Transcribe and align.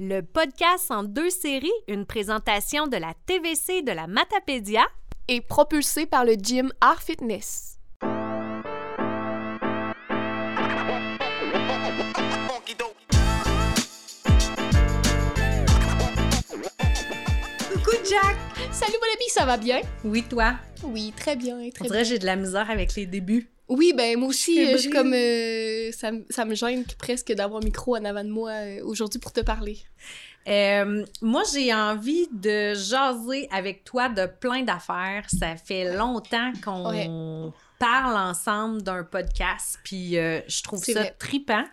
le 0.00 0.22
podcast 0.22 0.90
en 0.90 1.04
deux 1.04 1.28
séries, 1.28 1.68
une 1.86 2.06
présentation 2.06 2.86
de 2.86 2.96
la 2.96 3.12
TVC 3.26 3.82
de 3.82 3.92
la 3.92 4.06
Matapédia 4.06 4.86
et 5.28 5.42
propulsé 5.42 6.06
par 6.06 6.24
le 6.24 6.32
gym 6.32 6.72
Art 6.80 7.02
Fitness. 7.02 7.78
Coucou 17.68 17.96
Jack! 18.08 18.36
Salut 18.72 18.94
mon 18.94 19.14
ami, 19.14 19.28
ça 19.28 19.44
va 19.44 19.58
bien? 19.58 19.82
Oui, 20.02 20.22
toi? 20.22 20.54
Oui, 20.82 21.12
très 21.14 21.36
bien, 21.36 21.58
très 21.74 21.84
On 21.84 21.88
dirait 21.88 22.04
que 22.04 22.08
j'ai 22.08 22.18
de 22.18 22.24
la 22.24 22.36
misère 22.36 22.70
avec 22.70 22.94
les 22.94 23.04
débuts. 23.04 23.50
Oui, 23.70 23.92
ben 23.96 24.18
moi 24.18 24.28
aussi, 24.28 24.66
Je 24.66 24.74
euh, 24.74 24.78
suis 24.78 24.90
comme... 24.90 25.14
euh, 25.14 25.92
ça, 25.92 26.10
ça 26.28 26.44
me 26.44 26.56
gêne 26.56 26.84
presque 26.98 27.32
d'avoir 27.32 27.62
un 27.62 27.64
micro 27.64 27.96
en 27.96 28.04
avant 28.04 28.24
de 28.24 28.28
moi 28.28 28.50
euh, 28.50 28.84
aujourd'hui 28.84 29.20
pour 29.20 29.32
te 29.32 29.40
parler. 29.40 29.78
Euh, 30.48 31.04
moi, 31.22 31.44
j'ai 31.52 31.72
envie 31.72 32.26
de 32.32 32.74
jaser 32.74 33.48
avec 33.52 33.84
toi 33.84 34.08
de 34.08 34.26
plein 34.26 34.62
d'affaires. 34.62 35.24
Ça 35.28 35.54
fait 35.56 35.94
longtemps 35.94 36.52
qu'on 36.64 37.52
parle 37.78 38.16
ensemble 38.16 38.82
d'un 38.82 39.04
podcast, 39.04 39.78
puis 39.84 40.14
je 40.14 40.62
trouve 40.62 40.82
ça 40.82 40.92
vrai. 40.92 41.16
tripant 41.18 41.64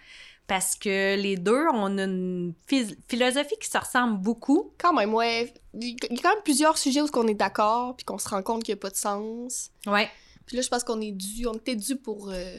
parce 0.46 0.76
que 0.76 1.16
les 1.20 1.36
deux, 1.36 1.66
on 1.74 1.98
a 1.98 2.04
une 2.04 2.54
philosophie 3.08 3.56
qui 3.60 3.70
se 3.70 3.78
ressemble 3.78 4.20
beaucoup. 4.20 4.72
Quand 4.78 4.94
même, 4.94 5.14
ouais. 5.14 5.54
Il 5.74 5.90
y 5.90 5.96
a 5.96 6.22
quand 6.22 6.30
même 6.30 6.44
plusieurs 6.44 6.78
sujets 6.78 7.02
où 7.02 7.10
on 7.16 7.28
est 7.28 7.34
d'accord 7.34 7.96
puis 7.98 8.06
qu'on 8.06 8.18
se 8.18 8.30
rend 8.30 8.42
compte 8.44 8.64
qu'il 8.64 8.74
n'y 8.74 8.80
a 8.80 8.82
pas 8.82 8.90
de 8.90 8.96
sens. 8.96 9.72
Ouais, 9.86 10.10
Puis 10.48 10.56
là, 10.58 10.64
je 10.64 10.70
pense 10.70 10.84
qu'on 10.84 11.00
est 11.02 11.12
dû, 11.12 11.46
on 11.46 11.54
était 11.54 11.76
dû 11.76 11.96
pour 11.98 12.30
euh, 12.32 12.58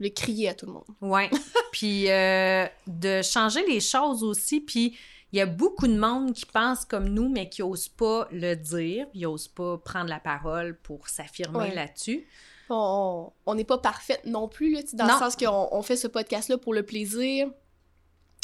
le 0.00 0.08
crier 0.08 0.48
à 0.48 0.54
tout 0.54 0.66
le 0.66 0.72
monde. 0.72 0.84
ouais. 1.02 1.30
puis 1.72 2.10
euh, 2.10 2.66
de 2.88 3.22
changer 3.22 3.64
les 3.66 3.80
choses 3.80 4.24
aussi, 4.24 4.60
puis 4.60 4.96
il 5.32 5.38
y 5.38 5.42
a 5.42 5.46
beaucoup 5.46 5.86
de 5.86 5.96
monde 5.98 6.32
qui 6.32 6.46
pense 6.46 6.84
comme 6.84 7.08
nous, 7.08 7.28
mais 7.28 7.48
qui 7.48 7.60
n'osent 7.62 7.88
pas 7.88 8.26
le 8.32 8.54
dire, 8.54 9.06
qui 9.12 9.20
n'osent 9.20 9.48
pas 9.48 9.76
prendre 9.78 10.08
la 10.08 10.18
parole 10.20 10.76
pour 10.82 11.08
s'affirmer 11.08 11.58
Ouais. 11.58 11.74
là-dessus. 11.74 12.26
On 12.68 13.30
n'est 13.54 13.64
pas 13.64 13.78
parfaite 13.78 14.22
non 14.24 14.48
plus, 14.48 14.72
là, 14.72 14.80
dans 14.94 15.06
Non. 15.06 15.12
le 15.14 15.18
sens 15.20 15.36
qu'on 15.36 15.68
on 15.70 15.82
fait 15.82 15.96
ce 15.96 16.08
podcast-là 16.08 16.58
pour 16.58 16.74
le 16.74 16.82
plaisir, 16.84 17.48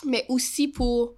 mais 0.07 0.25
aussi 0.29 0.69
pour 0.69 1.15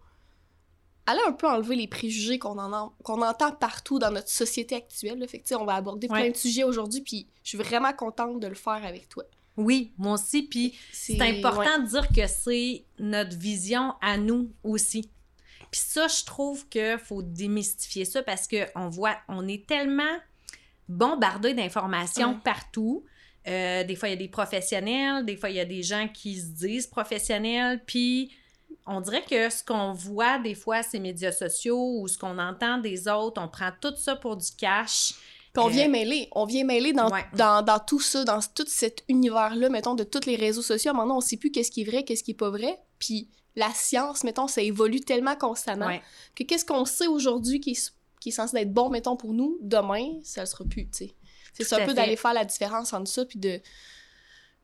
aller 1.07 1.21
un 1.27 1.33
peu 1.33 1.49
enlever 1.49 1.77
les 1.77 1.87
préjugés 1.89 2.39
qu'on 2.39 2.59
en 2.59 2.73
en- 2.73 2.95
qu'on 3.03 3.21
entend 3.23 3.53
partout 3.53 3.99
dans 3.99 4.11
notre 4.11 4.29
société 4.31 4.75
actuelle. 4.77 5.19
là. 5.19 5.27
Fait 5.27 5.39
que, 5.41 5.55
on 5.55 5.65
va 5.65 5.75
aborder 5.75 6.09
plein 6.09 6.31
de 6.31 6.37
sujets 6.37 6.65
aujourd'hui, 6.65 7.01
puis 7.03 7.27
je 7.43 7.51
suis 7.51 7.59
vraiment 7.59 7.93
contente 7.93 8.41
de 8.41 8.47
le 8.47 8.55
faire 8.55 8.85
avec 8.85 9.09
toi. 9.09 9.25
Oui, 9.57 9.93
moi 9.99 10.15
aussi. 10.15 10.43
Puis 10.43 10.77
c'est 10.93 11.21
important 11.21 11.79
de 11.81 11.87
dire 11.89 12.09
que 12.09 12.27
c'est 12.27 12.85
notre 12.99 13.37
vision 13.37 13.93
à 14.01 14.17
nous 14.17 14.51
aussi. 14.65 15.09
Puis 15.71 15.81
ça, 15.85 16.09
je 16.09 16.25
trouve 16.25 16.69
qu'il 16.69 16.99
faut 16.99 17.23
démystifier 17.23 18.05
ça 18.05 18.23
parce 18.23 18.49
qu'on 18.49 18.89
voit, 18.89 19.17
on 19.29 19.47
est 19.47 19.67
tellement 19.67 20.17
bombardé 20.89 21.55
d'informations 21.55 22.31
Ouais. 22.35 22.41
partout. 22.45 23.05
Euh, 23.47 23.85
des 23.85 23.95
fois, 23.95 24.09
il 24.09 24.13
y 24.13 24.15
a 24.15 24.19
des 24.19 24.29
professionnels, 24.29 25.25
des 25.25 25.37
fois, 25.37 25.51
il 25.51 25.57
y 25.57 25.61
a 25.61 25.65
des 25.65 25.83
gens 25.83 26.09
qui 26.09 26.41
se 26.41 26.47
disent 26.47 26.87
professionnels, 26.87 27.83
puis 27.87 28.33
on 28.87 29.01
dirait 29.01 29.25
que 29.25 29.49
ce 29.51 29.65
qu'on 29.65 29.93
voit 29.93 30.39
des 30.39 30.55
fois, 30.55 30.83
ces 30.83 30.99
médias 31.01 31.33
sociaux 31.33 32.01
ou 32.01 32.09
ce 32.09 32.19
qu'on 32.19 32.39
entend 32.39 32.79
des 32.79 33.09
autres, 33.09 33.41
on 33.43 33.49
prend 33.49 33.71
tout 33.81 33.95
ça 33.97 34.17
pour 34.17 34.37
du 34.37 34.49
cash. 34.59 35.15
Puis 35.53 35.63
on 35.63 35.69
Euh, 35.69 35.71
vient 35.71 35.89
mêler, 35.89 36.29
on 36.33 36.45
vient 36.47 36.65
mêler 36.65 36.93
dans, 36.93 37.11
Ouais. 37.11 37.25
dans, 37.35 37.63
dans 37.65 37.79
tout 37.79 38.01
ça, 38.01 38.25
dans 38.25 38.41
tout 38.55 38.65
cet 38.67 39.05
univers-là, 39.09 39.69
mettons, 39.69 39.95
de 39.95 40.05
tous 40.05 40.27
les 40.27 40.37
réseaux 40.37 40.63
sociaux. 40.63 40.93
Donné, 40.93 41.13
on 41.13 41.21
sait 41.21 41.37
plus 41.37 41.51
qu'est-ce 41.51 41.71
qui 41.71 41.83
est 41.83 41.85
vrai, 41.85 42.03
qu'est-ce 42.05 42.25
qui 42.25 42.33
est 42.33 42.35
pas 42.35 42.51
vrai. 42.51 42.79
Puis 42.99 43.29
la 43.57 43.71
science, 43.73 44.25
mettons, 44.25 44.49
ça 44.49 44.63
évolue 44.63 45.01
tellement 45.01 45.37
constamment 45.37 45.87
Ouais. 45.87 46.03
que 46.35 46.43
qu'est-ce 46.43 46.65
qu'on 46.65 46.85
sait 46.85 47.07
aujourd'hui 47.07 47.61
qui 47.61 47.71
est, 47.71 47.93
qui 48.21 48.31
est 48.31 48.33
censé 48.33 48.57
être 48.59 48.73
bon, 48.73 48.91
mettons, 48.91 49.17
pour 49.17 49.33
nous, 49.33 49.57
demain, 49.61 50.19
ça 50.25 50.41
le 50.41 50.47
sera 50.47 50.65
plus, 50.65 50.87
tu 50.91 51.07
sais. 51.07 51.15
C'est 51.53 51.73
un 51.81 51.87
peu 51.87 51.95
d'aller 51.95 52.17
faire 52.17 52.33
la 52.35 52.45
différence 52.45 52.93
entre 52.93 53.09
ça, 53.09 53.25
puis 53.25 53.39
de, 53.39 53.61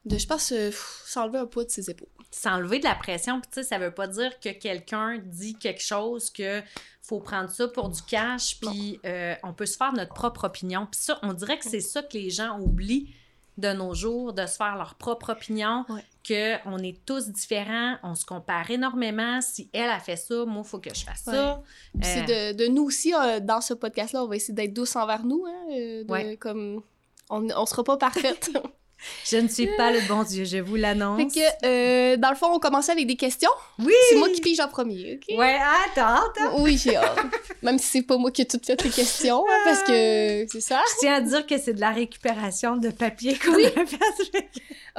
de 0.05 0.17
je 0.19 0.27
pense, 0.27 0.53
euh, 0.53 0.71
s'enlever 1.05 1.39
un 1.39 1.47
poids 1.47 1.65
de 1.65 1.71
ses 1.71 1.91
épaules. 1.91 2.09
s'enlever 2.31 2.79
de 2.79 2.85
la 2.85 2.95
pression. 2.95 3.41
Puis, 3.41 3.51
tu 3.53 3.55
sais, 3.57 3.63
ça 3.65 3.79
veut 3.79 3.91
pas 3.93 4.07
dire 4.07 4.39
que 4.41 4.49
quelqu'un 4.51 5.19
dit 5.25 5.55
quelque 5.57 5.83
chose 5.83 6.31
que 6.31 6.63
faut 7.03 7.19
prendre 7.21 7.51
ça 7.51 7.67
pour 7.69 7.89
du 7.89 8.01
cash, 8.03 8.59
puis 8.61 9.01
euh, 9.05 9.35
on 9.43 9.53
peut 9.53 9.67
se 9.67 9.77
faire 9.77 9.93
notre 9.93 10.15
propre 10.15 10.45
opinion. 10.45 10.87
Puis 10.91 11.01
ça, 11.01 11.19
on 11.23 11.33
dirait 11.33 11.59
que 11.59 11.69
c'est 11.69 11.81
ça 11.81 12.03
que 12.03 12.17
les 12.17 12.31
gens 12.31 12.59
oublient 12.61 13.13
de 13.59 13.73
nos 13.73 13.93
jours, 13.95 14.33
de 14.33 14.47
se 14.47 14.57
faire 14.57 14.77
leur 14.77 14.95
propre 14.95 15.33
opinion, 15.33 15.85
Ouais. 15.89 16.05
que 16.25 16.69
on 16.69 16.79
est 16.79 17.05
tous 17.05 17.29
différents, 17.29 17.97
on 18.05 18.15
se 18.15 18.25
compare 18.25 18.71
énormément. 18.71 19.41
Si 19.43 19.69
elle 19.73 19.91
a 19.91 19.99
fait 19.99 20.17
ça, 20.17 20.45
moi, 20.47 20.63
il 20.65 20.69
faut 20.69 20.79
que 20.79 20.95
je 20.95 21.05
fasse 21.05 21.25
ça. 21.25 21.55
Euh, 21.57 22.01
c'est 22.03 22.23
de, 22.55 22.57
de 22.65 22.69
nous 22.69 22.85
aussi, 22.85 23.13
euh, 23.13 23.41
dans 23.41 23.61
ce 23.61 23.75
podcast-là, 23.75 24.23
on 24.25 24.29
va 24.29 24.37
essayer 24.37 24.55
d'être 24.55 24.73
douce 24.73 24.95
envers 24.97 25.25
nous, 25.27 25.45
hein, 25.47 25.67
de- 25.69 26.11
Ouais. 26.11 26.37
comme... 26.37 26.83
On, 27.29 27.47
on 27.51 27.67
sera 27.67 27.83
pas 27.85 27.97
parfaite. 27.97 28.51
Je 29.25 29.37
ne 29.37 29.49
suis 29.49 29.69
pas 29.77 29.91
le 29.91 30.01
bon 30.09 30.23
Dieu, 30.23 30.45
je 30.45 30.59
vous 30.59 30.77
l'annonce. 30.77 31.21
fait 31.21 31.41
que, 31.41 31.67
euh, 31.67 32.17
dans 32.17 32.31
le 32.31 32.37
fond, 32.37 32.49
on 32.53 32.59
commençait 32.59 32.93
avec 32.93 33.07
des 33.07 33.17
questions. 33.17 33.51
Oui! 33.79 33.93
C'est 34.09 34.17
moi 34.17 34.29
qui 34.29 34.41
pige 34.41 34.61
en 34.61 34.69
premier, 34.69 35.15
OK? 35.21 35.39
Ouais, 35.39 35.59
attends, 35.87 36.17
attends. 36.17 36.61
Oui, 36.63 36.77
j'ai 36.77 36.97
hâte. 36.97 37.19
Même 37.63 37.79
si 37.79 37.87
c'est 37.87 38.03
pas 38.03 38.17
moi 38.17 38.31
qui 38.31 38.43
ai 38.43 38.47
toutes 38.47 38.67
fait 38.67 38.83
les 38.83 38.91
questions, 38.91 39.45
hein, 39.49 39.61
parce 39.65 39.83
que 39.83 40.47
c'est 40.51 40.61
ça. 40.61 40.83
Je 40.95 40.99
tiens 41.01 41.15
à 41.15 41.21
dire 41.21 41.47
que 41.47 41.59
c'est 41.59 41.75
de 41.75 41.81
la 41.81 41.91
récupération 41.91 42.77
de 42.77 42.91
papier 42.91 43.39
qu'on 43.39 43.55
a 43.55 43.87
fait. 43.87 44.51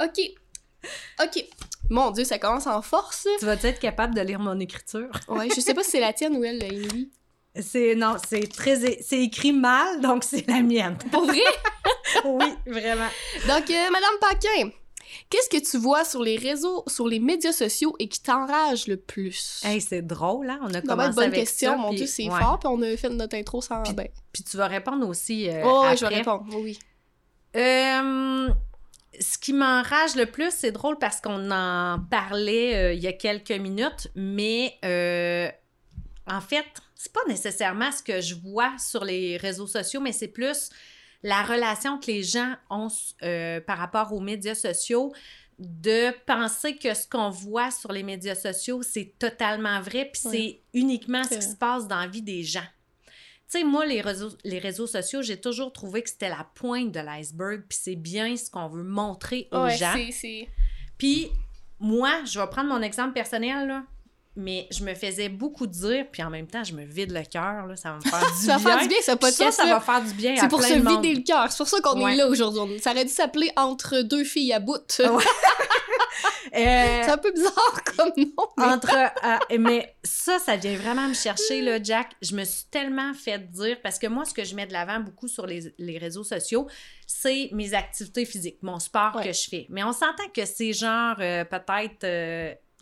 OK. 0.02 0.20
OK. 1.22 1.44
Mon 1.90 2.10
Dieu, 2.10 2.24
ça 2.24 2.38
commence 2.38 2.66
en 2.66 2.80
force. 2.82 3.28
Tu 3.38 3.44
vas 3.44 3.54
être 3.54 3.78
capable 3.78 4.14
de 4.14 4.20
lire 4.20 4.38
mon 4.40 4.58
écriture? 4.60 5.10
Ouais, 5.28 5.48
je 5.54 5.60
sais 5.60 5.74
pas 5.74 5.82
si 5.82 5.90
c'est 5.90 6.00
la 6.00 6.12
tienne 6.12 6.36
ou 6.36 6.44
elle, 6.44 6.62
Emily. 6.62 7.10
C'est 7.60 7.94
non, 7.94 8.16
c'est 8.28 8.50
très 8.50 8.76
c'est 9.02 9.20
écrit 9.22 9.52
mal, 9.52 10.00
donc 10.00 10.24
c'est 10.28 10.46
la 10.48 10.62
mienne. 10.62 10.96
Pour 11.10 11.24
vrai? 11.26 11.38
oui, 12.24 12.46
vraiment. 12.66 13.08
Donc, 13.46 13.70
euh, 13.70 13.90
Madame 13.90 14.18
Paquin, 14.20 14.70
qu'est-ce 15.28 15.50
que 15.50 15.70
tu 15.70 15.76
vois 15.76 16.04
sur 16.04 16.22
les 16.22 16.36
réseaux, 16.38 16.82
sur 16.86 17.06
les 17.06 17.20
médias 17.20 17.52
sociaux 17.52 17.94
et 17.98 18.08
qui 18.08 18.22
t'enrage 18.22 18.86
le 18.86 18.96
plus? 18.96 19.60
Hey, 19.64 19.80
c'est 19.82 20.00
drôle 20.02 20.48
hein, 20.48 20.60
on 20.62 20.66
a 20.68 20.68
Non, 20.68 20.72
ben, 20.80 20.82
commencé 20.86 21.12
bonne 21.14 21.24
avec 21.24 21.40
question, 21.40 21.72
ça, 21.72 21.76
mon 21.76 21.88
puis- 21.88 21.98
Dieu, 21.98 22.06
c'est 22.06 22.24
ouais. 22.30 22.40
fort, 22.40 22.58
puis 22.58 22.68
on 22.72 22.80
a 22.80 22.96
fait 22.96 23.10
notre 23.10 23.36
intro 23.36 23.60
sans... 23.60 23.82
Puis- 23.82 23.92
ben. 23.92 24.08
Puis 24.32 24.44
tu 24.44 24.56
vas 24.56 24.66
répondre 24.68 25.06
aussi 25.06 25.50
euh, 25.50 25.62
Oh, 25.66 25.82
après. 25.82 25.96
je 25.98 26.06
vais 26.06 26.14
répondre, 26.16 26.44
oui. 26.54 26.78
Euh, 27.54 28.48
ce 29.20 29.36
qui 29.38 29.52
m'enrage 29.52 30.14
le 30.16 30.24
plus, 30.24 30.50
c'est 30.56 30.72
drôle 30.72 30.96
parce 30.98 31.20
qu'on 31.20 31.50
en 31.50 31.98
parlait 32.10 32.74
euh, 32.76 32.92
il 32.94 33.00
y 33.02 33.06
a 33.06 33.12
quelques 33.12 33.50
minutes, 33.52 34.08
mais 34.14 34.72
euh, 34.86 35.50
en 36.26 36.40
fait, 36.40 36.64
c'est 37.02 37.12
pas 37.12 37.24
nécessairement 37.26 37.90
ce 37.90 38.00
que 38.00 38.20
je 38.20 38.36
vois 38.36 38.78
sur 38.78 39.04
les 39.04 39.36
réseaux 39.36 39.66
sociaux, 39.66 40.00
mais 40.00 40.12
c'est 40.12 40.28
plus 40.28 40.70
la 41.24 41.42
relation 41.42 41.98
que 41.98 42.06
les 42.06 42.22
gens 42.22 42.54
ont 42.70 42.86
euh, 43.24 43.60
par 43.60 43.78
rapport 43.78 44.12
aux 44.12 44.20
médias 44.20 44.54
sociaux, 44.54 45.12
de 45.58 46.12
penser 46.26 46.76
que 46.76 46.94
ce 46.94 47.08
qu'on 47.08 47.30
voit 47.30 47.72
sur 47.72 47.90
les 47.90 48.04
médias 48.04 48.36
sociaux, 48.36 48.82
c'est 48.82 49.14
totalement 49.18 49.80
vrai, 49.80 50.10
puis 50.12 50.22
c'est 50.30 50.60
uniquement 50.74 51.24
ce 51.24 51.34
qui 51.34 51.42
se 51.42 51.56
passe 51.56 51.88
dans 51.88 51.98
la 51.98 52.06
vie 52.06 52.22
des 52.22 52.44
gens. 52.44 52.66
Tu 53.06 53.58
sais, 53.58 53.64
moi, 53.64 53.84
les 53.84 54.00
réseaux, 54.00 54.30
les 54.44 54.60
réseaux 54.60 54.86
sociaux, 54.86 55.22
j'ai 55.22 55.40
toujours 55.40 55.72
trouvé 55.72 56.02
que 56.02 56.08
c'était 56.08 56.28
la 56.28 56.46
pointe 56.54 56.92
de 56.92 57.00
l'iceberg, 57.00 57.64
puis 57.68 57.78
c'est 57.80 57.96
bien 57.96 58.36
ce 58.36 58.48
qu'on 58.48 58.68
veut 58.68 58.84
montrer 58.84 59.48
aux 59.50 59.64
Ouais, 59.64 59.76
gens. 59.76 59.94
Puis 60.98 61.30
moi, 61.80 62.22
je 62.24 62.38
vais 62.38 62.46
prendre 62.46 62.68
mon 62.68 62.80
exemple 62.80 63.12
personnel, 63.12 63.66
là, 63.66 63.82
mais 64.36 64.66
je 64.70 64.82
me 64.84 64.94
faisais 64.94 65.28
beaucoup 65.28 65.66
dire, 65.66 66.06
puis 66.10 66.22
en 66.22 66.30
même 66.30 66.46
temps, 66.46 66.64
je 66.64 66.72
me 66.74 66.84
vide 66.84 67.12
le 67.12 67.22
cœur, 67.22 67.66
là, 67.66 67.76
ça 67.76 67.90
va 67.90 67.96
me 67.96 68.00
faire 68.10 68.20
du 68.32 68.46
Ça 68.46 68.56
bien. 68.56 68.58
va 68.58 68.70
faire 68.70 68.80
du 68.82 68.88
bien, 68.88 68.98
Ça, 69.02 69.16
podcast 69.16 69.56
ça 69.58 69.66
va 69.66 69.80
faire 69.80 70.02
du 70.02 70.12
bien 70.14 70.36
C'est 70.36 70.48
pour 70.48 70.62
se 70.62 70.74
monde. 70.74 71.02
vider 71.02 71.14
le 71.16 71.22
cœur. 71.22 71.50
C'est 71.50 71.58
pour 71.58 71.68
ça 71.68 71.80
qu'on 71.80 72.02
Ouais. 72.02 72.12
est 72.14 72.16
là 72.16 72.28
aujourd'hui. 72.28 72.78
Ça 72.80 72.92
aurait 72.92 73.04
dû 73.04 73.12
s'appeler 73.12 73.50
Entre 73.56 74.00
deux 74.02 74.24
filles 74.24 74.52
à 74.52 74.60
bout. 74.60 74.78
Ouais. 75.00 75.06
Euh, 76.54 77.00
C'est 77.04 77.10
un 77.10 77.16
peu 77.18 77.32
bizarre 77.32 77.82
comme 77.96 78.12
nom. 78.18 78.46
mais- 78.58 78.64
entre 78.64 78.94
euh, 78.94 79.56
mais 79.58 79.96
ça 80.04 80.38
ça 80.38 80.56
vient 80.56 80.76
vraiment 80.76 81.08
me 81.08 81.14
chercher 81.14 81.62
là 81.62 81.82
Jack 81.82 82.10
je 82.20 82.34
me 82.36 82.44
suis 82.44 82.64
tellement 82.70 83.14
fait 83.14 83.38
dire 83.50 83.78
parce 83.82 83.98
que 83.98 84.06
moi 84.06 84.26
ce 84.26 84.34
que 84.34 84.44
je 84.44 84.54
mets 84.54 84.66
de 84.66 84.72
l'avant 84.74 85.00
beaucoup 85.00 85.28
sur 85.28 85.46
les, 85.46 85.72
les 85.78 85.96
réseaux 85.96 86.24
sociaux 86.24 86.66
c'est 87.06 87.48
mes 87.52 87.72
activités 87.72 88.26
physiques 88.26 88.58
mon 88.62 88.78
sport 88.78 89.16
Ouais. 89.16 89.24
que 89.28 89.32
je 89.32 89.48
fais 89.48 89.66
mais 89.70 89.82
on 89.82 89.92
s'entend 89.92 90.28
que 90.34 90.44
c'est 90.44 90.74
genre 90.74 91.16
euh, 91.20 91.44
peut-être 91.44 92.04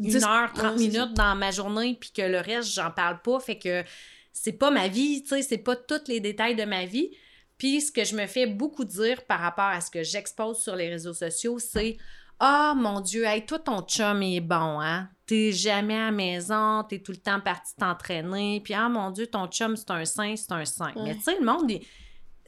une 0.01 0.25
heure 0.25 0.53
30 0.53 0.65
ouais, 0.65 0.79
c'est 0.79 0.89
minutes 0.89 1.15
dans 1.15 1.35
ma 1.37 1.51
journée 1.51 1.97
puis 2.01 2.11
que 2.11 2.23
le 2.23 2.39
reste 2.39 2.73
j'en 2.73 2.91
parle 2.91 3.21
pas 3.23 3.39
fait 3.41 3.59
que 3.59 3.85
c'est 4.33 4.53
pas 4.53 4.71
ma 4.71 4.89
vie 4.89 5.23
tu 5.23 5.29
sais 5.29 5.43
c'est 5.43 5.59
pas 5.59 5.77
tous 5.77 6.09
les 6.09 6.21
détails 6.21 6.57
de 6.57 6.65
ma 6.65 6.85
vie 6.87 7.11
puis 7.59 7.81
ce 7.83 7.93
que 7.93 8.05
je 8.05 8.17
me 8.17 8.27
fais 8.27 8.47
beaucoup 8.47 8.85
dire 8.85 9.23
par 9.27 9.41
rapport 9.41 9.67
à 9.67 9.81
ce 9.83 9.91
que 9.91 10.03
j'expose 10.03 10.63
sur 10.63 10.75
les 10.77 10.89
réseaux 10.89 11.13
sociaux, 11.13 11.59
c'est 11.59 11.99
Ah 12.39 12.73
mon 12.75 13.01
Dieu, 13.01 13.25
hey, 13.25 13.45
toi 13.45 13.59
ton 13.59 13.83
chum 13.83 14.23
est 14.23 14.41
bon, 14.41 14.81
hein? 14.81 15.11
T'es 15.27 15.53
jamais 15.53 15.95
à 15.95 16.07
la 16.07 16.11
maison, 16.11 16.83
t'es 16.89 17.01
tout 17.01 17.13
le 17.13 17.19
temps 17.19 17.39
parti 17.39 17.75
t'entraîner, 17.77 18.63
puis 18.65 18.73
ah 18.73 18.89
mon 18.89 19.11
Dieu, 19.11 19.27
ton 19.27 19.47
chum 19.47 19.77
c'est 19.77 19.91
un 19.91 20.07
saint, 20.07 20.35
c'est 20.37 20.51
un 20.53 20.65
saint. 20.65 20.95
Ouais. 20.95 21.03
Mais 21.05 21.15
tu 21.17 21.21
sais, 21.25 21.39
le 21.39 21.45
monde, 21.45 21.71
il- 21.71 21.83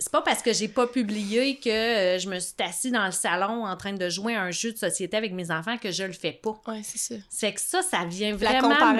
c'est 0.02 0.10
pas 0.12 0.22
parce 0.22 0.42
que 0.42 0.52
j'ai 0.52 0.68
pas 0.68 0.86
publié 0.86 1.58
que 1.58 1.70
euh, 1.70 2.18
je 2.18 2.28
me 2.28 2.38
suis 2.40 2.54
assis 2.58 2.90
dans 2.90 3.06
le 3.06 3.12
salon 3.12 3.64
en 3.66 3.76
train 3.76 3.92
de 3.92 4.08
jouer 4.08 4.34
à 4.34 4.42
un 4.42 4.50
jeu 4.50 4.72
de 4.72 4.76
société 4.78 5.16
avec 5.16 5.32
mes 5.32 5.50
enfants 5.50 5.78
que 5.78 5.90
je 5.90 6.02
le 6.04 6.12
fais 6.12 6.32
pas. 6.32 6.60
Ouais, 6.66 6.82
c'est 6.82 6.98
ça. 6.98 7.14
C'est 7.28 7.52
que 7.54 7.60
ça, 7.60 7.82
ça 7.82 8.04
vient 8.04 8.30
La, 8.32 8.36
vraiment. 8.60 8.92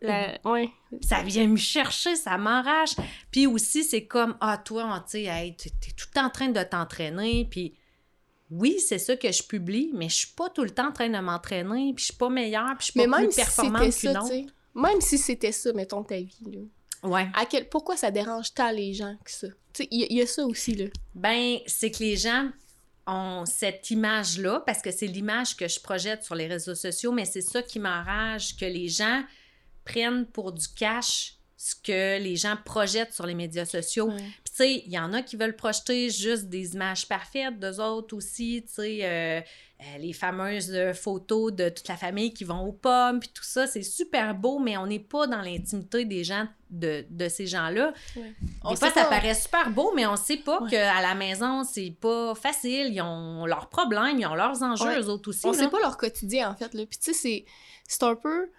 La- 0.00 0.38
Ouais. 0.44 0.68
ça 1.00 1.22
vient 1.22 1.48
me 1.48 1.56
chercher, 1.56 2.14
ça 2.14 2.38
m'enrage. 2.38 2.90
Puis 3.32 3.46
aussi, 3.48 3.82
c'est 3.82 4.04
comme, 4.04 4.36
ah, 4.40 4.56
toi, 4.56 5.02
tu 5.04 5.10
sais, 5.12 5.22
hey, 5.24 5.56
t'es 5.56 5.70
tout 5.70 6.06
le 6.08 6.14
temps 6.14 6.26
en 6.26 6.30
train 6.30 6.48
de 6.48 6.62
t'entraîner, 6.62 7.48
puis 7.50 7.74
oui, 8.50 8.78
c'est 8.78 8.98
ça 8.98 9.16
que 9.16 9.30
je 9.32 9.42
publie, 9.42 9.90
mais 9.94 10.08
je 10.08 10.14
suis 10.14 10.34
pas 10.36 10.48
tout 10.50 10.62
le 10.62 10.70
temps 10.70 10.88
en 10.88 10.92
train 10.92 11.08
de 11.08 11.18
m'entraîner, 11.18 11.92
puis 11.94 12.02
je 12.02 12.04
suis 12.12 12.16
pas 12.16 12.28
meilleure, 12.30 12.76
puis 12.78 12.86
je 12.94 13.00
suis 13.00 13.08
pas 13.08 13.16
plus 13.18 13.30
si 13.32 13.36
performante 13.36 13.90
ça, 13.92 14.00
qu'une 14.00 14.12
tu 14.12 14.18
autre. 14.46 14.52
même 14.76 15.00
si 15.00 15.18
c'était 15.18 15.52
ça, 15.52 15.72
mettons, 15.72 16.04
ta 16.04 16.16
vie, 16.16 16.32
là, 16.46 16.60
Ouais. 17.02 17.28
à 17.34 17.46
quel... 17.46 17.68
pourquoi 17.68 17.96
ça 17.96 18.10
dérange 18.10 18.52
tant 18.54 18.70
les 18.70 18.92
gens 18.94 19.16
que 19.24 19.30
ça? 19.30 19.46
Il 19.90 20.00
y, 20.00 20.04
a- 20.04 20.06
il 20.10 20.16
y 20.16 20.22
a 20.22 20.26
ça 20.26 20.44
aussi, 20.44 20.74
là. 20.74 20.86
Ben, 21.14 21.58
c'est 21.66 21.90
que 21.90 21.98
les 22.02 22.16
gens 22.16 22.50
ont 23.06 23.44
cette 23.46 23.90
image-là, 23.90 24.62
parce 24.66 24.82
que 24.82 24.90
c'est 24.90 25.06
l'image 25.06 25.56
que 25.56 25.68
je 25.68 25.80
projette 25.80 26.24
sur 26.24 26.34
les 26.34 26.46
réseaux 26.46 26.74
sociaux, 26.74 27.12
mais 27.12 27.24
c'est 27.24 27.40
ça 27.40 27.62
qui 27.62 27.78
m'enrage, 27.78 28.56
que 28.56 28.64
les 28.64 28.88
gens 28.88 29.22
prennent 29.84 30.26
pour 30.26 30.52
du 30.52 30.66
cash 30.68 31.34
ce 31.56 31.74
que 31.74 32.22
les 32.22 32.36
gens 32.36 32.56
projettent 32.64 33.12
sur 33.12 33.26
les 33.26 33.34
médias 33.34 33.64
sociaux. 33.64 34.08
Puis, 34.16 34.24
tu 34.44 34.52
sais, 34.54 34.82
il 34.86 34.92
y 34.92 34.98
en 34.98 35.12
a 35.12 35.22
qui 35.22 35.34
veulent 35.36 35.56
projeter 35.56 36.08
juste 36.08 36.44
des 36.44 36.74
images 36.74 37.08
parfaites, 37.08 37.58
d'eux 37.58 37.80
autres 37.80 38.16
aussi, 38.16 38.62
tu 38.66 38.74
sais, 38.74 38.98
euh, 39.02 39.40
les 39.98 40.12
fameuses 40.12 40.72
euh, 40.74 40.92
photos 40.92 41.52
de 41.52 41.68
toute 41.68 41.86
la 41.86 41.96
famille 41.96 42.32
qui 42.34 42.42
vont 42.44 42.60
aux 42.66 42.72
pommes, 42.72 43.20
puis 43.20 43.30
tout 43.32 43.44
ça, 43.44 43.66
c'est 43.68 43.82
super 43.82 44.34
beau, 44.34 44.58
mais 44.58 44.76
on 44.76 44.86
n'est 44.86 44.98
pas 44.98 45.26
dans 45.28 45.40
l'intimité 45.40 46.04
des 46.04 46.24
gens, 46.24 46.46
de, 46.70 47.04
de 47.08 47.28
ces 47.28 47.46
gens-là. 47.46 47.92
Ouais. 48.16 48.34
Des 48.70 48.76
fois, 48.76 48.90
ça 48.90 49.04
paraît 49.04 49.34
super 49.34 49.70
beau, 49.70 49.92
mais 49.94 50.04
on 50.06 50.16
sait 50.16 50.38
pas 50.38 50.60
Ouais. 50.62 50.70
qu'à 50.70 51.00
la 51.00 51.14
maison, 51.14 51.62
c'est 51.64 51.94
pas 52.00 52.34
facile. 52.34 52.92
Ils 52.92 53.00
ont 53.02 53.46
leurs 53.46 53.68
problèmes, 53.68 54.18
ils 54.18 54.26
ont 54.26 54.34
leurs 54.34 54.62
enjeux, 54.62 54.84
Ouais. 54.86 55.00
eux 55.00 55.08
autres 55.08 55.28
aussi. 55.30 55.46
On 55.46 55.52
là. 55.52 55.58
sait 55.58 55.68
pas 55.68 55.80
leur 55.80 55.96
quotidien, 55.96 56.50
en 56.50 56.54
fait. 56.56 56.74
Là. 56.74 56.84
Puis, 56.84 56.98
tu 56.98 57.12
sais, 57.12 57.12
c'est- 57.12 57.44
c'est 57.86 58.02
un 58.02 58.16
peu. 58.16 58.50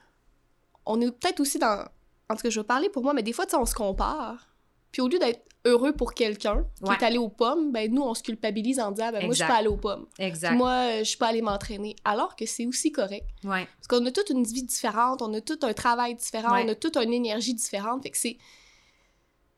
On 0.86 1.00
est 1.02 1.12
peut-être 1.12 1.40
aussi 1.42 1.60
dans. 1.60 1.86
En 2.30 2.36
tout 2.36 2.42
cas, 2.44 2.50
je 2.50 2.60
vais 2.60 2.66
parler 2.66 2.90
pour 2.90 3.04
moi, 3.04 3.14
mais 3.14 3.24
des 3.24 3.34
fois, 3.34 3.46
tu 3.46 3.52
sais, 3.52 3.58
on 3.58 3.66
se 3.66 3.76
compare. 3.76 4.48
Puis, 4.92 5.02
au 5.02 5.08
lieu 5.08 5.20
d'être 5.20 5.42
heureux 5.66 5.92
pour 5.94 6.14
quelqu'un 6.14 6.66
qui 6.78 6.84
Ouais. 6.90 6.96
est 6.96 7.04
allé 7.04 7.18
aux 7.18 7.28
pommes, 7.30 7.72
ben 7.72 7.94
nous, 7.94 8.02
on 8.02 8.14
se 8.14 8.24
culpabilise 8.24 8.80
en 8.80 8.92
disant, 8.92 9.12
ben 9.12 9.26
moi, 9.26 9.34
je 9.34 9.40
suis 9.44 9.48
pas 9.48 9.58
allé 9.58 9.68
aux 9.68 9.78
pommes. 9.78 10.08
Exact. 10.18 10.54
moi, 10.56 10.72
euh, 10.72 11.00
je 11.00 11.04
suis 11.04 11.18
pas 11.18 11.28
allé 11.28 11.42
m'entraîner. 11.42 11.96
Alors 12.06 12.36
que 12.36 12.46
c'est 12.46 12.66
aussi 12.66 12.92
correct. 12.92 13.26
Ouais. 13.44 13.68
Parce 13.78 13.88
qu'on 13.90 14.06
a 14.06 14.12
toute 14.12 14.30
une 14.30 14.44
vie 14.44 14.64
différente, 14.64 15.22
on 15.22 15.34
a 15.34 15.42
tout 15.42 15.60
un 15.64 15.74
travail 15.74 16.16
différent, 16.16 16.54
Ouais. 16.54 16.64
on 16.66 16.70
a 16.70 16.76
toute 16.76 16.96
une 16.98 17.14
énergie 17.14 17.54
différente. 17.54 18.04
Fait 18.04 18.10
que 18.12 18.18
c'est. 18.18 18.38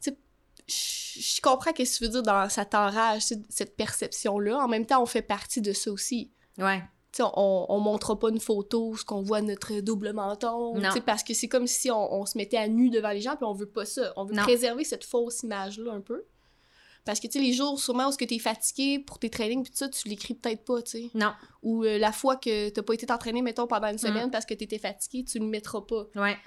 tu 0.02 0.10
sais, 0.12 0.18
Je 0.68 1.42
comprends 1.42 1.72
ce 1.72 1.84
que 1.84 1.98
tu 1.98 2.04
veux 2.04 2.10
dire 2.10 2.24
dans 2.24 2.50
ça 2.50 2.66
t'enrage, 2.66 3.22
tu 3.28 3.36
sais, 3.36 3.42
cette 3.50 3.76
perception-là. 3.78 4.58
En 4.58 4.68
même 4.68 4.86
temps, 4.88 5.02
on 5.02 5.06
fait 5.06 5.22
partie 5.22 5.62
de 5.62 5.72
ça 5.74 5.92
aussi. 5.92 6.32
Ouais. 6.58 6.82
Tu 7.14 7.22
on, 7.24 7.66
on 7.68 7.80
montrera 7.80 8.18
pas 8.18 8.30
une 8.30 8.40
photo, 8.40 8.96
ce 8.96 9.04
qu'on 9.04 9.22
voit 9.22 9.42
notre 9.42 9.82
double 9.82 10.14
menton, 10.14 10.76
tu 10.94 11.02
parce 11.02 11.24
que 11.24 11.34
c'est 11.34 11.50
comme 11.50 11.68
si 11.68 11.92
on, 11.92 12.14
on 12.14 12.26
se 12.26 12.38
mettait 12.38 12.56
à 12.58 12.68
nu 12.70 12.90
devant 12.90 13.10
les 13.12 13.20
gens, 13.20 13.36
puis 13.36 13.46
on 13.46 13.54
veut 13.54 13.66
pas 13.70 13.86
ça. 13.86 14.14
On 14.16 14.24
veut 14.24 14.34
Non. 14.34 14.44
préserver 14.44 14.84
cette 14.86 15.04
fausse 15.04 15.44
image-là 15.44 15.92
un 15.92 16.00
peu. 16.02 16.24
Parce 17.04 17.20
que, 17.20 17.28
tu 17.28 17.42
les 17.42 17.52
jours, 17.52 17.80
sûrement, 17.80 18.08
où 18.10 18.16
tu 18.16 18.32
es 18.32 18.38
fatigué 18.40 19.00
pour 19.00 19.18
tes 19.18 19.30
trainings, 19.32 19.64
puis 19.64 19.72
tout 19.72 19.78
ça, 19.80 19.90
tu 19.90 20.08
l'écris 20.08 20.36
peut-être 20.36 20.64
pas, 20.64 20.82
tu 20.84 20.92
sais. 20.92 21.10
Non. 21.16 21.32
Ou 21.64 21.84
euh, 21.84 21.98
la 21.98 22.12
fois 22.12 22.36
que 22.36 22.70
t'as 22.70 22.84
pas 22.84 22.94
été 22.94 23.08
t'entraîner, 23.08 23.42
mettons, 23.42 23.66
pendant 23.66 23.88
Mm. 23.88 23.94
une 23.94 23.98
semaine 23.98 24.32
parce 24.32 24.46
que 24.46 24.54
t'étais 24.54 24.78
fatigué, 24.78 25.24
tu 25.26 25.40
le 25.40 25.46
mettras 25.46 25.82
pas. 25.82 26.06
Ouais. 26.16 26.38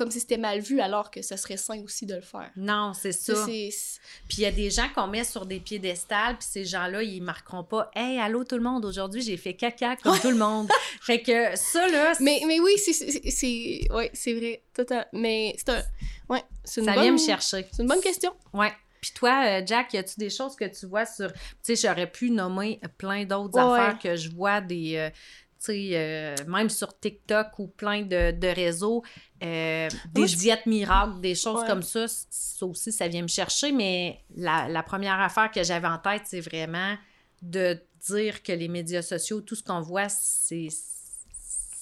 Comme 0.00 0.10
si 0.10 0.18
c'était 0.20 0.38
mal 0.38 0.60
vu, 0.60 0.80
alors 0.80 1.10
que 1.10 1.20
ça 1.20 1.36
serait 1.36 1.58
sain 1.58 1.78
aussi 1.84 2.06
de 2.06 2.14
le 2.14 2.22
faire. 2.22 2.50
Non, 2.56 2.94
c'est 2.94 3.12
ça. 3.12 3.34
Puis 3.44 4.38
il 4.38 4.40
y 4.40 4.46
a 4.46 4.50
des 4.50 4.70
gens 4.70 4.88
qu'on 4.94 5.08
met 5.08 5.24
sur 5.24 5.44
des 5.44 5.60
piédestals, 5.60 6.38
puis 6.38 6.48
ces 6.50 6.64
gens-là, 6.64 7.02
ils 7.02 7.20
marqueront 7.22 7.64
pas 7.64 7.90
Hey, 7.94 8.18
allô 8.18 8.44
tout 8.44 8.56
le 8.56 8.62
monde, 8.62 8.86
aujourd'hui 8.86 9.20
j'ai 9.20 9.36
fait 9.36 9.52
caca 9.52 9.96
comme 9.96 10.18
tout 10.18 10.30
le 10.30 10.38
monde. 10.38 10.70
fait 11.02 11.20
que 11.20 11.54
ça, 11.54 11.86
là, 11.88 12.14
Mais, 12.20 12.40
mais 12.46 12.58
oui, 12.60 12.78
c'est... 12.78 13.92
Ouais, 13.92 14.10
c'est 14.14 14.32
vrai. 14.32 14.62
Total. 14.72 15.06
Mais 15.12 15.54
c'est 15.58 15.68
un... 15.68 15.82
Ouais, 16.30 16.42
c'est 16.64 16.80
une 16.80 16.86
ça 16.86 16.94
bonne... 16.94 17.02
vient 17.02 17.12
me 17.12 17.18
chercher. 17.18 17.66
C'est 17.70 17.82
une 17.82 17.88
bonne 17.88 18.00
question. 18.00 18.32
Ouais. 18.54 18.72
Puis 19.02 19.12
toi, 19.14 19.44
euh, 19.46 19.62
Jack, 19.66 19.92
y 19.92 19.98
a-tu 19.98 20.18
des 20.18 20.30
choses 20.30 20.56
que 20.56 20.64
tu 20.64 20.86
vois 20.86 21.04
sur. 21.04 21.30
Tu 21.30 21.38
sais, 21.62 21.76
j'aurais 21.76 22.10
pu 22.10 22.30
nommer 22.30 22.80
plein 22.96 23.26
d'autres 23.26 23.54
Ouais, 23.62 23.78
affaires 23.78 23.98
que 23.98 24.16
je 24.16 24.30
vois 24.30 24.62
des. 24.62 24.96
euh, 24.96 25.10
tu 25.10 25.66
sais, 25.66 25.90
euh, 25.92 26.34
même 26.48 26.70
sur 26.70 26.98
TikTok 26.98 27.58
ou 27.58 27.66
plein 27.66 28.00
de, 28.00 28.30
de 28.30 28.48
réseaux, 28.48 29.02
euh, 29.42 29.88
des 30.12 30.26
diètes 30.26 30.66
miracles, 30.66 31.20
des 31.20 31.34
choses 31.34 31.62
Ouais. 31.62 31.66
comme 31.66 31.82
ça, 31.82 32.06
ça 32.08 32.66
aussi, 32.66 32.92
ça 32.92 33.08
vient 33.08 33.22
me 33.22 33.28
chercher. 33.28 33.72
Mais 33.72 34.20
la, 34.36 34.68
la 34.68 34.82
première 34.82 35.18
affaire 35.20 35.50
que 35.50 35.62
j'avais 35.62 35.88
en 35.88 35.98
tête, 35.98 36.22
c'est 36.26 36.40
vraiment 36.40 36.94
de 37.42 37.78
dire 38.08 38.42
que 38.42 38.52
les 38.52 38.68
médias 38.68 39.02
sociaux, 39.02 39.40
tout 39.40 39.54
ce 39.54 39.62
qu'on 39.62 39.80
voit, 39.80 40.08
c'est. 40.08 40.68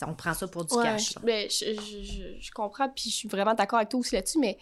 On 0.06 0.14
prend 0.14 0.32
ça 0.34 0.46
pour 0.46 0.64
du 0.64 0.74
Ouais, 0.76 0.84
cash. 0.84 1.16
là. 1.16 1.20
ben, 1.24 1.50
je, 1.50 1.74
je, 1.74 2.02
je- 2.04 2.40
je 2.40 2.50
comprends, 2.52 2.88
puis 2.88 3.10
je 3.10 3.14
suis 3.16 3.28
vraiment 3.28 3.54
d'accord 3.54 3.78
avec 3.80 3.88
toi 3.88 3.98
aussi 3.98 4.14
là-dessus, 4.14 4.38
mais 4.38 4.56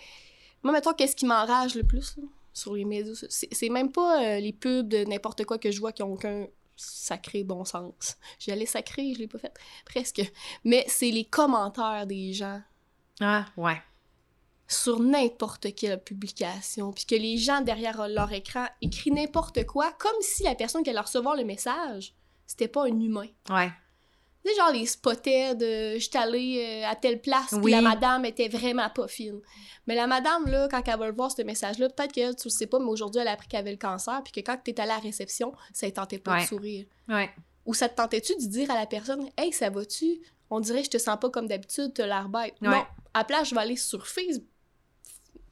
moi, 0.62 0.72
mettons, 0.72 0.94
qu'est-ce 0.94 1.14
qui 1.14 1.26
m'enrage 1.26 1.75
le 1.75 1.82
plus 1.84 2.16
là, 2.16 2.22
sur 2.54 2.75
les 2.75 2.87
médias 2.87 3.12
sociaux? 3.12 3.28
C'est 3.31 3.52
c'est 3.52 3.69
même 3.69 3.92
pas 3.92 4.22
euh, 4.25 4.40
les 4.40 4.54
pubs 4.54 4.88
de 4.88 5.04
n'importe 5.04 5.44
quoi 5.44 5.58
que 5.58 5.70
je 5.70 5.78
vois 5.78 5.92
qui 5.92 6.02
ont 6.02 6.14
aucun 6.14 6.46
sacré 6.75 7.44
bon 7.44 7.66
sens. 7.66 8.16
J'allais 8.38 8.64
sacré, 8.64 9.12
je 9.12 9.19
l'ai 9.19 9.28
pas 9.28 9.38
fait, 9.38 9.52
presque. 9.84 10.22
Mais 10.64 10.84
c'est 10.88 11.10
les 11.10 11.25
commentaires 11.26 12.06
des 12.06 12.32
gens 12.32 12.62
Ah, 13.20 13.46
ouais. 13.56 13.80
sur 14.68 14.98
n'importe 15.00 15.74
quelle 15.76 16.02
publication, 16.02 16.92
puis 16.92 17.06
que 17.06 17.14
les 17.14 17.38
gens 17.38 17.60
derrière 17.60 18.08
leur 18.08 18.32
écran 18.32 18.66
écrivent 18.82 19.14
n'importe 19.14 19.64
quoi, 19.64 19.92
comme 19.92 20.20
si 20.20 20.42
la 20.42 20.54
personne 20.56 20.82
qui 20.82 20.90
allait 20.90 20.98
recevoir 21.00 21.36
le 21.36 21.44
message, 21.44 22.14
c'était 22.46 22.66
pas 22.68 22.82
un 22.84 23.00
humain. 23.00 23.28
Ouais. 23.48 23.70
Tu 24.44 24.50
sais, 24.52 24.56
genre 24.58 24.72
les 24.72 24.86
spottaient 24.86 25.54
de 25.54 25.98
j'étais 25.98 26.18
allée 26.18 26.82
euh, 26.84 26.88
à 26.90 26.96
telle 26.96 27.20
place, 27.20 27.48
puis 27.50 27.58
Oui. 27.62 27.70
la 27.72 27.80
madame 27.80 28.24
était 28.24 28.48
vraiment 28.48 28.90
pas 28.90 29.06
fine. 29.08 29.40
Mais 29.86 29.94
la 29.94 30.06
madame, 30.08 30.46
là, 30.48 30.66
quand 30.68 30.82
elle 30.86 30.98
va 30.98 31.06
le 31.06 31.14
voir, 31.14 31.30
ce 31.30 31.42
message-là, 31.42 31.88
peut-être 31.88 32.12
qu'elle, 32.12 32.34
tu 32.36 32.48
le 32.48 32.50
sais 32.50 32.66
pas, 32.66 32.78
mais 32.80 32.86
aujourd'hui, 32.86 33.20
elle 33.20 33.28
a 33.28 33.32
appris 33.32 33.46
qu'elle 33.48 33.60
avait 33.60 33.70
le 33.72 33.76
cancer, 33.76 34.20
puis 34.24 34.32
que 34.32 34.40
quand 34.40 34.56
t'es 34.64 34.78
allée 34.80 34.90
à 34.90 34.94
la 34.96 35.00
réception, 35.00 35.52
ça 35.72 35.86
ne 35.86 35.92
tentait 35.92 36.18
pas 36.18 36.32
Ouais. 36.34 36.42
de 36.42 36.46
sourire. 36.48 36.86
Ouais. 37.08 37.30
Ou 37.66 37.74
ça 37.74 37.88
te 37.88 37.94
tentait-tu 37.96 38.34
de 38.36 38.46
dire 38.48 38.68
à 38.70 38.74
la 38.74 38.86
personne, 38.86 39.28
hey, 39.36 39.52
ça 39.52 39.70
va-tu? 39.70 40.20
On 40.50 40.60
dirait, 40.60 40.84
je 40.84 40.90
te 40.90 40.98
sens 40.98 41.18
pas 41.20 41.30
comme 41.30 41.48
d'habitude, 41.48 41.92
t'as 41.94 42.06
l'air 42.06 42.28
bête. 42.28 42.54
Ouais. 42.62 42.68
Non, 42.68 42.84
à 43.16 43.20
la 43.20 43.24
place, 43.24 43.48
je 43.48 43.54
vais 43.54 43.60
aller 43.62 43.76
sur 43.76 44.06
Facebook, 44.06 44.44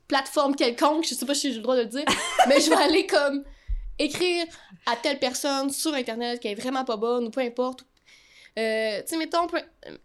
plateforme 0.09 0.55
quelconque, 0.55 1.07
je 1.09 1.15
sais 1.15 1.27
pas 1.27 1.35
si 1.35 1.51
j'ai 1.51 1.57
le 1.57 1.63
droit 1.63 1.77
de 1.77 1.83
le 1.83 1.87
dire, 1.89 2.05
mais 2.49 2.61
je 2.61 2.69
vais 2.71 2.77
aller 2.77 3.07
comme 3.07 3.43
écrire 3.99 4.45
à 4.87 4.97
telle 4.97 5.19
personne 5.19 5.71
sur 5.71 5.95
Internet 5.95 6.41
qui 6.41 6.49
est 6.49 6.55
vraiment 6.55 6.85
pas 6.85 6.97
bonne, 6.97 7.27
ou 7.27 7.31
peu 7.31 7.41
importe. 7.41 7.87
Euh, 8.59 9.01
tu 9.03 9.09
sais, 9.09 9.17
mettons, 9.17 9.47
peu- 9.47 9.59
euh, 9.59 9.97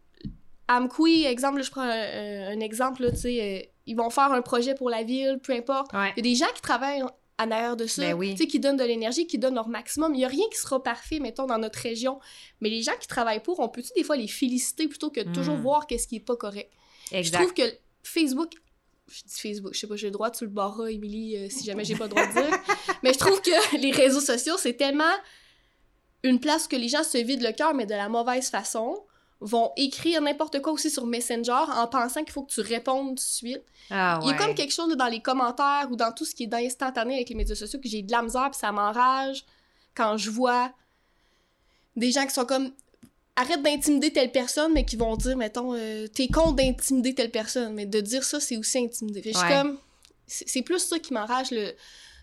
Amqui, 0.68 1.26
exemple, 1.26 1.64
je 1.64 1.72
prends 1.72 1.82
un, 1.82 2.52
un 2.56 2.60
exemple, 2.60 3.10
tu 3.12 3.18
sais, 3.18 3.42
euh, 3.42 3.70
ils 3.88 3.96
vont 3.96 4.10
faire 4.10 4.32
un 4.32 4.42
projet 4.42 4.76
pour 4.76 4.90
la 4.90 5.04
ville, 5.04 5.40
peu 5.42 5.54
importe. 5.54 5.92
Ouais. 5.94 6.14
Il 6.16 6.26
y 6.26 6.30
a 6.30 6.32
des 6.32 6.36
gens 6.36 6.52
qui 6.54 6.62
travaillent 6.62 7.02
en 7.02 7.52
arrière 7.52 7.76
de 7.76 7.88
ça, 7.88 8.02
Ben 8.04 8.14
oui. 8.14 8.32
tu 8.32 8.38
sais, 8.44 8.48
qui 8.48 8.60
donnent 8.60 8.78
de 8.78 8.84
l'énergie, 8.84 9.26
qui 9.26 9.38
donnent 9.40 9.56
leur 9.56 9.68
maximum. 9.70 10.14
Il 10.14 10.18
n'y 10.20 10.26
a 10.26 10.28
rien 10.28 10.46
qui 10.52 10.58
sera 10.60 10.82
parfait, 10.84 11.20
mettons, 11.20 11.46
dans 11.48 11.58
notre 11.58 11.80
région. 11.80 12.20
Mais 12.62 12.70
les 12.70 12.84
gens 12.84 12.92
qui 13.00 13.08
travaillent 13.08 13.42
pour, 13.42 13.60
on 13.60 13.70
peut-tu 13.70 13.90
des 13.96 14.04
fois 14.04 14.16
les 14.16 14.28
féliciter 14.28 14.88
plutôt 14.88 15.10
que 15.10 15.22
de 15.22 15.32
toujours 15.34 15.56
Mm. 15.58 15.62
voir 15.62 15.88
qu'est-ce 15.88 16.08
qui 16.08 16.18
est 16.18 16.20
pas 16.20 16.36
correct? 16.36 16.72
Je 17.12 17.32
trouve 17.32 17.54
que 17.54 17.64
Facebook... 18.04 18.52
Je 19.08 19.24
dis 19.24 19.40
Facebook, 19.40 19.74
je 19.74 19.80
sais 19.80 19.88
pas, 19.88 19.96
j'ai 19.96 20.08
le 20.08 20.12
droit, 20.12 20.30
tu 20.30 20.44
le 20.44 20.52
barras, 20.52 20.88
Émilie, 20.88 21.36
euh, 21.36 21.50
si 21.50 21.64
jamais 21.66 21.84
j'ai 21.84 21.96
pas 21.96 22.04
le 22.04 22.12
droit 22.12 22.28
de 22.28 22.32
dire. 22.32 22.60
Mais 23.04 23.12
je 23.12 23.18
trouve 23.18 23.42
que 23.42 23.78
les 23.78 23.90
réseaux 23.90 24.22
sociaux, 24.22 24.56
c'est 24.56 24.76
tellement 24.76 25.16
une 26.22 26.40
place 26.40 26.68
que 26.68 26.76
les 26.76 26.90
gens 26.90 27.04
se 27.04 27.18
vident 27.18 27.44
le 27.44 27.52
cœur, 27.52 27.74
mais 27.74 27.86
de 27.86 27.96
la 27.96 28.10
mauvaise 28.10 28.50
façon 28.50 29.04
vont 29.42 29.72
écrire 29.78 30.22
n'importe 30.22 30.62
quoi 30.62 30.74
aussi 30.74 30.90
sur 30.90 31.06
Messenger 31.06 31.52
en 31.74 31.88
pensant 31.88 32.24
qu'il 32.24 32.34
faut 32.34 32.44
que 32.44 32.52
tu 32.52 32.62
répondes 32.62 33.10
tout 33.10 33.14
de 33.16 33.20
suite. 33.20 33.64
Ah, 33.90 34.20
Il 34.24 34.28
y 34.28 34.32
a 34.32 34.34
comme 34.36 34.54
quelque 34.54 34.74
chose 34.74 34.96
dans 34.98 35.08
les 35.08 35.22
commentaires 35.22 35.88
ou 35.90 35.96
dans 35.96 36.12
tout 36.12 36.26
ce 36.26 36.36
qui 36.36 36.44
est 36.44 36.48
d'instantané 36.48 37.16
avec 37.16 37.30
les 37.30 37.36
médias 37.36 37.56
sociaux 37.56 37.80
que 37.80 37.88
j'ai 37.88 38.02
de 38.02 38.12
la 38.12 38.22
misère 38.22 38.50
puis 38.52 38.60
ça 38.60 38.72
m'enrage 38.72 39.46
quand 39.96 40.18
je 40.18 40.30
vois 40.30 40.72
des 41.96 42.12
gens 42.12 42.26
qui 42.26 42.34
sont 42.34 42.46
comme 42.46 42.72
arrête 43.40 43.62
d'intimider 43.62 44.12
telle 44.12 44.32
personne 44.32 44.74
mais 44.74 44.86
qui 44.86 44.96
vont 44.96 45.16
dire 45.16 45.38
mettons 45.38 45.74
euh, 45.74 46.08
t'es 46.08 46.28
con 46.28 46.52
d'intimider 46.52 47.14
telle 47.14 47.32
personne 47.32 47.74
mais 47.74 47.86
de 47.86 48.02
dire 48.02 48.24
ça 48.24 48.40
c'est 48.40 48.58
aussi 48.58 48.80
intimider. 48.80 49.22
Fait 49.22 49.34
je 49.34 49.38
suis 49.38 49.48
comme 49.48 49.78
c'est 50.28 50.62
plus 50.62 50.80
ça 50.80 51.00
qui 51.00 51.14
m'enrage 51.14 51.52
le 51.52 51.74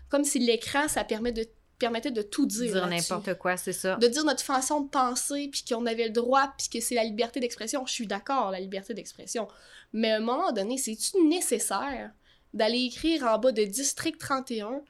comme 0.09 0.23
si 0.23 0.39
l'écran 0.39 0.87
ça 0.87 1.03
permet 1.03 1.31
de 1.31 1.47
permettait 1.77 2.11
de 2.11 2.21
tout 2.21 2.45
dire. 2.45 2.73
Dire 2.73 2.87
n'importe 2.87 3.35
quoi, 3.35 3.57
c'est 3.57 3.73
ça. 3.73 3.95
De 3.95 4.07
dire 4.07 4.23
notre 4.23 4.43
façon 4.43 4.81
de 4.81 4.89
penser, 4.89 5.49
puis 5.51 5.63
qu'on 5.67 5.85
avait 5.85 6.05
le 6.05 6.13
droit, 6.13 6.53
puis 6.57 6.69
que 6.69 6.79
c'est 6.79 6.95
la 6.95 7.03
liberté 7.03 7.39
d'expression. 7.39 7.85
Je 7.85 7.91
suis 7.91 8.07
d'accord, 8.07 8.51
la 8.51 8.59
liberté 8.59 8.93
d'expression. 8.93 9.47
Mais 9.93 10.11
à 10.11 10.17
un 10.17 10.21
moment 10.21 10.51
donné, 10.51 10.77
c'est-tu 10.77 11.23
nécessaire 11.27 12.11
d'aller 12.53 12.85
écrire 12.85 13.23
en 13.23 13.37
bas 13.37 13.51
de 13.51 13.63
District 13.63 14.17
31 14.17 14.81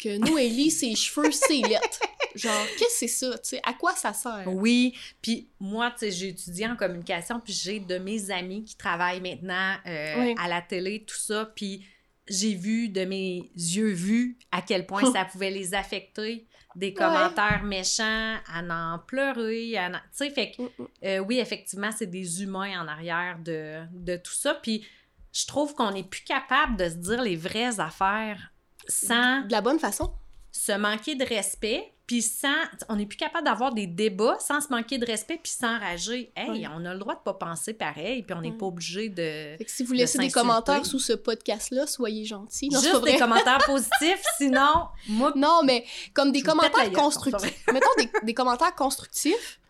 que 0.00 0.16
Noélie, 0.18 0.70
ses 0.70 0.94
cheveux, 0.94 1.30
c'est 1.30 1.56
lettres? 1.62 2.00
Genre, 2.34 2.66
qu'est-ce 2.78 2.84
que 2.84 2.94
c'est 2.98 3.08
ça? 3.08 3.32
tu 3.38 3.48
sais? 3.50 3.60
À 3.64 3.74
quoi 3.74 3.94
ça 3.94 4.12
sert? 4.12 4.44
Oui, 4.46 4.94
puis 5.20 5.48
moi, 5.58 5.90
tu 5.90 5.98
sais, 6.00 6.10
j'ai 6.10 6.28
étudié 6.28 6.66
en 6.68 6.76
communication, 6.76 7.40
puis 7.40 7.52
j'ai 7.52 7.80
de 7.80 7.98
mes 7.98 8.30
amis 8.30 8.64
qui 8.64 8.76
travaillent 8.76 9.20
maintenant 9.20 9.74
euh, 9.86 10.14
Oui. 10.20 10.34
à 10.38 10.48
la 10.48 10.62
télé, 10.62 11.04
tout 11.04 11.16
ça, 11.18 11.44
puis 11.54 11.84
j'ai 12.28 12.54
vu 12.54 12.88
de 12.88 13.04
mes 13.04 13.50
yeux 13.56 13.90
vus 13.92 14.38
à 14.52 14.62
quel 14.62 14.86
point 14.86 15.02
ça 15.12 15.24
pouvait 15.24 15.50
les 15.50 15.74
affecter, 15.74 16.46
des 16.76 16.94
commentaires 16.94 17.64
méchants, 17.64 18.36
à 18.46 18.62
en 18.94 18.98
pleurer, 19.00 19.76
à 19.76 19.88
en- 19.88 19.92
Tu 19.92 19.98
sais, 20.12 20.30
fait 20.30 20.52
que, 20.52 20.62
Mm, 20.62 20.68
mm. 20.78 20.86
euh, 21.04 21.18
oui, 21.18 21.38
effectivement, 21.40 21.90
c'est 21.90 22.06
des 22.06 22.42
humains 22.44 22.80
en 22.80 22.86
arrière 22.86 23.38
de, 23.44 23.80
de 23.92 24.16
tout 24.16 24.32
ça, 24.32 24.54
puis 24.54 24.86
je 25.32 25.46
trouve 25.46 25.74
qu'on 25.74 25.90
n'est 25.90 26.04
plus 26.04 26.22
capable 26.22 26.76
de 26.76 26.88
se 26.88 26.94
dire 26.94 27.22
les 27.22 27.34
vraies 27.36 27.80
affaires 27.80 28.52
sans 28.90 29.42
De 29.46 29.52
la 29.52 29.60
bonne 29.60 29.78
façon. 29.78 30.10
se 30.52 30.72
manquer 30.72 31.14
de 31.14 31.24
respect, 31.24 31.94
puis 32.06 32.22
sans... 32.22 32.48
On 32.88 32.96
n'est 32.96 33.06
plus 33.06 33.16
capable 33.16 33.44
d'avoir 33.44 33.72
des 33.72 33.86
débats 33.86 34.36
sans 34.40 34.60
se 34.60 34.68
manquer 34.68 34.98
de 34.98 35.06
respect, 35.06 35.38
puis 35.42 35.52
s'enrager. 35.52 36.32
Hey, 36.36 36.66
on 36.66 36.84
a 36.84 36.92
le 36.92 36.98
droit 36.98 37.14
de 37.14 37.20
pas 37.20 37.34
penser 37.34 37.72
pareil, 37.72 38.24
puis 38.24 38.34
on 38.34 38.40
n'est 38.40 38.50
pas 38.50 38.66
obligé 38.66 39.08
de... 39.08 39.56
Fait 39.56 39.64
que 39.64 39.70
si 39.70 39.84
vous 39.84 39.92
De 39.92 39.98
laissez 39.98 40.18
des 40.18 40.30
commentaires 40.30 40.84
sous 40.84 40.98
ce 40.98 41.12
podcast-là, 41.12 41.86
soyez 41.86 42.24
gentils. 42.24 42.68
Non, 42.68 42.80
Juste 42.80 43.04
des 43.04 43.16
commentaires 43.16 43.58
positifs, 43.66 44.24
sinon, 44.38 44.88
moi, 45.08 45.32
Non, 45.36 45.62
mais 45.64 45.84
comme 46.12 46.32
des 46.32 46.42
commentaires 46.42 46.90
constructifs. 46.92 47.64
Mettons 47.72 47.86
des, 47.96 48.10
des 48.24 48.34
commentaires 48.34 48.74
constructifs. 48.74 49.60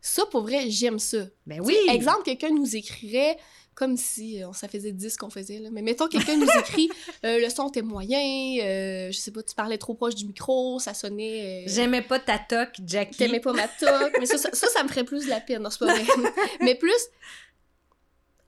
Ça, 0.00 0.24
pour 0.26 0.42
vrai, 0.42 0.68
j'aime 0.70 0.98
ça. 0.98 1.18
ben 1.46 1.60
oui! 1.62 1.76
Exemple, 1.88 2.22
quelqu'un 2.24 2.50
nous 2.50 2.76
écrirait 2.76 3.38
comme 3.74 3.96
si 3.96 4.42
euh, 4.42 4.52
ça 4.52 4.68
faisait 4.68 4.92
10 4.92 5.16
qu'on 5.16 5.30
faisait, 5.30 5.58
là. 5.58 5.68
Mais 5.72 5.82
mettons, 5.82 6.06
quelqu'un 6.08 6.36
nous 6.36 6.46
écrit 6.60 6.88
euh, 7.24 7.38
le 7.40 7.48
son 7.50 7.68
était 7.68 7.82
moyen, 7.82 8.18
euh, 8.62 9.10
je 9.10 9.18
sais 9.18 9.30
pas, 9.32 9.42
tu 9.42 9.54
parlais 9.54 9.78
trop 9.78 9.94
proche 9.94 10.14
du 10.14 10.26
micro, 10.26 10.78
ça 10.78 10.94
sonnait. 10.94 11.64
euh, 11.64 11.68
J'aimais 11.68 12.02
pas 12.02 12.18
ta 12.18 12.38
toque, 12.38 12.76
Jackie. 12.86 13.16
T'aimais 13.18 13.40
pas 13.40 13.52
ma 13.52 13.66
toque. 13.66 14.16
mais 14.20 14.26
ça, 14.26 14.38
ça, 14.38 14.50
ça, 14.52 14.68
ça 14.68 14.82
me 14.82 14.88
ferait 14.88 15.04
plus 15.04 15.24
de 15.24 15.30
la 15.30 15.40
peine. 15.40 15.62
Non, 15.62 15.70
c'est 15.70 15.80
pas 15.80 15.92
vrai. 15.94 16.04
mais 16.60 16.74
plus, 16.76 16.92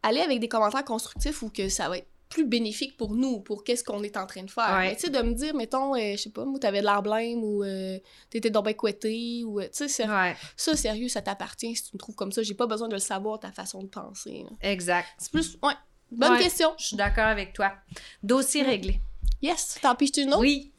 aller 0.02 0.20
avec 0.20 0.38
des 0.40 0.48
commentaires 0.48 0.84
constructifs 0.84 1.42
ou 1.42 1.50
que 1.50 1.68
ça 1.68 1.88
va 1.88 1.98
être 1.98 2.06
plus 2.28 2.44
bénéfique 2.44 2.96
pour 2.96 3.14
nous, 3.14 3.40
pour 3.40 3.62
qu'est-ce 3.64 3.84
qu'on 3.84 4.02
est 4.02 4.16
en 4.16 4.26
train 4.26 4.42
de 4.42 4.50
faire. 4.50 4.76
Ouais. 4.78 4.94
Tu 4.96 5.02
sais, 5.02 5.10
de 5.10 5.22
me 5.22 5.32
dire, 5.32 5.54
mettons, 5.54 5.94
euh, 5.94 6.12
je 6.16 6.22
sais 6.22 6.30
pas, 6.30 6.44
moi, 6.44 6.58
t'avais 6.58 6.80
de 6.80 6.84
l'air 6.84 7.02
blême 7.02 7.42
ou 7.44 7.62
euh, 7.62 7.98
t'étais 8.30 8.50
donc 8.50 8.64
bien 8.64 8.74
couetté 8.74 9.44
ou, 9.44 9.60
euh, 9.60 9.64
tu 9.64 9.70
sais, 9.72 9.88
c'est- 9.88 10.08
Ouais, 10.08 10.34
ça, 10.56 10.74
sérieux, 10.76 11.08
ça 11.08 11.22
t'appartient 11.22 11.74
si 11.76 11.84
tu 11.84 11.90
me 11.94 11.98
trouves 11.98 12.16
comme 12.16 12.32
ça. 12.32 12.42
J'ai 12.42 12.54
pas 12.54 12.66
besoin 12.66 12.88
de 12.88 12.94
le 12.94 12.98
savoir, 13.00 13.38
ta 13.38 13.52
façon 13.52 13.82
de 13.82 13.88
penser. 13.88 14.44
là. 14.44 14.50
exact. 14.68 15.08
C'est 15.18 15.30
plus, 15.30 15.56
ouais. 15.62 15.72
Bonne 16.10 16.32
Ouais. 16.32 16.38
question. 16.42 16.72
Je 16.78 16.86
suis 16.86 16.96
d'accord 16.96 17.26
avec 17.26 17.52
toi. 17.52 17.72
Dossier 18.22 18.62
réglé. 18.62 19.00
Yes. 19.42 19.78
T'en 19.82 19.94
piches-tu 19.94 20.22
une 20.22 20.30
autre? 20.30 20.40
Oui. 20.40 20.72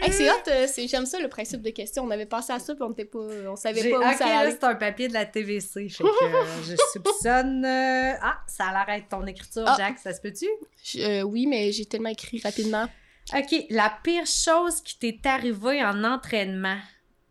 Hey, 0.00 0.12
c'est 0.12 0.28
hot. 0.30 0.34
euh, 0.48 0.66
J'aime 0.88 1.06
ça, 1.06 1.18
le 1.20 1.28
principe 1.28 1.60
de 1.62 1.70
question. 1.70 2.02
On 2.04 2.10
avait 2.10 2.26
pensé 2.26 2.52
à 2.52 2.58
ça, 2.58 2.74
puis 2.74 2.82
on 2.82 2.92
était 2.92 3.04
pas, 3.04 3.18
on 3.48 3.56
savait 3.56 3.90
pas 3.90 3.98
où 3.98 4.16
ça 4.18 4.26
allait. 4.40 4.50
c'est 4.52 4.64
un 4.64 4.74
papier 4.74 5.08
de 5.08 5.12
la 5.12 5.26
TVC. 5.26 5.88
Fait 5.88 6.02
que 6.02 6.24
euh, 6.24 6.44
je 6.64 6.74
soupçonne. 6.92 7.64
euh, 7.64 8.12
Ah, 8.22 8.38
ça 8.46 8.66
a 8.66 8.72
l'air 8.86 8.96
d'être 8.96 9.08
ton 9.10 9.26
écriture, 9.26 9.64
Ah. 9.66 9.74
Jack. 9.78 9.98
Ça 9.98 10.12
se 10.14 10.20
peut-tu? 10.20 10.46
Je- 10.82 10.98
euh, 11.00 11.22
oui, 11.22 11.46
mais 11.46 11.70
j'ai 11.72 11.84
tellement 11.84 12.08
écrit 12.08 12.40
rapidement. 12.42 12.88
OK. 13.36 13.54
La 13.70 13.92
pire 14.02 14.26
chose 14.26 14.80
qui 14.82 14.98
t'est 14.98 15.28
arrivée 15.28 15.84
en 15.84 16.02
entraînement. 16.04 16.78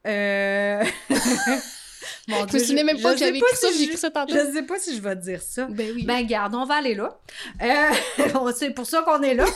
Euh... 0.07 0.83
Mon 2.27 2.47
Je 2.47 2.53
me 2.53 2.59
souvenais 2.59 2.83
même 2.83 3.01
pas 3.01 3.13
que 3.13 3.19
sais 3.19 3.25
j'avais 3.25 3.37
écrit 3.37 3.55
ça, 3.55 3.67
si 3.67 3.73
j'ai 3.73 3.79
je- 3.79 3.83
écrit 3.89 3.97
ça 3.97 4.11
tantôt. 4.11 4.33
Je 4.33 4.53
sais 4.53 4.63
pas 4.63 4.79
si 4.79 4.95
je 4.95 5.01
vais 5.01 5.15
te 5.15 5.21
dire 5.21 5.41
ça. 5.41 5.65
Ben 5.69 5.91
oui. 5.95 6.03
Ben, 6.05 6.25
garde, 6.25 6.55
on 6.55 6.65
va 6.65 6.75
aller 6.75 6.95
là. 6.95 7.17
Euh, 7.61 8.51
c'est 8.55 8.71
pour 8.71 8.85
ça 8.85 9.01
qu'on 9.03 9.21
est 9.21 9.33
là. 9.35 9.45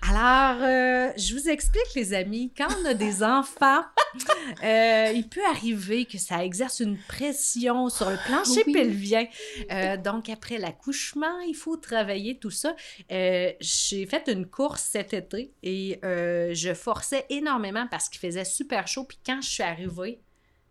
Alors, 0.00 0.62
euh, 0.62 1.10
je 1.16 1.34
vous 1.34 1.48
explique, 1.48 1.92
les 1.96 2.14
amis, 2.14 2.52
quand 2.56 2.68
on 2.80 2.84
a 2.84 2.94
des 2.94 3.24
enfants, 3.24 3.82
euh, 4.62 5.12
il 5.12 5.28
peut 5.28 5.44
arriver 5.50 6.04
que 6.04 6.18
ça 6.18 6.44
exerce 6.44 6.78
une 6.78 6.96
pression 7.08 7.88
sur 7.88 8.08
le 8.08 8.16
plancher 8.24 8.62
Oui. 8.66 8.72
pelvien. 8.72 9.26
Euh, 9.72 9.96
donc, 9.96 10.28
après 10.28 10.56
l'accouchement, 10.58 11.40
il 11.48 11.54
faut 11.56 11.76
travailler 11.76 12.38
tout 12.38 12.50
ça. 12.52 12.76
J'ai 13.10 14.06
fait 14.06 14.28
une 14.28 14.46
course 14.46 14.82
cet 14.92 15.14
été 15.14 15.52
et 15.64 15.98
je 16.02 16.74
forçais 16.74 17.26
énormément 17.28 17.88
parce 17.90 18.08
qu'il 18.08 18.20
faisait 18.20 18.44
super 18.44 18.86
chaud. 18.86 19.02
Puis 19.02 19.18
quand 19.26 19.40
je 19.42 19.48
suis 19.48 19.62
arrivée, 19.64 20.20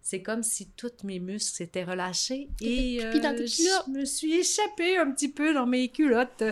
c'est 0.09 0.21
comme 0.21 0.41
si 0.41 0.69
tous 0.77 1.03
mes 1.03 1.19
muscles 1.19 1.53
s'étaient 1.53 1.83
relâchés 1.83 2.47
et 2.61 2.99
pipi 3.01 3.19
dans 3.19 3.35
tes 3.35 3.43
euh, 3.43 3.47
je 3.87 3.91
me 3.91 4.05
suis 4.05 4.35
échappée 4.35 4.97
un 4.97 5.11
petit 5.11 5.27
peu 5.27 5.53
dans 5.53 5.65
mes 5.65 5.89
culottes. 5.89 6.45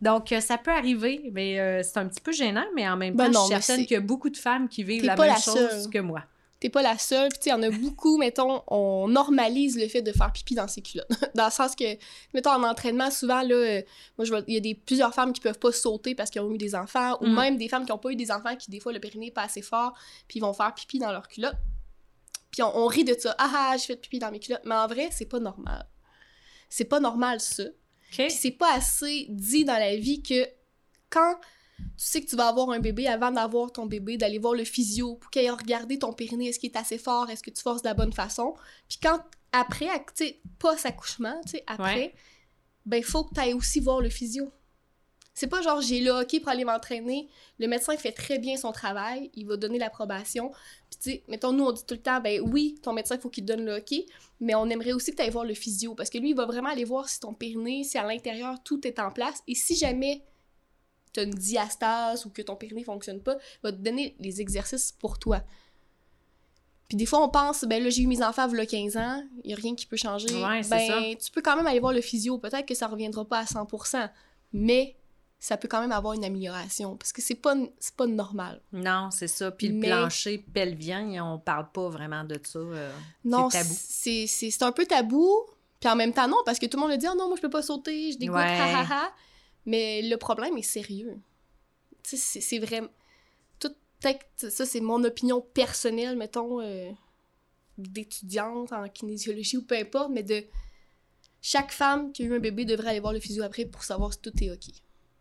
Donc, 0.00 0.30
euh, 0.30 0.40
ça 0.40 0.58
peut 0.58 0.70
arriver, 0.70 1.28
mais 1.32 1.58
euh, 1.58 1.82
c'est 1.82 1.96
un 1.98 2.06
petit 2.06 2.20
peu 2.20 2.30
gênant, 2.30 2.66
mais 2.76 2.88
en 2.88 2.96
même 2.96 3.16
temps, 3.16 3.24
Ben 3.24 3.32
non, 3.32 3.48
je 3.50 3.54
suis 3.54 3.62
certaine 3.64 3.84
qu'il 3.84 3.94
y 3.94 3.98
a 3.98 4.00
beaucoup 4.00 4.30
de 4.30 4.36
femmes 4.36 4.68
qui 4.68 4.84
vivent 4.84 5.04
la 5.04 5.16
même 5.16 5.26
la 5.26 5.40
chose 5.40 5.54
seule. 5.54 5.90
que 5.90 5.98
moi. 5.98 6.22
T'es 6.60 6.68
pas 6.68 6.82
la 6.82 6.98
seule. 6.98 7.30
Puis, 7.30 7.38
tu 7.38 7.44
sais, 7.44 7.50
il 7.50 7.52
y 7.52 7.56
en 7.56 7.62
a 7.64 7.70
beaucoup, 7.70 8.16
mettons, 8.16 8.62
on 8.68 9.08
normalise 9.08 9.76
le 9.76 9.88
fait 9.88 10.02
de 10.02 10.12
faire 10.12 10.30
pipi 10.30 10.54
dans 10.54 10.68
ses 10.68 10.82
culottes. 10.82 11.08
dans 11.34 11.46
le 11.46 11.50
sens 11.50 11.74
que, 11.74 11.96
mettons, 12.32 12.50
en 12.50 12.62
entraînement, 12.62 13.10
souvent, 13.10 13.42
là, 13.42 13.56
euh, 13.56 13.82
moi, 14.18 14.24
je 14.24 14.30
vois, 14.30 14.42
il 14.46 14.54
y 14.54 14.56
a 14.56 14.60
des, 14.60 14.76
plusieurs 14.76 15.12
femmes 15.12 15.32
qui 15.32 15.40
peuvent 15.40 15.58
pas 15.58 15.72
sauter 15.72 16.14
parce 16.14 16.30
qu'ils 16.30 16.42
ont 16.42 16.52
eu 16.52 16.58
des 16.58 16.76
enfants, 16.76 17.18
ou 17.22 17.26
Mm. 17.26 17.34
même 17.34 17.56
des 17.56 17.68
femmes 17.68 17.86
qui 17.86 17.90
ont 17.90 17.98
pas 17.98 18.12
eu 18.12 18.16
des 18.16 18.30
enfants 18.30 18.54
qui, 18.54 18.70
des 18.70 18.78
fois, 18.78 18.92
le 18.92 19.00
périnée 19.00 19.28
est 19.28 19.32
pas 19.32 19.42
assez 19.42 19.62
fort, 19.62 19.94
puis 20.28 20.38
ils 20.38 20.42
vont 20.42 20.52
faire 20.52 20.72
pipi 20.74 21.00
dans 21.00 21.10
leurs 21.10 21.26
culottes. 21.26 21.56
Puis 22.50 22.62
on, 22.62 22.76
on 22.76 22.86
rit 22.86 23.04
de 23.04 23.14
ça. 23.18 23.34
Ah 23.38 23.50
ah, 23.54 23.76
j'ai 23.76 23.86
fait 23.86 23.96
pipi 23.96 24.18
dans 24.18 24.30
mes 24.30 24.40
culottes. 24.40 24.64
Mais 24.64 24.74
en 24.74 24.86
vrai, 24.86 25.08
c'est 25.12 25.26
pas 25.26 25.38
normal. 25.40 25.86
C'est 26.68 26.84
pas 26.84 27.00
normal, 27.00 27.40
ça. 27.40 27.64
Puis 28.28 28.36
c'est 28.36 28.50
pas 28.52 28.74
assez 28.74 29.26
dit 29.28 29.64
dans 29.64 29.78
la 29.78 29.96
vie 29.96 30.22
que 30.22 30.46
quand 31.10 31.34
tu 31.78 31.84
sais 31.96 32.20
que 32.20 32.28
tu 32.28 32.36
vas 32.36 32.48
avoir 32.48 32.70
un 32.70 32.78
bébé, 32.80 33.06
avant 33.06 33.30
d'avoir 33.30 33.72
ton 33.72 33.86
bébé, 33.86 34.16
d'aller 34.16 34.38
voir 34.38 34.54
le 34.54 34.64
physio 34.64 35.14
pour 35.16 35.30
qu'il 35.30 35.42
aille 35.42 35.50
regarder 35.50 35.98
ton 35.98 36.12
périnée, 36.12 36.48
est-ce 36.48 36.58
qu'il 36.58 36.70
est 36.70 36.76
assez 36.76 36.98
fort, 36.98 37.30
est-ce 37.30 37.42
que 37.42 37.50
tu 37.50 37.62
forces 37.62 37.82
de 37.82 37.88
la 37.88 37.94
bonne 37.94 38.12
façon. 38.12 38.54
Puis 38.88 38.98
quand, 39.02 39.20
après, 39.52 39.86
tu 40.16 40.26
sais, 40.26 40.40
post-accouchement, 40.58 41.40
tu 41.44 41.52
sais, 41.52 41.64
après, 41.66 41.94
Ouais. 41.94 42.14
ben 42.84 42.96
il 42.98 43.04
faut 43.04 43.24
que 43.24 43.34
tu 43.34 43.40
ailles 43.40 43.54
aussi 43.54 43.80
voir 43.80 44.00
le 44.00 44.10
physio. 44.10 44.52
C'est 45.40 45.46
pas 45.46 45.62
genre 45.62 45.80
j'ai 45.80 46.00
le 46.00 46.10
hockey 46.10 46.38
pour 46.38 46.50
aller 46.50 46.66
m'entraîner. 46.66 47.26
Le 47.58 47.66
médecin 47.66 47.96
fait 47.96 48.12
très 48.12 48.38
bien 48.38 48.58
son 48.58 48.72
travail, 48.72 49.30
il 49.32 49.46
va 49.46 49.56
donner 49.56 49.78
l'approbation. 49.78 50.50
Puis 50.90 51.00
tu 51.02 51.10
sais, 51.12 51.22
mettons 51.28 51.50
nous 51.54 51.64
on 51.64 51.72
dit 51.72 51.80
tout 51.86 51.94
le 51.94 52.02
temps 52.02 52.20
ben 52.20 52.42
oui, 52.42 52.78
ton 52.82 52.92
médecin 52.92 53.14
il 53.14 53.22
faut 53.22 53.30
qu'il 53.30 53.46
te 53.46 53.48
donne 53.50 53.64
le 53.64 53.72
hockey, 53.72 54.04
mais 54.38 54.54
on 54.54 54.68
aimerait 54.68 54.92
aussi 54.92 55.12
que 55.12 55.16
tu 55.16 55.22
ailles 55.22 55.30
voir 55.30 55.46
le 55.46 55.54
physio 55.54 55.94
parce 55.94 56.10
que 56.10 56.18
lui 56.18 56.32
il 56.32 56.36
va 56.36 56.44
vraiment 56.44 56.68
aller 56.68 56.84
voir 56.84 57.08
si 57.08 57.20
ton 57.20 57.32
périnée, 57.32 57.84
si 57.84 57.96
à 57.96 58.06
l'intérieur 58.06 58.62
tout 58.62 58.86
est 58.86 58.98
en 58.98 59.10
place 59.10 59.42
et 59.48 59.54
si 59.54 59.76
jamais 59.76 60.22
tu 61.14 61.20
as 61.20 61.22
une 61.22 61.30
diastase 61.30 62.26
ou 62.26 62.28
que 62.28 62.42
ton 62.42 62.56
périnée 62.56 62.84
fonctionne 62.84 63.22
pas, 63.22 63.38
il 63.38 63.60
va 63.62 63.72
te 63.72 63.78
donner 63.78 64.16
les 64.20 64.42
exercices 64.42 64.92
pour 64.92 65.18
toi. 65.18 65.42
Puis 66.88 66.98
des 66.98 67.06
fois, 67.06 67.24
on 67.24 67.30
pense, 67.30 67.64
ben 67.64 67.82
là, 67.82 67.88
j'ai 67.88 68.02
eu 68.02 68.06
mes 68.06 68.22
enfants 68.22 68.46
il 68.50 68.58
y 68.58 68.60
a 68.60 68.66
15 68.66 68.96
ans, 68.98 69.24
il 69.42 69.46
n'y 69.46 69.52
a 69.54 69.56
rien 69.56 69.74
qui 69.74 69.86
peut 69.86 69.96
changer. 69.96 70.34
Ouais, 70.34 70.60
ben, 70.68 70.86
ça. 70.86 71.00
tu 71.18 71.30
peux 71.30 71.40
quand 71.40 71.56
même 71.56 71.66
aller 71.66 71.80
voir 71.80 71.94
le 71.94 72.02
physio. 72.02 72.36
Peut-être 72.36 72.66
que 72.66 72.74
ça 72.74 72.88
reviendra 72.88 73.24
pas 73.24 73.38
à 73.38 73.44
100%, 73.44 74.10
mais 74.52 74.96
ça 75.42 75.56
peut 75.56 75.68
quand 75.68 75.80
même 75.80 75.90
avoir 75.92 76.12
une 76.12 76.24
amélioration 76.24 76.96
parce 76.98 77.12
que 77.12 77.22
c'est 77.22 77.34
pas, 77.34 77.56
pas 77.96 78.06
normal. 78.06 78.60
Non, 78.72 79.10
c'est 79.10 79.26
ça. 79.26 79.50
Puis 79.50 79.68
le 79.68 79.80
plancher 79.80 80.38
pelvien, 80.38 81.24
on 81.24 81.38
parle 81.38 81.72
pas 81.72 81.88
vraiment 81.88 82.24
de 82.24 82.38
ça. 82.44 82.58
euh, 82.58 82.92
Non, 83.24 83.48
C'est 83.50 83.58
tabou. 83.62 83.74
c'est 84.28 84.62
un 84.62 84.72
peu 84.72 84.84
tabou. 84.86 85.28
Puis 85.80 85.88
en 85.88 85.96
même 85.96 86.12
temps, 86.12 86.28
non, 86.28 86.36
parce 86.44 86.58
que 86.58 86.66
tout 86.66 86.76
le 86.76 86.82
monde 86.82 86.90
le 86.90 86.98
dit, 86.98 87.06
oh 87.10 87.16
non, 87.16 87.26
moi 87.28 87.36
je 87.36 87.40
peux 87.42 87.48
pas 87.50 87.62
sauter, 87.62 88.12
je 88.12 88.18
dégoûte, 88.18 88.36
Ouais. 88.36 88.42
ha 88.42 88.80
ha 88.80 88.86
ha. 88.90 89.12
Mais 89.64 90.02
le 90.02 90.16
problème 90.18 90.58
est 90.58 90.62
sérieux. 90.62 91.16
Tu 92.02 92.16
sais, 92.18 92.40
c'est- 92.40 92.58
vraiment. 92.58 92.88
Tout, 93.58 93.74
ça, 94.36 94.66
c'est 94.66 94.80
mon 94.80 95.02
opinion 95.04 95.40
personnelle, 95.40 96.16
mettons, 96.16 96.60
euh, 96.60 96.90
d'étudiante 97.78 98.72
en 98.72 98.88
kinésiologie 98.88 99.56
ou 99.56 99.62
peu 99.62 99.76
importe, 99.76 100.10
mais 100.10 100.22
de. 100.22 100.44
Chaque 101.42 101.72
femme 101.72 102.12
qui 102.12 102.22
a 102.22 102.26
eu 102.26 102.34
un 102.36 102.38
bébé 102.38 102.66
devrait 102.66 102.90
aller 102.90 103.00
voir 103.00 103.14
le 103.14 103.20
physio 103.20 103.42
après 103.42 103.64
pour 103.64 103.82
savoir 103.82 104.12
si 104.12 104.20
tout 104.20 104.32
est 104.44 104.50
OK. 104.50 104.64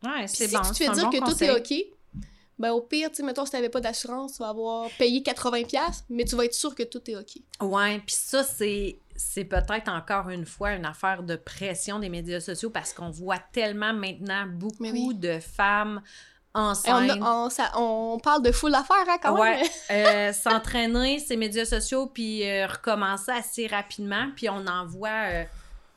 Ouais, 0.04 0.28
c'est 0.28 0.48
si 0.48 0.56
bon. 0.56 0.62
tu 0.62 0.70
te 0.72 0.78
fais 0.78 0.90
dire 0.92 1.04
bon 1.06 1.10
que 1.12 1.20
conseil. 1.20 1.48
tout 1.50 1.56
est 1.56 1.82
OK, 1.82 2.24
ben 2.58 2.72
au 2.72 2.82
pire, 2.82 3.10
tu 3.10 3.16
sais, 3.18 3.24
mettons, 3.24 3.46
si 3.46 3.52
t'avais 3.52 3.70
pas 3.70 3.80
d'assurance, 3.82 4.34
tu 4.34 4.40
vas 4.44 4.50
avoir 4.50 4.90
payé 4.98 5.22
80$, 5.22 6.04
mais 6.10 6.26
tu 6.26 6.36
vas 6.36 6.46
être 6.46 6.54
sûr 6.54 6.76
que 6.76 6.84
tout 6.84 7.02
est 7.10 7.16
OK. 7.16 7.38
Ouais, 7.62 8.00
puis 8.06 8.16
ça, 8.16 8.44
c'est, 8.44 8.98
c'est 9.16 9.46
peut-être 9.46 9.90
encore 9.90 10.30
une 10.30 10.46
fois 10.46 10.72
une 10.74 10.86
affaire 10.86 11.24
de 11.24 11.36
pression 11.36 12.00
des 12.00 12.10
médias 12.10 12.40
sociaux 12.42 12.70
parce 12.70 12.94
qu'on 12.94 13.10
voit 13.12 13.40
tellement 13.54 13.94
maintenant 13.94 14.46
beaucoup 14.48 14.76
oui. 14.84 15.14
de 15.16 15.40
femmes 15.40 16.02
on, 16.56 16.60
enceintes. 16.62 17.12
a- 17.12 17.18
on, 17.46 17.50
ça- 17.50 17.72
on 17.78 18.20
parle 18.22 18.42
de 18.44 18.52
full 18.52 18.74
affaires, 18.76 19.06
hein, 19.08 19.18
quand 19.22 19.40
Ouais, 19.40 19.62
même. 19.62 19.68
euh, 19.92 20.34
s'entraîner, 20.34 21.20
ces 21.20 21.38
médias 21.38 21.66
sociaux, 21.66 22.08
puis 22.08 22.44
euh, 22.50 22.68
recommencer 22.68 23.32
assez 23.32 23.68
rapidement. 23.68 24.28
Puis 24.36 24.50
on 24.50 24.66
en 24.68 24.86
voit, 24.86 25.10
euh, 25.32 25.44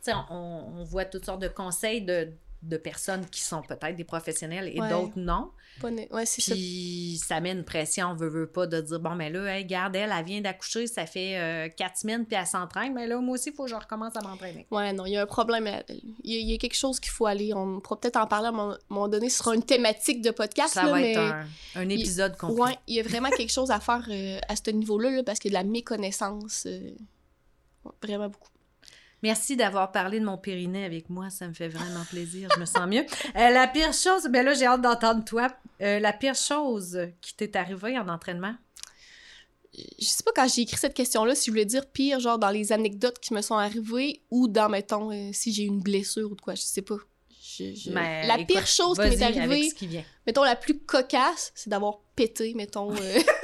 tu 0.04 0.11
sais, 0.11 0.12
on, 0.30 0.78
on 0.78 0.85
voit 0.85 1.06
toutes 1.06 1.25
sortes 1.25 1.40
de 1.42 1.49
conseils 1.49 2.02
de, 2.02 2.28
de 2.62 2.76
personnes 2.76 3.26
qui 3.26 3.40
sont 3.40 3.61
peut-être 3.62 3.97
des 3.97 4.04
professionnels 4.04 4.71
et 4.73 4.81
Ouais. 4.81 4.88
d'autres 4.88 5.19
non. 5.19 5.50
Ouais, 5.83 6.26
c'est 6.26 6.42
ça. 6.42 6.54
Puis 6.54 7.19
ça 7.26 7.40
met 7.40 7.50
une 7.50 7.64
pression, 7.64 8.14
veut, 8.14 8.28
veut 8.28 8.47
pas, 8.47 8.66
de 8.66 8.81
dire 8.81 9.00
bon, 9.00 9.14
mais 9.16 9.31
là, 9.31 9.57
hey, 9.57 9.64
regarde, 9.64 9.97
elle, 9.97 10.12
elle 10.16 10.25
vient 10.25 10.40
d'accoucher, 10.40 10.87
ça 10.87 11.07
fait 11.07 11.38
euh, 11.38 11.69
quatre 11.71 11.97
semaines, 11.97 12.25
puis 12.26 12.37
elle 12.38 12.47
s'entraîne, 12.47 12.92
mais 12.95 13.07
là, 13.07 13.19
moi 13.21 13.35
aussi, 13.35 13.49
il 13.50 13.54
faut 13.54 13.64
que 13.64 13.71
je 13.71 13.75
recommence 13.75 14.14
à 14.14 14.21
m'entraîner. 14.21 14.66
Ouais, 14.71 14.92
non, 14.92 15.07
il 15.07 15.12
y 15.12 15.16
a 15.16 15.23
un 15.23 15.26
problème. 15.26 15.66
Il 15.88 16.31
y 16.31 16.37
a, 16.37 16.40
il 16.40 16.50
y 16.50 16.54
a 16.54 16.59
quelque 16.59 16.76
chose 16.76 17.00
qu'il 17.00 17.11
faut 17.11 17.26
aller. 17.26 17.52
On 17.54 17.81
pourra 17.81 17.99
peut-être 17.99 18.16
en 18.19 18.26
parler 18.26 18.47
à 18.47 18.50
un 18.50 18.76
moment- 18.88 19.09
donné. 19.09 19.28
Ce 19.31 19.38
sera 19.38 19.54
une 19.54 19.64
thématique 19.64 20.21
de 20.23 20.31
podcast, 20.31 20.75
Ça 20.75 20.85
là, 20.85 20.90
va 20.92 20.97
mais... 21.00 21.12
être 21.12 21.21
un, 21.21 21.47
un 21.76 21.88
épisode 21.88 22.37
complet. 22.37 22.62
Ouais, 22.62 22.78
il 22.87 22.95
y 22.97 23.00
a 23.00 23.02
vraiment 23.02 23.31
quelque 23.31 23.52
chose 23.52 23.71
à 23.71 23.81
faire 23.81 24.07
euh, 24.11 24.38
à 24.49 24.54
ce 24.54 24.71
niveau-là, 24.71 25.11
là, 25.11 25.23
parce 25.25 25.38
qu'il 25.38 25.52
y 25.52 25.57
a 25.57 25.62
de 25.62 25.66
la 25.66 25.71
méconnaissance. 25.73 26.64
euh, 26.66 26.90
vraiment 28.02 28.28
beaucoup. 28.28 28.50
Merci 29.23 29.57
d'avoir 29.57 29.93
parlé 29.93 30.19
de 30.21 30.25
mon 30.25 30.37
périnée 30.38 30.85
avec 30.85 31.09
moi, 31.09 31.31
ça 31.31 31.47
me 31.47 31.55
fait 31.55 31.69
vraiment 31.69 32.05
plaisir, 32.11 32.49
je 32.55 32.61
me 32.61 32.64
sens 32.64 32.87
mieux. 32.88 33.05
Euh, 33.37 33.50
la 33.50 33.67
pire 33.69 33.93
chose, 33.93 34.26
ben 34.29 34.45
là, 34.45 34.52
j'ai 34.55 34.67
hâte 34.67 34.83
d'entendre 34.83 35.25
toi. 35.25 35.49
Euh, 35.81 35.99
la 36.00 36.12
pire 36.12 36.35
chose 36.35 36.99
qui 37.21 37.35
t'est 37.35 37.57
arrivée 37.57 37.99
en 37.99 38.09
entraînement? 38.09 38.55
Je 39.75 40.05
sais 40.05 40.23
pas 40.23 40.33
quand 40.37 40.49
j'ai 40.49 40.62
écrit 40.62 40.76
cette 40.76 40.93
question-là 40.93 41.35
si 41.35 41.47
je 41.47 41.50
voulais 41.50 41.64
dire 41.64 41.87
pire, 41.87 42.21
genre 42.21 42.38
dans 42.38 42.50
les 42.50 42.73
anecdotes 42.73 43.19
qui 43.21 43.33
me 43.33 43.41
sont 43.41 43.55
arrivées 43.57 44.21
ou 44.31 44.47
dans, 44.49 44.69
mettons, 44.69 45.11
euh, 45.12 45.31
si 45.33 45.50
j'ai 45.52 45.62
une 45.62 45.81
blessure 45.81 46.31
ou 46.31 46.35
de 46.35 46.41
quoi, 46.43 46.55
je 46.55 46.61
sais 46.62 46.83
pas. 46.83 46.97
Je 47.41 47.64
je- 47.75 47.75
je- 47.75 47.91
Mais 47.91 48.26
la 48.26 48.35
écoute, 48.35 48.49
pire 48.49 48.67
chose 48.67 48.99
qui 48.99 49.09
m'est 49.17 49.23
arrivée, 49.23 49.71
qui 49.71 49.88
mettons, 50.26 50.43
la 50.45 50.57
plus 50.57 50.79
cocasse, 50.79 51.52
c'est 51.55 51.71
d'avoir 51.71 52.00
pété, 52.17 52.52
mettons, 52.55 52.91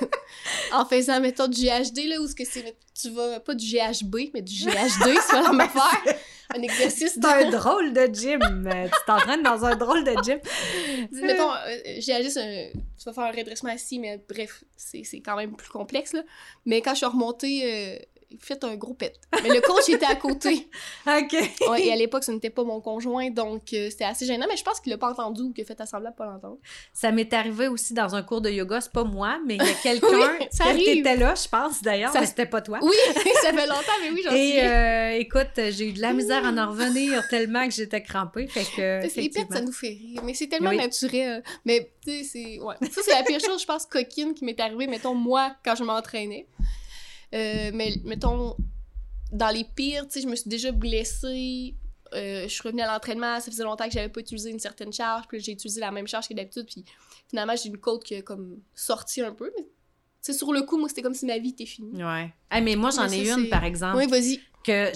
en 0.72 0.84
faisant, 0.84 1.20
mettons, 1.20 1.48
du 1.48 1.62
GHD, 1.62 2.08
là, 2.08 2.20
où 2.20 2.26
ce 2.26 2.34
que 2.34 2.44
c'est, 2.44 2.76
tu 3.00 3.10
vas, 3.10 3.40
pas 3.40 3.54
du 3.54 3.66
GHB, 3.66 4.30
mais 4.34 4.42
du 4.42 4.54
GHD, 4.54 5.18
c'est 5.28 5.40
la 5.40 5.52
même 5.52 5.60
affaire. 5.74 6.16
Un 6.54 6.62
exercice 6.62 7.18
de... 7.18 7.26
un 7.26 7.50
drôle 7.58 7.92
de 7.92 8.06
gym. 8.12 8.40
euh, 8.42 8.86
tu 8.86 8.98
t'entraînes 9.06 9.42
dans 9.42 9.64
un 9.64 9.76
drôle 9.76 10.04
de 10.04 10.14
gym. 10.22 10.38
Mettons, 11.12 11.52
euh, 11.52 12.00
GHD, 12.00 12.28
c'est 12.28 12.40
un... 12.40 12.80
Tu 12.98 13.04
vas 13.06 13.12
faire 13.12 13.24
un 13.24 13.30
redressement 13.30 13.70
assis, 13.70 13.98
mais 13.98 14.22
bref, 14.28 14.62
c'est 14.76 15.04
c'est 15.04 15.20
quand 15.20 15.36
même 15.36 15.56
plus 15.56 15.70
complexe, 15.70 16.12
là. 16.12 16.22
Mais 16.66 16.82
quand 16.82 16.90
je 16.90 16.98
suis 16.98 17.06
remontée, 17.06 17.62
euh, 17.64 17.98
faites 18.38 18.62
un 18.64 18.76
gros 18.76 18.94
pet. 18.94 19.12
Mais 19.42 19.48
le 19.48 19.60
coach 19.60 19.88
était 19.88 20.06
à 20.06 20.14
côté. 20.14 20.68
OK. 21.06 21.32
Ouais, 21.70 21.86
et 21.86 21.92
à 21.92 21.96
l'époque, 21.96 22.24
ce 22.24 22.30
n'était 22.30 22.50
pas 22.50 22.64
mon 22.64 22.80
conjoint, 22.80 23.30
donc 23.30 23.72
euh, 23.72 23.88
c'était 23.90 24.04
assez 24.04 24.26
gênant, 24.26 24.46
mais 24.48 24.56
je 24.56 24.62
pense 24.62 24.80
qu'il 24.80 24.92
l'a 24.92 24.98
pas 24.98 25.10
entendu 25.10 25.42
ou 25.42 25.52
qu'il 25.52 25.64
a 25.64 25.66
fait 25.66 25.80
assemblant 25.80 26.10
de 26.10 26.14
pas 26.16 26.26
l'entendre. 26.26 26.58
Ça 26.92 27.10
m'est 27.10 27.32
arrivé 27.32 27.68
aussi 27.68 27.94
dans 27.94 28.14
un 28.14 28.22
cours 28.22 28.40
de 28.40 28.50
yoga. 28.50 28.80
C'est 28.80 28.92
pas 28.92 29.04
moi, 29.04 29.38
mais 29.46 29.56
il 29.56 29.62
y 29.62 29.70
a 29.70 29.74
quelqu'un 29.82 30.36
Oui, 30.38 30.46
ça 30.50 30.72
était 30.72 31.16
là, 31.16 31.34
je 31.34 31.48
pense, 31.48 31.82
d'ailleurs, 31.82 32.12
Ça- 32.12 32.20
mais 32.20 32.26
c'était 32.26 32.46
pas 32.46 32.60
toi. 32.62 32.78
Oui, 32.82 32.94
ça 33.42 33.52
fait 33.52 33.66
longtemps, 33.66 33.98
mais 34.02 34.10
oui, 34.10 34.22
j'en 34.24 34.30
Et 34.34 34.46
souviens. 34.48 34.70
euh, 34.70 35.10
écoute, 35.18 35.50
j'ai 35.56 35.88
eu 35.88 35.92
de 35.92 36.00
la 36.00 36.12
misère 36.12 36.44
à 36.44 36.50
en 36.50 36.70
revenir 36.70 37.26
tellement 37.28 37.66
que 37.66 37.74
j'étais 37.74 38.02
crampée. 38.02 38.46
Fait 38.46 38.64
que. 38.64 39.20
Les 39.20 39.28
pets, 39.28 39.46
ça 39.50 39.60
nous 39.60 39.72
fait 39.72 39.88
rire, 39.88 40.22
mais 40.24 40.34
c'est 40.34 40.48
tellement 40.48 40.70
Oui. 40.70 40.76
naturel. 40.76 41.42
Mais, 41.64 41.90
tu 42.04 42.10
sais, 42.10 42.24
c'est... 42.24 42.60
Ouais. 42.60 42.74
Ça, 42.90 43.00
c'est 43.04 43.10
la 43.12 43.22
pire 43.22 43.40
chose, 43.40 43.60
je 43.60 43.66
pense, 43.66 43.86
coquine 43.86 44.34
qui 44.34 44.44
m'est 44.44 44.58
arrivée, 44.60 44.86
mettons, 44.86 45.14
moi, 45.14 45.54
quand 45.64 45.74
je 45.74 45.84
m'entraînais. 45.84 46.46
Euh, 47.34 47.70
mais, 47.74 47.94
mettons, 48.04 48.56
dans 49.32 49.50
les 49.50 49.64
pires, 49.64 50.06
tu 50.06 50.14
sais, 50.14 50.20
je 50.22 50.26
me 50.28 50.34
suis 50.36 50.48
déjà 50.50 50.72
blessée. 50.72 51.74
euh, 52.14 52.42
je 52.44 52.48
suis 52.48 52.62
revenue 52.62 52.82
à 52.82 52.92
l'entraînement, 52.92 53.38
ça 53.38 53.50
faisait 53.52 53.62
longtemps 53.62 53.86
que 53.86 53.92
j'avais 53.92 54.08
pas 54.08 54.20
utilisé 54.20 54.50
une 54.50 54.58
certaine 54.58 54.92
charge, 54.92 55.26
puis 55.28 55.38
j'ai 55.40 55.52
utilisé 55.52 55.80
la 55.80 55.92
même 55.92 56.08
charge 56.08 56.28
que 56.28 56.34
d'habitude, 56.34 56.66
puis 56.66 56.84
finalement, 57.28 57.54
j'ai 57.54 57.68
une 57.68 57.78
côte 57.78 58.02
qui 58.02 58.16
a 58.16 58.22
comme 58.22 58.58
sorti 58.74 59.20
un 59.20 59.32
peu, 59.32 59.52
mais 59.56 59.64
sais, 60.20 60.32
sur 60.32 60.52
le 60.52 60.62
coup, 60.62 60.76
moi, 60.76 60.88
c'était 60.88 61.02
comme 61.02 61.14
si 61.14 61.24
ma 61.24 61.38
vie 61.38 61.50
était 61.50 61.66
finie. 61.66 62.02
Ouais. 62.02 62.32
Ah, 62.50 62.60
mais 62.60 62.74
moi, 62.74 62.90
j'en 62.90 63.08
ai 63.08 63.28
une, 63.30 63.44
c'est- 63.44 63.48
par 63.48 63.62
exemple, 63.64 63.96
Oui, 63.98 64.06
vas-y. 64.08 64.40
que 64.64 64.90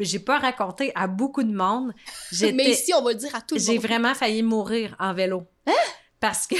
j'ai 0.00 0.18
pas 0.18 0.38
raconté 0.40 0.90
à 0.96 1.06
beaucoup 1.06 1.44
de 1.44 1.54
monde. 1.54 1.92
Mais 2.42 2.70
ici, 2.72 2.92
on 2.94 3.02
va 3.02 3.12
le 3.12 3.18
dire 3.18 3.34
à 3.36 3.40
tout 3.42 3.54
le 3.54 3.60
J'ai 3.60 3.74
monde. 3.74 3.82
vraiment 3.84 4.14
failli 4.14 4.42
mourir 4.42 4.96
en 4.98 5.14
vélo. 5.14 5.44
Parce 6.18 6.46
que 6.46 6.56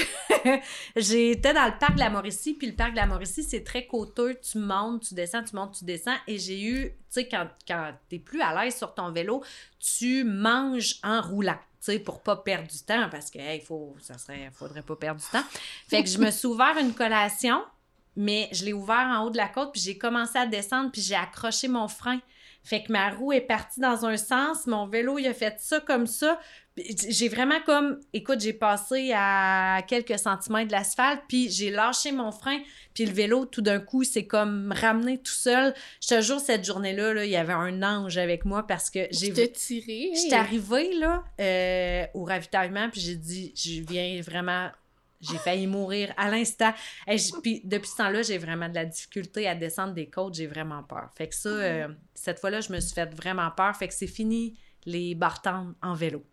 j'étais 0.95 1.53
dans 1.53 1.65
le 1.65 1.77
parc 1.79 1.95
de 1.95 1.99
la 1.99 2.09
Mauricie, 2.09 2.53
puis 2.53 2.67
le 2.67 2.75
parc 2.75 2.91
de 2.91 2.97
la 2.97 3.07
Mauricie, 3.07 3.43
c'est 3.43 3.63
très 3.63 3.87
côteux. 3.87 4.39
Tu 4.39 4.59
montes, 4.59 5.07
tu 5.07 5.15
descends, 5.15 5.43
tu 5.43 5.55
montes, 5.55 5.75
tu 5.79 5.85
descends. 5.85 6.15
Et 6.27 6.37
j'ai 6.37 6.61
eu, 6.61 6.89
tu 6.89 6.95
sais, 7.09 7.27
quand, 7.27 7.47
quand 7.67 7.91
t'es 8.07 8.19
plus 8.19 8.41
à 8.41 8.53
l'aise 8.53 8.75
sur 8.75 8.93
ton 8.93 9.11
vélo, 9.11 9.43
tu 9.79 10.23
manges 10.23 10.97
en 11.03 11.21
roulant. 11.21 11.57
Tu 11.79 11.93
sais, 11.93 11.99
pour 11.99 12.21
pas 12.21 12.35
perdre 12.35 12.67
du 12.67 12.79
temps, 12.79 13.09
parce 13.09 13.31
que, 13.31 13.39
hey, 13.39 13.61
faut, 13.61 13.95
faudrait 14.53 14.83
pas 14.83 14.95
perdre 14.95 15.21
du 15.21 15.27
temps. 15.27 15.43
Fait 15.87 16.03
que 16.03 16.09
je 16.09 16.19
me 16.19 16.29
suis 16.29 16.47
ouvert 16.47 16.77
une 16.79 16.93
collation, 16.93 17.63
mais 18.15 18.49
je 18.51 18.63
l'ai 18.63 18.73
ouvert 18.73 19.07
en 19.07 19.25
haut 19.25 19.29
de 19.31 19.37
la 19.37 19.47
côte, 19.47 19.71
puis 19.71 19.81
j'ai 19.81 19.97
commencé 19.97 20.37
à 20.37 20.45
descendre, 20.45 20.91
puis 20.91 21.01
j'ai 21.01 21.15
accroché 21.15 21.67
mon 21.67 21.87
frein. 21.87 22.19
Fait 22.67 22.83
que 22.83 22.91
ma 22.91 23.11
roue 23.11 23.31
est 23.31 23.39
partie 23.39 23.79
dans 23.79 24.05
un 24.05 24.17
sens, 24.17 24.67
mon 24.67 24.87
vélo, 24.87 25.17
il 25.17 25.25
a 25.27 25.33
fait 25.33 25.55
ça 25.57 25.79
comme 25.79 26.05
ça. 26.05 26.37
J'ai 26.75 27.29
vraiment 27.29 27.61
comme, 27.65 28.01
écoute, 28.11 28.41
j'ai 28.41 28.51
passé 28.51 29.13
à 29.15 29.81
quelques 29.87 30.19
centimètres 30.19 30.67
de 30.67 30.73
l'asphalte, 30.73 31.21
puis 31.29 31.49
j'ai 31.49 31.71
lâché 31.71 32.11
mon 32.11 32.29
frein, 32.33 32.59
puis 32.93 33.05
le 33.05 33.13
vélo, 33.13 33.45
tout 33.45 33.61
d'un 33.61 33.79
coup, 33.79 34.03
c'est 34.03 34.27
comme 34.27 34.73
ramené 34.75 35.17
tout 35.17 35.31
seul. 35.31 35.73
Je 36.01 36.09
te 36.09 36.21
jure, 36.21 36.41
cette 36.41 36.65
journée-là, 36.65 37.13
là, 37.13 37.23
il 37.23 37.31
y 37.31 37.37
avait 37.37 37.53
un 37.53 37.81
ange 37.83 38.17
avec 38.17 38.43
moi 38.43 38.67
parce 38.67 38.89
que 38.89 39.07
j'ai 39.11 39.33
Je 39.33 39.45
tiré. 39.45 40.11
J'étais 40.13 40.35
arrivée 40.35 40.93
là, 40.95 41.23
euh, 41.39 42.05
au 42.15 42.25
ravitaillement, 42.25 42.89
puis 42.89 42.99
j'ai 42.99 43.15
dit, 43.15 43.53
je 43.55 43.81
viens 43.81 44.19
vraiment. 44.21 44.71
J'ai 45.19 45.37
failli 45.37 45.65
mourir 45.67 46.13
à 46.17 46.29
l'instant. 46.29 46.73
Puis 47.41 47.61
depuis 47.63 47.89
ce 47.89 47.95
temps-là, 47.97 48.21
j'ai 48.21 48.37
vraiment 48.37 48.69
de 48.69 48.75
la 48.75 48.85
difficulté 48.85 49.47
à 49.47 49.55
descendre 49.55 49.93
des 49.93 50.09
côtes. 50.09 50.35
J'ai 50.35 50.47
vraiment 50.47 50.83
peur. 50.83 51.09
Fait 51.15 51.27
que 51.27 51.35
ça, 51.35 51.49
euh, 51.49 51.87
cette 52.13 52.39
fois-là, 52.39 52.61
je 52.61 52.71
me 52.71 52.79
suis 52.79 52.93
fait 52.93 53.13
vraiment 53.15 53.49
peur. 53.51 53.75
Fait 53.75 53.87
que 53.87 53.93
c'est 53.93 54.05
fini 54.07 54.57
les 54.85 55.15
bartendes 55.15 55.73
en 55.81 55.93
vélo. 55.95 56.23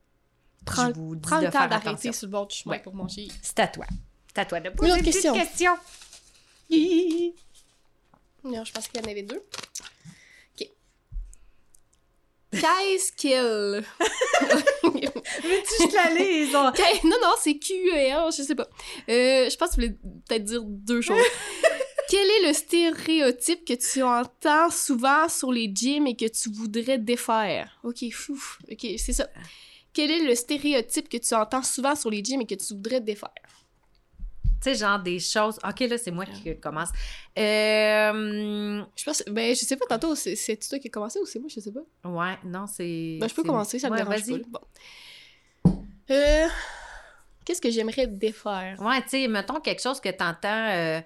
Prends, 0.67 0.89
je 0.89 0.93
vous 0.93 1.15
dis 1.17 1.21
prends 1.23 1.41
de 1.41 1.47
le 1.47 1.51
temps 1.53 1.67
d'arrêter 1.67 2.13
sur 2.13 2.27
le 2.27 2.33
bord 2.33 2.47
du 2.47 2.57
chemin 2.57 2.75
Ouais. 2.77 2.83
pour 2.83 2.95
manger. 2.95 3.29
C'est 3.43 3.59
à 3.61 3.69
toi. 3.69 3.87
C'est 4.29 4.41
à 4.41 4.45
toi 4.45 4.61
de 4.61 4.69
Une 4.71 4.75
poser 4.77 4.91
autre 4.93 4.99
une 5.01 5.05
question. 5.05 5.35
question. 5.35 5.73
Non, 8.45 8.63
je 8.65 8.73
pense 8.73 8.89
qu'il 8.89 9.01
y 9.01 9.05
en 9.05 9.11
avait 9.11 9.23
deux. 9.23 9.43
Qu'est-ce 12.61 13.13
qu'elle. 13.13 13.85
Veux-tu 14.83 15.85
que 15.87 15.91
je 15.91 15.95
la 15.95 16.11
lise? 16.15 16.55
On- 16.57 16.73
Qu'est- 16.73 17.05
Non, 17.05 17.17
non, 17.23 17.31
c'est 17.41 17.59
QEL, 17.59 18.17
je 18.37 18.43
sais 18.43 18.55
pas. 18.55 18.69
Euh, 19.09 19.49
je 19.51 19.57
pense 19.57 19.71
que 19.71 19.75
tu 19.77 19.81
voulais 19.81 19.97
peut-être 20.29 20.45
dire 20.45 20.63
deux 20.65 21.01
choses. 21.01 21.19
Quel 22.09 22.29
est 22.29 22.47
le 22.49 22.53
stéréotype 22.53 23.65
que 23.67 23.73
tu 23.75 24.03
entends 24.03 24.71
souvent 24.71 25.29
sur 25.29 25.51
les 25.53 25.71
gyms 25.75 26.07
et 26.07 26.15
que 26.17 26.27
tu 26.27 26.51
voudrais 26.53 26.99
défaire? 26.99 27.79
Ok, 27.83 28.05
fou. 28.13 28.39
Ok, 28.71 28.87
c'est 28.99 29.13
ça. 29.15 29.27
Quel 29.93 30.11
est 30.11 30.21
le 30.21 30.35
stéréotype 30.35 31.09
que 31.09 31.17
tu 31.17 31.35
entends 31.35 31.63
souvent 31.63 31.95
sur 31.97 32.11
les 32.11 32.23
gyms 32.23 32.43
et 32.43 32.47
que 32.47 32.55
tu 32.57 32.75
voudrais 32.75 33.01
défaire? 33.01 33.31
Sais, 34.65 34.75
genre 34.75 34.99
des 34.99 35.19
choses. 35.21 35.59
Ok, 35.63 35.81
là, 35.81 35.99
c'est 35.99 36.11
moi 36.11 36.25
qui 36.25 36.59
commence. 36.59 36.89
Euh, 37.39 38.83
Je 38.97 39.05
pense, 39.05 39.23
ben, 39.31 39.55
je 39.55 39.61
sais 39.65 39.77
pas, 39.77 39.85
tantôt, 39.87 40.15
c'est 40.15 40.57
toi 40.69 40.79
qui 40.79 40.89
as 40.89 40.91
commencé 40.91 41.19
ou 41.19 41.27
c'est 41.27 41.39
moi, 41.39 41.49
je 41.55 41.61
sais 41.61 41.73
pas? 41.73 42.09
Ouais, 42.09 42.39
non, 42.45 42.67
c'est. 42.67 43.19
Ben, 43.21 43.29
je 43.29 43.35
peux 43.35 43.43
commencer, 43.43 43.79
ça 43.79 43.89
me 43.91 43.95
Ouais, 43.97 44.03
dérange 44.03 44.25
vas-y. 44.27 44.39
pas. 44.41 44.49
Bon. 44.61 44.61
Euh, 46.11 46.47
Qu'est-ce 47.45 47.61
que 47.61 47.71
j'aimerais 47.71 48.07
défaire? 48.07 48.81
Ouais, 48.81 49.03
tu 49.03 49.09
sais, 49.11 49.29
mettons 49.29 49.61
quelque 49.61 49.83
chose 49.83 50.01
que 50.01 50.09
tu 50.09 50.25
entends 50.25 51.03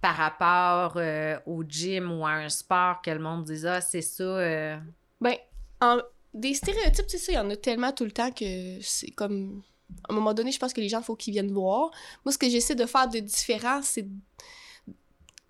par 0.00 0.16
rapport 0.16 0.94
euh, 0.96 1.38
au 1.46 1.62
gym 1.64 2.10
ou 2.12 2.24
à 2.26 2.30
un 2.30 2.48
sport 2.48 3.00
que 3.02 3.10
le 3.10 3.18
monde 3.20 3.44
dise 3.44 3.66
Ah, 3.66 3.80
c'est 3.80 4.00
ça. 4.02 4.22
euh, 4.24 4.76
Ben, 5.20 5.34
en- 5.80 6.00
des 6.34 6.54
stéréotypes, 6.54 7.06
tu 7.06 7.18
sais, 7.18 7.32
il 7.32 7.34
y 7.36 7.38
en 7.38 7.50
a 7.50 7.56
tellement 7.56 7.92
tout 7.92 8.04
le 8.04 8.10
temps 8.12 8.30
que 8.32 8.78
c'est 8.82 9.10
comme... 9.10 9.62
À 10.08 10.12
un 10.12 10.14
moment 10.14 10.34
donné, 10.34 10.52
je 10.52 10.58
pense 10.58 10.72
que 10.72 10.80
les 10.80 10.88
gens, 10.88 11.00
il 11.00 11.04
faut 11.04 11.16
qu'ils 11.16 11.32
viennent 11.32 11.52
voir. 11.52 11.90
Moi, 12.24 12.32
ce 12.32 12.38
que 12.38 12.48
j'essaie 12.48 12.74
de 12.74 12.86
faire 12.86 13.08
de 13.08 13.18
différent, 13.20 13.80
c'est... 13.82 14.06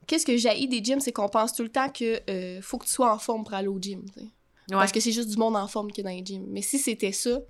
Qu'est-ce 0.07 0.25
que 0.25 0.37
j'haïs 0.37 0.69
des 0.69 0.83
gyms, 0.83 1.01
c'est 1.01 1.13
qu'on 1.13 1.29
pense 1.29 1.53
tout 1.53 1.63
le 1.63 1.69
temps 1.69 1.91
que 1.91 2.21
euh, 2.31 2.63
faut 2.63 2.79
que 2.79 2.87
tu 2.87 2.93
sois 2.93 3.13
en 3.13 3.19
forme 3.19 3.45
pour 3.45 3.53
aller 3.55 3.69
au 3.69 3.79
gym. 3.79 4.03
Ouais. 4.17 4.25
Parce 4.71 4.91
que 4.93 5.01
c'est 5.01 5.13
juste 5.13 5.29
du 5.29 5.37
monde 5.37 5.57
en 5.57 5.69
forme 5.69 5.91
qu'il 5.93 6.03
y 6.05 6.07
a 6.07 6.11
dans 6.11 6.17
les 6.17 6.25
gyms. 6.25 6.47
Mais 6.49 6.63
si 6.63 6.79
c'était 6.79 7.13
ça, 7.13 7.41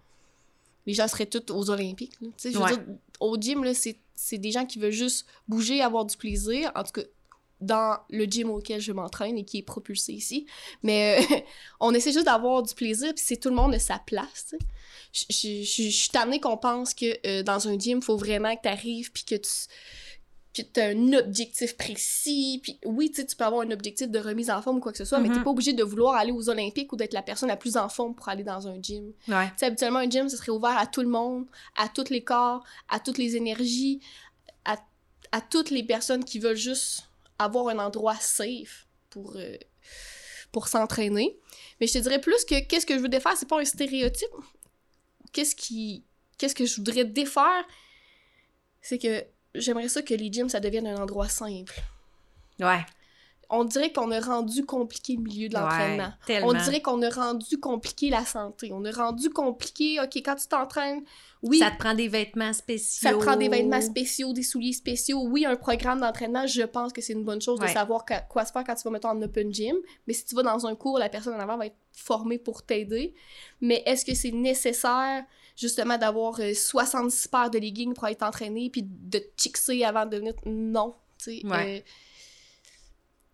les 0.87 0.95
gens 0.95 1.07
seraient 1.07 1.27
tous 1.27 1.53
aux 1.53 1.71
Olympiques. 1.71 2.15
là. 2.21 2.29
Je 2.43 2.49
veux 2.51 2.59
Ouais. 2.59 2.71
dire, 2.77 2.85
au 3.21 3.37
gym, 3.37 3.65
c'est 3.75 4.39
des 4.39 4.51
gens 4.51 4.67
qui 4.67 4.79
veulent 4.81 4.91
juste 4.91 5.27
bouger, 5.47 5.83
avoir 5.83 6.05
du 6.05 6.17
plaisir. 6.17 6.73
En 6.75 6.83
tout 6.83 6.93
cas, 6.93 7.03
dans 7.61 7.99
le 8.11 8.25
gym 8.25 8.51
auquel 8.51 8.81
je 8.81 8.93
m'entraîne 8.93 9.37
et 9.39 9.45
qui 9.45 9.59
est 9.59 9.63
propulsé 9.63 10.13
ici. 10.13 10.47
Mais 10.83 11.19
euh, 11.31 11.37
on 11.81 11.93
essaie 11.95 12.13
juste 12.13 12.27
d'avoir 12.27 12.63
du 12.63 12.75
plaisir, 12.75 13.13
puis 13.15 13.25
c'est 13.27 13.37
tout 13.39 13.49
le 13.51 13.57
monde 13.57 13.73
de 13.73 13.79
sa 13.79 13.99
place. 13.99 14.55
Je- 15.13 15.25
Je 15.31 15.63
je- 15.65 15.83
je 15.91 15.97
suis 15.97 16.11
tannée 16.11 16.41
qu'on 16.41 16.57
pense 16.57 16.95
que 16.95 17.07
euh, 17.27 17.43
dans 17.43 17.67
un 17.69 17.79
gym, 17.79 17.99
il 17.99 18.05
faut 18.05 18.17
vraiment 18.17 18.55
que 18.57 18.63
tu 18.63 18.69
arrives, 18.69 19.11
puis 19.13 19.25
que 19.25 19.35
tu 19.37 19.51
que 20.55 20.63
tu 20.63 20.81
as 20.81 20.87
un 20.87 21.13
objectif 21.13 21.77
précis. 21.77 22.59
Puis 22.63 22.81
oui, 22.85 23.13
tu 23.13 23.25
peux 23.37 23.45
avoir 23.45 23.61
un 23.63 23.71
objectif 23.71 24.09
de 24.09 24.19
remise 24.19 24.51
en 24.51 24.61
forme 24.61 24.79
ou 24.79 24.81
quoi 24.81 24.91
que 24.93 24.99
ce 24.99 25.05
soit, 25.05 25.19
mais 25.21 25.29
tu 25.29 25.43
pas 25.45 25.51
obligé 25.51 25.73
de 25.73 25.85
vouloir 25.85 26.17
aller 26.17 26.33
aux 26.33 26.49
Olympiques 26.49 26.93
ou 26.93 26.97
d'être 26.97 27.13
la 27.13 27.23
personne 27.23 27.49
la 27.49 27.57
plus 27.57 27.77
en 27.77 27.89
forme 27.89 28.15
pour 28.15 28.29
aller 28.29 28.43
dans 28.43 28.67
un 28.67 28.81
gym. 28.83 29.13
Ouais. 29.29 29.53
Habituellement, 29.63 30.01
un 30.01 30.11
gym, 30.11 30.29
ce 30.29 30.37
serait 30.37 30.51
ouvert 30.51 30.77
à 30.77 30.87
tout 30.87 31.03
le 31.03 31.09
monde, 31.09 31.47
à 31.77 31.89
tous 31.89 32.09
les 32.11 32.25
corps, 32.25 32.65
à 32.89 32.99
toutes 32.99 33.19
les 33.19 33.37
énergies, 33.37 34.01
à, 34.65 34.77
à 35.33 35.41
toutes 35.43 35.71
les 35.71 35.85
personnes 35.85 36.25
qui 36.25 36.39
veulent 36.41 36.57
juste 36.57 37.08
avoir 37.39 37.69
un 37.69 37.79
endroit 37.79 38.17
safe 38.17 38.87
pour, 39.11 39.37
euh, 39.37 39.57
pour 40.53 40.69
s'entraîner. 40.69 41.39
Mais 41.81 41.87
je 41.87 41.95
te 41.95 41.99
dirais 41.99 42.21
plus 42.21 42.45
que 42.45 42.61
qu'est-ce 42.61 42.87
que 42.87 42.95
je 42.95 43.01
veux 43.01 43.09
défaire, 43.09 43.37
c'est 43.37 43.49
pas 43.49 43.61
un 43.61 43.65
stéréotype. 43.65 44.29
Qu'est-ce 45.33 45.55
qui. 45.55 46.05
Qu'est-ce 46.37 46.55
que 46.55 46.67
je 46.67 46.77
voudrais 46.77 47.05
défaire, 47.05 47.67
c'est 48.81 48.99
que 48.99 49.25
j'aimerais 49.57 49.89
ça 49.89 50.03
que 50.03 50.15
les 50.15 50.33
gyms, 50.33 50.49
ça 50.49 50.61
devienne 50.61 50.87
un 50.87 51.03
endroit 51.03 51.29
simple. 51.29 51.75
Ouais. 52.61 52.85
On 53.51 53.65
dirait 53.65 53.93
qu'on 53.93 54.11
a 54.11 54.21
rendu 54.21 54.67
compliqué 54.67 55.15
le 55.17 55.23
milieu 55.23 55.49
de 55.49 55.55
l'entraînement. 55.55 56.13
Ouais. 56.29 56.43
On 56.43 56.53
dirait 56.53 56.83
qu'on 56.83 57.01
a 57.03 57.09
rendu 57.09 57.59
compliqué 57.59 58.11
la 58.11 58.25
santé. 58.27 58.71
On 58.75 58.85
a 58.85 58.91
rendu 58.91 59.31
compliqué, 59.31 59.99
OK, 60.01 60.17
quand 60.17 60.35
tu 60.35 60.47
t'entraînes, 60.49 61.03
oui, 61.43 61.59
Ça 61.59 61.67
ça, 61.67 61.71
te 61.71 61.79
prend 61.79 61.95
des 61.95 62.09
vêtements 62.09 62.53
spéciaux. 62.53 63.09
te 63.19 63.25
prend 63.25 63.37
des 63.37 63.49
vêtements 63.49 63.81
spéciaux, 63.81 64.33
des 64.35 64.43
souliers 64.43 64.73
spéciaux. 64.75 65.23
Oui, 65.23 65.47
un 65.47 65.57
programme 65.57 66.01
d'entraînement, 66.01 66.47
je 66.47 66.63
pense 66.63 66.93
que 66.93 67.01
c'est 67.01 67.15
une 67.15 67.25
bonne 67.25 67.41
chose 67.41 67.59
Ouais. 67.61 67.69
de 67.69 67.73
savoir 67.73 68.05
que- 68.05 68.13
quoi 68.29 68.45
se 68.45 68.53
faire 68.53 68.65
quand 68.65 68.75
tu 68.75 68.83
vas, 68.83 68.91
mettons, 68.91 69.09
en 69.09 69.23
open 69.23 69.53
gym. 69.55 69.77
Mais 70.07 70.13
si 70.13 70.27
tu 70.27 70.35
vas 70.35 70.43
dans 70.43 70.67
un 70.67 70.75
cours, 70.75 70.99
la 70.99 71.09
personne 71.09 71.35
en 71.35 71.41
avant 71.41 71.57
va 71.57 71.67
être 71.67 71.77
formée 71.93 72.39
pour 72.39 72.63
t'aider. 72.65 73.15
Mais 73.63 73.83
est-ce 73.87 74.05
que 74.05 74.15
c'est 74.15 74.31
nécessaire, 74.33 75.25
justement, 75.57 75.97
d'avoir 75.97 76.39
euh, 76.41 76.53
66 76.55 77.29
paires 77.29 77.51
de 77.51 77.59
leggings 77.59 77.95
pour 77.95 78.07
être 78.09 78.23
entraîné 78.25 78.69
puis 78.69 78.83
de 78.85 79.19
te 79.21 79.43
chixer 79.43 79.85
avant 79.85 80.05
de 80.07 80.17
venir? 80.19 80.35
Non. 80.45 80.95
tu 81.25 81.41
sais, 81.41 81.47
Ouais. 81.47 81.79
euh, 81.79 81.91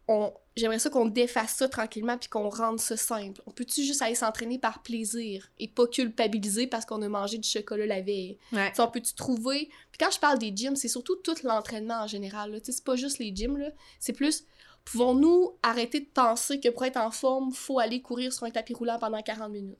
on, 0.08 0.32
j'aimerais 0.56 0.78
ça 0.78 0.90
qu'on 0.90 1.06
défasse 1.06 1.54
ça 1.54 1.68
tranquillement 1.68 2.18
puis 2.18 2.28
qu'on 2.28 2.48
rende 2.48 2.78
ça 2.78 2.96
simple. 2.96 3.40
On 3.46 3.50
peut-tu 3.50 3.82
juste 3.82 4.02
aller 4.02 4.14
s'entraîner 4.14 4.58
par 4.58 4.82
plaisir 4.82 5.50
et 5.58 5.68
pas 5.68 5.86
culpabiliser 5.86 6.66
parce 6.66 6.84
qu'on 6.84 7.00
a 7.02 7.08
mangé 7.08 7.38
du 7.38 7.48
chocolat 7.48 7.86
la 7.86 8.00
veille? 8.00 8.38
Ouais. 8.52 8.72
On 8.78 8.88
peut-tu 8.88 9.14
trouver... 9.14 9.68
Puis 9.90 9.98
quand 9.98 10.10
je 10.10 10.18
parle 10.18 10.38
des 10.38 10.52
gyms, 10.54 10.76
c'est 10.76 10.88
surtout 10.88 11.16
tout 11.16 11.34
l'entraînement 11.42 12.02
en 12.02 12.06
général. 12.06 12.52
là. 12.52 12.60
Tu 12.60 12.66
sais, 12.66 12.72
c'est 12.72 12.84
pas 12.84 12.96
juste 12.96 13.18
les 13.18 13.34
gyms, 13.34 13.56
là. 13.56 13.70
C'est 13.98 14.12
plus, 14.12 14.44
pouvons-nous 14.84 15.56
arrêter 15.62 16.00
de 16.00 16.08
penser 16.12 16.60
que 16.60 16.68
pour 16.68 16.84
être 16.84 16.98
en 16.98 17.10
forme, 17.10 17.52
faut 17.52 17.78
aller 17.78 18.02
courir 18.02 18.32
sur 18.32 18.44
un 18.44 18.50
tapis 18.50 18.74
roulant 18.74 18.98
pendant 18.98 19.22
40 19.22 19.50
minutes? 19.50 19.78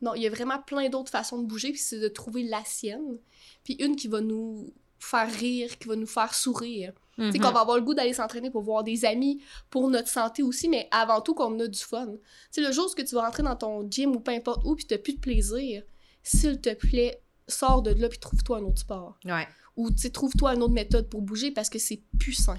Non, 0.00 0.14
il 0.14 0.22
y 0.22 0.26
a 0.26 0.30
vraiment 0.30 0.60
plein 0.60 0.88
d'autres 0.88 1.10
façons 1.10 1.38
de 1.38 1.46
bouger, 1.46 1.70
puis 1.70 1.80
c'est 1.80 1.98
de 1.98 2.08
trouver 2.08 2.44
la 2.44 2.64
sienne. 2.64 3.18
Puis 3.64 3.74
une 3.74 3.96
qui 3.96 4.08
va 4.08 4.20
nous 4.20 4.72
faire 4.98 5.30
rire, 5.30 5.78
qui 5.78 5.88
va 5.88 5.96
nous 5.96 6.06
faire 6.06 6.34
sourire. 6.34 6.92
Tu 7.18 7.24
Mhm. 7.24 7.38
qu'on 7.40 7.50
va 7.50 7.60
avoir 7.62 7.76
le 7.76 7.82
goût 7.82 7.94
d'aller 7.94 8.12
s'entraîner 8.12 8.48
pour 8.50 8.62
voir 8.62 8.84
des 8.84 9.04
amis, 9.04 9.42
pour 9.70 9.90
notre 9.90 10.08
santé 10.08 10.42
aussi, 10.44 10.68
mais 10.68 10.86
avant 10.92 11.20
tout 11.20 11.34
qu'on 11.34 11.58
a 11.58 11.66
du 11.66 11.78
fun. 11.80 12.06
Tu 12.06 12.18
sais, 12.52 12.60
le 12.60 12.70
jour 12.72 12.88
où 12.96 13.02
tu 13.02 13.14
vas 13.14 13.22
rentrer 13.24 13.42
dans 13.42 13.56
ton 13.56 13.90
gym 13.90 14.14
ou 14.14 14.20
peu 14.20 14.30
importe 14.30 14.62
où, 14.64 14.76
puis 14.76 14.84
t'as 14.86 14.98
plus 14.98 15.14
de 15.14 15.18
plaisir, 15.20 15.82
s'il 16.22 16.60
te 16.60 16.72
plaît, 16.74 17.20
sors 17.48 17.82
de 17.82 17.90
là 17.90 18.08
puis 18.08 18.18
trouve-toi 18.18 18.58
un 18.58 18.62
autre 18.62 18.78
sport. 18.78 19.16
Ouais. 19.24 19.48
Ou, 19.76 19.90
tu 19.90 20.10
trouve-toi 20.12 20.54
une 20.54 20.62
autre 20.62 20.72
méthode 20.74 21.08
pour 21.08 21.20
bouger 21.22 21.50
parce 21.50 21.68
que 21.68 21.78
c'est 21.78 22.00
plus 22.20 22.34
sain. 22.34 22.58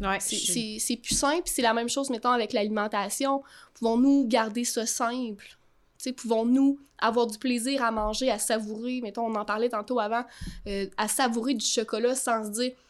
Ouais. 0.00 0.18
C'est- 0.20 0.96
plus 0.96 1.14
simple, 1.14 1.42
puis 1.42 1.52
c'est 1.54 1.62
la 1.62 1.74
même 1.74 1.88
chose, 1.88 2.08
mettons, 2.10 2.30
avec 2.30 2.52
l'alimentation. 2.52 3.42
Pouvons-nous 3.74 4.26
garder 4.28 4.64
ça 4.64 4.86
simple? 4.86 5.56
Tu 6.02 6.12
Pouvons-nous 6.12 6.78
avoir 6.98 7.26
du 7.26 7.38
plaisir 7.38 7.82
à 7.84 7.90
manger, 7.90 8.30
à 8.30 8.38
savourer, 8.38 9.00
mettons, 9.02 9.26
on 9.26 9.34
en 9.34 9.44
parlait 9.44 9.68
tantôt 9.68 9.98
avant, 10.00 10.24
euh, 10.66 10.86
à 10.96 11.08
savourer 11.08 11.54
du 11.54 11.64
chocolat 11.66 12.14
sans 12.14 12.44
se 12.44 12.50
dire« 12.50 12.72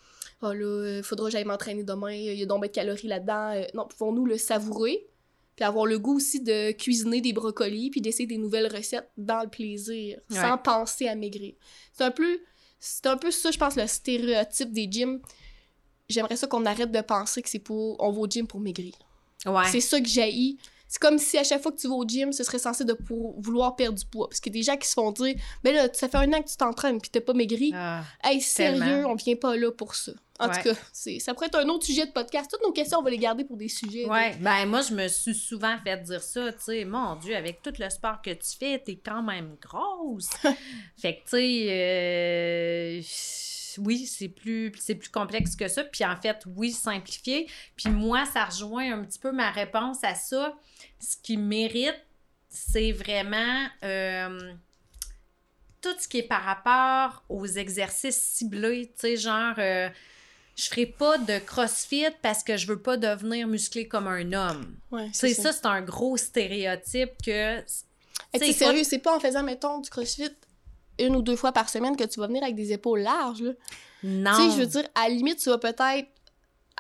Oh 0.42 0.52
là, 0.52 0.64
euh, 0.64 1.02
faudra 1.02 1.26
que 1.26 1.33
j'aille 1.33 1.44
m'entraîner 1.44 1.85
demain, 1.85 2.12
il 2.12 2.35
y 2.35 2.42
a 2.42 2.46
donc 2.46 2.62
de 2.62 2.68
calories 2.68 3.09
là-dedans. 3.09 3.52
Euh, 3.55 3.64
Non, 3.74 3.87
pouvons-nous 3.87 4.26
le 4.26 4.38
savourer? 4.38 5.07
Puis 5.57 5.64
avoir 5.64 5.87
le 5.87 5.98
goût 5.98 6.16
aussi 6.16 6.40
de 6.40 6.72
cuisiner 6.72 7.20
des 7.20 7.33
brocolis, 7.33 7.90
puis 7.90 8.00
d'essayer 8.00 8.26
des 8.26 8.38
nouvelles 8.38 8.74
recettes 8.74 9.11
dans 9.16 9.42
le 9.42 9.48
plaisir, 9.48 10.18
sans 10.31 10.57
penser 10.59 11.09
à 11.09 11.14
maigrir. 11.14 11.55
C'est 11.92 12.05
un 12.05 12.11
peu... 12.11 12.40
C'est 12.85 13.07
un 13.07 13.16
peu 13.16 13.31
ça, 13.31 13.52
je 13.52 13.59
pense, 13.59 13.76
le 13.76 13.87
stéréotype 13.87 14.72
des 14.72 14.90
gyms 14.90 15.20
j'aimerais 16.12 16.37
ça 16.37 16.46
qu'on 16.46 16.64
arrête 16.66 16.92
de 16.92 17.00
penser 17.00 17.42
que 17.42 17.48
c'est 17.48 17.59
pour 17.59 17.96
on 18.00 18.12
va 18.12 18.20
au 18.20 18.26
gym 18.26 18.46
pour 18.46 18.61
maigrir. 18.61 18.94
Ouais. 19.46 19.66
C'est 19.70 19.81
ça 19.81 20.00
que 20.00 20.07
j'ai. 20.09 20.57
C'est 20.92 20.98
comme 21.00 21.16
si 21.18 21.38
à 21.38 21.42
chaque 21.42 21.62
fois 21.62 21.72
que 21.72 21.78
tu 21.78 21.88
vas 21.88 21.94
au 21.94 22.05
gym, 22.07 22.35
ce 22.35 22.44
serait 22.44 22.59
censé 22.59 22.85
de 22.85 22.92
pour 22.92 23.40
vouloir 23.40 23.76
perdre 23.76 23.98
du 23.98 24.05
poids. 24.05 24.28
Parce 24.28 24.40
qu'il 24.40 24.55
y 24.55 24.59
a 24.59 24.61
des 24.61 24.62
gens 24.62 24.76
qui 24.76 24.87
se 24.87 24.92
font 24.92 25.11
dire 25.11 25.35
Ben 25.64 25.74
là, 25.74 25.88
ça 25.90 26.07
fait 26.07 26.18
un 26.18 26.31
an 26.35 26.42
que 26.42 26.50
tu 26.50 26.57
t'entraînes 26.59 27.00
puis 27.00 27.09
t'as 27.11 27.22
pas 27.22 27.33
maigri. 27.33 27.72
Ah, 27.74 28.02
hey, 28.22 28.42
sérieux, 28.42 28.78
tellement. 28.78 29.11
on 29.11 29.14
vient 29.14 29.37
pas 29.37 29.57
là 29.57 29.70
pour 29.72 29.94
ça. 29.94 30.12
En 30.38 30.48
Ouais. 30.48 30.57
tout 30.62 30.68
cas, 30.68 30.74
ça 30.92 31.33
pourrait 31.33 31.46
être 31.46 31.59
un 31.61 31.68
autre 31.70 31.87
sujet 31.87 32.05
de 32.05 32.11
podcast. 32.12 32.50
Toutes 32.50 32.62
nos 32.62 32.72
questions, 32.72 32.98
on 32.98 33.02
va 33.02 33.09
les 33.09 33.16
garder 33.16 33.44
pour 33.44 33.57
des 33.57 33.68
sujets. 33.68 34.05
Ouais, 34.07 34.37
ben 34.38 34.66
moi, 34.66 34.83
je 34.83 34.92
me 34.92 35.09
suis 35.09 35.35
souvent 35.35 35.76
fait 35.83 35.96
dire 36.02 36.22
ça, 36.22 36.52
tu 36.52 36.59
sais, 36.64 36.85
mon 36.85 37.16
Dieu, 37.16 37.35
avec 37.37 37.62
tout 37.62 37.72
le 37.78 37.88
sport 37.88 38.20
que 38.20 38.31
tu 38.31 38.57
fais, 38.59 38.78
t'es 38.78 38.96
quand 39.02 39.22
même 39.22 39.57
grosse. 39.62 40.28
fait 41.00 41.14
que, 41.14 41.20
tu 41.22 41.31
sais, 41.31 41.66
euh, 41.70 43.00
oui, 43.78 44.06
c'est 44.06 44.28
plus, 44.28 44.72
c'est 44.78 44.94
plus 44.94 45.08
complexe 45.08 45.56
que 45.56 45.68
ça. 45.68 45.85
Puis 45.85 46.04
en 46.04 46.16
fait, 46.16 46.42
oui, 46.56 46.72
simplifié. 46.72 47.48
Puis 47.76 47.90
moi, 47.90 48.24
ça 48.26 48.44
rejoint 48.44 48.92
un 48.98 49.04
petit 49.04 49.18
peu 49.18 49.32
ma 49.32 49.50
réponse 49.50 50.02
à 50.04 50.14
ça. 50.14 50.54
Ce 51.00 51.16
qui 51.22 51.37
mérite, 51.37 52.00
c'est 52.48 52.92
vraiment 52.92 53.66
euh, 53.82 54.52
tout 55.80 55.94
ce 55.98 56.06
qui 56.08 56.18
est 56.18 56.22
par 56.28 56.42
rapport 56.42 57.24
aux 57.28 57.46
exercices 57.46 58.20
ciblés, 58.20 58.92
tu 58.94 59.00
sais, 59.00 59.16
genre... 59.16 59.54
euh, 59.58 59.88
je 60.54 60.64
ferai 60.66 60.85
pas 60.85 61.16
de 61.16 61.38
crossfit 61.38 62.04
parce 62.20 62.44
que 62.44 62.58
je 62.58 62.66
veux 62.66 62.78
pas 62.78 62.98
devenir 62.98 63.46
musclé 63.48 63.88
comme 63.88 64.06
un 64.06 64.35
homme. 64.35 64.76
Ouais, 64.90 65.06
Tu 65.06 65.12
c'est 65.14 65.28
sais, 65.28 65.42
ça. 65.42 65.52
ça, 65.52 65.58
c'est 65.58 65.66
un 65.66 65.80
gros 65.80 66.18
stéréotype 66.18 67.11
que. 67.24 67.62
Sais, 68.37 68.52
sérieux, 68.52 68.85
c'est 68.85 68.98
pas 68.98 69.16
en 69.16 69.18
faisant, 69.18 69.42
mettons, 69.42 69.78
du 69.80 69.88
crossfit 69.88 70.30
une 70.98 71.16
ou 71.16 71.22
deux 71.22 71.37
fois 71.37 71.52
par 71.52 71.68
semaine 71.68 71.96
que 71.96 72.05
tu 72.05 72.20
vas 72.20 72.26
venir 72.26 72.42
avec 72.42 72.55
des 72.57 72.72
épaules 72.72 73.00
larges, 73.00 73.42
là. 73.42 73.52
Non. 74.05 74.31
Tu 74.35 74.42
sais, 74.42 74.50
je 74.57 74.61
veux 74.61 74.66
dire, 74.66 74.88
à 74.94 75.09
la 75.09 75.14
limite, 75.14 75.38
tu 75.38 75.48
vas 75.48 75.59
peut-être 75.59 76.09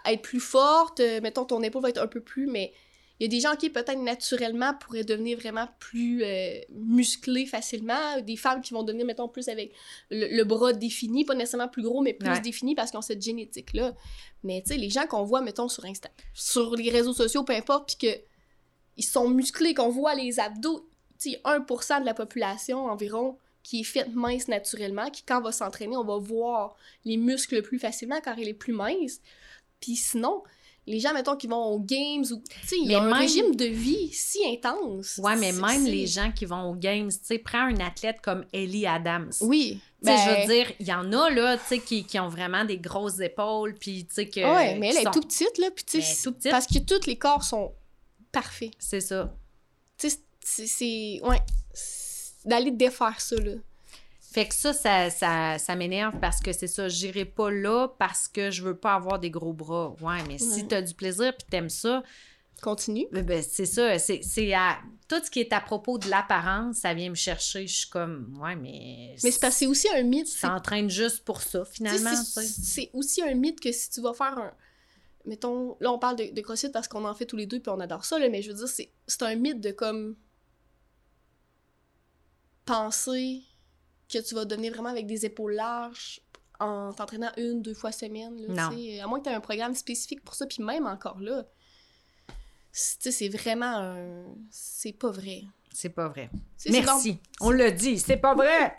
être 0.06 0.22
plus 0.22 0.40
forte, 0.40 1.00
euh, 1.00 1.20
mettons, 1.20 1.44
ton 1.44 1.62
épaule 1.62 1.82
va 1.82 1.88
être 1.90 2.02
un 2.02 2.08
peu 2.08 2.20
plus, 2.20 2.46
mais 2.48 2.72
il 3.20 3.24
y 3.24 3.26
a 3.26 3.28
des 3.28 3.38
gens 3.40 3.54
qui, 3.54 3.70
peut-être 3.70 4.00
naturellement, 4.02 4.74
pourraient 4.74 5.04
devenir 5.04 5.38
vraiment 5.38 5.68
plus 5.78 6.24
euh, 6.24 6.58
musclés 6.74 7.46
facilement. 7.46 8.20
Des 8.20 8.36
femmes 8.36 8.60
qui 8.62 8.74
vont 8.74 8.82
devenir, 8.82 9.06
mettons, 9.06 9.28
plus 9.28 9.48
avec 9.48 9.72
le, 10.10 10.26
le 10.36 10.42
bras 10.44 10.72
défini, 10.72 11.24
pas 11.24 11.34
nécessairement 11.36 11.68
plus 11.68 11.82
gros, 11.82 12.00
mais 12.02 12.14
plus 12.14 12.28
Ouais. 12.28 12.40
défini 12.40 12.74
parce 12.74 12.90
qu'ils 12.90 12.98
ont 12.98 13.02
cette 13.02 13.22
génétique-là. 13.22 13.94
Mais 14.42 14.60
tu 14.66 14.72
sais, 14.72 14.76
les 14.76 14.90
gens 14.90 15.06
qu'on 15.06 15.22
voit, 15.22 15.40
mettons, 15.40 15.68
sur 15.68 15.84
Insta, 15.84 16.08
sur 16.34 16.74
les 16.74 16.90
réseaux 16.90 17.12
sociaux, 17.12 17.44
peu 17.44 17.52
importe, 17.54 17.94
puis 17.96 18.08
que 18.08 18.20
ils 18.96 19.04
sont 19.04 19.28
musclés, 19.28 19.72
qu'on 19.74 19.88
voit 19.90 20.16
les 20.16 20.40
abdos, 20.40 20.88
tu 21.20 21.30
sais, 21.30 21.40
1% 21.44 22.00
de 22.00 22.04
la 22.06 22.14
population 22.14 22.86
environ 22.86 23.38
qui 23.62 23.80
est 23.80 23.84
faite 23.84 24.14
mince 24.14 24.48
naturellement, 24.48 25.08
qui 25.10 25.22
quand 25.22 25.38
on 25.38 25.42
va 25.44 25.52
s'entraîner, 25.52 25.96
on 25.96 26.04
va 26.04 26.18
voir 26.18 26.76
les 27.04 27.16
muscles 27.16 27.62
plus 27.62 27.78
facilement 27.78 28.20
car 28.20 28.38
il 28.38 28.48
est 28.48 28.54
plus 28.54 28.72
mince. 28.72 29.20
Puis 29.80 29.96
sinon, 29.96 30.42
les 30.86 30.98
gens, 30.98 31.14
mettons, 31.14 31.36
qui 31.36 31.46
vont 31.46 31.64
aux 31.66 31.78
games 31.78 32.24
ou. 32.32 32.42
Tu 32.60 32.66
sais, 32.66 32.76
il 32.76 32.90
y 32.90 32.94
a 32.96 33.00
Mais 33.00 33.06
un 33.06 33.10
même- 33.10 33.20
régime 33.20 33.54
de 33.54 33.66
vie 33.66 34.10
si 34.12 34.40
intense. 34.48 35.18
Ouais, 35.22 35.36
mais 35.36 35.52
même 35.52 35.84
les 35.86 36.08
gens 36.08 36.32
qui 36.32 36.44
vont 36.44 36.70
aux 36.70 36.74
Games, 36.74 37.08
tu 37.08 37.18
sais, 37.22 37.38
prends 37.38 37.66
un 37.66 37.78
athlète 37.78 38.20
comme 38.20 38.44
Ellie 38.52 38.86
Adams. 38.86 39.30
Oui. 39.42 39.80
Tu 40.04 40.08
sais, 40.10 40.16
je 40.18 40.24
ben, 40.26 40.40
veux 40.40 40.52
dire, 40.54 40.72
il 40.80 40.86
y 40.88 40.92
en 40.92 41.12
a, 41.12 41.30
là, 41.30 41.56
tu 41.56 41.64
sais, 41.66 41.78
qui, 41.78 42.04
qui 42.04 42.18
ont 42.18 42.28
vraiment 42.28 42.64
des 42.64 42.78
grosses 42.78 43.20
épaules, 43.20 43.74
puis 43.78 44.04
tu 44.06 44.14
sais, 44.14 44.28
que. 44.28 44.40
ouais, 44.40 44.76
mais 44.78 44.88
elle 44.88 44.96
est 44.96 45.02
sont- 45.04 45.10
tout 45.12 45.20
petite, 45.20 45.56
là. 45.58 45.70
Puis 45.70 45.84
tu 45.84 46.02
sais, 46.02 46.22
tout 46.24 46.32
petite. 46.32 46.50
parce 46.50 46.66
que 46.66 46.80
tous 46.80 47.06
les 47.06 47.16
corps 47.16 47.44
sont 47.44 47.72
parfaits. 48.32 48.72
C'est 48.80 49.00
ça. 49.00 49.32
Tu 49.98 50.10
sais, 50.10 50.18
c'est- 50.44 50.66
c'est. 50.66 51.20
Ouais. 51.22 51.38
D'aller 52.44 52.70
défaire 52.70 53.20
ça, 53.20 53.36
là. 53.36 53.52
Fait 54.20 54.48
que 54.48 54.54
ça, 54.54 54.72
ça, 54.72 55.10
ça, 55.10 55.58
ça 55.58 55.76
m'énerve 55.76 56.18
parce 56.18 56.40
que 56.40 56.52
c'est 56.52 56.66
ça, 56.66 56.88
j'irai 56.88 57.26
pas 57.26 57.50
là 57.50 57.88
parce 57.98 58.28
que 58.28 58.50
je 58.50 58.62
veux 58.62 58.76
pas 58.76 58.94
avoir 58.94 59.18
des 59.18 59.30
gros 59.30 59.52
bras. 59.52 59.94
Ouais, 60.00 60.22
mais 60.26 60.38
si 60.38 60.62
Ouais. 60.62 60.66
t'as 60.68 60.80
du 60.82 60.94
plaisir 60.94 61.36
puis 61.36 61.46
t'aimes 61.50 61.68
ça, 61.68 62.02
Continue. 62.62 63.06
ben, 63.12 63.26
ben, 63.26 63.42
c'est 63.42 63.66
ça. 63.66 63.98
C'est, 63.98 64.22
c'est 64.22 64.54
à... 64.54 64.78
Tout 65.08 65.22
ce 65.22 65.30
qui 65.30 65.40
est 65.40 65.52
à 65.52 65.60
propos 65.60 65.98
de 65.98 66.08
l'apparence, 66.08 66.76
ça 66.76 66.94
vient 66.94 67.10
me 67.10 67.14
chercher. 67.14 67.66
Je 67.66 67.76
suis 67.80 67.90
comme, 67.90 68.38
ouais, 68.40 68.56
mais. 68.56 69.14
Mais 69.22 69.30
c'est 69.32 69.38
parce 69.40 69.54
que 69.54 69.58
c'est 69.58 69.66
aussi 69.66 69.88
un 69.94 70.02
mythe. 70.02 70.28
c'est- 70.28 70.46
s'entraîne 70.46 70.88
juste 70.88 71.24
pour 71.24 71.42
ça, 71.42 71.64
Tu 71.66 71.72
finalement. 71.74 72.14
c'est- 72.14 72.88
tu 72.88 72.96
aussi 72.96 73.20
un 73.22 73.34
mythe 73.34 73.60
que 73.60 73.70
si 73.72 73.90
tu 73.90 74.00
vas 74.00 74.14
faire 74.14 74.38
un. 74.38 74.52
Mettons, 75.26 75.76
là 75.80 75.92
on 75.92 75.98
parle 75.98 76.16
de, 76.16 76.32
de 76.34 76.40
CrossFit 76.40 76.70
parce 76.70 76.88
qu'on 76.88 77.04
en 77.04 77.14
fait 77.14 77.26
tous 77.26 77.36
les 77.36 77.46
deux 77.46 77.60
puis 77.60 77.70
on 77.70 77.78
adore 77.80 78.04
ça, 78.04 78.18
là, 78.18 78.28
mais 78.30 78.40
je 78.42 78.50
veux 78.50 78.56
dire, 78.56 78.68
c'est 78.68 78.90
c'est 79.06 79.22
un 79.22 79.34
mythe 79.34 79.60
de 79.60 79.72
comme. 79.72 80.16
Penser 82.64 83.42
que 84.08 84.18
tu 84.18 84.34
vas 84.34 84.44
devenir 84.44 84.72
vraiment 84.72 84.90
avec 84.90 85.06
des 85.06 85.24
épaules 85.26 85.54
larges 85.54 86.20
en 86.60 86.92
t'entraînant 86.92 87.32
une, 87.36 87.62
deux 87.62 87.74
fois 87.74 87.92
semaine. 87.92 88.36
Là. 88.46 88.52
À 89.02 89.06
moins 89.06 89.18
que 89.18 89.24
tu 89.24 89.30
aies 89.30 89.34
un 89.34 89.40
programme 89.40 89.74
spécifique 89.74 90.22
pour 90.22 90.34
ça, 90.34 90.46
puis 90.46 90.62
même 90.62 90.86
encore 90.86 91.20
là. 91.20 91.44
c'est- 92.74 92.98
tu 92.98 93.02
sais, 93.02 93.12
C'est 93.12 93.28
vraiment 93.28 93.66
un. 93.76 94.24
C'est 94.50 94.92
pas 94.92 95.10
vrai. 95.10 95.42
C'est 95.74 95.90
pas 95.90 96.08
vrai. 96.08 96.30
Merci. 96.70 97.18
On 97.40 97.50
l'a 97.50 97.70
dit, 97.70 97.98
c'est 97.98 98.16
pas 98.16 98.34
vrai. 98.34 98.76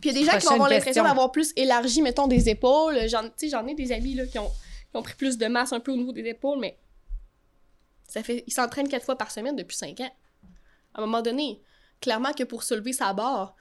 puis 0.00 0.10
il 0.10 0.12
y 0.12 0.16
a 0.16 0.20
des 0.20 0.24
gens 0.24 0.38
qui 0.38 0.46
vont 0.46 0.52
avoir 0.52 0.68
l'impression 0.70 1.02
d'avoir 1.04 1.30
plus 1.32 1.52
élargi, 1.56 2.02
mettons, 2.02 2.26
des 2.26 2.48
épaules. 2.48 3.08
J'en, 3.08 3.22
tu 3.24 3.30
sais, 3.36 3.48
j'en 3.48 3.66
ai 3.66 3.74
des 3.74 3.92
amis 3.92 4.14
là, 4.14 4.26
qui, 4.26 4.38
ont, 4.38 4.48
qui 4.48 4.96
ont 4.96 5.02
pris 5.02 5.14
plus 5.14 5.38
de 5.38 5.46
masse 5.46 5.72
un 5.72 5.80
peu 5.80 5.92
au 5.92 5.96
niveau 5.96 6.12
des 6.12 6.24
épaules, 6.26 6.58
mais 6.60 6.78
ça 8.08 8.22
fait, 8.22 8.42
ils 8.46 8.52
s'entraînent 8.52 8.88
quatre 8.88 9.04
fois 9.04 9.16
par 9.16 9.30
semaine 9.30 9.56
depuis 9.56 9.76
cinq 9.76 10.00
ans. 10.00 10.10
À 10.94 10.98
un 10.98 11.06
moment 11.06 11.22
donné, 11.22 11.60
clairement 12.00 12.32
que 12.32 12.44
pour 12.44 12.62
se 12.62 12.74
lever 12.74 12.92
sa 12.92 13.12
barre, 13.12 13.54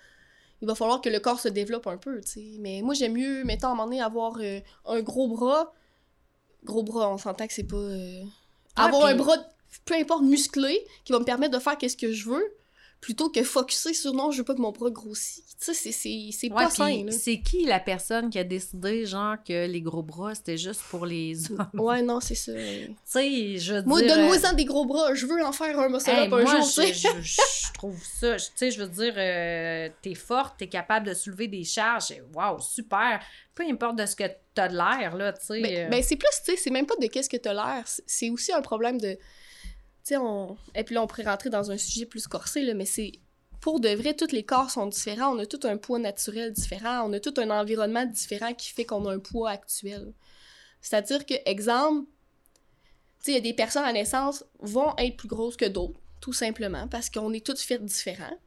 il 0.62 0.68
va 0.68 0.76
falloir 0.76 1.00
que 1.02 1.10
le 1.10 1.20
corps 1.20 1.40
se 1.40 1.48
développe 1.48 1.88
un 1.88 1.98
peu, 1.98 2.20
tu 2.22 2.28
sais. 2.30 2.58
Mais 2.60 2.82
moi, 2.82 2.94
j'aime 2.94 3.14
mieux, 3.14 3.44
mettons, 3.46 3.68
à 3.68 3.72
un 3.72 3.76
moment 3.76 3.86
donné, 3.86 4.02
avoir 4.02 4.38
euh, 4.42 4.60
un 4.86 5.02
gros 5.02 5.28
bras. 5.28 5.74
Gros 6.66 6.84
bras, 6.84 7.10
on 7.10 7.18
s'entend 7.18 7.48
que 7.48 7.54
c'est 7.54 7.64
pas... 7.64 7.78
euh, 7.78 8.24
Ah, 8.76 8.86
avoir 8.88 9.06
un 9.06 9.16
bras, 9.16 9.38
peu 9.86 9.94
importe, 9.96 10.24
musclé, 10.24 10.86
qui 11.06 11.14
va 11.14 11.20
me 11.20 11.24
permettre 11.24 11.54
de 11.58 11.62
faire 11.62 11.78
qu'est-ce 11.78 11.96
que 11.96 12.12
je 12.12 12.30
veux, 12.30 12.44
plutôt 13.02 13.30
que 13.30 13.44
focuser 13.44 13.94
sur 13.94 14.14
non, 14.14 14.32
je 14.32 14.40
veux 14.40 14.44
pas 14.44 14.54
que 14.56 14.62
mon 14.62 14.72
bras 14.72 14.90
grossisse. 14.90 15.44
Tu 15.60 15.74
sais, 15.74 15.92
c'est- 15.92 16.48
Ouais, 16.48 16.50
pas 16.56 16.68
puis 16.68 16.76
sain, 16.78 17.06
c'est 17.12 17.42
qui 17.42 17.66
la 17.66 17.80
personne 17.80 18.30
qui 18.30 18.40
a 18.40 18.44
décidé, 18.44 19.06
genre, 19.06 19.36
que 19.46 19.66
les 19.68 19.82
gros 19.82 20.04
bras, 20.04 20.36
c'était 20.36 20.58
juste 20.58 20.82
pour 20.90 21.06
les 21.06 21.34
hommes? 21.52 21.70
Ouais, 21.76 22.02
non, 22.02 22.20
c'est 22.20 22.36
ça. 22.36 22.52
tu 22.54 22.96
sais, 23.06 23.58
je 23.58 23.74
veux 23.76 23.82
Moi, 23.84 24.02
dire... 24.02 24.16
donne-moi-en 24.16 24.54
des 24.54 24.66
gros 24.66 24.86
bras, 24.86 25.14
je 25.14 25.26
veux 25.26 25.44
en 25.46 25.52
faire 25.52 25.78
un 25.80 25.90
muscle 25.90 26.10
Hey, 26.10 26.28
up 26.28 26.34
un 26.34 26.42
moi, 26.44 26.60
jour, 26.62 26.70
je, 26.86 26.94
je- 26.94 27.22
je 27.22 27.74
trouve 27.74 28.02
ça, 28.04 28.36
tu 28.36 28.46
sais, 28.56 28.72
je 28.72 28.82
veux 28.82 28.88
dire, 28.90 29.14
euh, 29.18 29.90
t'es 30.02 30.16
forte, 30.16 30.56
t'es 30.60 30.68
capable 30.68 31.08
de 31.08 31.14
soulever 31.14 31.48
des 31.48 31.64
charges, 31.64 32.14
waouh, 32.34 32.60
super. 32.60 33.22
Peu 33.56 33.64
importe 33.64 33.98
de 33.98 34.06
ce 34.06 34.16
que 34.16 34.24
t'as 34.54 34.68
de 34.68 34.76
l'air, 34.76 35.16
là, 35.16 35.34
tu 35.34 35.46
sais. 35.46 35.62
Ben, 35.62 35.78
euh, 35.78 35.90
ben, 35.90 36.04
c'est 36.04 36.16
plus, 36.18 36.30
tu 36.46 36.52
sais, 36.52 36.58
c'est 36.58 36.70
même 36.70 36.86
pas 36.86 36.96
de 37.00 37.08
qu'est-ce 37.08 37.30
que 37.30 37.38
t'as 37.38 37.54
l'air, 37.54 37.84
c'est 38.06 38.30
aussi 38.30 38.52
un 38.54 38.62
problème 38.62 39.00
de... 39.00 39.18
Tu 40.04 40.10
sais, 40.10 40.18
on... 40.18 40.58
Et 40.76 40.84
puis 40.84 40.96
là, 40.96 41.04
on 41.04 41.08
pourrait 41.08 41.24
rentrer 41.24 41.50
dans 41.50 41.72
un 41.72 41.78
sujet 41.78 42.06
plus 42.06 42.28
corsé, 42.28 42.64
là, 42.64 42.74
mais 42.74 42.86
c'est... 42.86 43.14
Pour 43.62 43.82
de 43.82 43.90
vrai, 43.90 44.14
tous 44.14 44.32
les 44.32 44.44
corps 44.44 44.70
sont 44.70 44.88
différents, 44.88 45.36
on 45.36 45.40
a 45.40 45.46
tout 45.46 45.60
un 45.64 45.76
poids 45.76 46.00
naturel 46.00 46.54
différent, 46.54 47.04
on 47.06 47.12
a 47.12 47.20
tout 47.20 47.34
un 47.38 47.50
environnement 47.50 48.06
différent 48.06 48.54
qui 48.54 48.70
fait 48.70 48.86
qu'on 48.86 49.06
a 49.06 49.14
un 49.14 49.20
poids 49.20 49.50
actuel. 49.50 50.14
C'est-à-dire 50.82 51.26
que, 51.26 51.34
exemple, 51.46 52.08
sais, 53.22 53.32
il 53.32 53.36
y 53.36 53.38
a 53.38 53.42
des 53.42 53.54
personnes 53.54 53.86
à 53.86 53.94
naissance 53.94 54.44
vont 54.60 54.94
être 54.98 55.18
plus 55.18 55.28
grosses 55.28 55.58
que 55.58 55.66
d'autres, 55.66 56.00
tout 56.22 56.34
simplement, 56.34 56.88
parce 56.88 57.10
qu'on 57.10 57.34
est 57.34 57.46
toutes 57.46 57.60
faites 57.60 57.84
différents. 57.84 58.38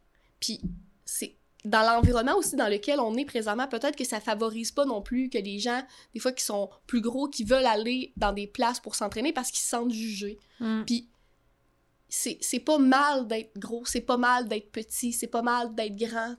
Puis 0.40 0.60
c'est 1.04 1.36
dans 1.64 1.82
l'environnement 1.82 2.36
aussi 2.36 2.56
dans 2.56 2.68
lequel 2.68 2.98
on 2.98 3.14
est 3.16 3.24
présentement, 3.24 3.68
peut-être 3.68 3.94
que 3.94 4.04
ça 4.04 4.20
favorise 4.20 4.72
pas 4.72 4.84
non 4.84 5.00
plus 5.00 5.30
que 5.30 5.38
les 5.38 5.60
gens, 5.60 5.80
des 6.12 6.18
fois 6.18 6.32
qui 6.32 6.44
sont 6.44 6.70
plus 6.86 7.00
gros, 7.00 7.28
qui 7.28 7.44
veulent 7.44 7.66
aller 7.66 8.12
dans 8.16 8.32
des 8.32 8.48
places 8.48 8.80
pour 8.80 8.96
s'entraîner 8.96 9.32
parce 9.32 9.50
qu'ils 9.50 9.60
se 9.60 9.68
sentent 9.68 9.92
jugés. 9.92 10.38
Mm. 10.58 10.82
Puis 10.84 11.08
c'est 12.14 12.60
pas 12.60 12.78
mal 12.78 13.26
d'être 13.26 13.58
gros, 13.58 13.86
c'est 13.86 14.02
pas 14.02 14.18
mal 14.18 14.46
d'être 14.46 14.70
petit, 14.70 15.12
c'est 15.12 15.28
pas 15.28 15.40
mal 15.40 15.74
d'être 15.74 15.96
grand. 15.96 16.36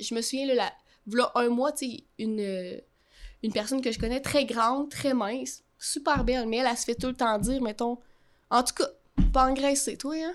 Je 0.00 0.14
me 0.14 0.22
souviens, 0.22 0.46
là, 0.46 0.54
la, 0.54 0.72
v'là 1.06 1.32
un 1.34 1.48
mois, 1.48 1.72
une, 2.18 2.40
euh, 2.40 2.80
une 3.42 3.52
personne 3.52 3.82
que 3.82 3.90
je 3.90 3.98
connais 3.98 4.20
très 4.20 4.44
grande, 4.44 4.88
très 4.88 5.14
mince, 5.14 5.64
super 5.78 6.22
belle, 6.22 6.46
mais 6.46 6.58
elle, 6.58 6.68
elle 6.70 6.76
se 6.76 6.84
fait 6.84 6.94
tout 6.94 7.08
le 7.08 7.16
temps 7.16 7.38
dire, 7.38 7.60
mettons, 7.60 7.98
en 8.50 8.62
tout 8.62 8.74
cas, 8.74 8.88
pas 9.32 9.50
engraissée, 9.50 9.96
toi, 9.96 10.14
hein? 10.14 10.34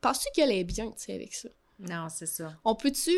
Penses-tu 0.00 0.28
qu'elle 0.34 0.50
est 0.50 0.64
bien, 0.64 0.90
tu 0.90 1.04
sais, 1.04 1.14
avec 1.14 1.32
ça? 1.32 1.48
Non, 1.78 2.08
c'est 2.10 2.26
ça. 2.26 2.58
On 2.64 2.74
peut-tu 2.74 3.12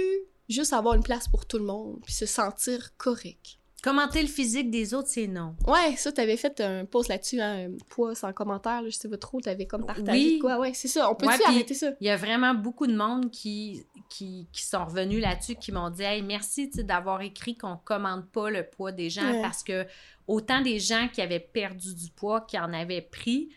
juste 0.49 0.75
avoir 0.75 0.95
une 0.95 1.03
place 1.03 1.29
pour 1.29 1.47
tout 1.47 1.59
le 1.59 1.65
monde, 1.65 2.01
puis 2.05 2.13
se 2.13 2.27
sentir 2.27 2.95
correct? 2.99 3.59
Commenter 3.87 4.21
le 4.21 4.27
physique 4.27 4.69
des 4.69 4.95
autres, 4.95 5.07
c'est 5.09 5.29
non. 5.29 5.55
Ouais, 5.65 5.95
ça, 5.97 6.11
t'avais 6.11 6.37
fait 6.37 6.61
un 6.61 6.85
post 6.87 7.09
là-dessus, 7.09 7.41
hein, 7.41 7.69
un 7.69 7.77
poids 7.89 8.17
sans 8.17 8.33
commentaire, 8.33 8.83
là, 8.83 8.89
je 8.89 8.97
sais 8.97 9.09
pas 9.09 9.17
trop, 9.17 9.41
t'avais 9.41 9.67
comme 9.67 9.87
partagé 9.87 10.11
Oui. 10.33 10.39
quoi. 10.41 10.59
Ouais, 10.59 10.73
c'est 10.75 10.89
ça, 10.89 11.09
on 11.09 11.15
peut-tu 11.15 11.31
Ouais, 11.31 11.37
puis- 11.39 11.55
arrêter 11.55 11.75
ça? 11.75 11.91
Il 12.01 12.07
y 12.09 12.11
a 12.11 12.17
vraiment 12.17 12.53
beaucoup 12.53 12.89
de 12.89 12.97
monde 12.97 13.31
qui, 13.31 13.85
qui, 14.09 14.49
qui 14.53 14.65
sont 14.65 14.85
revenus 14.85 15.23
là-dessus, 15.23 15.55
qui 15.55 15.71
m'ont 15.71 15.91
dit 15.91 16.03
Hey, 16.03 16.23
merci 16.23 16.69
tu 16.69 16.83
d'avoir 16.83 17.21
écrit 17.23 17.57
qu'on 17.57 17.77
commande 17.77 18.27
pas 18.33 18.51
le 18.51 18.65
poids 18.65 18.91
des 18.91 19.09
gens 19.09 19.23
Ouais. 19.31 19.41
parce 19.41 19.63
que 19.63 19.87
autant 20.27 20.61
des 20.63 20.81
gens 20.81 21.07
qui 21.13 21.23
avaient 21.23 21.39
perdu 21.39 21.95
du 21.95 22.11
poids, 22.11 22.41
qui 22.41 22.59
en 22.59 22.73
avaient 22.73 23.03
pris, 23.03 23.51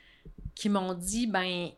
qui 0.55 0.69
m'ont 0.69 0.93
dit 0.93 1.27
ben 1.27 1.69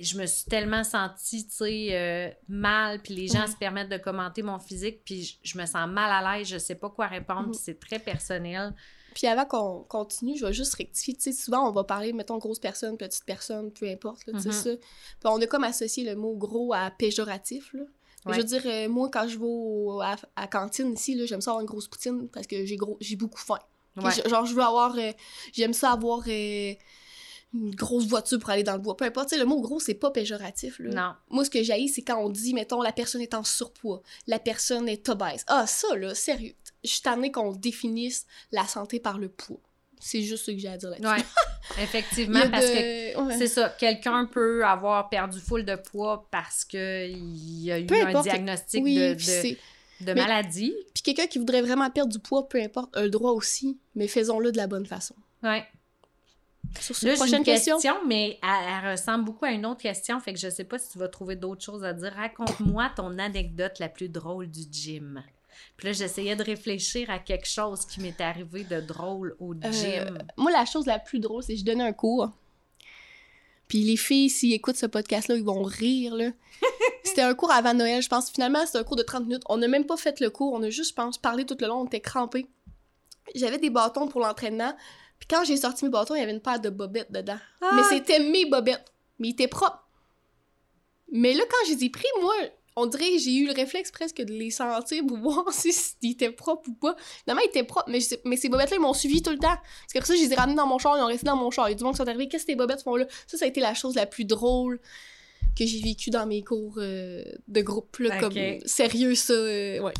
je 0.00 0.16
me 0.18 0.26
suis 0.26 0.44
tellement 0.44 0.84
sentie 0.84 1.46
tu 1.46 1.52
sais 1.52 1.88
euh, 1.90 2.30
mal 2.48 3.00
puis 3.02 3.14
les 3.14 3.28
gens 3.28 3.40
Ouais. 3.42 3.46
se 3.48 3.56
permettent 3.56 3.88
de 3.90 3.96
commenter 3.98 4.42
mon 4.42 4.58
physique 4.58 5.02
puis 5.04 5.24
je, 5.24 5.34
je 5.42 5.58
me 5.58 5.66
sens 5.66 5.88
mal 5.88 6.10
à 6.24 6.38
l'aise 6.38 6.46
je 6.48 6.58
sais 6.58 6.74
pas 6.74 6.90
quoi 6.90 7.06
répondre 7.06 7.46
Mhm. 7.46 7.50
puis 7.52 7.60
c'est 7.62 7.78
très 7.80 7.98
personnel 7.98 8.74
Puis 9.14 9.26
avant 9.26 9.44
qu'on 9.44 9.84
continue, 9.88 10.38
je 10.38 10.46
vais 10.46 10.54
juste 10.54 10.72
rectifier. 10.74 11.12
Tu 11.14 11.20
sais, 11.20 11.32
souvent, 11.32 11.68
on 11.68 11.70
va 11.72 11.84
parler, 11.84 12.14
mettons, 12.14 12.38
grosse 12.38 12.58
personne, 12.58 12.96
petite 12.96 13.26
personne, 13.26 13.70
peu 13.70 13.86
importe, 13.86 14.24
là, 14.26 14.32
tu 14.32 14.40
sais 14.40 14.48
Mhm. 14.48 14.54
ça. 14.54 14.70
Puis 15.20 15.26
on 15.26 15.38
a 15.42 15.46
comme 15.46 15.64
associé 15.64 16.02
le 16.04 16.16
mot 16.16 16.34
gros 16.34 16.72
à 16.72 16.90
péjoratif, 16.90 17.74
là. 17.74 17.82
Ouais. 18.24 18.32
Je 18.32 18.38
veux 18.38 18.44
dire, 18.44 18.62
euh, 18.64 18.88
moi, 18.88 19.10
quand 19.12 19.28
je 19.28 19.36
vais 19.36 19.44
au- 19.44 20.00
à, 20.00 20.16
à 20.34 20.46
cantine 20.46 20.94
ici, 20.94 21.14
là, 21.14 21.26
j'aime 21.26 21.42
ça 21.42 21.50
avoir 21.50 21.60
une 21.60 21.66
grosse 21.66 21.88
poutine 21.88 22.26
parce 22.30 22.46
que 22.46 22.64
j'ai 22.64 22.76
gros, 22.76 22.96
j'ai 23.02 23.16
beaucoup 23.16 23.38
faim. 23.40 23.58
Ouais. 23.96 24.10
genre, 24.30 24.46
je 24.46 24.54
veux 24.54 24.62
avoir... 24.62 24.96
euh, 24.96 25.12
j'aime 25.52 25.74
ça 25.74 25.92
avoir 25.92 26.22
euh, 26.26 26.72
une 27.54 27.74
grosse 27.74 28.06
voiture 28.06 28.38
pour 28.38 28.50
aller 28.50 28.62
dans 28.62 28.72
le 28.74 28.78
bois. 28.78 28.96
Peu 28.96 29.04
importe, 29.04 29.32
le 29.32 29.44
mot 29.44 29.60
gros, 29.60 29.78
c'est 29.80 29.94
pas 29.94 30.10
péjoratif, 30.10 30.78
là. 30.78 30.90
non 30.90 31.14
Moi, 31.30 31.44
ce 31.44 31.50
que 31.50 31.62
j'haïs, 31.62 31.88
c'est 31.88 32.02
quand 32.02 32.18
on 32.18 32.30
dit, 32.30 32.54
mettons, 32.54 32.80
la 32.82 32.92
personne 32.92 33.20
est 33.20 33.34
en 33.34 33.44
surpoids, 33.44 34.02
la 34.26 34.38
personne 34.38 34.88
est 34.88 35.08
obèse. 35.08 35.44
Ah, 35.48 35.66
ça, 35.66 35.94
là, 35.96 36.14
sérieux. 36.14 36.54
Je 36.84 36.88
suis 36.90 37.02
tannée 37.02 37.30
qu'on 37.30 37.52
définisse 37.52 38.26
la 38.52 38.66
santé 38.66 39.00
par 39.00 39.18
le 39.18 39.28
poids. 39.28 39.60
C'est 40.00 40.22
juste 40.22 40.46
ce 40.46 40.50
que 40.50 40.58
j'ai 40.58 40.66
à 40.68 40.76
dire 40.76 40.90
là-dessus. 40.90 41.06
ouais 41.06 41.24
effectivement 41.82 42.40
parce 42.50 42.66
que 42.66 43.20
ouais. 43.24 43.38
C'est 43.38 43.46
ça. 43.46 43.68
Quelqu'un 43.78 44.26
peut 44.26 44.64
avoir 44.66 45.08
perdu 45.08 45.38
full 45.38 45.64
de 45.64 45.76
poids 45.76 46.26
parce 46.32 46.64
qu'il 46.64 47.60
y 47.62 47.70
a 47.70 47.78
eu 47.78 47.86
Peu 47.86 47.94
un 48.02 48.06
importe. 48.08 48.24
diagnostic 48.24 48.82
Oui, 48.82 48.96
de, 48.96 49.14
de, 49.14 49.18
c'est- 49.20 49.58
de 50.00 50.06
mais- 50.06 50.14
maladie. 50.14 50.74
Puis 50.92 51.04
quelqu'un 51.04 51.28
qui 51.28 51.38
voudrait 51.38 51.62
vraiment 51.62 51.88
perdre 51.90 52.10
du 52.12 52.18
poids, 52.18 52.48
peu 52.48 52.60
importe, 52.60 52.96
a 52.96 53.02
le 53.02 53.10
droit 53.10 53.30
aussi, 53.30 53.78
mais 53.94 54.08
faisons-le 54.08 54.50
de 54.50 54.56
la 54.56 54.66
bonne 54.66 54.86
façon. 54.86 55.14
Ouais. 55.44 55.64
Sur 56.80 56.94
Là, 57.06 57.14
prochaine 57.14 57.38
une 57.38 57.44
question. 57.44 57.76
question, 57.76 57.94
mais 58.06 58.38
elle, 58.42 58.84
elle 58.84 58.90
ressemble 58.92 59.24
beaucoup 59.24 59.44
à 59.44 59.50
une 59.50 59.66
autre 59.66 59.82
question, 59.82 60.18
fait 60.20 60.32
que 60.32 60.38
je 60.40 60.48
sais 60.48 60.64
pas 60.64 60.78
si 60.78 60.90
tu 60.90 60.98
vas 60.98 61.08
trouver 61.08 61.36
d'autres 61.36 61.62
choses 61.62 61.84
à 61.84 61.92
dire. 61.92 62.12
Raconte-moi 62.14 62.90
ton 62.96 63.18
anecdote 63.18 63.78
la 63.78 63.88
plus 63.88 64.08
drôle 64.08 64.48
du 64.50 64.62
gym. 64.70 65.22
Puis 65.76 65.88
là, 65.88 65.92
j'essayais 65.92 66.34
de 66.34 66.42
réfléchir 66.42 67.10
à 67.10 67.18
quelque 67.18 67.46
chose 67.46 67.84
qui 67.86 68.00
m'est 68.00 68.20
arrivé 68.20 68.64
de 68.64 68.80
drôle 68.80 69.36
au 69.38 69.52
Euh, 69.54 69.70
gym. 69.72 70.18
Moi, 70.36 70.50
la 70.50 70.64
chose 70.64 70.86
la 70.86 70.98
plus 70.98 71.20
drôle, 71.20 71.42
c'est 71.42 71.52
que 71.54 71.60
je 71.60 71.64
donnais 71.64 71.84
un 71.84 71.92
cours. 71.92 72.30
Puis 73.68 73.84
les 73.84 73.96
filles, 73.96 74.28
s'ils 74.28 74.52
écoutent 74.52 74.76
ce 74.76 74.86
podcast-là, 74.86 75.36
ils 75.36 75.44
vont 75.44 75.62
rire, 75.62 76.14
là. 76.14 76.30
C'était 77.04 77.22
un 77.22 77.34
cours 77.34 77.50
avant 77.52 77.74
Noël, 77.74 78.02
je 78.02 78.08
pense. 78.08 78.30
Finalement, 78.30 78.64
c'était 78.66 78.78
un 78.78 78.84
cours 78.84 78.96
de 78.96 79.02
30 79.02 79.24
minutes. 79.26 79.42
On 79.48 79.56
n'a 79.58 79.68
même 79.68 79.86
pas 79.86 79.96
fait 79.96 80.20
le 80.20 80.30
cours, 80.30 80.52
on 80.52 80.62
a 80.62 80.70
juste, 80.70 80.90
je 80.90 80.94
pense, 80.94 81.18
parlé 81.18 81.44
tout 81.44 81.56
le 81.60 81.66
long, 81.66 81.80
on 81.80 81.86
était 81.86 82.00
crampés. 82.00 82.46
J'avais 83.34 83.58
des 83.58 83.70
bâtons 83.70 84.08
pour 84.08 84.20
l'entraînement. 84.20 84.74
Puis 85.22 85.28
quand 85.30 85.44
j'ai 85.44 85.56
sorti 85.56 85.84
mes 85.84 85.90
bâtons, 85.92 86.16
il 86.16 86.18
y 86.18 86.22
avait 86.22 86.32
une 86.32 86.40
paire 86.40 86.58
de 86.58 86.68
bobettes 86.68 87.12
dedans. 87.12 87.38
Ah! 87.60 87.70
Mais 87.76 87.82
c'était 87.84 88.18
mes 88.18 88.44
bobettes. 88.44 88.92
Mais 89.20 89.28
ils 89.28 89.32
étaient 89.32 89.46
propres. 89.46 89.86
Mais 91.12 91.32
là, 91.32 91.44
quand 91.48 91.68
je 91.68 91.74
les 91.74 91.84
ai 91.84 91.90
pris, 91.90 92.08
moi, 92.20 92.34
on 92.74 92.86
dirait 92.86 93.08
que 93.12 93.18
j'ai 93.18 93.34
eu 93.36 93.46
le 93.46 93.52
réflexe 93.52 93.92
presque 93.92 94.16
de 94.20 94.32
les 94.32 94.50
sentir 94.50 95.04
pour 95.06 95.16
voir 95.18 95.44
si 95.52 95.72
s'ils 95.72 96.10
étaient 96.12 96.32
propres 96.32 96.68
ou 96.70 96.74
pas. 96.74 96.96
Finalement, 97.22 97.42
ils 97.44 97.50
étaient 97.50 97.62
propres, 97.62 97.88
mais, 97.88 98.00
je 98.00 98.06
sais- 98.06 98.20
mais 98.24 98.36
ces 98.36 98.48
bobettes-là, 98.48 98.78
ils 98.78 98.80
m'ont 98.82 98.94
suivi 98.94 99.22
tout 99.22 99.30
le 99.30 99.38
temps. 99.38 99.46
Parce 99.54 99.92
qu'après 99.92 100.08
ça, 100.08 100.16
je 100.16 100.22
les 100.26 100.32
ai 100.32 100.34
ramenés 100.34 100.56
dans 100.56 100.66
mon 100.66 100.78
char, 100.78 100.96
ils 100.98 101.02
ont 101.02 101.06
resté 101.06 101.26
dans 101.26 101.36
mon 101.36 101.52
char. 101.52 101.68
Il 101.68 101.72
y 101.72 101.74
a 101.74 101.76
du 101.76 101.84
monde 101.84 101.92
qui 101.92 101.98
sont 101.98 102.08
arrivés, 102.08 102.26
qu'est-ce 102.26 102.44
que 102.44 102.50
tes 102.52 102.56
bobettes 102.56 102.82
font 102.82 102.96
là? 102.96 103.06
Ça, 103.28 103.38
ça 103.38 103.44
a 103.44 103.48
été 103.48 103.60
la 103.60 103.74
chose 103.74 103.94
la 103.94 104.06
plus 104.06 104.24
drôle 104.24 104.80
que 105.56 105.64
j'ai 105.66 105.80
vécue 105.82 106.10
dans 106.10 106.26
mes 106.26 106.42
cours 106.42 106.74
euh, 106.78 107.22
de 107.46 107.60
groupe. 107.60 107.96
Là, 107.98 108.08
comme 108.20 108.32
sérieux, 108.66 109.14
ça, 109.14 109.34
euh, 109.34 109.78
ouais. 109.80 109.92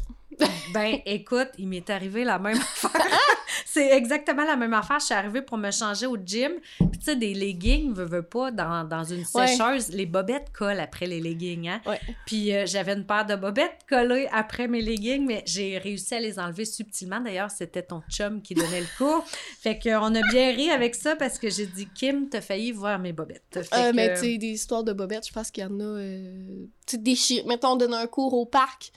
Ben, 0.72 0.98
écoute, 1.06 1.48
il 1.58 1.68
m'est 1.68 1.88
arrivé 1.90 2.24
la 2.24 2.38
même 2.38 2.56
affaire. 2.58 2.90
c'est 3.66 3.90
exactement 3.96 4.44
la 4.44 4.56
même 4.56 4.72
affaire. 4.74 4.98
Je 5.00 5.06
suis 5.06 5.14
arrivée 5.14 5.42
pour 5.42 5.58
me 5.58 5.70
changer 5.70 6.06
au 6.06 6.16
gym. 6.16 6.52
Puis, 6.78 6.98
tu 6.98 7.04
sais, 7.04 7.16
des 7.16 7.34
leggings, 7.34 7.92
veux, 7.92 8.04
veux 8.04 8.22
pas, 8.22 8.50
dans, 8.50 8.84
dans 8.84 9.04
une 9.04 9.24
Ouais. 9.34 9.46
sécheuse, 9.46 9.88
les 9.90 10.06
bobettes 10.06 10.50
collent 10.52 10.80
après 10.80 11.06
les 11.06 11.20
leggings, 11.20 11.68
hein? 11.68 11.80
Ouais. 11.86 12.00
Puis, 12.26 12.54
euh, 12.54 12.64
j'avais 12.66 12.92
une 12.94 13.04
paire 13.06 13.26
de 13.26 13.34
bobettes 13.36 13.78
collées 13.88 14.28
après 14.32 14.68
mes 14.68 14.80
leggings, 14.82 15.26
mais 15.26 15.42
j'ai 15.46 15.78
réussi 15.78 16.14
à 16.14 16.20
les 16.20 16.38
enlever 16.38 16.64
subtilement. 16.64 17.20
D'ailleurs, 17.20 17.50
c'était 17.50 17.82
ton 17.82 18.02
chum 18.10 18.40
qui 18.42 18.54
donnait 18.54 18.80
le 18.80 18.86
cours. 18.98 19.24
fait 19.60 19.78
qu'on 19.78 20.14
a 20.14 20.20
bien 20.30 20.52
ri 20.52 20.70
avec 20.70 20.94
ça 20.94 21.16
parce 21.16 21.38
que 21.38 21.50
j'ai 21.50 21.66
dit, 21.66 21.88
Kim, 21.94 22.28
t'as 22.28 22.40
failli 22.40 22.72
voir 22.72 22.98
mes 22.98 23.12
bobettes. 23.12 23.42
Euh, 23.56 23.62
que- 23.90 23.94
mais 23.94 24.14
tu 24.14 24.20
sais, 24.20 24.38
des 24.38 24.48
histoires 24.48 24.84
de 24.84 24.92
bobettes, 24.92 25.26
je 25.28 25.32
pense 25.32 25.50
qu'il 25.50 25.62
y 25.64 25.66
en 25.66 25.78
a. 25.80 25.82
Euh, 25.84 26.66
tu 26.86 26.96
sais, 26.96 26.98
déchirées. 26.98 27.46
Mettons, 27.46 27.68
on 27.72 27.76
donne 27.76 27.94
un 27.94 28.06
cours 28.06 28.34
au 28.34 28.46
parc. 28.46 28.92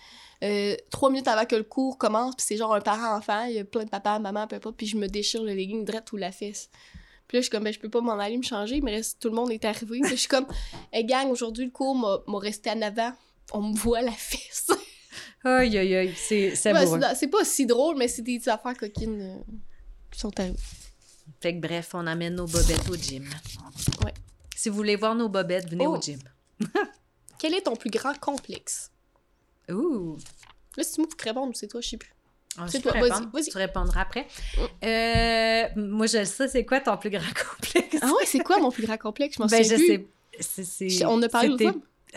Euh, 0.46 0.76
trois 0.92 1.10
minutes 1.10 1.28
avant 1.28 1.46
que 1.46 1.56
le 1.56 1.64
cours 1.64 1.98
commence, 1.98 2.36
puis 2.36 2.46
c'est 2.48 2.58
genre 2.58 2.74
un 2.74 2.82
parent-enfant, 2.82 3.46
il 3.46 3.56
y 3.56 3.60
a 3.60 3.66
plein 3.66 3.84
de 3.86 3.90
papa, 3.90 4.20
maman, 4.20 4.48
peu 4.48 4.56
importe, 4.58 4.78
puis 4.78 4.88
je 4.88 4.98
me 4.98 5.08
déchire 5.08 5.44
le 5.44 5.54
legging 5.54 5.84
direct 5.86 6.12
ou 6.14 6.18
la 6.18 6.32
fesse. 6.32 6.70
Puis 7.28 7.38
là, 7.38 7.42
je 7.42 7.46
suis 7.46 7.50
comme, 7.50 7.64
ben, 7.64 7.74
je 7.74 7.80
peux 7.80 7.90
pas 7.90 8.02
m'en 8.02 8.20
aller 8.20 8.38
me 8.38 8.44
changer, 8.44 8.82
mais 8.82 8.92
reste, 8.92 9.20
tout 9.20 9.30
le 9.30 9.36
monde 9.36 9.52
est 9.52 9.66
arrivé. 9.66 10.00
Puis 10.02 10.12
je 10.12 10.16
suis 10.16 10.28
comme, 10.28 10.46
hey 10.94 11.04
gang, 11.06 11.30
aujourd'hui, 11.30 11.66
le 11.66 11.72
cours 11.72 11.96
m'a 11.96 12.20
m'a 12.28 12.38
resté 12.40 12.70
en 12.70 12.82
avant, 12.82 13.12
on 13.52 13.62
me 13.64 13.76
voit 13.76 14.02
la 14.02 14.12
fesse. 14.12 14.68
Aïe, 15.44 15.78
aïe, 15.78 15.96
aïe, 15.96 16.14
c'est 16.18 16.56
c'est 16.56 16.74
Ouais, 16.74 17.28
pas 17.30 17.46
si 17.46 17.66
drôle, 17.68 17.98
mais 17.98 18.08
c'est 18.08 18.24
des 18.24 18.50
affaires 18.50 18.76
coquines 18.76 19.22
euh, 19.22 19.54
qui 20.12 20.20
sont 20.20 20.38
arrivées. 20.40 20.58
Fait 21.40 21.56
que 21.56 21.60
bref, 21.62 21.92
on 21.94 22.06
amène 22.08 22.36
nos 22.36 22.48
bobettes 22.48 22.90
au 22.90 22.96
gym. 22.96 23.24
Ouais. 24.04 24.14
Si 24.56 24.70
vous 24.70 24.76
voulez 24.76 24.96
voir 24.96 25.14
nos 25.16 25.30
bobettes, 25.30 25.70
venez 25.70 25.86
Oh. 25.86 25.98
au 25.98 26.02
gym. 26.02 26.20
Quel 27.40 27.54
est 27.54 27.62
ton 27.62 27.76
plus 27.76 27.92
grand 27.92 28.18
complexe? 28.20 28.92
Ouh! 29.72 30.18
Là, 30.78 30.84
c'est 30.84 30.98
moi 30.98 31.08
qui 31.18 31.28
réponds 31.28 31.48
ou 31.48 31.54
c'est 31.54 31.68
toi, 31.68 31.82
je 31.82 31.90
sais 31.90 31.98
plus. 31.98 32.12
Ah, 32.58 32.66
C'est 32.70 32.82
toi, 32.82 32.94
vas-y, 32.94 33.10
vas-y. 33.34 33.50
Tu 33.50 33.58
répondras 33.58 34.02
après. 34.02 34.28
Euh, 34.84 35.64
moi, 35.76 36.08
je 36.08 36.20
le 36.20 36.26
sais, 36.26 36.48
c'est 36.48 36.66
quoi 36.66 36.80
ton 36.80 36.96
plus 36.98 37.10
grand 37.10 37.20
complexe? 37.22 37.98
Ah 38.02 38.12
ouais, 38.18 38.26
c'est 38.26 38.40
quoi 38.40 38.60
mon 38.60 38.72
plus 38.72 38.84
grand 38.86 38.98
complexe? 38.98 39.36
Je 39.38 39.42
m'en 39.42 39.48
ben, 39.48 39.64
souviens 39.64 39.78
je 39.78 39.84
plus. 39.84 39.88
sais. 39.88 40.64
c'est- 40.64 40.90
c'est- 40.90 41.06
On 41.06 41.22
a 41.22 41.30
parlé 41.30 41.50
l'autre 41.50 41.64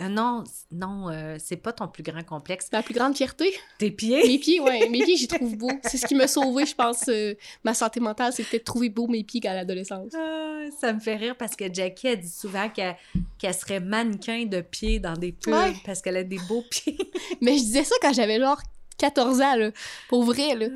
non, 0.07 0.43
non, 0.71 1.09
euh, 1.09 1.35
c'est 1.39 1.57
pas 1.57 1.73
ton 1.73 1.87
plus 1.87 2.03
grand 2.03 2.23
complexe. 2.23 2.69
Ma 2.71 2.81
plus 2.83 2.93
grande 2.93 3.17
fierté? 3.17 3.51
Tes 3.79 3.91
pieds? 3.91 4.21
Mes 4.25 4.37
pieds, 4.39 4.59
ouais. 4.61 4.87
Mes 4.87 5.03
pieds, 5.03 5.17
j'y 5.17 5.27
trouve 5.27 5.57
beaux. 5.57 5.71
C'est 5.83 5.97
ce 5.97 6.05
qui 6.07 6.15
m'a 6.15 6.27
sauvé, 6.27 6.65
je 6.65 6.75
pense. 6.75 7.07
euh, 7.09 7.33
ma 7.63 7.73
santé 7.73 7.99
mentale, 7.99 8.31
c'était 8.31 8.59
de 8.59 8.63
trouver 8.63 8.89
beau 8.89 9.07
mes 9.07 9.23
pieds 9.23 9.45
à 9.47 9.53
l'adolescence. 9.53 10.13
Ah, 10.15 10.61
ça 10.79 10.93
me 10.93 10.99
fait 10.99 11.15
rire 11.17 11.35
parce 11.35 11.55
que 11.55 11.65
Jackie 11.73 12.07
a 12.07 12.15
dit 12.15 12.29
souvent 12.29 12.69
qu'elle 12.69 13.53
serait 13.53 13.79
mannequin 13.81 14.45
de 14.45 14.61
pieds 14.61 14.99
dans 14.99 15.13
des 15.15 15.31
pubs 15.33 15.53
Ouais. 15.53 15.73
parce 15.85 16.01
qu'elle 16.01 16.17
a 16.17 16.23
des 16.23 16.39
beaux 16.47 16.63
pieds. 16.69 16.97
Mais 17.41 17.57
je 17.57 17.63
disais 17.63 17.83
ça 17.83 17.95
quand 18.01 18.13
j'avais 18.13 18.39
genre 18.39 18.61
14 18.97 19.41
ans, 19.41 19.55
là. 19.55 19.71
Pour 20.07 20.23
vrai, 20.23 20.55
là. 20.55 20.67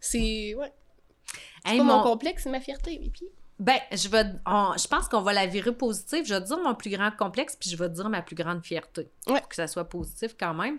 C'est. 0.00 0.54
Ouais. 0.54 0.72
C'est 1.66 1.72
Hey, 1.72 1.78
pas 1.78 1.84
mon 1.84 1.96
mon- 1.98 2.02
complexe, 2.02 2.44
c'est 2.44 2.50
ma 2.50 2.60
fierté, 2.60 2.98
mes 2.98 3.10
pieds. 3.10 3.28
Ben, 3.60 3.78
je 3.92 4.08
vais, 4.08 4.24
on- 4.46 4.72
je 4.76 4.88
pense 4.88 5.06
qu'on 5.06 5.20
va 5.20 5.34
la 5.34 5.46
virer 5.46 5.72
positive. 5.72 6.24
Je 6.26 6.32
vais 6.34 6.40
te 6.40 6.46
dire 6.46 6.58
mon 6.64 6.74
plus 6.74 6.90
grand 6.90 7.10
complexe, 7.10 7.56
puis 7.56 7.68
je 7.68 7.76
vais 7.76 7.88
te 7.90 7.94
dire 7.94 8.08
ma 8.08 8.22
plus 8.22 8.34
grande 8.34 8.64
fierté. 8.64 9.10
Ouais. 9.26 9.38
Pour 9.40 9.48
que 9.50 9.54
ça 9.54 9.66
soit 9.66 9.84
positif 9.88 10.34
quand 10.40 10.54
même. 10.54 10.78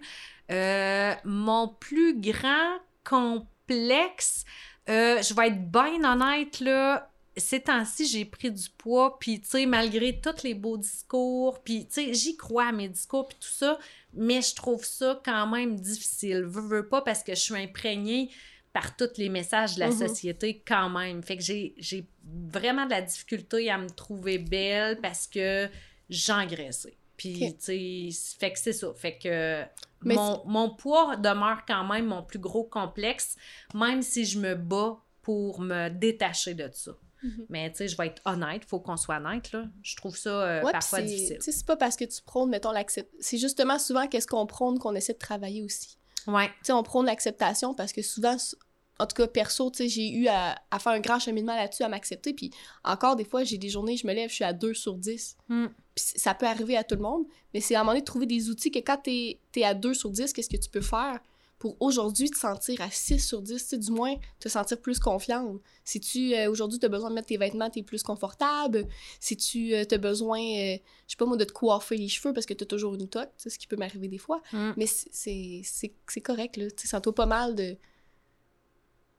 Euh, 0.51 1.13
mon 1.23 1.67
plus 1.67 2.19
grand 2.19 2.79
complexe, 3.03 4.45
euh, 4.89 5.21
je 5.21 5.33
vais 5.33 5.47
être 5.49 5.71
bien 5.71 6.03
honnête, 6.03 6.59
là. 6.59 7.07
Ces 7.37 7.61
temps-ci, 7.61 8.07
j'ai 8.07 8.25
pris 8.25 8.51
du 8.51 8.69
poids, 8.77 9.17
puis, 9.19 9.39
tu 9.39 9.47
sais, 9.47 9.65
malgré 9.65 10.19
tous 10.19 10.43
les 10.43 10.53
beaux 10.53 10.77
discours, 10.77 11.61
puis, 11.63 11.85
tu 11.87 11.93
sais, 11.93 12.13
j'y 12.13 12.35
crois 12.35 12.65
à 12.65 12.71
mes 12.73 12.89
discours, 12.89 13.27
puis 13.27 13.37
tout 13.39 13.47
ça, 13.47 13.79
mais 14.13 14.41
je 14.41 14.53
trouve 14.53 14.83
ça 14.83 15.21
quand 15.23 15.47
même 15.47 15.79
difficile. 15.79 16.43
Veux, 16.43 16.61
veux 16.61 16.87
pas, 16.89 17.01
parce 17.01 17.23
que 17.23 17.33
je 17.33 17.39
suis 17.39 17.55
imprégnée 17.55 18.31
par 18.73 18.95
tous 18.95 19.17
les 19.17 19.29
messages 19.29 19.75
de 19.75 19.81
la 19.81 19.89
Mhm. 19.89 20.07
société 20.07 20.63
quand 20.65 20.89
même. 20.89 21.21
Fait 21.23 21.37
que 21.37 21.43
j'ai 21.43 21.75
vraiment 22.23 22.85
de 22.85 22.91
la 22.91 23.01
difficulté 23.01 23.69
à 23.69 23.77
me 23.77 23.89
trouver 23.89 24.37
belle 24.37 24.99
parce 25.01 25.27
que 25.27 25.67
j'engraissais. 26.09 26.95
Puis, 27.17 27.55
tu 27.63 28.11
sais, 28.11 28.35
fait 28.39 28.51
que 28.53 28.59
c'est 28.59 28.73
ça. 28.73 28.91
Fait 28.95 29.17
que 29.17 29.63
Mais 30.03 30.15
mon, 30.15 30.41
mon 30.45 30.69
poids 30.71 31.15
demeure 31.17 31.63
quand 31.67 31.83
même 31.87 32.07
mon 32.07 32.23
plus 32.23 32.39
gros 32.39 32.63
complexe, 32.63 33.35
même 33.75 34.01
si 34.01 34.25
je 34.25 34.39
me 34.39 34.55
bats 34.55 34.97
pour 35.21 35.59
me 35.61 35.89
détacher 35.89 36.55
de 36.55 36.67
ça. 36.73 36.91
Mhm. 37.21 37.45
Mais, 37.49 37.69
tu 37.69 37.77
sais, 37.77 37.87
je 37.87 37.95
vais 37.95 38.07
être 38.07 38.21
honnête, 38.25 38.65
faut 38.65 38.79
qu'on 38.79 38.97
soit 38.97 39.17
honnête, 39.17 39.51
là. 39.51 39.65
Je 39.83 39.95
trouve 39.95 40.17
ça 40.17 40.29
euh, 40.29 40.63
Ouais, 40.63 40.71
parfois 40.71 41.01
difficile. 41.03 41.37
tu 41.37 41.43
sais, 41.43 41.51
c'est 41.51 41.65
pas 41.67 41.77
parce 41.77 41.95
que 41.95 42.05
tu 42.05 42.19
prônes, 42.23 42.49
mettons, 42.49 42.71
l'accept. 42.71 43.13
C'est 43.19 43.37
justement 43.37 43.77
souvent 43.77 44.07
qu'est-ce 44.07 44.25
qu'on 44.25 44.47
prône 44.47 44.79
qu'on 44.79 44.95
essaie 44.95 45.13
de 45.13 45.19
travailler 45.19 45.61
aussi. 45.61 45.99
Ouais. 46.27 46.47
Tu 46.47 46.53
sais, 46.63 46.73
on 46.73 46.83
prône 46.83 47.05
l'acceptation 47.05 47.73
parce 47.73 47.93
que 47.93 48.01
souvent, 48.01 48.37
en 48.99 49.07
tout 49.07 49.15
cas, 49.15 49.27
perso, 49.27 49.71
tu 49.71 49.87
j'ai 49.89 50.09
eu 50.09 50.27
à, 50.27 50.61
à 50.69 50.79
faire 50.79 50.93
un 50.93 50.99
grand 50.99 51.19
cheminement 51.19 51.55
là-dessus, 51.55 51.83
à 51.83 51.89
m'accepter. 51.89 52.33
Puis 52.33 52.51
encore, 52.83 53.15
des 53.15 53.25
fois, 53.25 53.43
j'ai 53.43 53.57
des 53.57 53.69
journées, 53.69 53.97
je 53.97 54.05
me 54.05 54.13
lève, 54.13 54.29
je 54.29 54.35
suis 54.35 54.43
à 54.43 54.53
2 54.53 54.73
sur 54.73 54.95
10. 54.95 55.37
Mm. 55.49 55.65
Puis 55.95 56.05
ça 56.15 56.33
peut 56.33 56.45
arriver 56.45 56.77
à 56.77 56.83
tout 56.83 56.95
le 56.95 57.01
monde, 57.01 57.25
mais 57.53 57.61
c'est 57.61 57.75
à 57.75 57.79
un 57.79 57.83
moment 57.83 57.93
donné 57.93 58.01
de 58.01 58.05
trouver 58.05 58.25
des 58.25 58.49
outils 58.49 58.71
que 58.71 58.79
quand 58.79 58.97
t'es 58.97 59.39
es 59.55 59.63
à 59.63 59.73
2 59.73 59.93
sur 59.93 60.09
10, 60.09 60.33
qu'est-ce 60.33 60.49
que 60.49 60.57
tu 60.57 60.69
peux 60.69 60.81
faire? 60.81 61.19
Pour 61.61 61.77
aujourd'hui 61.79 62.27
te 62.31 62.37
sentir 62.39 62.81
à 62.81 62.89
6 62.89 63.19
sur 63.19 63.39
10, 63.39 63.53
tu 63.53 63.59
sais, 63.59 63.77
du 63.77 63.91
moins 63.91 64.15
te 64.39 64.49
sentir 64.49 64.81
plus 64.81 64.97
confiante. 64.97 65.61
Si 65.85 65.99
tu, 65.99 66.33
euh, 66.33 66.49
aujourd'hui, 66.49 66.79
tu 66.79 66.87
as 66.87 66.89
besoin 66.89 67.11
de 67.11 67.13
mettre 67.13 67.27
tes 67.27 67.37
vêtements, 67.37 67.69
tu 67.69 67.77
es 67.79 67.83
plus 67.83 68.01
confortable. 68.01 68.87
Si 69.19 69.37
tu 69.37 69.75
as 69.75 69.85
besoin, 69.99 70.39
euh, 70.39 70.77
je 71.05 71.11
sais 71.11 71.17
pas 71.19 71.27
moi, 71.27 71.37
de 71.37 71.43
te 71.43 71.51
coiffer 71.53 71.97
les 71.97 72.07
cheveux 72.07 72.33
parce 72.33 72.47
que 72.47 72.55
tu 72.55 72.63
as 72.63 72.65
toujours 72.67 72.95
une 72.95 73.07
toque, 73.07 73.29
sais, 73.37 73.51
ce 73.51 73.59
qui 73.59 73.67
peut 73.67 73.75
m'arriver 73.75 74.07
des 74.07 74.17
fois. 74.17 74.41
Mm. 74.51 74.71
Mais 74.75 74.87
c'est- 74.87 75.09
c'est 75.11 75.61
c'est- 75.63 75.93
c'est 76.07 76.21
correct, 76.21 76.57
là. 76.57 76.65
Tu 76.71 76.87
sens-toi 76.87 77.13
pas 77.13 77.27
mal 77.27 77.53
de 77.55 77.77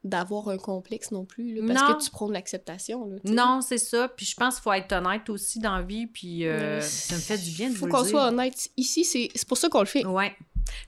d'avoir 0.04 0.48
un 0.48 0.58
complexe 0.58 1.12
non 1.12 1.24
plus, 1.24 1.54
là, 1.54 1.62
parce 1.74 1.88
Non. 1.92 1.96
que 1.96 2.02
tu 2.04 2.10
prônes 2.10 2.32
l'acceptation. 2.32 3.08
Non, 3.22 3.60
c'est 3.60 3.78
ça. 3.78 4.08
Puis 4.08 4.26
je 4.26 4.34
pense 4.34 4.54
qu'il 4.56 4.62
faut 4.64 4.72
être 4.72 4.90
honnête 4.90 5.30
aussi 5.30 5.60
dans 5.60 5.76
la 5.76 5.82
vie. 5.82 6.08
Puis 6.08 6.44
euh, 6.44 6.78
Euh, 6.78 6.80
ça 6.80 7.14
me 7.14 7.20
fait 7.20 7.38
du 7.38 7.52
bien 7.52 7.70
de 7.70 7.74
Faut 7.76 7.86
vous 7.86 7.92
qu'on 7.92 7.98
le 7.98 8.02
dire. 8.02 8.10
soit 8.10 8.26
honnête. 8.26 8.68
Ici, 8.76 9.04
c'est 9.04 9.28
c'est 9.32 9.46
pour 9.46 9.58
ça 9.58 9.68
qu'on 9.68 9.78
le 9.78 9.86
fait. 9.86 10.04
Ouais. 10.04 10.32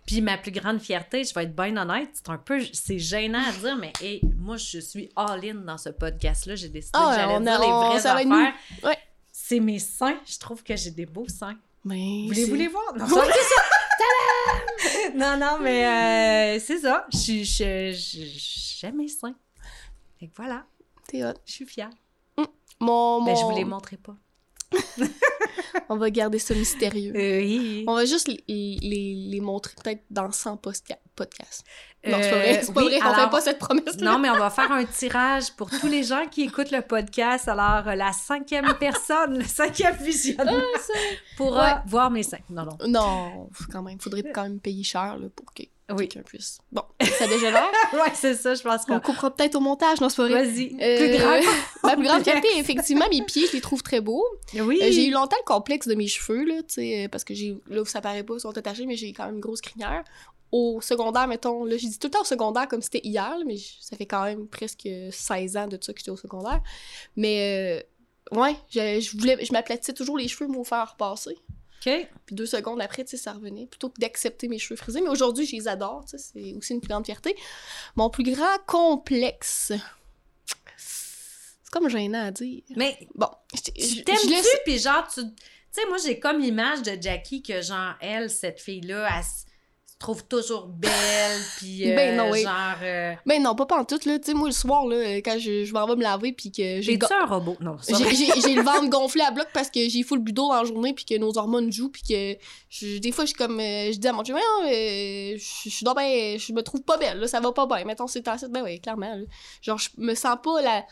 Puis 0.06 0.20
ma 0.20 0.36
plus 0.38 0.50
grande 0.52 0.80
fierté, 0.80 1.24
je 1.24 1.34
vais 1.34 1.44
être 1.44 1.54
bien 1.56 1.76
honnête, 1.76 2.10
c'est 2.14 2.28
un 2.30 2.38
peu, 2.38 2.60
c'est 2.72 2.98
gênant 2.98 3.42
à 3.46 3.52
dire, 3.52 3.76
mais 3.76 3.92
hey, 4.00 4.20
moi 4.38 4.56
je 4.56 4.78
suis 4.80 5.10
all-in 5.16 5.54
dans 5.56 5.78
ce 5.78 5.88
podcast-là. 5.90 6.54
J'ai 6.56 6.68
décidé 6.68 6.92
Ah, 6.98 7.10
que 7.14 7.20
j'allais 7.20 7.34
on 7.34 7.40
dire 7.40 7.60
les 7.60 7.66
vraies 7.66 8.06
affaires. 8.06 8.54
Ouais. 8.82 8.98
C'est 9.32 9.60
mes 9.60 9.78
seins. 9.78 10.18
Je 10.26 10.38
trouve 10.38 10.62
que 10.62 10.74
j'ai 10.76 10.90
des 10.90 11.06
beaux 11.06 11.28
seins. 11.28 11.56
Mais 11.84 12.24
Voulez-vous 12.28 12.54
les 12.54 12.68
voir? 12.68 12.94
Non, 12.96 13.06
ça- 13.06 13.24
non, 15.14 15.36
non, 15.38 15.58
mais 15.60 16.56
euh, 16.56 16.60
c'est 16.64 16.78
ça. 16.78 17.06
Je 17.12 17.42
je- 17.44 17.92
je- 17.94 18.78
J'aime 18.80 18.96
mes 18.96 19.08
seins. 19.08 19.34
Fait 20.18 20.26
que 20.28 20.32
voilà, 20.36 20.64
T'es 21.08 21.24
hot. 21.24 21.32
je 21.46 21.52
suis 21.52 21.66
fière. 21.66 21.90
Mon, 22.80 23.22
Mais 23.24 23.34
je 23.36 23.40
mon- 23.42 23.50
vous 23.50 23.56
les 23.56 23.64
montrerai 23.64 23.96
pas. 23.98 24.16
On 25.88 25.96
va 25.96 26.10
garder 26.10 26.38
ça 26.38 26.54
mystérieux. 26.54 27.12
Oui. 27.14 27.84
On 27.86 27.94
va 27.94 28.04
juste 28.04 28.28
les, 28.28 28.42
les, 28.48 29.14
les 29.30 29.40
montrer 29.40 29.74
peut-être 29.82 30.02
dans 30.10 30.30
100 30.30 30.56
posca- 30.56 30.98
podcasts. 31.16 31.64
Non, 32.06 32.18
c'est 32.20 32.30
pas 32.30 32.36
Euh, 32.36 32.40
vrai. 32.40 32.60
C'est 32.62 32.74
pas 32.74 32.80
oui, 32.82 32.86
vrai. 32.88 32.98
On 33.00 33.04
alors- 33.06 33.16
fait 33.24 33.30
pas 33.30 33.40
cette 33.40 33.58
promesse-là. 33.58 34.12
Non, 34.12 34.18
mais 34.18 34.28
on 34.30 34.36
va 34.38 34.50
faire 34.50 34.70
un 34.72 34.84
tirage 34.84 35.52
pour 35.56 35.70
tous 35.70 35.86
les 35.86 36.02
gens 36.02 36.26
qui 36.30 36.42
écoutent 36.42 36.70
le 36.70 36.82
podcast. 36.82 37.48
Alors, 37.48 37.94
la 37.96 38.12
cinquième 38.12 38.74
personne, 38.78 39.38
le 39.38 39.44
cinquième 39.44 39.96
visionnaire 39.96 40.62
pourra 41.36 41.64
Ouais. 41.66 41.80
voir 41.86 42.10
mes 42.10 42.22
seins. 42.22 42.38
Non, 42.50 42.64
non. 42.64 42.76
Non, 42.88 43.48
quand 43.72 43.82
même. 43.82 43.98
Faudrait 44.00 44.24
quand 44.34 44.42
même 44.42 44.60
payer 44.60 44.82
cher 44.84 45.16
là, 45.18 45.28
pour 45.34 45.46
que 45.54 45.62
Oui. 45.90 46.08
quelqu'un 46.08 46.22
puisse. 46.22 46.58
Bon, 46.72 46.82
ça 47.00 47.26
dégénère. 47.26 47.64
Ouais, 47.94 48.12
c'est 48.14 48.34
ça, 48.34 48.54
je 48.54 48.62
pense 48.62 48.82
On 48.88 48.94
qu'on... 48.94 49.00
coupera 49.00 49.34
peut-être 49.34 49.54
au 49.54 49.60
montage. 49.60 50.00
Non, 50.00 50.08
c'est 50.08 50.16
pas 50.16 50.28
vrai. 50.28 50.44
Vas-y. 50.44 50.76
Euh, 50.82 50.98
Plus 50.98 51.18
grand. 51.18 51.40
Ma 51.84 51.94
plus 51.96 52.04
grande 52.06 52.22
fierté, 52.22 52.48
effectivement, 52.58 53.06
mes 53.10 53.22
pieds, 53.22 53.46
je 53.46 53.52
les 53.52 53.60
trouve 53.60 53.82
très 53.82 54.00
beaux. 54.00 54.24
Oui. 54.54 54.78
Euh, 54.82 54.90
j'ai 54.90 55.06
eu 55.06 55.10
longtemps 55.12 55.36
le 55.38 55.44
complexe 55.64 55.88
de 55.88 55.94
mes 55.94 56.06
cheveux, 56.06 56.44
là, 56.44 56.62
tu 56.62 56.74
sais, 56.74 57.04
euh, 57.04 57.08
parce 57.08 57.24
que 57.24 57.32
j'ai, 57.32 57.56
là, 57.68 57.84
ça 57.86 58.00
paraît 58.00 58.22
pas, 58.22 58.34
ils 58.34 58.40
sont 58.40 58.56
attachés, 58.56 58.84
mais 58.84 58.96
j'ai 58.96 59.12
quand 59.12 59.24
même 59.24 59.36
une 59.36 59.40
grosse 59.40 59.62
crinière. 59.62 60.04
Au 60.52 60.80
secondaire, 60.82 61.26
mettons, 61.26 61.64
là, 61.64 61.76
j'ai 61.78 61.88
dit 61.88 61.98
tout 61.98 62.08
le 62.08 62.10
temps 62.12 62.20
au 62.20 62.26
secondaire 62.26 62.68
comme 62.68 62.82
c'était 62.82 63.00
hier, 63.02 63.38
là, 63.38 63.44
mais 63.46 63.56
ça 63.80 63.96
fait 63.96 64.06
quand 64.06 64.24
même 64.24 64.46
presque 64.46 64.88
16 65.10 65.56
ans 65.56 65.66
de 65.66 65.78
ça 65.80 65.92
que 65.92 65.98
j'étais 65.98 66.10
au 66.10 66.16
secondaire. 66.16 66.60
Mais, 67.16 67.82
euh, 68.32 68.38
ouais, 68.38 68.54
je, 68.68 69.00
je 69.00 69.16
voulais, 69.16 69.42
je 69.42 69.52
m'aplatissais 69.52 69.94
toujours 69.94 70.18
les 70.18 70.28
cheveux, 70.28 70.46
m'au 70.46 70.64
faire 70.64 70.92
repasser. 70.92 71.38
OK. 71.86 72.08
Puis 72.26 72.36
deux 72.36 72.46
secondes 72.46 72.80
après, 72.80 73.04
tu 73.04 73.10
sais, 73.10 73.16
ça 73.16 73.32
revenait, 73.32 73.66
plutôt 73.66 73.88
que 73.88 74.00
d'accepter 74.00 74.48
mes 74.48 74.58
cheveux 74.58 74.76
frisés. 74.76 75.00
Mais 75.00 75.08
aujourd'hui, 75.08 75.46
je 75.46 75.56
les 75.56 75.66
adore, 75.66 76.04
tu 76.04 76.18
sais, 76.18 76.32
c'est 76.32 76.54
aussi 76.54 76.74
une 76.74 76.80
plus 76.80 76.88
grande 76.88 77.06
fierté. 77.06 77.34
Mon 77.96 78.10
plus 78.10 78.24
grand 78.24 78.58
complexe... 78.66 79.72
Comme 81.74 81.88
gênant 81.88 82.26
à 82.26 82.30
dire. 82.30 82.62
Mais 82.76 82.96
Bon, 83.16 83.26
je, 83.52 83.60
tu 83.60 83.72
je- 83.76 83.94
je 83.96 84.02
t'aimes-tu? 84.02 84.48
Puis 84.64 84.78
genre, 84.78 85.06
tu... 85.12 85.22
Tu 85.22 85.80
sais, 85.80 85.88
moi, 85.88 85.96
j'ai 86.04 86.20
comme 86.20 86.38
l'image 86.38 86.82
de 86.82 86.96
Jackie 87.02 87.42
que, 87.42 87.60
genre, 87.60 87.94
elle, 88.00 88.30
cette 88.30 88.60
fille-là, 88.60 89.08
elle 89.16 89.24
se 89.24 89.44
trouve 89.98 90.24
toujours 90.28 90.66
belle, 90.68 91.40
puis 91.56 91.90
euh, 91.90 91.96
Ben 91.96 92.16
non, 92.16 92.30
oui. 92.30 92.42
genre... 92.42 92.76
euh, 92.80 93.14
Ben 93.26 93.42
non, 93.42 93.56
pas 93.56 93.66
en 93.76 93.84
tout 93.84 93.98
là. 94.06 94.20
Tu 94.20 94.26
sais, 94.26 94.34
moi, 94.34 94.46
le 94.46 94.52
soir, 94.54 94.86
là, 94.86 95.16
quand 95.16 95.36
je, 95.36 95.64
je 95.64 95.72
m'en 95.72 95.84
vais 95.88 95.96
me 95.96 96.02
laver, 96.04 96.32
puis 96.32 96.52
que 96.52 96.80
j'ai 96.80 96.96
go- 96.96 97.08
un 97.10 97.26
robot? 97.26 97.56
Non, 97.60 97.76
j'ai 97.88 97.94
le 98.54 98.62
ventre 98.64 98.88
gonflé 98.88 99.22
à 99.22 99.32
bloc 99.32 99.48
parce 99.52 99.68
que 99.68 99.88
j'ai 99.88 100.04
full 100.04 100.20
budo 100.20 100.52
la 100.52 100.62
journée, 100.62 100.92
puis 100.94 101.04
que 101.04 101.16
nos 101.18 101.36
hormones 101.36 101.72
jouent, 101.72 101.88
puis 101.90 102.02
que 102.02 102.36
je- 102.70 102.98
des 102.98 103.10
fois, 103.10 103.24
je 103.24 103.30
suis 103.30 103.36
comme. 103.38 103.58
euh, 103.58 103.90
je 103.92 103.98
dis 103.98 104.06
à 104.06 104.12
mon 104.12 104.22
chum, 104.22 104.36
euh, 104.36 104.40
je 105.36 105.68
suis 105.70 105.84
ben, 105.84 106.38
je 106.38 106.52
me 106.52 106.62
trouve 106.62 106.82
pas 106.82 106.98
belle, 106.98 107.18
là, 107.18 107.26
ça 107.26 107.40
va 107.40 107.50
pas 107.50 107.66
bien. 107.66 107.84
Mettons, 107.84 108.06
c'est 108.06 108.28
assez. 108.28 108.46
Ben 108.48 108.62
oui, 108.62 108.80
clairement. 108.80 109.12
là. 109.16 109.24
Genre, 109.60 109.78
je 109.78 109.88
me 109.98 110.14
sens 110.14 110.36
pas 110.40 110.62
la. 110.62 110.84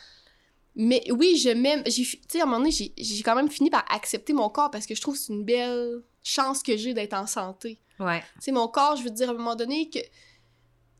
Mais 0.75 1.05
oui, 1.13 1.37
je 1.37 1.51
m'aime. 1.51 1.83
Tu 1.85 2.05
sais, 2.29 2.41
à 2.41 2.45
un 2.45 2.47
moment 2.47 2.59
donné, 2.59 2.71
j'ai 2.73 3.23
quand 3.23 3.35
même 3.35 3.51
fini 3.51 3.69
par 3.71 3.85
accepter 3.91 4.33
mon 4.33 4.49
corps 4.49 4.71
parce 4.71 4.87
que 4.87 4.95
je 4.95 5.01
trouve 5.01 5.15
que 5.15 5.21
c'est 5.21 5.33
une 5.33 5.45
belle 5.45 6.03
chance 6.25 6.63
que 6.63 6.77
j'ai 6.77 6.95
d'être 6.95 7.15
en 7.15 7.27
santé. 7.27 7.79
Ouais. 8.01 8.21
Tu 8.37 8.45
sais, 8.45 8.53
mon 8.53 8.69
corps, 8.69 8.97
je 8.97 9.03
veux 9.05 9.11
dire, 9.11 9.29
à 9.29 9.33
un 9.33 9.37
moment 9.37 9.55
donné, 9.57 9.91
que. 9.91 9.99
Tu 9.99 10.07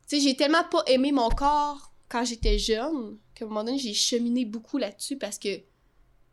sais, 0.07 0.19
j'ai 0.19 0.35
tellement 0.35 0.63
pas 0.69 0.83
aimé 0.87 1.11
mon 1.11 1.29
corps 1.29 1.91
quand 2.09 2.23
j'étais 2.25 2.59
jeune 2.59 3.17
qu'à 3.33 3.45
un 3.45 3.47
moment 3.47 3.63
donné, 3.63 3.79
j'ai 3.79 3.93
cheminé 3.93 4.45
beaucoup 4.45 4.77
là-dessus 4.77 5.17
parce 5.17 5.39
que 5.39 5.49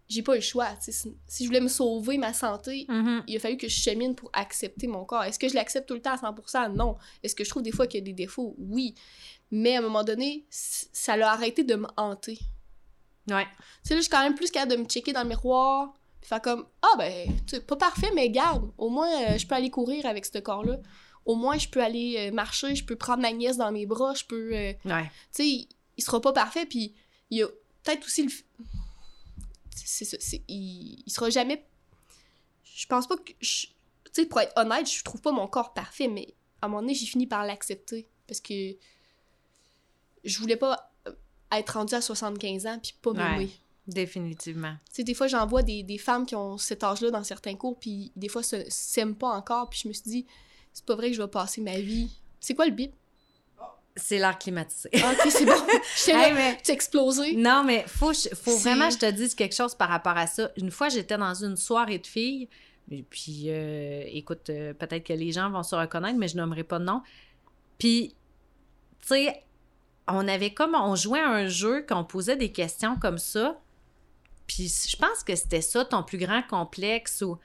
j'ai 0.09 0.23
pas 0.23 0.33
eu 0.33 0.39
le 0.39 0.43
choix. 0.43 0.67
Tu 0.85 0.93
sais, 0.93 1.09
si, 1.27 1.45
je 1.45 1.49
voulais 1.49 1.61
me 1.61 1.69
sauver 1.69 2.19
ma 2.19 2.35
santé, 2.35 2.85
Mhm. 2.89 3.23
il 3.29 3.37
a 3.37 3.41
fallu 3.41 3.57
que 3.57 3.69
je 3.69 3.81
chemine 3.81 4.15
pour 4.17 4.29
accepter 4.35 4.87
mon 4.89 5.05
corps. 5.05 5.23
Est-ce 5.23 5.39
que 5.39 5.49
je 5.49 5.55
l'accepte 5.55 5.89
tout 5.89 5.95
le 5.95 6.03
temps 6.03 6.13
à 6.13 6.17
100%? 6.19 6.69
Non. 6.69 6.97
Est-ce 7.23 7.35
que 7.35 7.45
je 7.45 7.49
trouve 7.49 7.63
des 7.63 7.71
fois 7.73 7.87
qu'il 7.87 8.01
y 8.01 8.03
a 8.03 8.05
des 8.05 8.13
défauts? 8.13 8.55
Oui. 8.59 8.95
Mais 9.53 9.77
à 9.77 9.79
un 9.79 9.83
moment 9.83 10.05
donné, 10.05 10.45
ça 10.51 11.17
l'a 11.17 11.31
arrêté 11.33 11.63
de 11.65 11.77
me 11.77 11.87
hanter. 11.97 12.39
Ouais. 13.29 13.45
Tu 13.45 13.89
sais, 13.89 13.95
là, 13.95 14.01
je 14.01 14.03
suis 14.03 14.11
quand 14.11 14.23
même 14.23 14.35
plus 14.35 14.51
capable 14.51 14.73
de 14.73 14.77
me 14.79 14.85
checker 14.85 15.13
dans 15.13 15.23
le 15.23 15.29
miroir, 15.29 15.95
puis 16.21 16.29
faire 16.29 16.43
comme 16.43 16.67
Ah, 16.83 16.97
ben, 16.99 17.29
tu 17.47 17.57
sais, 17.57 17.61
pas 17.61 17.77
parfait, 17.77 18.11
mais 18.15 18.29
garde, 18.31 18.71
au 18.79 18.89
moins, 18.89 19.09
euh, 19.33 19.39
je 19.39 19.47
peux 19.47 19.55
aller 19.55 19.71
courir 19.71 20.07
avec 20.07 20.25
ce 20.27 20.39
corps-là. 20.39 20.79
Au 21.27 21.35
moins, 21.37 21.59
je 21.59 21.69
peux 21.69 21.83
aller 21.83 22.17
euh, 22.19 22.33
marcher, 22.33 22.75
je 22.75 22.85
peux 22.85 22.97
prendre 22.97 23.23
ma 23.23 23.31
nièce 23.33 23.57
dans 23.59 23.71
mes 23.73 23.87
bras, 23.87 24.15
je 24.15 24.25
peux. 24.25 24.55
euh, 24.55 24.73
Ouais. 24.85 25.05
tu 25.05 25.11
sais, 25.33 25.47
il, 25.47 25.69
il 25.99 26.03
sera 26.03 26.21
pas 26.21 26.33
parfait, 26.33 26.67
puis 26.67 26.95
il 27.31 27.39
y 27.39 27.43
a 27.43 27.47
peut-être 27.83 28.05
aussi 28.07 28.25
le. 28.25 28.33
C'est 29.75 30.05
ça, 30.05 30.17
c'est- 30.21 30.43
il, 30.49 31.03
il 31.07 31.11
sera 31.13 31.31
jamais. 31.31 31.65
Je 32.65 32.87
pense 32.87 33.07
pas 33.07 33.17
que. 33.17 33.33
je- 33.41 33.67
Tu 34.13 34.23
sais, 34.23 34.27
pour 34.27 34.41
être 34.41 34.53
honnête, 34.57 34.91
je 34.91 35.05
trouve 35.05 35.21
pas 35.21 35.31
mon 35.31 35.47
corps 35.47 35.73
parfait, 35.73 36.09
mais 36.09 36.35
à 36.63 36.67
un 36.67 36.69
moment 36.69 36.81
donné, 36.81 36.95
j'ai 36.95 37.07
fini 37.07 37.27
par 37.29 37.45
l'accepter, 37.45 38.09
parce 38.27 38.41
que 38.41 38.75
je 40.25 40.39
voulais 40.39 40.57
pas 40.57 40.90
être 41.53 41.71
rendue 41.71 41.95
à 41.95 42.01
75 42.01 42.67
ans, 42.67 42.79
puis 42.83 42.95
pas 43.01 43.13
m'aimer. 43.13 43.45
Ouais. 43.45 43.51
Définitivement. 43.87 44.75
Tu 44.89 44.97
sais, 44.97 45.05
des 45.05 45.15
fois, 45.15 45.27
j'en 45.27 45.47
vois 45.47 45.63
des, 45.63 45.83
des 45.83 45.99
femmes 45.99 46.25
qui 46.27 46.37
ont 46.37 46.59
cet 46.59 46.85
âge-là 46.85 47.11
dans 47.11 47.25
certains 47.25 47.57
cours, 47.57 47.79
puis 47.79 48.13
des 48.17 48.29
fois, 48.29 48.43
se- 48.43 48.65
s'aiment 48.69 49.17
pas 49.17 49.29
encore, 49.31 49.69
puis 49.71 49.81
je 49.83 49.89
me 49.89 49.93
suis 49.93 50.05
dit, 50.05 50.27
c'est 50.73 50.85
pas 50.85 50.95
vrai 50.95 51.11
que 51.11 51.17
je 51.17 51.23
vais 51.23 51.29
passer 51.29 51.61
ma 51.61 51.79
vie. 51.79 52.11
C'est 52.39 52.55
quoi 52.55 52.67
le 52.67 52.73
bip? 52.73 52.93
C'est 53.97 54.19
l'air 54.19 54.39
climatisé. 54.39 54.89
Ah, 55.03 55.13
ok, 55.13 55.31
c'est 55.31 55.45
bon. 55.45 55.53
J'étais 56.07 56.17
Hey, 56.17 56.33
mais- 56.33 56.59
tu 56.63 56.71
explosé. 56.71 57.35
Non, 57.35 57.65
mais 57.65 57.85
faut, 57.89 58.13
faut 58.15 58.57
vraiment 58.59 58.87
que 58.89 58.95
je 58.95 58.99
te 58.99 59.11
dise 59.11 59.35
quelque 59.35 59.55
chose 59.55 59.75
par 59.75 59.89
rapport 59.89 60.17
à 60.17 60.27
ça. 60.29 60.51
Une 60.57 60.71
fois, 60.71 60.89
j'étais 60.89 61.19
dans 61.19 61.35
une 61.35 61.57
soirée 61.57 61.99
de 61.99 62.07
filles, 62.07 62.49
et 62.93 63.03
puis, 63.03 63.45
euh, 63.49 64.03
écoute, 64.07 64.49
euh, 64.51 64.73
peut-être 64.75 65.05
que 65.05 65.13
les 65.13 65.33
gens 65.33 65.51
vont 65.51 65.63
se 65.65 65.75
reconnaître, 65.75 66.19
mais 66.19 66.29
je 66.29 66.37
nommerai 66.37 66.63
pas 66.65 66.79
de 66.79 66.85
nom. 66.85 67.03
Puis, 67.79 68.15
tu 69.03 69.09
sais, 69.09 69.43
on 70.15 70.29
avait 70.29 70.53
comme, 70.53 70.75
on 70.75 70.95
jouait 70.95 71.21
à 71.21 71.29
un 71.29 71.49
jeu 71.49 71.85
qu'on 71.89 72.05
posait 72.05 72.37
des 72.37 72.53
questions 72.53 72.97
comme 72.97 73.19
ça, 73.19 73.61
puis 74.47 74.69
je 74.69 74.97
pense 74.97 75.23
que 75.25 75.37
c'était 75.37 75.61
ça 75.61 75.85
ton 75.85 76.03
plus 76.03 76.19
grand 76.19 76.43
complexe. 76.43 77.23
Ou... 77.23 77.39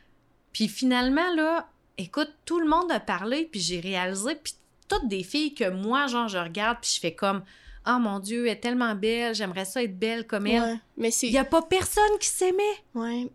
Puis 0.52 0.68
finalement, 0.68 1.34
là, 1.36 1.70
écoute, 1.98 2.32
tout 2.46 2.60
le 2.60 2.68
monde 2.68 2.92
a 2.92 3.00
parlé, 3.00 3.46
puis 3.46 3.60
j'ai 3.60 3.80
réalisé, 3.80 4.36
puis 4.36 4.54
toutes 4.88 5.08
des 5.08 5.24
filles 5.24 5.54
que 5.54 5.70
moi, 5.70 6.08
genre, 6.08 6.28
je 6.28 6.38
regarde, 6.38 6.78
puis 6.82 6.92
je 6.96 7.00
fais 7.00 7.14
comme, 7.14 7.44
oh 7.88 8.00
mon 8.00 8.20
Dieu, 8.20 8.46
elle 8.46 8.54
est 8.54 8.60
tellement 8.60 8.96
belle, 8.96 9.36
j'aimerais 9.36 9.66
ça 9.66 9.84
être 9.84 9.98
belle 9.98 10.26
comme 10.26 10.48
elle. 10.48 10.62
Ouais, 10.62 10.80
mais. 10.98 11.10
Il 11.22 11.32
n'y 11.32 11.38
a 11.38 11.46
pas 11.46 11.62
personne 11.62 12.18
qui 12.20 12.28
s'aimait. 12.28 12.64
Ouais. 12.94 13.30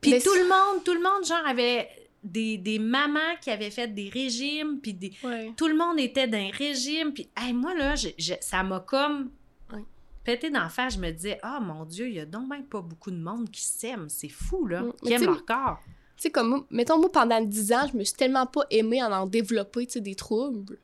Puis 0.00 0.10
Mais 0.10 0.20
tout 0.20 0.34
le 0.34 0.48
monde, 0.48 0.84
tout 0.84 0.94
le 0.94 1.02
monde, 1.02 1.24
genre, 1.24 1.46
avait 1.46 1.88
des, 2.24 2.56
des 2.58 2.78
mamans 2.78 3.36
qui 3.40 3.50
avaient 3.50 3.70
fait 3.70 3.88
des 3.88 4.08
régimes, 4.08 4.80
puis 4.80 4.94
des... 4.94 5.12
Ouais. 5.22 5.52
tout 5.56 5.68
le 5.68 5.76
monde 5.76 6.00
était 6.00 6.26
d'un 6.26 6.48
régime, 6.50 7.12
puis 7.12 7.28
hey, 7.36 7.52
moi, 7.52 7.74
là, 7.74 7.94
je- 7.94 8.08
je- 8.18 8.32
ça 8.40 8.62
m'a 8.62 8.80
comme 8.80 9.30
Ouais. 9.72 9.84
pété 10.24 10.48
la 10.50 10.68
face. 10.70 10.94
Je 10.94 10.98
me 11.00 11.10
disais, 11.10 11.38
ah, 11.42 11.60
mon 11.60 11.84
Dieu, 11.84 12.08
il 12.08 12.14
y 12.14 12.20
a 12.20 12.24
donc 12.26 12.48
même 12.48 12.64
pas 12.64 12.80
beaucoup 12.80 13.10
de 13.10 13.18
monde 13.18 13.50
qui 13.50 13.62
s'aime. 13.62 14.08
C'est 14.08 14.28
fou, 14.30 14.66
là, 14.66 14.82
Mm. 14.82 14.92
qui 15.02 15.18
sais, 15.18 15.24
leur 15.24 15.44
corps. 15.44 15.78
Tu 16.16 16.22
sais, 16.22 16.30
comme 16.30 16.64
mettons, 16.70 16.98
moi, 16.98 17.12
pendant 17.12 17.40
10 17.42 17.72
ans, 17.72 17.86
je 17.92 17.96
me 17.98 18.04
suis 18.04 18.14
tellement 18.16 18.46
pas 18.46 18.62
aimée 18.70 19.02
en 19.02 19.12
en 19.12 19.26
développer, 19.26 19.86
tu 19.86 19.92
sais, 19.94 20.00
des 20.00 20.14
troubles, 20.14 20.78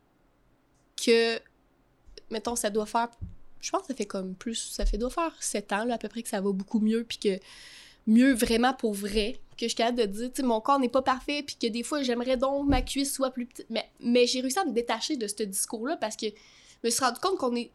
que, 1.03 1.39
mettons, 2.31 2.57
ça 2.57 2.69
doit 2.71 2.87
faire, 2.87 3.09
je 3.61 3.71
pense 3.71 3.83
que 3.83 3.87
ça 3.89 3.95
fait 3.95 4.07
comme 4.07 4.35
plus, 4.35 4.57
ça 4.73 4.85
fait, 4.85 4.99
doit 4.99 5.11
faire 5.11 5.33
7 5.41 5.73
ans, 5.73 5.85
là, 5.85 5.95
à 5.95 5.99
peu 5.99 6.09
près, 6.09 6.23
que 6.23 6.29
ça 6.29 6.41
va 6.41 6.53
beaucoup 6.53 6.81
mieux, 6.81 7.05
puis 7.05 7.19
que, 7.19 7.39
mieux 8.07 8.33
vraiment 8.35 8.75
pour 8.75 8.93
vrai, 8.95 9.39
que 9.61 9.67
je 9.67 9.69
suis 9.69 9.77
capable 9.77 9.99
de 9.99 10.07
dire, 10.07 10.31
tu 10.33 10.41
sais, 10.41 10.43
mon 10.43 10.61
corps 10.61 10.79
n'est 10.81 10.89
pas 10.89 11.03
parfait, 11.03 11.43
puis 11.43 11.57
que 11.61 11.67
des 11.67 11.83
fois, 11.83 12.03
j'aimerais 12.03 12.37
donc 12.37 12.67
ma 12.69 12.83
cuisse 12.83 13.13
soit 13.13 13.31
plus 13.31 13.47
petite, 13.47 13.67
mais, 13.71 13.89
mais 14.01 14.27
j'ai 14.27 14.41
réussi 14.41 14.59
à 14.59 14.65
me 14.65 14.73
détacher 14.73 15.17
de 15.17 15.27
ce 15.27 15.43
discours-là, 15.43 15.97
parce 15.97 16.17
que 16.17 16.27
je 16.27 16.33
me 16.85 16.91
suis 16.91 17.05
rendu 17.05 17.21
compte 17.21 17.37
qu'on 17.39 17.55
est, 17.55 17.71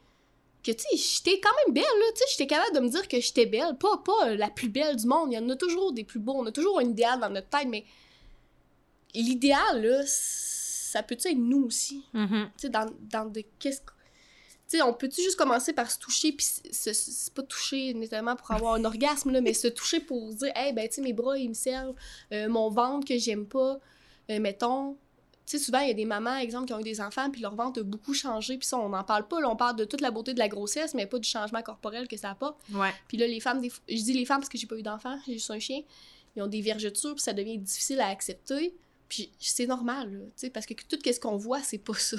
que, 0.63 0.71
tu 0.71 0.79
sais, 0.79 0.97
j'étais 0.97 1.39
quand 1.39 1.51
même 1.65 1.73
belle, 1.75 1.83
là, 1.83 2.05
tu 2.15 2.19
sais, 2.19 2.25
j'étais 2.31 2.47
capable 2.47 2.75
de 2.75 2.79
me 2.81 2.89
dire 2.89 3.07
que 3.07 3.19
j'étais 3.21 3.45
belle, 3.45 3.77
pas, 3.79 3.97
pas 4.03 4.36
la 4.36 4.49
plus 4.49 4.69
belle 4.69 4.95
du 4.95 5.05
monde, 5.05 5.31
il 5.31 5.36
y 5.36 5.38
en 5.38 5.47
a 5.49 5.55
toujours 5.55 5.93
des 5.93 6.03
plus 6.03 6.19
beaux, 6.19 6.33
on 6.38 6.45
a 6.47 6.51
toujours 6.51 6.79
un 6.79 6.83
idéal 6.89 7.19
dans 7.19 7.29
notre 7.29 7.49
tête, 7.49 7.67
mais 7.67 7.86
l'idéal, 9.13 9.81
là, 9.83 10.01
ça 10.05 11.03
peut-tu 11.03 11.27
être 11.29 11.38
nous 11.38 11.65
aussi? 11.65 12.03
Mhm. 12.13 12.49
Tu 12.57 12.61
sais, 12.63 12.69
dans, 12.69 12.89
dans 13.11 13.25
de 13.25 13.43
qu'est-ce 13.59 13.81
que- 13.81 13.91
Tu 14.68 14.78
sais, 14.78 14.82
on 14.82 14.93
peut-tu 14.93 15.22
juste 15.22 15.36
commencer 15.36 15.74
par 15.74 15.91
se 15.91 15.99
toucher, 15.99 16.32
puis 16.32 16.45
c'est 16.72 17.34
pas 17.34 17.43
toucher 17.43 17.93
nécessairement 17.93 18.36
pour 18.36 18.49
avoir 18.49 18.74
un 18.74 18.84
orgasme, 18.84 19.32
là, 19.32 19.39
mais 19.39 19.53
se 19.53 19.68
toucher 19.68 19.99
pour 19.99 20.34
dire, 20.34 20.51
hey, 20.55 20.74
ben, 20.74 20.88
tu 20.88 20.95
sais, 20.95 21.01
mes 21.01 21.13
bras, 21.13 21.38
ils 21.38 21.49
me 21.49 21.53
servent, 21.53 21.93
euh, 22.32 22.49
mon 22.49 22.70
ventre 22.70 23.07
que 23.07 23.18
j'aime 23.18 23.45
pas, 23.45 23.80
euh, 24.32 24.39
mettons. 24.39 24.97
Tu 25.45 25.59
sais, 25.59 25.63
souvent, 25.63 25.82
il 25.82 25.89
y 25.89 25.91
a 25.91 25.93
des 25.93 26.05
mamans, 26.05 26.38
exemple, 26.38 26.66
qui 26.66 26.74
ont 26.74 26.80
eu 26.80 26.84
des 26.84 26.99
enfants, 26.99 27.30
puis 27.30 27.41
leur 27.41 27.53
ventre 27.55 27.82
a 27.82 27.84
beaucoup 27.84 28.16
changé, 28.16 28.57
puis 28.57 28.68
ça, 28.68 28.80
on 28.80 28.89
n'en 28.89 29.03
parle 29.03 29.28
pas, 29.28 29.39
là, 29.39 29.47
on 29.51 29.55
parle 29.55 29.76
de 29.76 29.86
toute 29.86 30.01
la 30.01 30.09
beauté 30.09 30.34
de 30.34 30.39
la 30.39 30.47
grossesse, 30.47 30.95
mais 30.95 31.05
pas 31.05 31.20
du 31.20 31.30
changement 31.30 31.61
corporel 31.61 32.07
que 32.07 32.18
ça 32.18 32.32
apporte. 32.32 32.57
Ouais. 32.74 32.91
Puis 33.07 33.18
là, 33.18 33.28
les 33.28 33.39
femmes, 33.39 33.61
des... 33.61 33.72
je 33.88 34.01
dis 34.01 34.13
les 34.13 34.26
femmes 34.26 34.39
parce 34.39 34.49
que 34.49 34.57
j'ai 34.57 34.66
pas 34.66 34.78
eu 34.78 34.84
d'enfant, 34.84 35.20
j'ai 35.28 35.34
juste 35.34 35.51
un 35.51 35.59
chien. 35.59 35.82
Ils 36.36 36.41
ont 36.41 36.47
des 36.47 36.61
vergetures, 36.61 37.13
puis 37.13 37.24
ça 37.24 37.34
devient 37.34 37.59
difficile 37.59 37.99
à 37.99 38.07
accepter. 38.07 38.76
Puis 39.07 39.32
c'est 39.39 39.68
normal, 39.68 40.09
tu 40.09 40.32
sais, 40.36 40.49
parce 40.49 40.66
que 40.66 40.74
tout 40.74 40.97
ce 41.05 41.20
qu'on 41.20 41.38
voit, 41.38 41.61
c'est 41.61 41.78
pas 41.78 41.93
ça. 41.93 42.18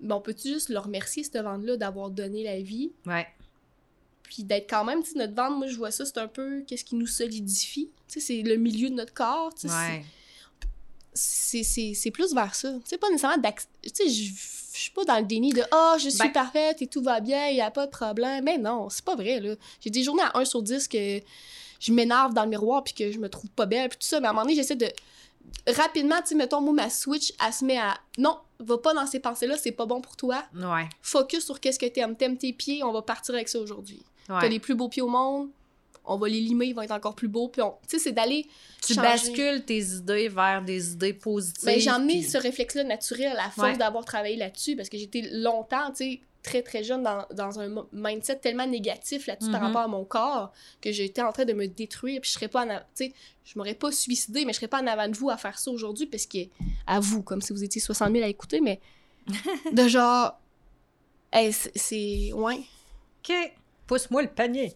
Mais 0.00 0.12
on 0.14 0.20
peut-tu 0.20 0.48
juste 0.48 0.68
leur 0.68 0.84
remercier, 0.84 1.24
ce 1.24 1.38
ventre-là, 1.38 1.76
d'avoir 1.76 2.10
donné 2.10 2.42
la 2.44 2.60
vie, 2.60 2.92
Ouais. 3.06 3.26
puis 4.22 4.42
d'être 4.44 4.68
quand 4.68 4.84
même, 4.84 5.02
tu 5.02 5.12
sais, 5.12 5.18
notre 5.18 5.34
ventre, 5.34 5.56
moi, 5.56 5.66
je 5.66 5.76
vois 5.76 5.90
ça, 5.90 6.04
c'est 6.04 6.18
un 6.18 6.28
peu 6.28 6.62
qu'est-ce 6.66 6.84
qui 6.84 6.94
nous 6.96 7.06
solidifie. 7.06 7.88
Tu 8.08 8.20
sais, 8.20 8.26
c'est 8.26 8.42
le 8.42 8.56
milieu 8.56 8.90
de 8.90 8.94
notre 8.94 9.14
corps, 9.14 9.54
tu 9.54 9.68
sais, 9.68 9.74
Ouais. 9.74 10.04
c'est- 11.14 11.62
c'est 11.62 11.94
c'est 11.94 12.10
plus 12.10 12.34
vers 12.34 12.54
ça. 12.54 12.72
Tu 12.74 12.80
sais, 12.90 12.98
pas 12.98 13.08
nécessairement 13.08 13.38
d'acc- 13.42 13.66
Tu 13.82 13.90
sais, 13.94 14.08
je 14.08 14.32
suis 14.78 14.90
pas 14.90 15.04
dans 15.06 15.18
le 15.18 15.24
déni 15.24 15.50
de 15.54 15.62
«Ah, 15.72 15.96
je 15.98 16.10
suis 16.10 16.18
Ben- 16.18 16.30
parfaite 16.32 16.82
et 16.82 16.86
tout 16.86 17.00
va 17.02 17.20
bien, 17.20 17.48
il 17.48 17.56
y 17.56 17.60
a 17.62 17.70
pas 17.70 17.86
de 17.86 17.90
problème.» 17.90 18.42
Mais 18.46 18.58
non, 18.58 18.90
c'est 18.90 19.04
pas 19.04 19.16
vrai, 19.16 19.40
là. 19.40 19.54
J'ai 19.80 19.88
des 19.90 20.02
journées 20.02 20.22
à 20.24 20.36
1 20.38 20.44
sur 20.44 20.62
10 20.62 20.86
que 20.88 21.20
je 21.80 21.92
m'énerve 21.92 22.34
dans 22.34 22.44
le 22.44 22.50
miroir 22.50 22.84
puis 22.84 22.92
que 22.92 23.10
je 23.10 23.18
me 23.18 23.30
trouve 23.30 23.48
pas 23.50 23.64
belle 23.64 23.88
puis 23.88 23.98
tout 23.98 24.06
ça. 24.06 24.20
Mais 24.20 24.26
à 24.26 24.30
un 24.30 24.32
moment 24.34 24.42
donné, 24.44 24.54
j'essaie 24.56 24.76
de... 24.76 24.88
Rapidement, 25.68 26.20
tu 26.22 26.28
sais, 26.28 26.34
mettons, 26.34 26.60
moi, 26.60 26.72
ma 26.72 26.90
switch, 26.90 27.32
elle 27.44 27.52
se 27.52 27.64
met 27.64 27.78
à 27.78 27.98
«Non, 28.18 28.38
va 28.60 28.78
pas 28.78 28.94
dans 28.94 29.06
ces 29.06 29.20
pensées-là, 29.20 29.56
c'est 29.56 29.72
pas 29.72 29.86
bon 29.86 30.00
pour 30.00 30.16
toi. 30.16 30.44
Ouais. 30.54 30.88
Focus 31.02 31.44
sur 31.44 31.60
qu'est-ce 31.60 31.78
que 31.78 31.86
t'aimes. 31.86 32.16
T'aimes 32.16 32.36
tes 32.38 32.52
pieds, 32.52 32.82
on 32.84 32.92
va 32.92 33.02
partir 33.02 33.34
avec 33.34 33.48
ça 33.48 33.58
aujourd'hui. 33.58 34.02
T'as 34.28 34.48
les 34.48 34.58
plus 34.60 34.74
beaux 34.74 34.88
pieds 34.88 35.02
au 35.02 35.08
monde, 35.08 35.48
on 36.04 36.16
va 36.18 36.28
les 36.28 36.40
limer, 36.40 36.66
ils 36.66 36.72
vont 36.74 36.82
être 36.82 36.92
encore 36.92 37.14
plus 37.16 37.28
beaux. 37.28 37.48
Puis 37.48 37.62
on... 37.62 37.70
Tu 37.88 37.96
sais, 37.96 37.98
c'est 37.98 38.12
d'aller 38.12 38.46
Tu 38.84 38.94
changer. 38.94 39.06
bascules 39.08 39.64
tes 39.64 39.80
idées 39.80 40.28
vers 40.28 40.62
des 40.62 40.92
idées 40.92 41.12
positives. 41.12 41.64
Ben, 41.64 41.80
j'ai 41.80 41.90
emmené 41.90 42.20
puis- 42.20 42.24
ce 42.30 42.38
réflexe-là 42.38 42.84
naturel 42.84 43.36
à 43.38 43.50
force 43.50 43.70
Ouais. 43.72 43.76
d'avoir 43.76 44.04
travaillé 44.04 44.36
là-dessus 44.36 44.76
parce 44.76 44.88
que 44.88 44.98
j'étais 44.98 45.22
longtemps, 45.32 45.90
tu 45.90 45.96
sais, 45.96 46.20
très 46.46 46.62
très 46.62 46.82
jeune 46.84 47.02
dans, 47.02 47.26
dans 47.34 47.58
un 47.60 47.84
mindset 47.92 48.36
tellement 48.36 48.66
négatif 48.66 49.26
là-dessus 49.26 49.50
par 49.50 49.60
Mhm. 49.60 49.66
rapport 49.66 49.82
à 49.82 49.88
mon 49.88 50.04
corps 50.04 50.52
que 50.80 50.92
j'étais 50.92 51.20
en 51.22 51.32
train 51.32 51.44
de 51.44 51.52
me 51.52 51.66
détruire 51.66 52.20
puis 52.20 52.30
je 52.30 52.34
serais 52.34 52.48
pas 52.48 52.64
en 52.64 52.80
tu 52.96 53.12
je 53.44 53.58
m'aurais 53.58 53.74
pas 53.74 53.90
suicidé 53.92 54.44
mais 54.44 54.52
je 54.52 54.56
serais 54.58 54.68
pas 54.68 54.80
en 54.80 54.86
avant 54.86 55.08
de 55.08 55.16
vous 55.16 55.28
à 55.30 55.36
faire 55.36 55.58
ça 55.58 55.70
aujourd'hui 55.70 56.06
parce 56.06 56.24
que 56.26 56.38
à 56.86 57.00
vous 57.00 57.22
comme 57.22 57.40
si 57.42 57.52
vous 57.52 57.64
étiez 57.64 57.80
60 57.80 58.12
000 58.12 58.24
à 58.24 58.28
écouter 58.28 58.60
mais 58.60 58.80
de 59.72 59.88
genre 59.88 60.38
hey, 61.32 61.52
c'est- 61.52 62.32
ouais 62.32 62.60
OK. 63.28 63.34
Pousse-moi 63.86 64.22
le 64.22 64.28
panier. 64.28 64.72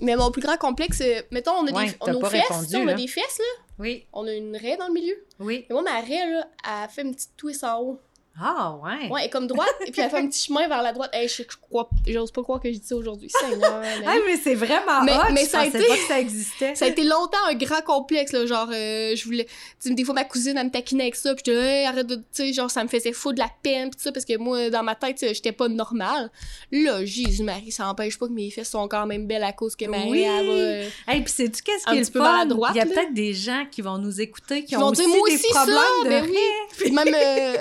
mais 0.00 0.14
mon 0.16 0.30
plus 0.30 0.42
grand 0.42 0.56
complexe 0.58 1.00
euh, 1.02 1.22
mettons 1.30 1.52
on 1.52 1.66
a 1.68 1.72
Ouais, 1.72 1.86
des 1.86 1.96
on 2.00 2.06
a 2.06 2.12
nos 2.12 2.24
fesses 2.26 2.42
répondu, 2.48 2.76
on 2.76 2.88
a 2.88 2.94
des 2.94 3.06
fesses 3.08 3.38
là 3.38 3.64
Oui. 3.78 4.04
on 4.12 4.26
a 4.26 4.32
une 4.34 4.56
raie 4.56 4.76
dans 4.76 4.88
le 4.88 4.92
milieu 4.92 5.24
Oui. 5.40 5.64
et 5.68 5.72
moi 5.72 5.82
ma 5.82 6.00
raie 6.00 6.26
là 6.30 6.48
elle 6.84 6.88
fait 6.90 7.02
une 7.02 7.14
petite 7.14 7.36
twist 7.36 7.64
en 7.64 7.80
haut 7.80 8.00
Ah, 8.40 8.76
ouais. 8.82 9.10
Ouais, 9.10 9.20
elle 9.20 9.26
est 9.26 9.30
comme 9.30 9.46
droite, 9.46 9.68
et 9.86 9.90
puis 9.90 10.00
elle 10.00 10.08
fait 10.10 10.16
un 10.16 10.26
petit 10.26 10.46
chemin 10.46 10.66
vers 10.66 10.82
la 10.82 10.92
droite. 10.92 11.10
Hey, 11.12 11.28
je, 11.28 11.42
je 11.42 11.56
crois, 11.60 11.88
j'ose 12.08 12.30
pas 12.32 12.42
croire 12.42 12.60
que 12.60 12.72
j'ai 12.72 12.78
dit 12.78 12.86
ça 12.86 12.96
aujourd'hui. 12.96 13.28
Seigneur. 13.28 13.82
Ah, 14.06 14.14
mais 14.26 14.36
c'est 14.42 14.54
vraiment 14.54 15.02
Mais- 15.04 15.12
hot. 15.16 15.32
mais 15.32 15.44
je 15.44 15.50
ça 15.50 15.60
a 15.60 15.64
pensais 15.66 15.78
été- 15.78 15.88
pas 15.88 15.96
que 15.96 16.06
ça 16.08 16.18
existait. 16.20 16.74
Ça 16.74 16.86
a 16.86 16.88
été 16.88 17.04
longtemps 17.04 17.38
un 17.48 17.54
grand 17.54 17.82
complexe, 17.82 18.32
là, 18.32 18.46
genre, 18.46 18.68
euh, 18.72 19.14
je 19.14 19.24
voulais... 19.24 19.46
Des 19.84 20.04
fois, 20.04 20.14
ma 20.14 20.24
cousine, 20.24 20.56
elle 20.56 20.66
me 20.66 20.70
taquinait 20.70 21.04
avec 21.04 21.16
ça, 21.16 21.34
puis 21.34 21.42
je 21.46 21.52
disais, 21.52 21.62
hey, 21.80 21.86
arrête 21.86 22.06
de... 22.06 22.16
Tu 22.16 22.22
sais, 22.32 22.52
genre, 22.54 22.70
ça 22.70 22.82
me 22.82 22.88
faisait 22.88 23.12
fou 23.12 23.32
de 23.34 23.38
la 23.38 23.50
peine, 23.62 23.90
tout 23.90 23.98
ça, 24.00 24.10
parce 24.12 24.24
que 24.24 24.36
moi, 24.38 24.70
dans 24.70 24.82
ma 24.82 24.94
tête, 24.94 25.18
j'étais 25.20 25.52
pas 25.52 25.68
normale. 25.68 26.30
Là, 26.72 27.04
Jésus-Marie, 27.04 27.70
ça 27.70 27.86
empêche 27.86 28.18
pas 28.18 28.26
que 28.28 28.32
mes 28.32 28.50
fesses 28.50 28.70
sont 28.70 28.88
quand 28.88 29.06
même 29.06 29.26
belles 29.26 29.44
à 29.44 29.52
cause 29.52 29.76
que 29.76 29.84
Marie, 29.84 30.10
Oui. 30.10 30.22
elle 30.22 30.46
va... 30.46 30.52
euh, 30.52 30.88
Hey, 31.06 31.20
puis 31.22 31.32
sais-tu 31.32 31.62
qu'est-ce 31.62 31.84
qui 31.86 31.96
est 31.98 32.00
petit 32.00 32.10
peu 32.10 32.20
vers 32.20 32.32
la 32.32 32.38
fun? 32.40 32.46
droite, 32.46 32.72
Il 32.74 32.78
y 32.78 32.80
a 32.80 32.86
peut-être 32.86 33.12
des 33.14 33.34
gens 33.34 33.64
qui 33.70 33.82
vont 33.82 33.98
nous 33.98 34.20
écouter 34.20 34.60
qui 34.62 34.68
Qui 34.68 34.76
ont 34.76 34.80
vont 34.80 34.88
aussi 34.90 35.02
dire, 35.04 35.08
moi 35.16 35.28
des 35.28 35.34
aussi, 35.34 35.48
ça, 35.52 35.60
problèmes 35.60 35.78
de 36.04 36.08
ben 36.08 36.24
oui. 36.30 36.36
Puis 36.78 36.90
même, 36.92 37.14
euh, 37.14 37.56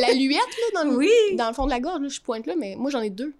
la, 0.00 0.12
luette, 0.12 0.36
là, 0.74 0.82
dans 0.82 0.90
le, 0.90 0.96
Oui. 0.96 1.10
dans 1.34 1.48
le 1.48 1.54
fond 1.54 1.64
de 1.66 1.70
la 1.70 1.80
gorge, 1.80 2.00
là, 2.00 2.08
je 2.08 2.20
pointe 2.20 2.46
là, 2.46 2.54
mais 2.56 2.74
moi, 2.76 2.90
j'en 2.90 3.00
ai 3.00 3.10
deux. 3.10 3.32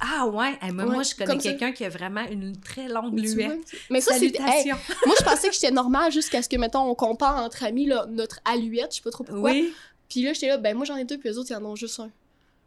Ah 0.00 0.26
ouais, 0.26 0.58
Hey, 0.60 0.72
moi, 0.72 0.84
Ouais, 0.84 0.92
moi 0.94 1.02
je 1.02 1.14
connais 1.14 1.38
quelqu'un 1.38 1.72
qui 1.72 1.84
a 1.84 1.88
vraiment 1.88 2.22
une 2.30 2.56
très 2.60 2.88
longue 2.88 3.18
luette. 3.18 3.58
Mais 3.90 4.00
ça, 4.00 4.14
c'est... 4.18 4.26
hey. 4.38 4.72
Moi, 5.06 5.14
je 5.18 5.24
pensais 5.24 5.48
que 5.48 5.54
j'étais 5.54 5.70
normal 5.70 6.10
jusqu'à 6.12 6.42
ce 6.42 6.48
que, 6.48 6.56
mettons, 6.56 6.80
on 6.90 6.94
compare 6.94 7.42
entre 7.42 7.62
amis, 7.64 7.86
là, 7.86 8.06
notre 8.10 8.40
aluette, 8.44 8.90
je 8.90 8.96
sais 8.96 9.02
pas 9.02 9.10
trop 9.10 9.24
pourquoi. 9.24 9.50
oui. 9.52 9.72
Puis 10.08 10.22
là, 10.22 10.32
j'étais 10.32 10.48
là, 10.48 10.58
ben 10.58 10.76
moi, 10.76 10.84
j'en 10.84 10.96
ai 10.96 11.04
deux, 11.04 11.16
puis 11.18 11.30
eux 11.30 11.38
autres, 11.38 11.50
ils 11.50 11.56
en 11.56 11.64
ont 11.64 11.76
juste 11.76 11.98
un. 12.00 12.10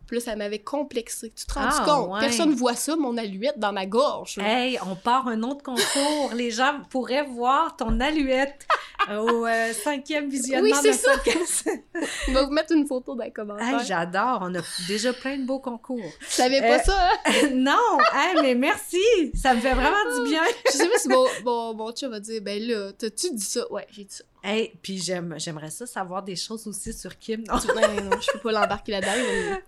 Puis 0.08 0.18
là, 0.18 0.22
ça 0.24 0.36
m'avait 0.36 0.60
complexé. 0.60 1.32
Tu 1.36 1.46
te 1.46 1.54
rends 1.54 1.68
Ah, 1.70 1.84
compte? 1.86 2.10
ouais. 2.14 2.20
Personne 2.22 2.54
voit 2.54 2.76
ça, 2.76 2.96
mon 2.96 3.18
aluette 3.18 3.60
dans 3.60 3.74
ma 3.74 3.86
gorge. 3.86 4.38
Hey, 4.40 4.80
on 4.90 4.96
part 4.96 5.28
un 5.28 5.44
autre 5.44 5.62
concours. 5.64 6.32
Les 6.34 6.50
gens 6.50 6.80
pourraient 6.90 7.26
voir 7.26 7.76
ton 7.76 8.00
aluette 8.00 8.66
au 9.12 9.46
euh, 9.46 9.74
cinquième 9.74 10.30
visionnement 10.30 10.70
Oui, 10.70 10.74
c'est 10.82 10.92
de 10.92 10.96
ça. 10.98 11.12
podcast. 11.18 11.70
On 12.30 12.32
va 12.34 12.44
vous 12.46 12.52
mettre 12.52 12.72
une 12.74 12.88
photo 12.88 13.16
dans 13.16 13.24
les 13.24 13.32
commentaires. 13.32 13.80
Hey, 13.82 13.86
J'adore. 13.86 14.40
On 14.44 14.56
a 14.56 14.60
déjà 14.88 15.12
plein 15.14 15.38
de 15.38 15.46
beaux 15.46 15.60
concours. 15.60 16.00
Je 16.22 16.28
savais 16.28 16.62
pas 16.62 16.78
Euh, 16.78 16.84
ça, 16.84 17.10
hein? 17.26 17.50
non, 17.54 17.98
hey, 18.14 18.42
mais 18.42 18.56
merci. 18.56 18.98
Ça 19.36 19.54
me 19.54 19.60
fait 19.60 19.74
vraiment 19.74 20.24
du 20.24 20.30
bien. 20.30 20.42
Je 20.66 20.72
sais 20.72 20.88
pas 20.90 20.98
si 20.98 21.10
mon, 21.10 21.26
mon, 21.44 21.74
mon 21.74 21.92
chum 21.92 22.12
va 22.12 22.20
dire, 22.20 22.42
ben 22.42 22.62
là, 22.62 22.92
t'as-tu 22.98 23.34
dit 23.34 23.44
ça? 23.44 23.70
Ouais, 23.72 23.86
j'ai 23.92 24.04
dit 24.06 24.14
ça. 24.16 24.24
Hey, 24.44 24.72
puis 24.82 24.98
j'aime, 25.00 25.36
j'aimerais 25.38 25.72
ça 25.72 25.86
savoir 25.86 26.24
des 26.24 26.36
choses 26.36 26.68
aussi 26.68 26.94
sur 26.94 27.18
Kim. 27.18 27.44
Non. 27.50 27.58
Tu- 27.60 27.68
ben, 27.68 28.02
non, 28.04 28.18
je 28.22 28.32
peux 28.32 28.40
pas 28.40 28.52
l'embarquer 28.52 28.94
là-dedans. 28.94 29.12
mais- 29.16 29.64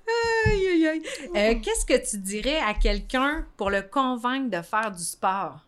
Aïe, 0.45 0.67
aïe, 0.67 0.87
aïe. 0.87 1.01
Euh, 1.35 1.59
Qu'est-ce 1.61 1.85
que 1.85 2.09
tu 2.09 2.17
dirais 2.17 2.59
à 2.59 2.73
quelqu'un 2.73 3.45
pour 3.57 3.69
le 3.69 3.81
convaincre 3.81 4.49
de 4.49 4.61
faire 4.61 4.91
du 4.91 5.03
sport? 5.03 5.59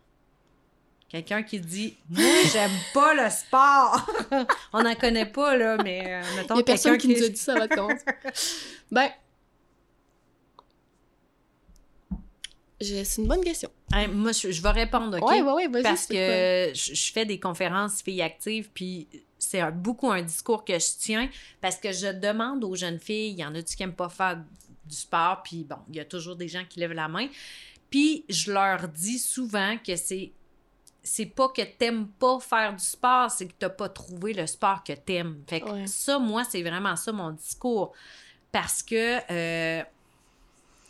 Quelqu'un 1.08 1.42
qui 1.42 1.60
dit 1.60 1.96
Moi, 2.08 2.24
j'aime 2.52 2.70
pas 2.94 3.12
le 3.14 3.28
sport. 3.30 4.06
On 4.72 4.82
n'en 4.82 4.94
connaît 4.94 5.26
pas, 5.26 5.56
là, 5.56 5.76
mais 5.82 6.04
euh, 6.06 6.22
mettons 6.36 6.54
Il 6.54 6.58
y 6.58 6.60
a 6.60 6.64
personne 6.64 6.96
qui 6.96 7.08
nous 7.08 7.22
a 7.22 7.28
dit 7.28 7.36
ça 7.36 7.54
de 7.54 7.74
commencer. 7.74 8.04
ben. 8.90 9.10
C'est 12.80 13.18
une 13.18 13.28
bonne 13.28 13.44
question. 13.44 13.70
Moi, 14.10 14.32
je, 14.32 14.50
je 14.50 14.60
vais 14.60 14.70
répondre, 14.70 15.18
OK? 15.20 15.30
Ouais, 15.30 15.40
ouais, 15.42 15.52
ouais, 15.52 15.68
vas-y. 15.68 15.82
Parce 15.84 16.06
que 16.06 16.72
je, 16.74 16.94
je 16.94 17.12
fais 17.12 17.24
des 17.24 17.38
conférences 17.38 18.02
filles 18.02 18.22
actives, 18.22 18.70
puis 18.74 19.06
c'est 19.44 19.70
beaucoup 19.72 20.10
un 20.10 20.22
discours 20.22 20.64
que 20.64 20.74
je 20.78 20.98
tiens 20.98 21.28
parce 21.60 21.76
que 21.76 21.92
je 21.92 22.12
demande 22.12 22.64
aux 22.64 22.74
jeunes 22.74 22.98
filles, 23.00 23.30
il 23.32 23.38
y 23.38 23.44
en 23.44 23.54
a-tu 23.54 23.76
qui 23.76 23.82
n'aiment 23.82 23.94
pas 23.94 24.08
faire 24.08 24.36
du 24.84 24.96
sport, 24.96 25.42
puis 25.42 25.64
bon, 25.64 25.76
il 25.88 25.96
y 25.96 26.00
a 26.00 26.04
toujours 26.04 26.36
des 26.36 26.48
gens 26.48 26.64
qui 26.68 26.80
lèvent 26.80 26.92
la 26.92 27.08
main. 27.08 27.28
Puis 27.90 28.24
je 28.28 28.52
leur 28.52 28.88
dis 28.88 29.18
souvent 29.18 29.76
que 29.78 29.96
c'est 29.96 30.32
c'est 31.04 31.26
pas 31.26 31.48
que 31.48 31.62
t'aimes 31.62 32.06
pas 32.06 32.38
faire 32.38 32.72
du 32.76 32.84
sport, 32.84 33.28
c'est 33.30 33.48
que 33.48 33.54
t'as 33.58 33.68
pas 33.70 33.88
trouvé 33.88 34.32
le 34.34 34.46
sport 34.46 34.84
que 34.84 34.92
t'aimes. 34.92 35.42
Fait 35.48 35.60
que 35.60 35.68
Ouais. 35.68 35.86
ça, 35.88 36.20
moi, 36.20 36.44
c'est 36.44 36.62
vraiment 36.62 36.94
ça 36.94 37.10
mon 37.10 37.32
discours. 37.32 37.92
Parce 38.52 38.84
que, 38.84 39.18
euh, 39.32 39.82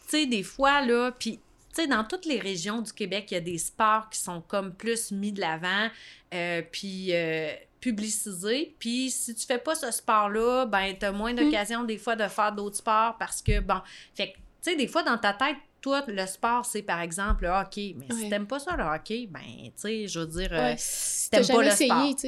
tu 0.04 0.08
sais, 0.08 0.26
des 0.26 0.42
fois, 0.42 0.84
là, 0.84 1.12
puis, 1.18 1.38
tu 1.38 1.40
sais, 1.82 1.86
dans 1.86 2.04
toutes 2.04 2.26
les 2.26 2.38
régions 2.38 2.82
du 2.82 2.92
Québec, 2.92 3.28
il 3.30 3.34
y 3.34 3.36
a 3.38 3.40
des 3.40 3.56
sports 3.56 4.10
qui 4.10 4.18
sont 4.18 4.42
comme 4.42 4.74
plus 4.74 5.12
mis 5.12 5.32
de 5.32 5.40
l'avant, 5.40 5.88
euh, 6.34 6.60
puis 6.70 7.14
euh, 7.14 7.54
publicisés. 7.82 8.74
Puis 8.78 9.10
si 9.10 9.34
tu 9.34 9.44
fais 9.44 9.58
pas 9.58 9.74
ce 9.74 9.90
sport-là, 9.90 10.64
ben, 10.66 10.94
t'as 10.98 11.12
moins 11.12 11.34
d'occasion 11.34 11.84
des 11.84 11.98
fois 11.98 12.16
de 12.16 12.26
faire 12.28 12.52
d'autres 12.52 12.76
sports 12.76 13.16
parce 13.18 13.42
que, 13.42 13.60
bon, 13.60 13.80
fait 14.14 14.28
que, 14.28 14.36
tu 14.36 14.70
sais, 14.70 14.76
des 14.76 14.86
fois, 14.86 15.02
dans 15.02 15.18
ta 15.18 15.34
tête, 15.34 15.56
toi, 15.82 16.02
le 16.06 16.26
sport, 16.26 16.64
c'est 16.64 16.82
par 16.82 17.00
exemple 17.00 17.42
le 17.44 17.50
hockey. 17.50 17.94
Mais 17.98 18.06
si 18.14 18.22
Ouais. 18.22 18.28
t'aimes 18.30 18.46
pas 18.46 18.60
ça, 18.60 18.76
le 18.76 18.84
hockey, 18.84 19.26
ben, 19.28 19.40
tu 19.42 19.72
sais, 19.76 20.06
je 20.08 20.20
veux 20.20 20.26
dire, 20.26 20.48
euh, 20.52 20.70
Ouais, 20.70 20.74
si 20.78 21.28
t'aimes 21.28 21.40
pas 21.40 21.46
jamais 21.46 21.64
le 21.64 21.70
sport. 21.74 21.98
essayé, 22.04 22.14
tu 22.14 22.20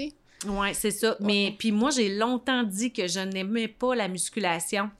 sais. 0.44 0.48
Ouais, 0.48 0.74
c'est 0.74 0.90
ça. 0.90 1.16
Mais 1.20 1.54
puis 1.58 1.72
moi, 1.72 1.90
j'ai 1.90 2.14
longtemps 2.14 2.64
dit 2.64 2.92
que 2.92 3.06
je 3.06 3.20
n'aimais 3.20 3.68
pas 3.68 3.94
la 3.94 4.08
musculation. 4.08 4.90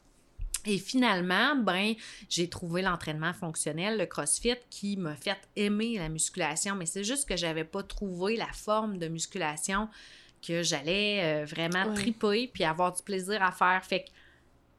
Et 0.67 0.79
finalement, 0.79 1.57
ben, 1.57 1.93
j'ai 2.31 2.49
trouvé 2.49 2.81
l'entraînement 2.81 3.35
fonctionnel, 3.35 3.99
le 3.99 4.07
CrossFit, 4.07 4.55
qui 4.71 4.97
m'a 4.97 5.15
fait 5.17 5.37
aimer 5.57 5.99
la 5.99 6.09
musculation. 6.09 6.75
Mais 6.77 6.87
c'est 6.87 7.05
juste 7.05 7.29
que 7.29 7.37
j'avais 7.37 7.65
pas 7.65 7.83
trouvé 7.83 8.37
la 8.37 8.51
forme 8.55 8.97
de 8.97 9.09
musculation 9.09 9.89
que 10.47 10.63
j'allais 10.63 11.21
euh, 11.23 11.45
vraiment 11.45 11.87
Ouais. 11.89 11.95
triper 11.95 12.51
puis 12.53 12.65
avoir 12.65 12.93
du 12.93 13.03
plaisir 13.03 13.43
à 13.43 13.51
faire. 13.53 13.83
Fait 13.85 14.01
que 14.05 14.11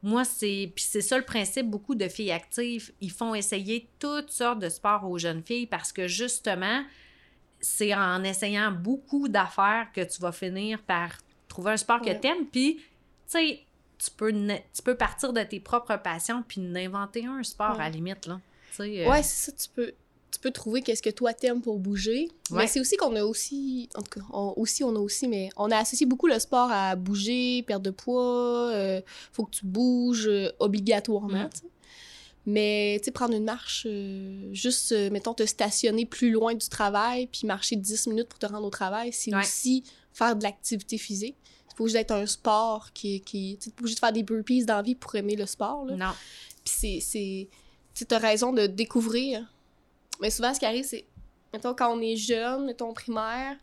moi, 0.04 0.24
c'est. 0.24 0.72
Puis 0.76 0.84
c'est 0.88 1.02
ça 1.02 1.18
le 1.18 1.24
principe, 1.24 1.68
beaucoup 1.68 1.96
de 1.96 2.08
filles 2.08 2.32
actives, 2.32 2.92
ils 3.02 3.12
font 3.12 3.34
essayer 3.34 3.90
toutes 4.00 4.30
sortes 4.32 4.60
de 4.60 4.70
sports 4.70 5.04
aux 5.10 5.18
jeunes 5.18 5.42
filles 5.44 5.66
parce 5.68 5.92
que 5.92 6.08
justement, 6.08 6.84
c'est 7.60 7.94
en 7.96 8.24
essayant 8.24 8.72
beaucoup 8.72 9.28
d'affaires 9.28 9.88
que 9.94 10.02
tu 10.02 10.22
vas 10.22 10.32
finir 10.32 10.82
par 10.84 11.10
trouver 11.48 11.72
un 11.72 11.78
sport 11.78 12.00
que 12.02 12.08
Ouais. 12.10 12.20
t'aimes. 12.20 12.46
Puis, 12.52 12.76
tu 12.76 12.84
sais, 13.28 13.62
tu 13.98 14.12
peux, 14.12 14.32
tu 14.32 14.82
peux 14.84 14.96
partir 14.96 15.34
de 15.34 15.42
tes 15.42 15.60
propres 15.60 15.96
passions 15.98 16.44
puis 16.48 16.62
n'inventer 16.62 17.26
un 17.26 17.42
sport 17.44 17.72
Ouais. 17.78 17.82
à 17.82 17.84
la 17.86 17.90
limite, 17.90 18.28
là. 18.28 18.40
Euh, 18.82 19.10
Ouais, 19.10 19.24
c'est 19.24 19.52
ça, 19.52 19.58
tu 19.58 19.70
peux, 19.74 19.94
tu 20.36 20.40
peux 20.42 20.52
trouver 20.52 20.82
qu'est-ce 20.82 21.02
que 21.02 21.10
toi 21.10 21.34
t'aimes 21.34 21.62
pour 21.62 21.80
bouger. 21.80 22.30
Ouais. 22.52 22.58
Mais 22.64 22.68
c'est 22.68 22.80
aussi 22.80 22.96
qu'on 22.98 23.16
a 23.16 23.24
aussi, 23.24 23.90
en 23.96 24.02
tout 24.02 24.20
cas, 24.20 24.26
on, 24.32 24.54
aussi, 24.58 24.84
on 24.84 24.96
a 24.96 25.00
aussi, 25.00 25.28
mais 25.28 25.50
on 25.58 25.72
a 25.72 25.78
associé 25.78 26.06
beaucoup 26.06 26.28
le 26.28 26.38
sport 26.40 26.70
à 26.72 26.96
bouger, 26.96 27.64
perdre 27.64 27.84
de 27.86 27.92
poids, 27.92 28.70
euh, 28.74 29.02
faut 29.32 29.46
que 29.46 29.52
tu 29.52 29.66
bouges 29.66 30.28
euh, 30.28 30.50
obligatoirement. 30.60 31.50
Mais, 32.48 32.98
tu 33.00 33.06
sais, 33.06 33.12
prendre 33.12 33.34
une 33.36 33.44
marche, 33.46 33.88
euh, 33.90 34.54
juste, 34.54 34.92
euh, 34.92 35.10
mettons, 35.10 35.34
te 35.34 35.46
stationner 35.46 36.06
plus 36.06 36.30
loin 36.30 36.54
du 36.54 36.70
travail, 36.70 37.26
puis 37.28 37.48
marcher 37.48 37.76
10 37.76 38.06
minutes 38.08 38.28
pour 38.30 38.38
te 38.38 38.46
rendre 38.46 38.68
au 38.68 38.70
travail, 38.70 39.12
c'est 39.12 39.34
Ouais. 39.34 39.42
aussi 39.42 39.84
faire 40.14 40.36
de 40.36 40.44
l'activité 40.44 41.00
physique. 41.00 41.36
C'est 41.68 41.76
pas 41.78 41.84
obligé 41.84 41.98
d'être 41.98 42.12
un 42.12 42.28
sport 42.28 42.94
qui, 42.94 43.22
qui 43.22 43.58
tu 43.60 43.72
pas 43.72 43.80
obligé 43.82 43.96
de 43.96 44.00
faire 44.00 44.14
des 44.14 44.22
burpees 44.24 44.64
dans 44.66 44.76
la 44.76 44.82
vie 44.84 44.94
pour 44.96 45.16
aimer 45.16 45.36
le 45.36 45.48
sport, 45.48 45.86
là. 45.86 45.96
Non. 45.96 46.12
Puis 46.64 47.02
c'est. 47.02 47.48
tu 47.96 48.06
t'as 48.06 48.20
raison 48.20 48.54
de 48.54 48.68
découvrir. 48.68 49.52
Mais 50.22 50.30
souvent, 50.30 50.54
ce 50.54 50.60
qui 50.60 50.66
arrive, 50.66 50.86
c'est. 50.86 51.06
Mettons, 51.54 51.74
quand 51.74 51.96
on 51.96 52.02
est 52.02 52.16
jeune, 52.18 52.66
mettons 52.66 52.92
primaire, 52.94 53.56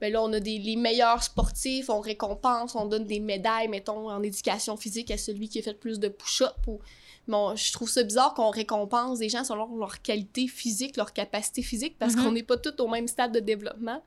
ben 0.00 0.12
là, 0.12 0.22
on 0.22 0.32
a 0.32 0.40
des, 0.40 0.58
les 0.58 0.76
meilleurs 0.76 1.22
sportifs, 1.22 1.88
on 1.90 2.00
récompense, 2.00 2.74
on 2.74 2.86
donne 2.86 3.06
des 3.06 3.20
médailles, 3.20 3.68
mettons, 3.68 4.10
en 4.10 4.22
éducation 4.22 4.76
physique 4.76 5.10
à 5.10 5.18
celui 5.18 5.48
qui 5.48 5.58
a 5.58 5.62
fait 5.62 5.74
plus 5.74 5.98
de 5.98 6.08
push-up. 6.08 6.54
Ou... 6.68 6.78
Bon, 7.26 7.56
je 7.56 7.72
trouve 7.72 7.88
ça 7.88 8.02
bizarre 8.02 8.34
qu'on 8.34 8.50
récompense 8.50 9.18
des 9.18 9.28
gens 9.28 9.44
selon 9.44 9.76
leur 9.76 10.00
qualité 10.02 10.46
physique, 10.46 10.96
leur 10.96 11.12
capacité 11.12 11.62
physique, 11.62 11.96
parce 11.98 12.14
Mhm. 12.14 12.24
qu'on 12.24 12.32
n'est 12.32 12.42
pas 12.42 12.56
tous 12.56 12.80
au 12.82 12.86
même 12.88 13.08
stade 13.08 13.32
de 13.32 13.40
développement. 13.40 14.02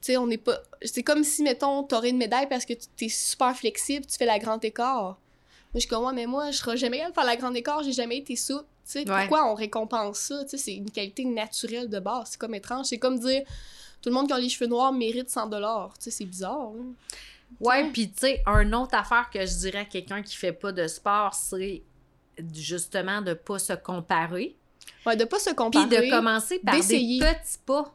Tu 0.00 0.06
sais, 0.12 0.16
on 0.16 0.26
n'est 0.26 0.38
pas. 0.38 0.58
C'est 0.82 1.02
comme 1.02 1.24
si, 1.24 1.42
mettons, 1.42 1.82
t'aurais 1.84 2.10
une 2.10 2.16
médaille 2.18 2.48
parce 2.48 2.64
que 2.64 2.72
tu 2.96 3.04
es 3.04 3.08
super 3.08 3.54
flexible, 3.56 4.06
tu 4.06 4.16
fais 4.16 4.26
la 4.26 4.38
grande 4.38 4.64
écart. 4.64 5.18
Moi, 5.74 5.78
je 5.78 5.80
suis 5.80 5.88
comme, 5.88 6.04
ouais, 6.04 6.12
mais 6.12 6.26
moi, 6.26 6.50
je 6.50 6.58
serai 6.58 6.76
jamais 6.76 6.98
capable 6.98 7.12
de 7.12 7.20
faire 7.20 7.24
la 7.26 7.36
grande 7.36 7.56
écart, 7.56 7.82
j'ai 7.82 7.92
jamais 7.92 8.18
été 8.18 8.36
souple. 8.36 8.64
Tu 8.84 8.92
sais, 8.92 9.10
Ouais. 9.10 9.20
pourquoi 9.20 9.50
on 9.50 9.54
récompense 9.54 10.18
ça? 10.18 10.42
Tu 10.44 10.50
sais, 10.50 10.58
c'est 10.58 10.74
une 10.74 10.90
qualité 10.90 11.24
naturelle 11.24 11.88
de 11.88 11.98
base. 12.00 12.28
C'est 12.32 12.38
comme 12.38 12.54
étrange. 12.54 12.86
C'est 12.86 12.98
comme 12.98 13.18
dire, 13.18 13.42
tout 14.02 14.08
le 14.10 14.14
monde 14.14 14.26
qui 14.26 14.32
a 14.34 14.38
les 14.38 14.48
cheveux 14.48 14.68
noirs 14.68 14.92
mérite 14.92 15.30
100 15.30 15.48
Tu 15.50 15.56
sais, 16.00 16.10
c'est 16.10 16.24
bizarre. 16.24 16.72
là. 16.74 16.82
Ouais, 17.60 17.88
puis 17.90 18.10
tu 18.10 18.20
sais, 18.20 18.42
une 18.46 18.74
autre 18.74 18.94
affaire 18.96 19.28
que 19.32 19.40
je 19.46 19.54
dirais 19.58 19.78
à 19.80 19.84
quelqu'un 19.84 20.22
qui 20.22 20.36
fait 20.36 20.52
pas 20.52 20.72
de 20.72 20.86
sport, 20.88 21.32
c'est 21.34 21.82
justement 22.54 23.20
de 23.22 23.34
pas 23.34 23.58
se 23.58 23.72
comparer. 23.74 24.56
Ouais, 25.06 25.16
de 25.16 25.24
pas 25.24 25.38
se 25.38 25.50
Puis 25.50 25.56
comparer. 25.56 26.06
de 26.06 26.10
commencer 26.10 26.58
par 26.60 26.74
des 26.74 26.80
petits 26.82 27.58
pas. 27.64 27.92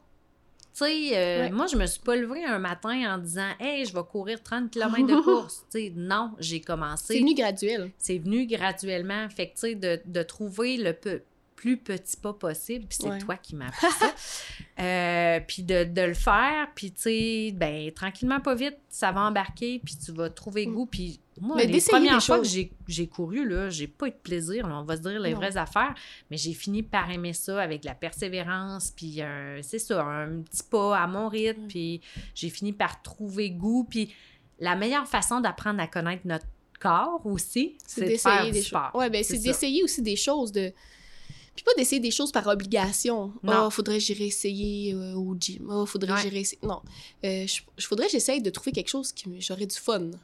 Tu 0.78 0.84
sais, 0.84 1.10
euh, 1.16 1.42
Ouais. 1.44 1.50
moi, 1.50 1.66
je 1.66 1.76
me 1.76 1.86
suis 1.86 2.00
pas 2.00 2.14
levée 2.14 2.44
un 2.44 2.58
matin 2.60 3.14
en 3.14 3.18
disant 3.18 3.48
Hey, 3.58 3.84
je 3.84 3.92
vais 3.92 4.02
courir 4.08 4.40
30 4.42 4.70
km 4.70 5.06
de 5.06 5.16
course. 5.22 5.64
tu 5.72 5.78
sais, 5.80 5.92
non, 5.96 6.32
j'ai 6.38 6.56
C'est 6.58 6.60
commencé. 6.64 7.18
venu 7.18 7.34
graduel. 7.34 7.90
C'est 7.98 8.18
venu 8.18 8.46
graduellement. 8.46 9.28
Fait 9.28 9.48
que, 9.48 9.54
tu 9.54 9.60
sais, 9.60 9.74
de, 9.74 10.00
de 10.04 10.22
trouver 10.22 10.76
le 10.76 10.92
peu- 10.92 11.20
plus 11.58 11.76
petit 11.76 12.16
pas 12.16 12.32
possible, 12.32 12.86
puis 12.86 12.98
c'est 13.02 13.08
Ouais. 13.10 13.18
toi 13.18 13.36
qui 13.36 13.56
m'as 13.56 13.66
appris 13.66 13.86
ça. 13.98 14.14
Euh, 14.80 15.40
puis 15.48 15.64
de, 15.64 15.82
de 15.82 16.02
le 16.02 16.14
faire, 16.14 16.68
puis 16.76 16.92
tu 16.92 17.00
sais, 17.02 17.52
ben, 17.52 17.90
tranquillement, 17.90 18.38
pas 18.38 18.54
vite, 18.54 18.76
ça 18.88 19.10
va 19.10 19.22
embarquer, 19.22 19.80
puis 19.84 19.96
tu 19.96 20.12
vas 20.12 20.30
trouver 20.30 20.66
Mm. 20.68 20.72
goût. 20.72 20.86
Puis 20.86 21.18
moi, 21.40 21.56
Mais 21.56 21.66
les 21.66 21.80
premières 21.80 22.22
fois 22.22 22.38
que 22.38 22.44
choses. 22.44 22.52
j'ai- 22.54 22.70
j'ai 22.86 23.08
couru, 23.08 23.44
là, 23.48 23.70
j'ai 23.70 23.88
pas 23.88 24.06
eu 24.06 24.10
de 24.10 24.16
plaisir, 24.22 24.68
là, 24.68 24.78
on 24.78 24.84
va 24.84 24.96
se 24.96 25.02
dire 25.02 25.18
les 25.18 25.32
Non. 25.32 25.38
vraies 25.38 25.56
affaires, 25.56 25.94
mais 26.30 26.36
j'ai 26.36 26.52
fini 26.54 26.84
par 26.84 27.10
aimer 27.10 27.32
ça 27.32 27.60
avec 27.60 27.82
la 27.84 27.96
persévérance, 27.96 28.92
puis 28.94 29.20
c'est 29.62 29.80
ça, 29.80 30.04
un 30.04 30.42
petit 30.42 30.62
pas 30.62 30.96
à 30.96 31.08
mon 31.08 31.28
rythme, 31.28 31.66
puis 31.66 32.00
j'ai 32.36 32.48
fini 32.48 32.72
par 32.72 33.02
trouver 33.02 33.50
goût, 33.50 33.82
puis 33.82 34.14
la 34.60 34.76
meilleure 34.76 35.08
façon 35.08 35.40
d'apprendre 35.40 35.80
à 35.82 35.88
connaître 35.88 36.24
notre 36.24 36.46
corps 36.78 37.20
aussi, 37.26 37.76
C'est 37.84 38.02
de 38.02 38.06
faire 38.16 38.32
d'essayer 38.44 38.52
du 38.52 38.58
des 38.58 38.62
sport. 38.62 38.90
choses. 38.92 39.00
Ouais, 39.00 39.10
ben 39.10 39.24
C'est 39.24 39.38
d'essayer 39.38 39.82
aussi 39.82 40.02
des 40.02 40.14
choses 40.14 40.52
de. 40.52 40.72
Puis 41.58 41.64
pas 41.64 41.74
d'essayer 41.76 41.98
des 42.00 42.12
choses 42.12 42.30
par 42.30 42.46
obligation. 42.46 43.32
Non. 43.42 43.64
Oh, 43.66 43.70
faudrait 43.70 43.94
que 43.98 44.04
j'irai 44.04 44.26
essayer 44.26 44.94
euh, 44.94 45.14
au 45.14 45.34
gym. 45.36 45.68
Oh, 45.68 45.86
faudrait 45.86 46.10
que 46.10 46.14
Ouais. 46.14 46.22
j'irai 46.22 46.38
essayer. 46.38 46.60
Non. 46.62 46.80
Euh, 47.24 47.48
je, 47.48 47.62
je 47.76 47.84
faudrait 47.88 48.06
que 48.06 48.12
j'essaye 48.12 48.40
de 48.40 48.48
trouver 48.50 48.70
quelque 48.70 48.86
chose 48.90 49.10
qui 49.10 49.28
me- 49.28 49.40
j'aurais 49.40 49.66
du 49.66 49.74
fun. 49.74 50.10
Tu 50.12 50.18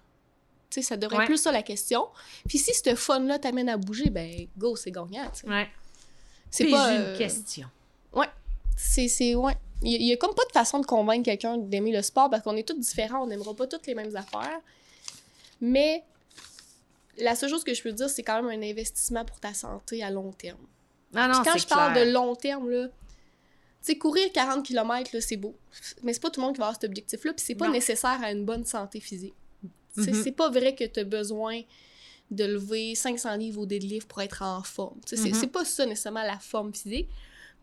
sais, 0.70 0.82
ça 0.82 0.96
devrait 0.96 1.16
Ouais. 1.16 1.22
être 1.24 1.28
plus 1.30 1.38
ça 1.42 1.50
la 1.50 1.64
question. 1.64 2.06
Puis 2.48 2.58
si 2.58 2.72
ce 2.72 2.94
fun-là 2.94 3.40
t'amène 3.40 3.68
à 3.68 3.76
bouger, 3.76 4.10
ben 4.10 4.46
go, 4.56 4.76
c'est 4.76 4.92
gagnant. 4.92 5.28
tu 5.34 5.40
sais. 5.40 5.48
Ouais. 5.48 5.68
C'est 6.52 6.66
pas. 6.66 6.92
j'ai 6.92 6.98
euh, 7.00 7.12
une 7.14 7.18
question. 7.18 7.66
C'est, 8.76 9.08
c'est, 9.08 9.34
ouais. 9.34 9.54
Il 9.82 10.02
y, 10.02 10.12
a- 10.12 10.14
a 10.14 10.16
comme 10.16 10.34
pas 10.36 10.44
de 10.46 10.52
façon 10.52 10.78
de 10.78 10.86
convaincre 10.86 11.24
quelqu'un 11.24 11.58
d'aimer 11.58 11.90
le 11.90 12.02
sport 12.02 12.30
parce 12.30 12.44
qu'on 12.44 12.56
est 12.56 12.62
tous 12.68 12.78
différents, 12.78 13.24
on 13.24 13.26
n'aimera 13.26 13.54
pas 13.54 13.66
toutes 13.66 13.88
les 13.88 13.94
mêmes 13.96 14.14
affaires. 14.14 14.60
Mais 15.60 16.04
la 17.18 17.34
seule 17.34 17.50
chose 17.50 17.64
que 17.64 17.74
je 17.74 17.82
peux 17.82 17.90
dire, 17.92 18.08
c'est 18.08 18.22
quand 18.22 18.40
même 18.40 18.56
un 18.62 18.64
investissement 18.68 19.24
pour 19.24 19.40
ta 19.40 19.52
santé 19.52 20.02
à 20.04 20.10
long 20.10 20.30
terme. 20.32 20.58
Non, 21.14 21.32
Puis 21.42 21.50
quand 21.52 21.58
je 21.58 21.66
parle 21.66 21.94
de 22.06 22.12
long 22.12 22.34
terme, 22.34 22.68
là, 22.70 22.88
tu 23.86 23.98
courir 23.98 24.30
40 24.32 24.64
km, 24.64 25.10
c'est 25.20 25.36
beau. 25.36 25.54
Mais 26.02 26.12
c'est 26.14 26.20
pas 26.20 26.30
tout 26.30 26.40
le 26.40 26.46
monde 26.46 26.54
qui 26.54 26.60
va 26.60 26.66
avoir 26.66 26.80
cet 26.80 26.88
objectif-là, 26.88 27.32
puis 27.34 27.44
c'est 27.44 27.54
pas 27.54 27.66
Non. 27.66 27.72
nécessaire 27.72 28.18
à 28.22 28.30
une 28.32 28.44
bonne 28.44 28.64
santé 28.64 29.00
physique. 29.00 29.34
Sais, 29.96 30.10
Mhm. 30.10 30.22
C'est 30.24 30.32
pas 30.32 30.50
vrai 30.50 30.74
que 30.74 30.84
tu 30.84 31.00
as 31.00 31.04
besoin 31.04 31.60
de 32.30 32.44
lever 32.44 32.94
500 32.94 33.36
livres 33.36 33.60
au 33.60 33.66
deadlift 33.66 34.08
pour 34.08 34.22
être 34.22 34.42
en 34.42 34.62
forme. 34.62 34.98
C'est- 35.04 35.18
Mhm. 35.18 35.34
C'est 35.34 35.46
pas 35.46 35.64
ça 35.64 35.86
nécessairement 35.86 36.22
la 36.22 36.38
forme 36.38 36.72
physique. 36.74 37.08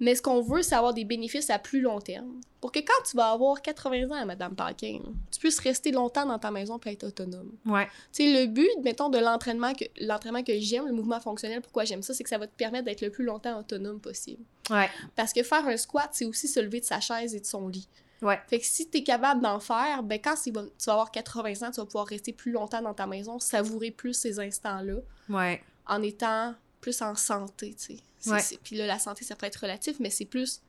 Mais 0.01 0.15
ce 0.15 0.21
qu'on 0.21 0.41
veut, 0.41 0.63
c'est 0.63 0.75
avoir 0.75 0.93
des 0.93 1.05
bénéfices 1.05 1.49
à 1.49 1.59
plus 1.59 1.79
long 1.79 2.01
terme. 2.01 2.41
Pour 2.59 2.71
que 2.71 2.79
quand 2.79 3.03
tu 3.09 3.15
vas 3.15 3.31
avoir 3.31 3.61
80 3.61 4.09
ans, 4.09 4.25
Madame 4.25 4.55
Paquin, 4.55 4.99
là, 5.03 5.09
tu 5.31 5.39
puisses 5.39 5.59
rester 5.59 5.91
longtemps 5.91 6.25
dans 6.25 6.39
ta 6.39 6.51
maison 6.51 6.77
pour 6.79 6.91
être 6.91 7.03
autonome. 7.05 7.51
Ouais. 7.65 7.85
Tu 8.11 8.23
sais, 8.23 8.41
le 8.41 8.47
but, 8.47 8.67
mettons, 8.83 9.09
de 9.09 9.19
l'entraînement 9.19 9.73
que, 9.73 9.85
l'entraînement 10.01 10.43
que 10.43 10.59
j'aime, 10.59 10.87
le 10.87 10.91
mouvement 10.91 11.19
fonctionnel, 11.19 11.61
pourquoi 11.61 11.85
j'aime 11.85 12.01
ça, 12.01 12.13
c'est 12.13 12.23
que 12.23 12.29
ça 12.29 12.37
va 12.37 12.47
te 12.47 12.55
permettre 12.55 12.85
d'être 12.85 13.01
le 13.01 13.11
plus 13.11 13.23
longtemps 13.23 13.59
autonome 13.59 13.99
possible. 14.01 14.43
Ouais. 14.69 14.89
Parce 15.15 15.33
que 15.33 15.43
faire 15.43 15.65
un 15.67 15.77
squat, 15.77 16.09
c'est 16.11 16.25
aussi 16.25 16.47
se 16.47 16.59
lever 16.59 16.79
de 16.79 16.85
sa 16.85 16.99
chaise 16.99 17.33
et 17.35 17.39
de 17.39 17.45
son 17.45 17.67
lit. 17.67 17.87
Ouais. 18.23 18.39
Fait 18.47 18.59
que 18.59 18.65
si 18.65 18.87
t'es 18.87 19.03
capable 19.03 19.41
d'en 19.41 19.59
faire, 19.59 20.03
ben 20.03 20.19
quand 20.19 20.35
tu 20.35 20.51
vas 20.51 20.63
avoir 20.87 21.11
80 21.11 21.67
ans, 21.67 21.71
tu 21.71 21.79
vas 21.79 21.85
pouvoir 21.85 22.05
rester 22.07 22.33
plus 22.33 22.51
longtemps 22.51 22.81
dans 22.81 22.93
ta 22.93 23.07
maison, 23.07 23.39
savourer 23.39 23.91
plus 23.91 24.13
ces 24.13 24.39
instants-là, 24.39 24.95
Ouais. 25.29 25.61
en 25.87 26.01
étant 26.03 26.53
plus 26.79 27.01
en 27.01 27.15
santé, 27.15 27.75
tu 27.75 27.97
sais. 27.97 28.03
Ouais. 28.25 28.41
Puis 28.63 28.75
là, 28.75 28.85
la 28.85 28.99
santé, 28.99 29.23
ça 29.23 29.35
peut 29.35 29.45
être 29.45 29.57
relatif, 29.57 29.99
mais 29.99 30.09
c'est 30.09 30.25
plus... 30.25 30.61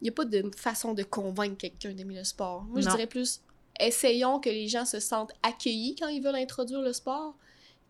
Il 0.00 0.04
n'y 0.04 0.10
a 0.10 0.12
pas 0.12 0.24
de 0.24 0.50
façon 0.56 0.92
de 0.92 1.02
convaincre 1.02 1.56
quelqu'un 1.56 1.92
d'aimer 1.92 2.16
le 2.16 2.24
sport. 2.24 2.64
Moi, 2.64 2.80
je 2.80 2.88
dirais 2.88 3.06
plus, 3.06 3.40
essayons 3.80 4.40
que 4.40 4.50
les 4.50 4.68
gens 4.68 4.84
se 4.84 5.00
sentent 5.00 5.32
accueillis 5.42 5.96
quand 5.96 6.08
ils 6.08 6.22
veulent 6.22 6.34
introduire 6.34 6.82
le 6.82 6.92
sport, 6.92 7.36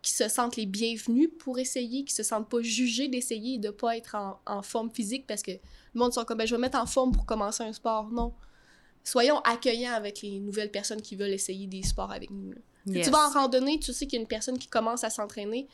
qu'ils 0.02 0.14
se 0.14 0.28
sentent 0.28 0.56
les 0.56 0.66
bienvenus 0.66 1.30
pour 1.38 1.58
essayer, 1.58 2.04
qu'ils 2.04 2.14
se 2.14 2.22
sentent 2.22 2.48
pas 2.48 2.60
jugés 2.60 3.08
d'essayer 3.08 3.54
et 3.54 3.58
de 3.58 3.70
pas 3.70 3.96
être 3.96 4.14
en, 4.14 4.38
en 4.46 4.62
forme 4.62 4.90
physique 4.90 5.26
parce 5.26 5.42
que 5.42 5.52
le 5.52 5.58
monde 5.94 6.12
sont 6.12 6.24
comme, 6.24 6.38
ben, 6.38 6.46
je 6.46 6.54
vais 6.54 6.58
me 6.58 6.62
mettre 6.62 6.78
en 6.78 6.86
forme 6.86 7.10
pour 7.10 7.24
commencer 7.24 7.62
un 7.62 7.72
sport. 7.72 8.10
Non. 8.10 8.34
Soyons 9.02 9.38
accueillants 9.40 9.94
avec 9.94 10.20
les 10.22 10.40
nouvelles 10.40 10.70
personnes 10.70 11.00
qui 11.00 11.16
veulent 11.16 11.32
essayer 11.32 11.66
des 11.66 11.82
sports 11.82 12.12
avec 12.12 12.30
nous. 12.30 12.54
Yes. 12.86 13.06
Tu 13.06 13.10
vas 13.10 13.28
en 13.28 13.30
randonnée, 13.30 13.80
tu 13.80 13.94
sais 13.94 14.06
qu'il 14.06 14.18
y 14.18 14.20
a 14.20 14.22
une 14.22 14.28
personne 14.28 14.58
qui 14.58 14.68
commence 14.68 15.04
à 15.04 15.10
s'entraîner. 15.10 15.68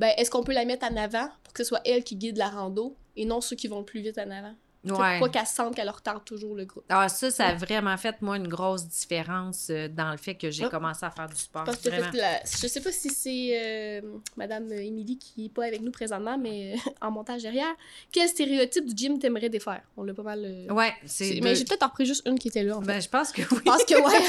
Ben, 0.00 0.12
est-ce 0.16 0.30
qu'on 0.30 0.42
peut 0.42 0.52
la 0.54 0.64
mettre 0.64 0.86
en 0.90 0.96
avant 0.96 1.28
pour 1.44 1.52
que 1.52 1.62
ce 1.62 1.68
soit 1.68 1.80
elle 1.84 2.02
qui 2.02 2.16
guide 2.16 2.38
la 2.38 2.48
rando 2.48 2.96
et 3.16 3.24
non 3.24 3.40
ceux 3.40 3.54
qui 3.54 3.68
vont 3.68 3.80
le 3.80 3.84
plus 3.84 4.00
vite 4.00 4.18
en 4.18 4.30
avant? 4.30 4.54
Ouais. 4.82 5.18
Pour 5.18 5.26
pas 5.26 5.40
qu'elle 5.40 5.46
sente 5.46 5.74
qu'elle 5.76 5.90
retarde 5.90 6.24
toujours 6.24 6.54
le 6.54 6.64
groupe. 6.64 6.84
Ah, 6.88 7.06
ça, 7.10 7.30
ça 7.30 7.48
a 7.48 7.54
vraiment 7.54 7.94
fait, 7.98 8.22
moi, 8.22 8.38
une 8.38 8.48
grosse 8.48 8.86
différence 8.88 9.66
euh, 9.68 9.88
dans 9.88 10.10
le 10.10 10.16
fait 10.16 10.36
que 10.36 10.50
j'ai 10.50 10.64
Ah. 10.64 10.68
commencé 10.70 11.04
à 11.04 11.10
faire 11.10 11.28
du 11.28 11.36
sport. 11.36 11.64
Parce 11.64 11.76
que 11.76 11.90
la- 11.90 12.40
je 12.44 12.66
sais 12.66 12.80
pas 12.80 12.90
si 12.90 13.10
c'est 13.10 13.50
euh, 13.60 14.00
Madame 14.38 14.72
Émilie 14.72 15.18
qui 15.18 15.44
est 15.44 15.48
pas 15.50 15.66
avec 15.66 15.82
nous 15.82 15.90
présentement, 15.90 16.38
mais 16.38 16.72
euh, 16.72 16.76
en 17.02 17.10
montage 17.10 17.42
derrière. 17.42 17.74
Quel 18.10 18.26
stéréotype 18.26 18.86
du 18.86 18.96
gym 18.96 19.18
t'aimerais 19.18 19.50
défaire? 19.50 19.82
On 19.98 20.02
l'a 20.02 20.14
pas 20.14 20.22
mal. 20.22 20.42
euh, 20.46 20.72
Ouais, 20.72 20.94
c'est-. 21.04 21.40
Mais 21.42 21.54
j'ai 21.54 21.66
peut-être 21.66 21.82
en 21.82 21.88
repris 21.88 22.06
juste 22.06 22.26
une 22.26 22.38
qui 22.38 22.48
était 22.48 22.62
là. 22.62 22.78
En 22.78 22.80
fait. 22.80 22.86
Ben, 22.86 23.02
je 23.02 23.08
pense 23.10 23.32
que 23.32 23.42
oui. 23.42 23.58
Je 23.58 23.60
pense 23.70 23.84
que 23.84 23.94
ouais. 24.02 24.28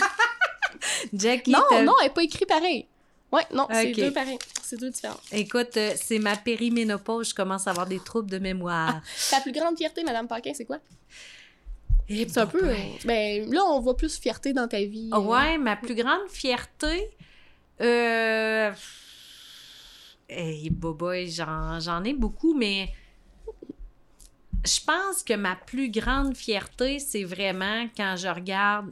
Jackie, 1.13 1.51
non, 1.51 1.61
non, 1.83 1.93
elle 2.01 2.07
est 2.07 2.13
pas 2.13 2.23
écrit 2.23 2.45
pareil. 2.45 2.87
Ouais, 3.31 3.43
non, 3.53 3.67
c'est 3.71 3.91
Ok. 3.91 3.95
deux 3.95 4.11
pareils. 4.11 4.39
C'est 4.61 4.77
deux 4.77 4.89
différents. 4.89 5.19
Écoute, 5.31 5.77
euh, 5.77 5.93
c'est 5.95 6.19
ma 6.19 6.35
périménopause, 6.35 7.29
je 7.29 7.35
commence 7.35 7.65
à 7.67 7.71
avoir 7.71 7.85
des 7.87 7.99
troubles 7.99 8.29
de 8.29 8.39
mémoire. 8.39 9.01
Ta 9.29 9.39
plus 9.39 9.51
grande 9.53 9.77
fierté, 9.77 10.03
Madame 10.03 10.27
Paquin, 10.27 10.51
c'est 10.53 10.65
quoi? 10.65 10.79
Eh, 12.09 12.27
C'est 12.27 12.39
un 12.39 12.47
peu. 12.47 12.61
ben, 12.67 12.75
euh, 12.75 13.05
Ben, 13.05 13.53
là, 13.53 13.61
on 13.67 13.79
voit 13.79 13.95
plus 13.95 14.17
fierté 14.19 14.51
dans 14.51 14.67
ta 14.67 14.79
vie. 14.83 15.09
Ah 15.13 15.17
euh. 15.17 15.21
Ouais, 15.21 15.57
ma 15.57 15.77
plus 15.77 15.95
grande 15.95 16.27
fierté. 16.29 17.09
Euh. 17.79 18.71
Hey, 20.27 20.69
boboy, 20.69 21.29
j'en, 21.29 21.79
j'en 21.79 22.03
ai 22.03 22.13
beaucoup, 22.13 22.53
mais. 22.53 22.89
Je 24.65 24.79
pense 24.85 25.23
que 25.23 25.33
ma 25.33 25.55
plus 25.55 25.89
grande 25.89 26.35
fierté, 26.35 26.99
c'est 26.99 27.23
vraiment 27.23 27.87
quand 27.97 28.15
je 28.17 28.27
regarde. 28.27 28.91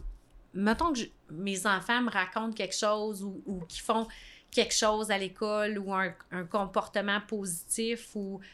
Mettons 0.54 0.94
que 0.94 1.00
je- 1.00 1.06
mes 1.32 1.66
enfants 1.68 2.02
me 2.02 2.10
racontent 2.10 2.54
quelque 2.54 2.76
chose 2.76 3.24
ou, 3.24 3.42
ou 3.46 3.60
qu'ils 3.66 3.82
font 3.84 4.08
quelque 4.52 4.74
chose 4.74 5.12
à 5.12 5.18
l'école 5.18 5.78
ou 5.78 5.94
un, 5.94 6.14
un 6.32 6.44
comportement 6.46 7.22
positif 7.22 8.16
ou. 8.16 8.40
Tu 8.42 8.48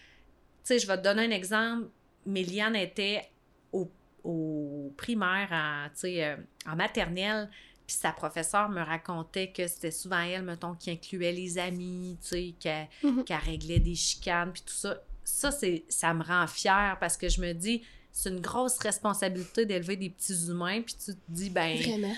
sais, 0.63 0.79
je 0.79 0.87
vais 0.87 0.97
te 0.97 1.03
donner 1.03 1.25
un 1.25 1.31
exemple. 1.31 1.87
Méliane 2.25 2.75
était 2.75 3.29
au, 3.71 3.89
au 4.23 4.91
primaire, 4.97 5.49
en, 5.51 5.87
tu 5.89 5.99
sais, 6.01 6.25
euh, 6.25 6.37
en 6.67 6.75
maternelle, 6.75 7.49
puis 7.85 7.95
sa 7.95 8.11
professeure 8.11 8.67
me 8.69 8.81
racontait 8.81 9.51
que 9.51 9.67
c'était 9.67 9.91
souvent 9.91 10.21
elle, 10.21 10.41
mettons, 10.43 10.73
qui 10.73 10.89
incluait 10.89 11.31
les 11.31 11.57
amis, 11.59 12.17
tu 12.21 12.27
sais, 12.29 12.55
qu'elle 12.59 12.87
Mhm. 13.03 13.23
réglait 13.45 13.79
des 13.79 13.93
chicanes, 13.95 14.51
puis 14.51 14.63
tout 14.63 14.73
ça. 14.73 14.97
Ça, 15.23 15.49
ça 15.89 16.13
me 16.13 16.23
rend 16.23 16.47
fière 16.47 16.97
parce 16.99 17.15
que 17.17 17.29
je 17.29 17.41
me 17.41 17.53
dis, 17.53 17.83
c'est 18.17 18.29
une 18.29 18.39
grosse 18.39 18.77
responsabilité 18.77 19.65
d'élever 19.65 19.97
des 19.97 20.09
petits 20.09 20.47
humains, 20.47 20.81
puis 20.81 20.95
tu 20.95 21.13
te 21.13 21.19
dis, 21.27 21.49
ben, 21.49 21.77
Vraiment. 21.77 22.15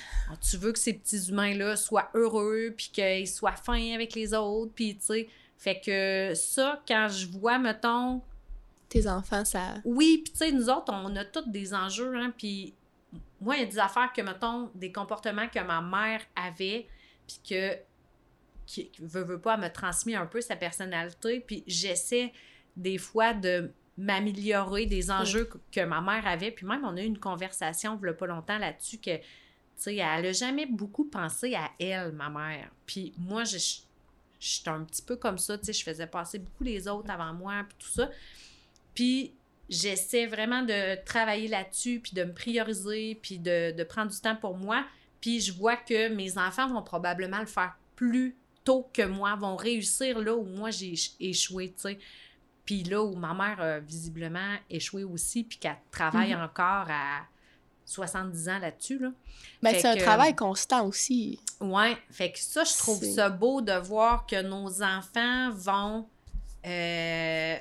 tu 0.48 0.56
veux 0.56 0.72
que 0.72 0.78
ces 0.78 0.93
petits 0.93 1.30
humains-là 1.30 1.76
soient 1.76 2.12
heureux, 2.14 2.72
puis 2.78 2.91
qu'ils 2.93 3.28
soient 3.28 3.56
fins 3.56 3.95
avec 3.95 4.14
les 4.14 4.32
autres, 4.36 4.72
puis 4.76 4.95
tu 4.95 5.06
sais. 5.06 5.28
Fait 5.58 5.82
que 5.84 6.34
ça, 6.36 6.84
quand 6.88 7.08
je 7.10 7.26
vois, 7.26 7.58
mettons, 7.58 8.22
Tes 8.89 9.08
enfants, 9.08 9.43
ça. 9.43 9.74
oui, 9.86 10.22
puis 10.24 10.34
tu 10.34 10.38
sais, 10.38 10.52
nous 10.52 10.70
autres, 10.70 10.93
on 10.93 11.16
a 11.16 11.26
tous 11.26 11.50
des 11.50 11.74
enjeux, 11.74 12.16
hein, 12.16 12.32
puis 12.38 12.76
moi, 13.41 13.56
il 13.56 13.62
y 13.62 13.64
a 13.64 13.66
des 13.68 13.80
affaires 13.80 14.14
que, 14.16 14.22
mettons, 14.22 14.70
des 14.76 14.91
comportements 14.91 15.48
que 15.48 15.60
ma 15.62 15.82
mère 15.82 16.22
avait, 16.36 16.86
puis 17.26 17.39
que, 17.50 17.76
qui 18.68 18.91
veut, 19.00 19.24
veut 19.24 19.41
pas, 19.41 19.58
me 19.58 19.70
transmis 19.70 20.14
un 20.14 20.28
peu 20.28 20.41
sa 20.41 20.56
personnalité, 20.56 21.39
puis 21.39 21.64
j'essaie 21.66 22.32
des 22.76 23.00
fois 23.00 23.34
de 23.34 23.72
m'améliorer 23.98 24.86
des 24.86 25.10
enjeux 25.12 25.45
que, 25.45 25.58
que 25.72 25.86
ma 25.86 26.02
mère 26.02 26.28
avait, 26.28 26.52
puis 26.52 26.66
même, 26.66 26.84
on 26.86 26.95
a 26.98 27.02
eu 27.02 27.06
une 27.06 27.20
conversation, 27.20 28.00
il 28.02 28.06
y 28.06 28.10
a 28.10 28.14
pas 28.14 28.28
longtemps, 28.28 28.58
là-dessus, 28.58 28.98
que, 28.98 29.18
tu 29.18 29.24
sais, 29.76 29.95
elle 29.95 30.26
a 30.26 30.32
jamais 30.34 30.66
beaucoup 30.66 31.06
pensé 31.06 31.56
à 31.56 31.72
elle, 31.80 32.12
ma 32.12 32.30
mère. 32.30 32.70
Puis 32.86 33.14
moi, 33.18 33.43
je 33.43 33.58
j'étais 34.39 34.70
un 34.70 34.84
petit 34.84 35.02
peu 35.02 35.16
comme 35.16 35.39
ça, 35.39 35.58
tu 35.58 35.66
sais, 35.66 35.74
je 35.74 35.84
faisais 35.84 36.06
passer 36.06 36.38
beaucoup 36.38 36.64
les 36.64 36.88
autres 36.88 37.10
avant 37.10 37.34
moi, 37.34 37.66
puis 37.68 37.78
tout 37.80 37.91
ça. 37.91 38.10
Puis 38.93 39.34
j'essaie 39.70 40.28
vraiment 40.28 40.62
de 40.62 41.04
travailler 41.06 41.48
là-dessus, 41.48 42.00
puis 42.00 42.14
de 42.14 42.24
me 42.24 42.34
prioriser, 42.34 43.18
puis 43.22 43.39
de, 43.39 43.72
de 43.76 43.84
prendre 43.84 44.12
du 44.12 44.20
temps 44.20 44.36
pour 44.36 44.56
moi. 44.56 44.86
Puis 45.22 45.41
je 45.41 45.52
vois 45.54 45.76
que 45.76 46.10
mes 46.10 46.38
enfants 46.38 46.68
vont 46.72 46.84
probablement 46.84 47.39
le 47.39 47.48
faire 47.48 47.76
plus 47.95 48.36
tôt 48.64 48.88
que 48.93 49.02
moi, 49.02 49.36
vont 49.36 49.56
réussir 49.56 50.20
là 50.20 50.36
où 50.36 50.43
moi 50.43 50.70
j'ai 50.70 50.93
éch- 50.93 51.16
échoué, 51.20 51.70
tu 51.70 51.82
sais. 51.82 52.00
Puis 52.68 52.84
là 52.84 53.01
où 53.01 53.15
ma 53.15 53.34
mère 53.34 53.59
a 53.61 53.80
visiblement 53.80 54.55
échoué 54.70 55.03
aussi, 55.03 55.43
puis 55.43 55.57
qu'elle 55.57 55.78
travaille 55.89 56.36
Mhm. 56.36 56.41
encore 56.43 56.86
à 56.89 57.22
70 57.86 58.49
ans 58.49 58.59
là-dessus, 58.59 58.99
là. 58.99 59.09
Ben, 59.63 59.74
c'est 59.74 59.88
un 59.88 59.95
que- 59.95 60.01
travail 60.03 60.36
constant 60.36 60.86
aussi. 60.86 61.39
Ouais, 61.61 61.97
fait 62.11 62.32
que 62.34 62.39
ça, 62.39 62.63
je 62.65 62.78
trouve 62.78 63.01
ça 63.03 63.30
beau 63.30 63.61
de 63.61 63.72
voir 63.72 64.28
que 64.28 64.41
nos 64.43 64.84
enfants 64.84 65.49
vont 65.51 66.07
euh, 66.65 67.55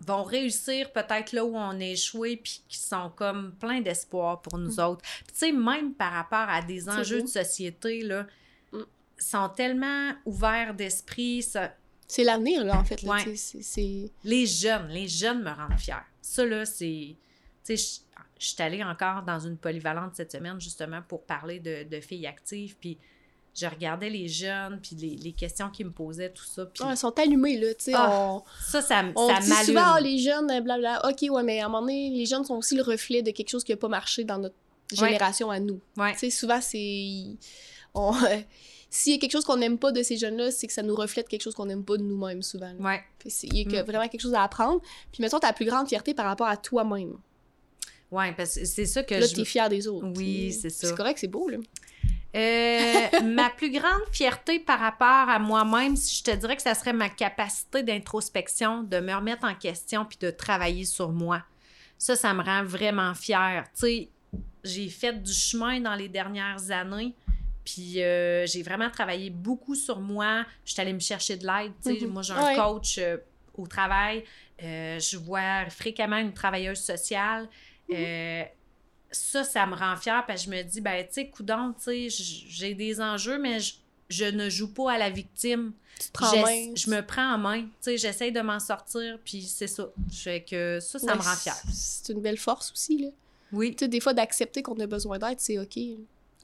vont 0.00 0.22
réussir 0.24 0.90
peut-être 0.92 1.32
là 1.32 1.44
où 1.44 1.54
on 1.54 1.78
a 1.80 1.84
échoué 1.84 2.36
puis 2.38 2.62
qui 2.68 2.78
sont 2.78 3.10
comme 3.14 3.52
plein 3.60 3.80
d'espoir 3.82 4.40
pour 4.42 4.58
nous 4.58 4.80
autres. 4.80 5.02
Puis 5.02 5.32
tu 5.32 5.38
sais, 5.38 5.52
même 5.52 5.92
par 5.94 6.12
rapport 6.12 6.48
à 6.48 6.62
des 6.62 6.88
enjeux 6.88 7.18
beau. 7.18 7.24
de 7.24 7.28
société, 7.30 8.02
là, 8.02 8.26
Mm. 8.72 8.78
sont 9.18 9.48
tellement 9.50 10.12
ouverts 10.24 10.74
d'esprit. 10.74 11.42
ça- 11.42 11.72
C'est 12.12 12.24
l'avenir, 12.24 12.62
là, 12.64 12.78
en 12.78 12.84
fait. 12.84 13.00
Là, 13.02 13.12
Ouais. 13.12 13.34
Les 14.24 14.46
jeunes, 14.46 14.88
les 14.88 15.08
jeunes 15.08 15.42
me 15.42 15.50
rendent 15.50 15.78
fière. 15.78 16.04
Ça, 16.20 16.44
là, 16.44 16.66
c'est... 16.66 17.16
Tu 17.64 17.76
sais, 17.76 18.00
je 18.38 18.46
suis 18.46 18.62
allée 18.62 18.82
encore 18.84 19.22
dans 19.22 19.38
une 19.38 19.56
polyvalente 19.56 20.14
cette 20.14 20.32
semaine, 20.32 20.60
justement, 20.60 21.00
pour 21.08 21.22
parler 21.22 21.58
de, 21.58 21.84
de 21.88 22.00
filles 22.00 22.26
actives, 22.26 22.76
puis 22.78 22.98
je 23.54 23.66
regardais 23.66 24.10
les 24.10 24.28
jeunes, 24.28 24.78
puis 24.82 24.94
les, 24.96 25.16
les 25.16 25.32
questions 25.32 25.70
qu'ils 25.70 25.86
me 25.86 25.92
posaient, 25.92 26.30
tout 26.30 26.44
ça, 26.44 26.66
puis 26.66 26.82
Ouais, 26.84 26.92
ils 26.92 26.96
sont 26.98 27.18
allumés, 27.18 27.56
là, 27.58 27.68
tu 27.74 27.84
sais. 27.84 27.92
Ah, 27.94 28.38
ça, 28.62 28.82
ça, 28.82 29.04
on 29.16 29.28
ça 29.28 29.40
dit 29.40 29.64
souvent, 29.66 29.94
Ah, 29.94 30.00
les 30.00 30.18
jeunes, 30.18 30.50
euh, 30.50 30.60
blablabla. 30.60 31.08
OK, 31.08 31.30
ouais, 31.30 31.42
mais 31.42 31.60
à 31.60 31.66
un 31.66 31.68
moment 31.70 31.80
donné, 31.80 32.10
les 32.10 32.26
jeunes 32.26 32.44
sont 32.44 32.56
aussi 32.56 32.74
le 32.74 32.82
reflet 32.82 33.22
de 33.22 33.30
quelque 33.30 33.48
chose 33.48 33.64
qui 33.64 33.72
n'a 33.72 33.76
pas 33.78 33.88
marché 33.88 34.24
dans 34.24 34.38
notre 34.38 34.56
Ouais. 35.00 35.08
génération 35.08 35.50
à 35.50 35.58
nous. 35.60 35.80
Ouais. 35.96 36.12
Tu 36.12 36.18
sais, 36.18 36.30
souvent, 36.30 36.60
c'est. 36.60 37.24
on- 37.94 38.12
S'il 38.94 39.12
y 39.14 39.16
a 39.16 39.18
quelque 39.18 39.32
chose 39.32 39.44
qu'on 39.46 39.56
n'aime 39.56 39.78
pas 39.78 39.90
de 39.90 40.02
ces 40.02 40.18
jeunes-là, 40.18 40.50
c'est 40.50 40.66
que 40.66 40.72
ça 40.74 40.82
nous 40.82 40.94
reflète 40.94 41.26
quelque 41.26 41.40
chose 41.42 41.54
qu'on 41.54 41.64
n'aime 41.64 41.82
pas 41.82 41.96
de 41.96 42.02
nous-mêmes, 42.02 42.42
souvent. 42.42 42.72
là. 42.78 42.78
Ouais. 42.78 43.02
Il 43.44 43.56
y 43.56 43.60
a 43.62 43.64
que- 43.64 43.82
Mm. 43.82 43.86
vraiment 43.86 44.06
quelque 44.08 44.20
chose 44.20 44.34
à 44.34 44.42
apprendre. 44.42 44.82
Puis, 45.10 45.22
mettons, 45.22 45.38
ta 45.38 45.52
plus 45.54 45.64
grande 45.64 45.88
fierté 45.88 46.12
par 46.12 46.26
rapport 46.26 46.46
à 46.46 46.58
toi-même. 46.58 47.14
Ouais, 48.10 48.32
parce 48.36 48.56
que 48.56 48.66
c'est 48.66 48.84
ça 48.84 49.02
que 49.02 49.14
Là, 49.14 49.26
je... 49.26 49.34
t'es 49.34 49.44
fier 49.46 49.70
des 49.70 49.88
autres. 49.88 50.06
Oui, 50.16 50.52
c'est 50.52 50.68
ça. 50.68 50.88
C'est 50.88 50.94
correct, 50.94 51.16
c'est 51.18 51.26
beau, 51.28 51.48
là. 51.48 51.56
Euh, 52.34 53.20
ma 53.22 53.50
plus 53.50 53.70
grande 53.70 54.02
fierté 54.10 54.58
par 54.58 54.78
rapport 54.80 55.28
à 55.28 55.38
moi-même, 55.38 55.96
si 55.96 56.16
je 56.16 56.22
te 56.24 56.30
dirais 56.36 56.56
que 56.56 56.62
ça 56.62 56.74
serait 56.74 56.92
ma 56.92 57.08
capacité 57.08 57.82
d'introspection, 57.82 58.82
de 58.82 59.00
me 59.00 59.14
remettre 59.14 59.44
en 59.44 59.54
question 59.54 60.04
puis 60.04 60.18
de 60.20 60.30
travailler 60.30 60.84
sur 60.84 61.10
moi. 61.12 61.42
Ça, 61.98 62.16
ça 62.16 62.32
me 62.34 62.42
rend 62.42 62.64
vraiment 62.64 63.14
fière. 63.14 63.64
Tu 63.74 63.80
sais, 63.80 64.08
j'ai 64.64 64.88
fait 64.88 65.22
du 65.22 65.32
chemin 65.32 65.80
dans 65.80 65.94
les 65.94 66.08
dernières 66.08 66.70
années, 66.70 67.14
puis 67.64 68.02
euh, 68.02 68.46
j'ai 68.46 68.62
vraiment 68.62 68.90
travaillé 68.90 69.30
beaucoup 69.30 69.74
sur 69.74 70.00
moi. 70.00 70.44
Je 70.64 70.72
suis 70.72 70.80
allée 70.80 70.92
me 70.92 71.00
chercher 71.00 71.36
de 71.36 71.46
l'aide. 71.46 71.72
Mhm. 71.84 72.08
moi, 72.08 72.22
j'ai 72.22 72.32
un 72.32 72.44
Ouais. 72.44 72.56
coach 72.56 72.98
euh, 72.98 73.16
au 73.54 73.66
travail. 73.66 74.24
Euh, 74.62 74.98
je 75.00 75.16
vois 75.16 75.68
fréquemment 75.70 76.16
une 76.18 76.32
travailleuse 76.32 76.80
sociale. 76.80 77.48
Mhm. 77.88 78.46
Ça, 79.10 79.44
ça 79.44 79.66
me 79.66 79.74
rend 79.74 79.96
fière 79.96 80.24
parce 80.26 80.44
que 80.46 80.50
je 80.50 80.56
me 80.56 80.62
dis, 80.62 80.80
ben, 80.80 81.04
tu 81.06 81.12
sais, 81.12 81.28
coudonc, 81.28 81.74
tu 81.74 81.82
sais, 81.84 82.08
j- 82.08 82.46
j'ai 82.48 82.74
des 82.74 82.98
enjeux, 83.00 83.38
mais 83.38 83.60
je, 83.60 83.74
je 84.08 84.24
ne 84.24 84.48
joue 84.48 84.72
pas 84.72 84.92
à 84.92 84.98
la 84.98 85.10
victime. 85.10 85.72
Main. 86.20 86.72
Je 86.74 86.90
me 86.90 87.00
prends 87.06 87.34
en 87.34 87.38
main, 87.38 87.62
tu 87.62 87.68
sais, 87.82 87.98
j'essaye 87.98 88.32
de 88.32 88.40
m'en 88.40 88.58
sortir, 88.58 89.18
puis 89.24 89.42
c'est 89.42 89.66
ça. 89.68 89.86
Fait 90.10 90.40
que 90.42 90.80
ça, 90.80 90.98
ça 90.98 91.06
Ouais, 91.08 91.14
me 91.14 91.22
rend 91.22 91.34
fière. 91.36 91.54
c'est- 91.70 92.02
C'est 92.06 92.12
une 92.14 92.22
belle 92.22 92.38
force 92.38 92.72
aussi, 92.72 92.98
là. 92.98 93.08
Oui. 93.52 93.72
Tu 93.76 93.84
sais, 93.84 93.88
des 93.88 94.00
fois, 94.00 94.14
d'accepter 94.14 94.62
qu'on 94.62 94.80
a 94.80 94.86
besoin 94.86 95.18
d'aide, 95.18 95.38
c'est 95.38 95.58
OK. 95.58 95.78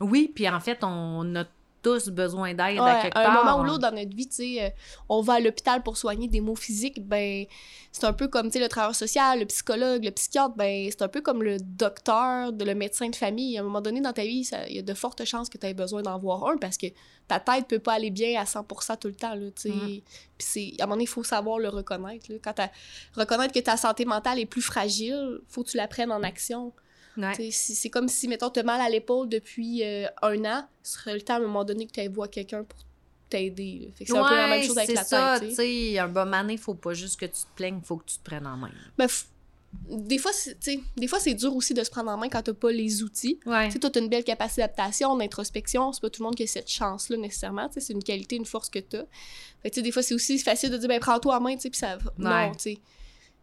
Oui, 0.01 0.31
puis 0.35 0.49
en 0.49 0.61
fait, 0.61 0.79
on 0.83 1.35
a 1.37 1.45
tous 1.83 2.09
besoin 2.09 2.55
d'aide 2.55 2.81
à 2.81 3.03
quelque 3.03 3.17
à 3.17 3.31
un 3.31 3.45
moment 3.45 3.61
ou 3.61 3.65
l'autre 3.65 3.79
dans 3.79 3.93
notre 3.93 4.15
vie, 4.15 4.29
tu 4.29 4.37
sais, 4.37 4.65
euh, 4.65 4.71
on 5.09 5.21
va 5.21 5.35
à 5.35 5.41
l'hôpital 5.41 5.83
pour 5.83 5.97
soigner 5.97 6.29
des 6.29 6.41
maux 6.41 6.57
physiques, 6.57 7.07
ben, 7.07 7.45
c'est 7.93 8.05
un 8.05 8.13
peu 8.13 8.29
comme, 8.29 8.47
tu 8.47 8.55
sais, 8.55 8.61
le 8.61 8.69
travailleur 8.69 8.95
social, 8.95 9.41
le 9.41 9.47
psychologue, 9.47 10.05
le 10.05 10.11
psychiatre, 10.11 10.55
ben, 10.57 10.89
c'est 10.91 11.03
un 11.03 11.09
peu 11.09 11.21
comme 11.21 11.43
le 11.43 11.59
docteur, 11.59 12.53
de, 12.53 12.65
le 12.65 12.75
médecin 12.75 13.09
de 13.09 13.17
famille. 13.17 13.57
À 13.57 13.61
un 13.61 13.65
moment 13.65 13.81
donné 13.81 14.01
dans 14.01 14.13
ta 14.13 14.23
vie, 14.23 14.49
il 14.69 14.77
y 14.77 14.79
a 14.79 14.83
de 14.83 14.95
fortes 14.95 15.25
chances 15.25 15.49
que 15.49 15.59
tu 15.59 15.67
aies 15.67 15.75
besoin 15.75 16.03
d'en 16.03 16.19
voir 16.19 16.47
un 16.49 16.57
parce 16.57 16.77
que 16.77 16.87
ta 17.29 17.39
tête 17.41 17.67
peut 17.69 17.79
pas 17.79 17.95
aller 17.95 18.11
bien 18.11 18.41
à 18.41 18.45
100% 18.45 18.99
tout 18.99 19.09
le 19.09 19.15
temps, 19.15 19.35
là, 19.35 19.51
tu 19.51 19.63
sais. 19.63 19.69
Mm. 19.71 20.01
Puis 20.37 20.47
c'est, 20.47 20.73
à 20.81 20.85
un 20.85 20.87
moment 20.87 20.97
donné, 20.97 21.05
il 21.05 21.09
faut 21.09 21.25
savoir 21.25 21.59
le 21.59 21.69
reconnaître, 21.69 22.31
là. 22.31 22.39
Quand 22.43 22.55
reconnaître 23.15 23.55
que 23.55 23.61
ta 23.61 23.77
santé 23.77 24.05
mentale 24.05 24.39
est 24.39 24.47
plus 24.47 24.63
fragile, 24.63 25.41
faut 25.49 25.63
que 25.63 25.71
tu 25.71 25.77
la 25.77 25.89
prennes 25.89 26.13
en 26.13 26.23
action. 26.23 26.73
Ouais. 27.19 27.51
C'est 27.51 27.91
comme 27.91 28.09
si, 28.09 28.29
mettons, 28.29 28.49
tu 28.49 28.61
as 28.61 28.63
mal 28.63 28.81
à 28.81 28.89
l'épaule 28.89 29.29
depuis 29.29 29.83
euh, 29.85 30.07
un 30.23 30.45
an, 30.45 30.67
ce 30.83 30.93
serait 30.95 31.15
le 31.15 31.21
temps 31.23 31.35
à 31.35 31.37
un 31.39 31.41
moment 31.41 31.65
donné 31.65 31.87
que 31.87 31.93
tu 31.93 32.01
ailles 32.01 32.09
voir 32.09 32.31
quelqu'un 32.31 32.63
pour 32.65 32.79
t'aider. 33.29 33.93
c'est 33.99 34.11
un 34.17 34.27
peu 34.27 34.35
la 34.37 34.47
même 34.47 34.63
chose 34.63 34.79
avec 34.79 34.89
c'est 34.91 34.95
la 34.95 35.05
ça, 35.05 35.37
tête. 35.39 35.49
tu 35.49 35.55
t'sais. 35.55 35.93
sais, 35.93 35.99
un 35.99 36.09
bon 36.09 36.27
mané, 36.29 36.57
faut 36.57 36.75
pas 36.75 36.95
juste 36.95 37.21
que 37.21 37.27
tu 37.27 37.33
te 37.33 37.57
plaignes, 37.57 37.81
faut 37.85 37.97
que 37.97 38.05
tu 38.07 38.17
te 38.19 38.25
prennes 38.25 38.47
en 38.47 38.57
main. 38.57 38.71
Ben, 38.97 39.07
des 39.91 40.17
fois, 40.17 40.33
c'est 40.33 40.59
t'sais, 40.59 40.81
des 40.97 41.07
fois, 41.09 41.21
c'est 41.21 41.35
dur 41.35 41.55
aussi 41.55 41.75
de 41.75 41.85
se 41.85 41.91
prendre 41.91 42.11
en 42.11 42.17
main 42.17 42.29
quand 42.31 42.41
t'as 42.43 42.55
pas 42.55 42.71
les 42.73 43.03
outils. 43.03 43.39
Ouais. 43.45 43.69
Tu 43.69 43.79
t'as 43.79 43.91
une 44.01 44.09
belle 44.09 44.25
capacité 44.25 44.63
d'adaptation, 44.63 45.15
d'introspection. 45.17 45.93
C'est 45.93 46.01
pas 46.01 46.09
tout 46.09 46.23
le 46.23 46.27
monde 46.29 46.37
qui 46.37 46.45
a 46.45 46.47
cette 46.47 46.71
chance-là 46.71 47.19
nécessairement. 47.19 47.69
C'est 47.77 47.93
une 47.93 48.03
qualité, 48.03 48.37
une 48.37 48.47
force 48.47 48.71
que 48.71 48.79
t'as. 48.79 49.03
Fait 49.63 49.83
des 49.83 49.93
fois, 49.93 50.03
c'est 50.03 50.15
aussi 50.15 50.39
facile 50.39 50.71
de 50.71 50.79
dire, 50.79 50.89
ben, 50.89 50.99
prends-toi 51.01 51.37
en 51.37 51.41
main, 51.41 51.57
puis 51.57 51.71
ça 51.75 51.97
va. 51.97 52.11
Ouais. 52.19 52.47
Non, 52.49 52.53
tu 52.55 52.59
sais. 52.61 52.71
C'est- 52.75 52.81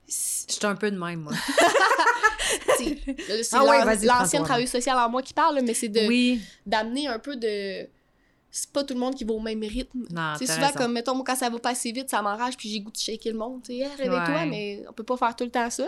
Je 0.07 0.53
suis 0.53 0.65
un 0.65 0.75
peu 0.75 0.91
de 0.91 0.97
même, 0.97 1.21
moi. 1.21 1.33
c'est 2.77 2.97
Ah 3.53 3.63
ouais, 3.65 4.05
l'ancienne 4.05 4.43
travailleuse 4.43 4.69
sociale 4.69 4.97
en 4.97 5.09
moi 5.09 5.21
qui 5.21 5.33
parle, 5.33 5.59
mais 5.63 5.73
c'est 5.73 5.89
de 5.89 6.07
Oui. 6.07 6.41
d'amener 6.65 7.07
un 7.07 7.19
peu 7.19 7.35
de. 7.35 7.87
C'est 8.51 8.69
pas 8.71 8.85
tout 8.85 8.93
le 8.93 8.99
monde 9.01 9.15
qui 9.15 9.25
va 9.25 9.33
au 9.33 9.39
même 9.41 9.61
rythme. 9.61 10.05
C'est 10.39 10.45
souvent 10.47 10.67
raison. 10.67 10.77
comme, 10.77 10.93
mettons, 10.93 11.13
moi, 11.13 11.25
quand 11.27 11.35
ça 11.35 11.49
va 11.49 11.59
pas 11.59 11.71
assez 11.71 11.91
vite, 11.91 12.09
ça 12.09 12.21
m'enrage, 12.21 12.55
puis 12.55 12.69
j'ai 12.69 12.79
goût 12.79 12.91
de 12.91 12.95
shaker 12.97 13.33
le 13.33 13.37
monde. 13.39 13.61
Tu 13.63 13.73
sais, 13.73 13.79
Hey, 13.79 13.87
réveille-toi, 13.97 14.33
Ouais. 14.35 14.45
mais 14.45 14.83
on 14.89 14.93
peut 14.93 15.03
pas 15.03 15.17
faire 15.17 15.35
tout 15.35 15.43
le 15.43 15.49
temps 15.51 15.69
ça. 15.69 15.87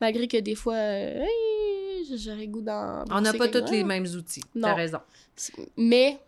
Malgré 0.00 0.28
que 0.28 0.36
des 0.36 0.54
fois, 0.54 0.74
euh, 0.74 1.22
Hey, 1.24 2.16
j'aurais 2.16 2.46
goût 2.46 2.60
d'en. 2.60 3.04
On 3.10 3.20
n'a 3.20 3.32
pas 3.32 3.48
tous 3.48 3.70
les 3.72 3.82
mêmes 3.82 4.06
outils. 4.06 4.42
T'as 4.60 4.74
raison. 4.74 4.98
Mais. 5.76 6.20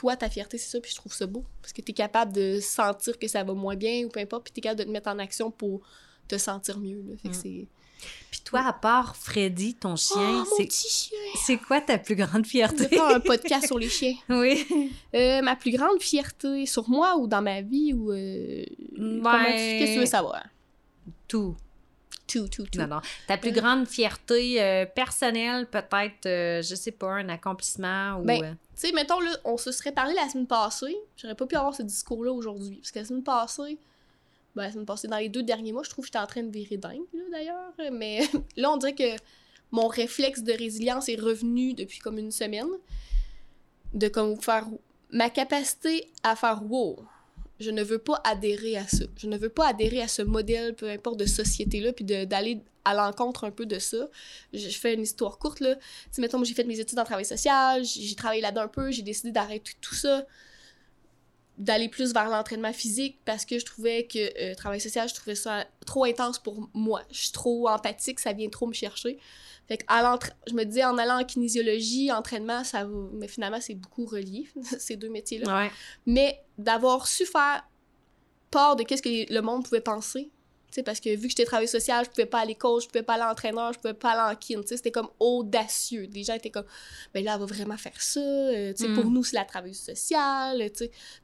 Toi, 0.00 0.16
ta 0.16 0.30
fierté, 0.30 0.56
c'est 0.56 0.70
ça, 0.70 0.80
puis 0.80 0.90
je 0.92 0.96
trouve 0.96 1.12
ça 1.12 1.26
beau. 1.26 1.44
Parce 1.60 1.74
que 1.74 1.82
t'es 1.82 1.92
capable 1.92 2.32
de 2.32 2.58
sentir 2.58 3.18
que 3.18 3.28
ça 3.28 3.44
va 3.44 3.52
moins 3.52 3.76
bien 3.76 4.06
ou 4.06 4.08
peu 4.08 4.18
importe, 4.20 4.44
puis 4.44 4.52
t'es 4.54 4.62
capable 4.62 4.78
de 4.80 4.84
te 4.84 4.90
mettre 4.90 5.10
en 5.10 5.18
action 5.18 5.50
pour 5.50 5.82
te 6.26 6.38
sentir 6.38 6.78
mieux. 6.78 7.02
Là. 7.06 7.16
Fait 7.22 7.28
que 7.28 7.34
Mm. 7.34 7.38
c'est. 7.42 7.66
Puis 8.30 8.40
toi, 8.42 8.60
à 8.66 8.72
part 8.72 9.14
Freddy, 9.14 9.74
ton 9.74 9.92
Oh, 9.92 9.96
chien, 9.96 10.44
c'est, 11.44 11.58
quoi 11.58 11.82
ta 11.82 11.98
plus 11.98 12.16
grande 12.16 12.46
fierté? 12.46 12.84
vais 12.84 12.88
faire 12.96 13.08
un 13.08 13.20
podcast 13.20 13.66
sur 13.66 13.78
les 13.78 13.90
chiens. 13.90 14.14
oui. 14.30 14.66
Euh, 15.14 15.42
ma 15.42 15.54
plus 15.54 15.70
grande 15.72 16.00
fierté 16.00 16.64
sur 16.64 16.88
moi 16.88 17.18
ou 17.18 17.26
dans 17.26 17.42
ma 17.42 17.60
vie 17.60 17.92
ou. 17.92 18.10
euh, 18.10 18.64
Ben- 18.96 19.44
tu- 19.44 19.52
Qu'est-ce 19.52 19.90
que 19.90 19.94
tu 19.96 20.00
veux 20.00 20.06
savoir? 20.06 20.42
Tout. 21.28 21.54
Tout, 22.30 22.48
tout, 22.48 22.64
tout. 22.64 22.78
Non, 22.78 22.86
non. 22.86 23.00
Ta 23.26 23.36
plus 23.38 23.50
Euh. 23.50 23.60
grande 23.60 23.86
fierté 23.88 24.62
euh, 24.62 24.86
personnelle, 24.86 25.66
peut-être, 25.66 26.26
euh, 26.26 26.62
je 26.62 26.74
sais 26.74 26.92
pas, 26.92 27.12
un 27.14 27.28
accomplissement 27.28 28.18
ou. 28.18 28.24
Ben, 28.24 28.42
euh, 28.44 28.50
Tu 28.80 28.86
sais, 28.88 28.92
mettons, 28.92 29.20
là, 29.20 29.30
on 29.44 29.56
se 29.56 29.72
serait 29.72 29.92
parlé 29.92 30.14
la 30.14 30.28
semaine 30.28 30.46
passée. 30.46 30.96
J'aurais 31.16 31.34
pas 31.34 31.46
pu 31.46 31.56
avoir 31.56 31.74
ce 31.74 31.82
discours-là 31.82 32.32
aujourd'hui. 32.32 32.76
Parce 32.76 32.92
que 32.92 32.98
la 33.00 33.04
semaine 33.04 33.22
passée, 33.24 33.78
ben, 34.54 34.62
la 34.62 34.72
semaine 34.72 34.86
passée, 34.86 35.08
dans 35.08 35.18
les 35.18 35.28
deux 35.28 35.42
derniers 35.42 35.72
mois, 35.72 35.82
je 35.82 35.90
trouve 35.90 36.04
que 36.04 36.06
j'étais 36.08 36.18
en 36.18 36.26
train 36.26 36.42
de 36.42 36.50
virer 36.50 36.76
dingue, 36.76 37.02
là, 37.12 37.22
d'ailleurs. 37.32 37.92
Mais 37.92 38.20
là, 38.56 38.70
on 38.70 38.76
dirait 38.76 38.94
que 38.94 39.16
mon 39.72 39.88
réflexe 39.88 40.42
de 40.42 40.52
résilience 40.52 41.08
est 41.08 41.20
revenu 41.20 41.74
depuis 41.74 41.98
comme 41.98 42.18
une 42.18 42.30
semaine. 42.32 42.68
De 43.94 44.08
comme 44.08 44.40
faire. 44.40 44.66
Ma 45.12 45.28
capacité 45.30 46.08
à 46.22 46.36
faire 46.36 46.62
wow. 46.70 47.04
Je 47.60 47.70
ne 47.70 47.82
veux 47.82 47.98
pas 47.98 48.20
adhérer 48.24 48.76
à 48.78 48.88
ça. 48.88 49.04
Je 49.16 49.26
ne 49.26 49.36
veux 49.36 49.50
pas 49.50 49.68
adhérer 49.68 50.00
à 50.00 50.08
ce 50.08 50.22
modèle, 50.22 50.74
peu 50.74 50.88
importe, 50.88 51.18
de 51.18 51.26
société-là, 51.26 51.92
puis 51.92 52.04
d'aller 52.04 52.62
à 52.86 52.94
l'encontre 52.94 53.44
un 53.44 53.50
peu 53.50 53.66
de 53.66 53.78
ça. 53.78 54.08
Je 54.54 54.68
fais 54.70 54.94
une 54.94 55.02
histoire 55.02 55.38
courte, 55.38 55.60
là. 55.60 55.76
Tu 55.76 55.82
sais, 56.12 56.22
mettons, 56.22 56.42
j'ai 56.42 56.54
fait 56.54 56.64
mes 56.64 56.80
études 56.80 56.98
en 56.98 57.04
travail 57.04 57.26
social, 57.26 57.84
j'ai 57.84 58.02
j'ai 58.02 58.14
travaillé 58.14 58.40
là-dedans 58.40 58.62
un 58.62 58.68
peu, 58.68 58.90
j'ai 58.90 59.02
décidé 59.02 59.30
d'arrêter 59.30 59.72
tout 59.82 59.94
ça, 59.94 60.24
d'aller 61.58 61.90
plus 61.90 62.14
vers 62.14 62.30
l'entraînement 62.30 62.72
physique 62.72 63.18
parce 63.26 63.44
que 63.44 63.58
je 63.58 63.66
trouvais 63.66 64.06
que 64.06 64.18
euh, 64.42 64.54
travail 64.54 64.80
social, 64.80 65.08
je 65.08 65.14
trouvais 65.14 65.34
ça 65.34 65.66
trop 65.84 66.04
intense 66.04 66.38
pour 66.38 66.70
moi. 66.72 67.02
Je 67.10 67.18
suis 67.18 67.32
trop 67.32 67.68
empathique, 67.68 68.18
ça 68.20 68.32
vient 68.32 68.48
trop 68.48 68.66
me 68.66 68.72
chercher. 68.72 69.18
Fait 69.70 69.78
que 69.78 69.84
à 69.86 70.02
l'entra- 70.02 70.34
je 70.48 70.54
me 70.54 70.64
disais 70.64 70.84
en 70.84 70.98
allant 70.98 71.20
en 71.20 71.24
kinésiologie, 71.24 72.10
entraînement, 72.10 72.64
ça 72.64 72.84
va... 72.84 72.90
Mais 73.12 73.28
finalement, 73.28 73.60
c'est 73.60 73.76
beaucoup 73.76 74.04
relié, 74.04 74.48
ces 74.78 74.96
deux 74.96 75.08
métiers-là. 75.08 75.62
Ouais. 75.64 75.70
Mais 76.06 76.42
d'avoir 76.58 77.06
su 77.06 77.24
faire 77.24 77.62
part 78.50 78.74
de 78.74 78.82
qu'est-ce 78.82 79.02
que 79.02 79.32
le 79.32 79.40
monde 79.42 79.64
pouvait 79.64 79.80
penser. 79.80 80.30
Parce 80.84 81.00
que 81.00 81.10
vu 81.10 81.22
que 81.22 81.28
j'étais 81.30 81.44
travail 81.44 81.66
social, 81.66 82.04
je 82.04 82.10
pouvais 82.10 82.26
pas 82.26 82.38
aller 82.40 82.54
coach, 82.54 82.84
je 82.84 82.88
pouvais 82.88 83.02
pas 83.02 83.14
aller 83.14 83.24
entraîneur, 83.24 83.72
je 83.72 83.78
pouvais 83.80 83.94
pas 83.94 84.10
aller 84.12 84.32
en 84.34 84.36
kin. 84.36 84.60
C'était 84.64 84.92
comme 84.92 85.08
audacieux. 85.18 86.08
Les 86.12 86.22
gens 86.22 86.34
étaient 86.34 86.50
comme, 86.50 86.64
ben 87.12 87.24
là, 87.24 87.34
elle 87.34 87.40
va 87.40 87.46
vraiment 87.46 87.76
faire 87.76 88.00
ça. 88.00 88.20
euh, 88.20 88.72
sais, 88.76 88.86
Mm. 88.88 88.94
pour 88.94 89.10
nous, 89.10 89.24
c'est 89.24 89.34
la 89.34 89.44
travailleuse 89.44 89.80
sociale. 89.80 90.62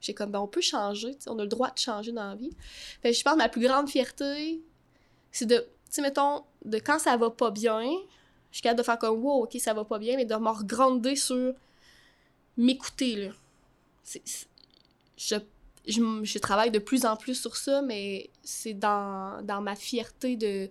J'ai 0.01 0.15
comme, 0.15 0.33
ben 0.33 0.41
on 0.41 0.49
peut 0.49 0.61
changer. 0.61 1.13
On 1.29 1.39
a 1.39 1.43
le 1.43 1.49
droit 1.49 1.71
de 1.71 1.79
changer 1.79 2.11
dans 2.11 2.29
la 2.29 2.35
vie. 2.35 2.51
Fait 3.03 3.13
je 3.13 3.23
pense 3.23 3.35
que 3.35 3.39
ma 3.39 3.49
plus 3.49 3.61
grande 3.63 3.89
fierté, 3.89 4.63
c'est 5.31 5.47
de, 5.47 5.59
tu 5.59 5.65
sais, 5.91 6.03
mettons, 6.03 6.43
de 6.65 6.79
quand 6.79 6.99
ça 6.99 7.17
va 7.17 7.31
pas 7.31 7.53
bien, 7.53 7.85
je 8.57 8.61
suis 8.61 8.63
capable 8.63 8.79
de 8.79 8.85
faire 8.85 8.99
comme, 8.99 9.23
wow, 9.23 9.43
ok, 9.43 9.55
ça 9.59 9.75
va 9.75 9.85
pas 9.85 9.99
bien, 9.99 10.17
mais 10.17 10.25
de 10.25 10.35
me 10.35 10.49
regrander 10.49 11.15
sur 11.15 11.53
m'écouter, 12.57 13.17
là. 13.17 13.29
Je, 15.19 15.37
je, 15.87 16.21
je 16.23 16.39
travaille 16.39 16.71
de 16.71 16.79
plus 16.79 17.05
en 17.05 17.17
plus 17.17 17.35
sur 17.35 17.55
ça, 17.55 17.83
mais 17.83 18.31
c'est 18.43 18.73
dans, 18.73 19.45
dans 19.45 19.61
ma 19.61 19.77
fierté 19.77 20.37
de 20.37 20.71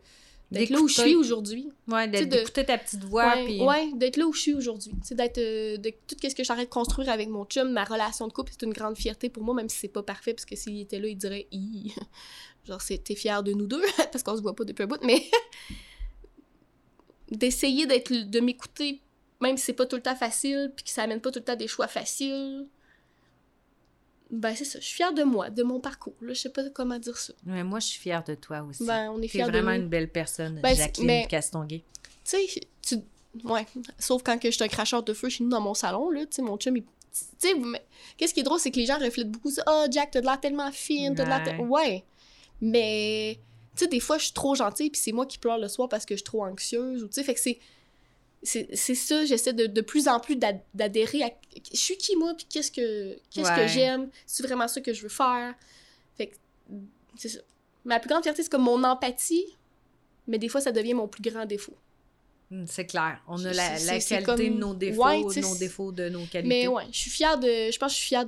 d'être 0.50 0.72
là 0.72 0.80
où 0.80 0.88
je 0.88 1.00
suis 1.00 1.16
aujourd'hui. 1.16 1.70
Ouais, 1.88 2.08
d'écouter 2.08 2.66
ta 2.66 2.80
petite 2.80 3.04
voix. 3.04 3.36
Ouais, 3.36 3.46
puis... 3.46 3.62
ouais, 3.62 3.92
d'être 3.94 4.18
là 4.18 4.26
où 4.26 4.34
je 4.34 4.42
suis 4.42 4.54
aujourd'hui. 4.56 4.92
D'être 5.12 5.38
euh, 5.38 5.78
de 5.78 5.92
tout 5.92 6.16
ce 6.20 6.34
que 6.34 6.44
j'arrête 6.44 6.70
de 6.70 6.74
construire 6.74 7.10
avec 7.10 7.30
mon 7.30 7.46
chum, 7.46 7.72
ma 7.72 7.84
relation 7.84 8.28
de 8.28 8.34
couple, 8.34 8.52
c'est 8.52 8.66
une 8.66 8.74
grande 8.74 8.98
fierté 8.98 9.30
pour 9.30 9.44
moi, 9.44 9.54
même 9.54 9.70
si 9.70 9.78
c'est 9.78 9.90
pas 9.90 10.02
parfait, 10.02 10.34
parce 10.34 10.46
que 10.46 10.56
s'il 10.56 10.80
était 10.82 10.98
là, 10.98 11.08
il 11.08 11.18
dirait 11.18 11.46
Hi. 11.52 11.94
genre 12.68 12.82
t'es 12.84 13.16
fier 13.16 13.44
de 13.44 13.54
nous 13.54 13.68
deux, 13.68 13.84
parce 14.12 14.24
qu'on 14.24 14.36
se 14.36 14.42
voit 14.42 14.56
pas 14.56 14.64
depuis 14.64 14.82
un 14.82 14.88
bout, 14.88 15.04
mais 15.04 15.22
d'essayer 17.32 17.86
d'être 17.86 18.12
de 18.12 18.40
m'écouter, 18.40 19.02
même 19.42 19.58
si 19.58 19.66
c'est 19.66 19.74
pas 19.74 19.86
tout 19.86 19.96
le 19.96 20.02
temps 20.02 20.16
facile, 20.16 20.72
puis 20.76 20.86
que 20.86 20.92
ça 20.92 21.04
amène 21.04 21.22
pas 21.22 21.32
tout 21.32 21.40
le 21.40 21.46
temps 21.46 21.56
des 21.56 21.68
choix 21.68 21.88
faciles. 21.88 22.68
Ben 24.32 24.56
c'est 24.56 24.66
ça, 24.66 24.80
je 24.80 24.86
suis 24.86 24.96
fière 24.96 25.14
de 25.14 25.24
moi, 25.24 25.50
de 25.52 25.62
mon 25.64 25.80
parcours. 25.80 26.16
Là, 26.22 26.34
je 26.34 26.40
sais 26.42 26.50
pas 26.50 26.68
comment 26.72 26.98
dire 26.98 27.16
ça. 27.18 27.34
Ouais, 27.46 27.64
moi, 27.64 27.80
je 27.80 27.88
suis 27.88 28.00
fière 28.00 28.24
de 28.24 28.34
toi 28.34 28.64
aussi. 28.64 28.86
Ben 28.86 29.12
on 29.12 29.22
est 29.22 29.34
de 29.36 29.44
vraiment 29.44 29.72
une 29.72 29.88
belle 29.88 30.10
personne, 30.10 30.60
Ben, 30.62 30.76
Jacqueline 30.76 31.08
mais- 31.08 31.28
Castonguay. 31.30 31.84
tu 32.24 32.38
sais, 32.38 32.46
tu... 32.82 32.96
Ouais, 33.44 33.66
sauf 34.00 34.24
quand 34.24 34.40
que 34.40 34.50
je 34.50 34.56
suis 34.56 34.64
un 34.64 34.68
cracheur 34.68 35.04
de 35.04 35.14
feu 35.14 35.30
chez 35.30 35.44
nous 35.44 35.50
dans 35.50 35.62
mon 35.62 35.74
salon, 35.74 36.10
là, 36.10 36.26
tu 36.26 36.38
sais, 36.38 36.42
mon 36.42 36.58
chum, 36.58 36.76
il... 36.78 36.84
Tu 36.84 36.90
sais, 37.38 37.54
mais 37.54 37.86
qu'est-ce 38.18 38.34
qui 38.34 38.40
est 38.40 38.44
drôle, 38.44 38.60
c'est 38.60 38.72
que 38.72 38.80
les 38.80 38.86
gens 38.86 38.98
reflètent 38.98 39.30
beaucoup 39.32 39.52
ça. 39.52 39.62
«Ah, 39.68 39.86
Jack, 39.92 40.12
t'as 40.12 40.22
de 40.22 40.26
l'air 40.26 40.40
tellement 40.40 40.72
fine, 40.72 41.14
t'as 41.16 41.24
de 41.26 41.30
l'air... 41.46 41.62
Ouais, 41.62 42.04
mais... 42.62 43.40
Tu 43.76 43.84
sais, 43.84 43.88
des 43.88 44.00
fois, 44.00 44.18
je 44.18 44.26
suis 44.26 44.34
trop 44.34 44.56
gentille, 44.56 44.90
puis 44.90 45.02
c'est 45.02 45.12
moi 45.12 45.26
qui 45.26 45.38
pleure 45.38 45.58
le 45.58 45.68
soir 45.68 45.90
parce 45.90 46.06
que 46.06 46.14
je 46.16 46.20
suis 46.20 46.24
trop 46.24 46.46
anxieuse, 46.46 47.04
ou 47.04 47.08
tu 47.08 47.14
sais, 47.16 47.24
fait 47.24 47.34
que 47.34 47.40
c'est... 47.40 47.60
C'est 48.44 48.94
ça, 48.94 49.26
j'essaie 49.26 49.54
de, 49.54 49.66
de 49.66 49.82
plus 49.82 50.08
en 50.08 50.20
plus 50.20 50.36
d'ad- 50.36 50.62
d'adhérer 50.76 51.24
à... 51.24 51.32
Je 51.74 51.78
suis 51.80 51.98
qui, 51.98 52.16
moi, 52.16 52.36
puis 52.38 52.46
qu'est-ce 52.48 52.70
que 52.72 53.16
qu'est-ce 53.32 53.50
que 53.56 53.68
j'aime? 53.68 54.10
C'est 54.28 54.44
vraiment 54.44 54.68
ça 54.68 54.82
que 54.82 54.94
je 54.94 55.02
veux 55.02 55.10
faire? 55.10 55.56
Fait 56.16 56.28
que, 56.28 56.36
c'est 57.18 57.30
ça. 57.30 57.40
Ma 57.86 58.00
plus 58.00 58.08
grande 58.08 58.22
fierté, 58.22 58.44
c'est 58.44 58.50
comme 58.52 58.62
mon 58.62 58.84
empathie, 58.84 59.46
mais 60.28 60.38
des 60.38 60.48
fois, 60.48 60.62
ça 60.62 60.72
devient 60.72 60.94
mon 60.94 61.08
plus 61.08 61.24
grand 61.24 61.48
défaut. 61.48 61.74
Hum, 62.52 62.68
C'est 62.68 62.86
clair. 62.86 63.20
On 63.28 63.44
a 63.44 63.52
la, 63.52 63.80
la 63.80 64.00
qualité 64.00 64.50
de 64.52 64.56
nos 64.56 64.76
défauts, 64.76 65.04
Ouais, 65.04 65.22
nos 65.42 65.56
défauts 65.58 65.92
de 65.92 66.10
nos 66.10 66.26
qualités. 66.28 66.48
Mais 66.48 66.68
ouais, 66.68 66.84
je 66.92 66.98
suis 67.00 67.10
fière 67.10 67.40
de. 67.40 67.48
Je 67.72 67.78
pense 67.80 67.94
que 67.94 67.96
je 67.96 68.00
suis 68.00 68.10
fière 68.10 68.28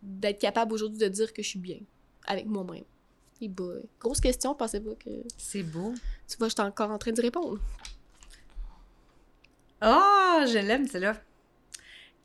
d'être 0.00 0.38
capable 0.38 0.72
aujourd'hui 0.72 0.98
de 0.98 1.08
dire 1.08 1.32
que 1.32 1.42
je 1.42 1.48
suis 1.48 1.58
bien 1.58 1.78
avec 2.26 2.46
moi-même. 2.46 2.84
Grosse 4.00 4.20
question, 4.20 4.52
je 4.52 4.56
pensais 4.56 4.80
pas 4.80 4.94
que. 4.94 5.10
C'est 5.36 5.62
beau. 5.62 5.94
Tu 6.28 6.36
vois, 6.38 6.48
j'étais 6.48 6.62
encore 6.62 6.90
en 6.90 6.98
train 6.98 7.12
d'y 7.12 7.20
répondre. 7.20 7.58
Oh, 9.82 10.40
je 10.46 10.58
l'aime, 10.58 10.88
celle-là. 10.88 11.16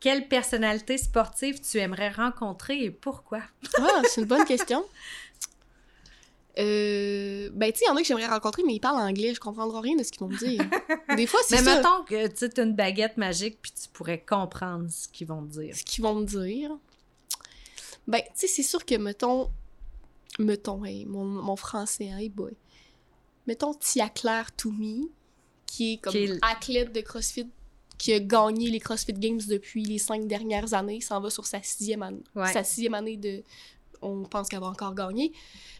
Quelle 0.00 0.28
personnalité 0.28 0.98
sportive 0.98 1.60
tu 1.60 1.78
aimerais 1.78 2.10
rencontrer 2.10 2.82
et 2.84 2.90
pourquoi? 2.90 3.40
Ah, 3.78 4.02
c'est 4.08 4.20
une 4.22 4.26
bonne 4.26 4.44
question. 4.44 4.84
Euh, 6.58 7.48
ben, 7.52 7.72
tu 7.72 7.78
sais, 7.78 7.84
il 7.86 7.88
y 7.88 7.90
en 7.90 7.96
a 7.96 8.00
que 8.00 8.06
j'aimerais 8.06 8.26
rencontrer, 8.26 8.62
mais 8.64 8.74
ils 8.74 8.80
parlent 8.80 9.00
anglais, 9.00 9.34
je 9.34 9.40
comprendrai 9.40 9.80
rien 9.80 9.96
de 9.96 10.02
ce 10.04 10.12
qu'ils 10.12 10.20
vont 10.20 10.28
me 10.28 10.36
dire. 10.36 10.62
Des 11.16 11.26
fois, 11.26 11.40
c'est 11.46 11.56
Mais 11.56 11.62
ça. 11.64 11.76
mettons 11.76 12.04
que 12.04 12.26
tu 12.28 12.60
as 12.60 12.64
une 12.64 12.74
baguette 12.74 13.16
magique 13.16 13.58
puis 13.60 13.72
tu 13.72 13.88
pourrais 13.88 14.20
comprendre 14.20 14.88
ce 14.90 15.08
qu'ils 15.08 15.26
vont 15.26 15.42
te 15.44 15.60
dire. 15.60 15.74
ce 15.76 15.82
qu'ils 15.82 16.04
vont 16.04 16.14
me 16.14 16.24
dire. 16.26 16.70
Ben, 18.06 18.20
tu 18.20 18.30
sais, 18.34 18.46
c'est 18.46 18.62
sûr 18.62 18.84
que, 18.84 18.94
mettons, 18.96 19.50
mettons, 20.38 20.84
hey, 20.84 21.04
mon, 21.06 21.24
mon 21.24 21.56
français, 21.56 22.10
hein, 22.10 22.18
hey 22.18 22.28
boy. 22.28 22.56
Mettons 23.46 23.74
Tia 23.74 24.08
Claire 24.08 24.54
Toumi, 24.56 25.10
qui 25.66 25.94
est 25.94 25.96
comme 25.98 26.12
Qui 26.12 26.18
est 26.18 26.28
l- 26.28 26.38
athlète 26.42 26.92
de 26.92 27.00
CrossFit, 27.00 27.48
qui 27.98 28.12
a 28.12 28.20
gagné 28.20 28.70
les 28.70 28.80
CrossFit 28.80 29.12
Games 29.12 29.40
depuis 29.46 29.84
les 29.84 29.98
cinq 29.98 30.26
dernières 30.26 30.74
années, 30.74 31.00
s'en 31.00 31.20
va 31.20 31.30
sur 31.30 31.46
sa 31.46 31.62
sixième 31.62 32.02
année. 32.02 32.24
Ouais. 32.34 32.52
Sa 32.52 32.64
sixième 32.64 32.94
année 32.94 33.16
de... 33.16 33.42
On 34.02 34.24
pense 34.24 34.48
qu'elle 34.48 34.60
va 34.60 34.66
encore 34.66 34.94
gagner. 34.94 35.32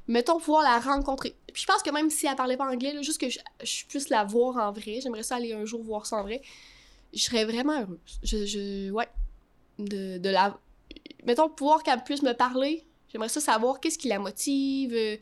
Mettons 0.06 0.38
pouvoir 0.38 0.62
la 0.62 0.78
rencontrer. 0.78 1.36
Puis 1.52 1.62
je 1.62 1.66
pense 1.66 1.82
que 1.82 1.90
même 1.90 2.08
si 2.08 2.26
elle 2.26 2.36
parlait 2.36 2.56
pas 2.56 2.70
anglais, 2.70 2.92
là, 2.94 3.02
juste 3.02 3.20
que 3.20 3.28
je, 3.28 3.38
je 3.62 3.84
puisse 3.86 4.08
la 4.08 4.24
voir 4.24 4.56
en 4.56 4.72
vrai, 4.72 5.00
j'aimerais 5.02 5.22
ça 5.22 5.36
aller 5.36 5.52
un 5.52 5.64
jour 5.64 5.82
voir 5.82 6.06
ça 6.06 6.16
en 6.16 6.22
vrai, 6.22 6.40
je 7.12 7.20
serais 7.20 7.44
vraiment 7.44 7.80
heureuse. 7.80 8.20
Je, 8.22 8.46
je, 8.46 8.90
ouais. 8.90 9.08
De, 9.78 10.18
de 10.18 10.28
la... 10.30 10.58
Mettons, 11.24 11.50
pouvoir 11.50 11.82
qu'elle 11.82 12.02
puisse 12.04 12.22
me 12.22 12.32
parler, 12.32 12.86
j'aimerais 13.14 13.28
ça 13.30 13.40
savoir 13.40 13.80
qu'est-ce 13.80 13.96
qui 13.96 14.08
la 14.08 14.18
motive. 14.18 14.92
euh, 14.92 15.16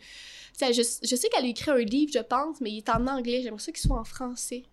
je, 0.60 0.82
je 1.02 1.16
sais 1.16 1.28
qu'elle 1.28 1.44
a 1.44 1.48
écrit 1.48 1.70
un 1.70 1.76
livre, 1.78 2.10
je 2.12 2.20
pense, 2.20 2.60
mais 2.60 2.70
il 2.70 2.78
est 2.78 2.88
en 2.88 3.06
anglais. 3.06 3.42
J'aimerais 3.42 3.60
ça 3.60 3.70
qu'il 3.70 3.82
soit 3.82 4.00
en 4.00 4.04
français. 4.04 4.64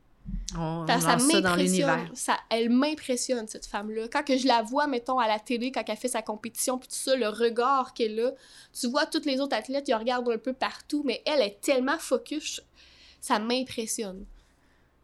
On, 0.56 0.86
ça 0.88 0.94
lance 0.94 1.04
ça 1.04 1.42
dans 1.42 1.50
m'impressionne. 1.50 1.58
l'univers. 1.58 2.12
Ça, 2.14 2.38
elle 2.50 2.70
m'impressionne, 2.70 3.48
cette 3.48 3.66
femme-là. 3.66 4.08
Quand 4.10 4.24
que 4.24 4.38
je 4.38 4.48
la 4.48 4.62
vois, 4.62 4.88
mettons, 4.88 5.20
à 5.20 5.28
la 5.28 5.40
télé, 5.40 5.72
quand 5.72 5.84
elle 5.88 5.98
fait 5.98 6.08
sa 6.08 6.22
compétition, 6.22 6.78
puis 6.78 6.88
tout 6.88 6.96
ça, 6.96 7.16
le 7.16 7.28
regard 7.30 7.94
qu'elle 7.94 8.20
a, 8.20 8.32
tu 8.80 8.88
vois 8.88 9.06
toutes 9.06 9.26
les 9.26 9.40
autres 9.40 9.56
athlètes, 9.56 9.88
ils 9.88 9.96
regardent 9.96 10.30
un 10.30 10.38
peu 10.38 10.54
partout, 10.54 11.04
mais 11.06 11.22
elle 11.26 11.42
est 11.42 11.60
tellement 11.62 11.98
focus, 11.98 12.62
ça 13.20 13.40
m'impressionne. 13.40 14.26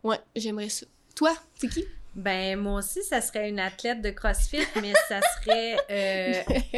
Ouais, 0.04 0.20
j'aimerais 0.36 0.70
ça. 0.70 0.86
Toi, 1.16 1.34
c'est 1.56 1.70
qui? 1.70 1.86
Ben, 2.16 2.58
moi 2.58 2.80
aussi, 2.80 3.04
ça 3.04 3.20
serait 3.20 3.50
une 3.50 3.60
athlète 3.60 4.02
de 4.02 4.10
CrossFit, 4.10 4.66
mais 4.82 4.94
ça 5.10 5.20
serait. 5.42 5.76
euh, 5.92 6.34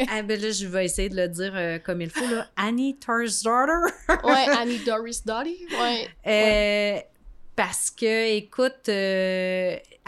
ah, 0.10 0.22
ben 0.22 0.40
là, 0.40 0.50
je 0.50 0.66
vais 0.66 0.84
essayer 0.84 1.08
de 1.08 1.16
le 1.16 1.28
dire 1.28 1.52
euh, 1.54 1.78
comme 1.78 2.00
il 2.00 2.10
faut, 2.10 2.26
là. 2.28 2.46
Annie 2.56 2.96
Tarsdorter. 2.98 3.92
ouais, 4.24 4.46
Annie 4.58 4.80
Doris 4.84 5.24
Dottie. 5.24 5.64
Ouais. 5.80 6.08
Euh, 6.26 7.00
Parce 7.54 7.90
que, 7.90 8.36
écoute, 8.36 8.88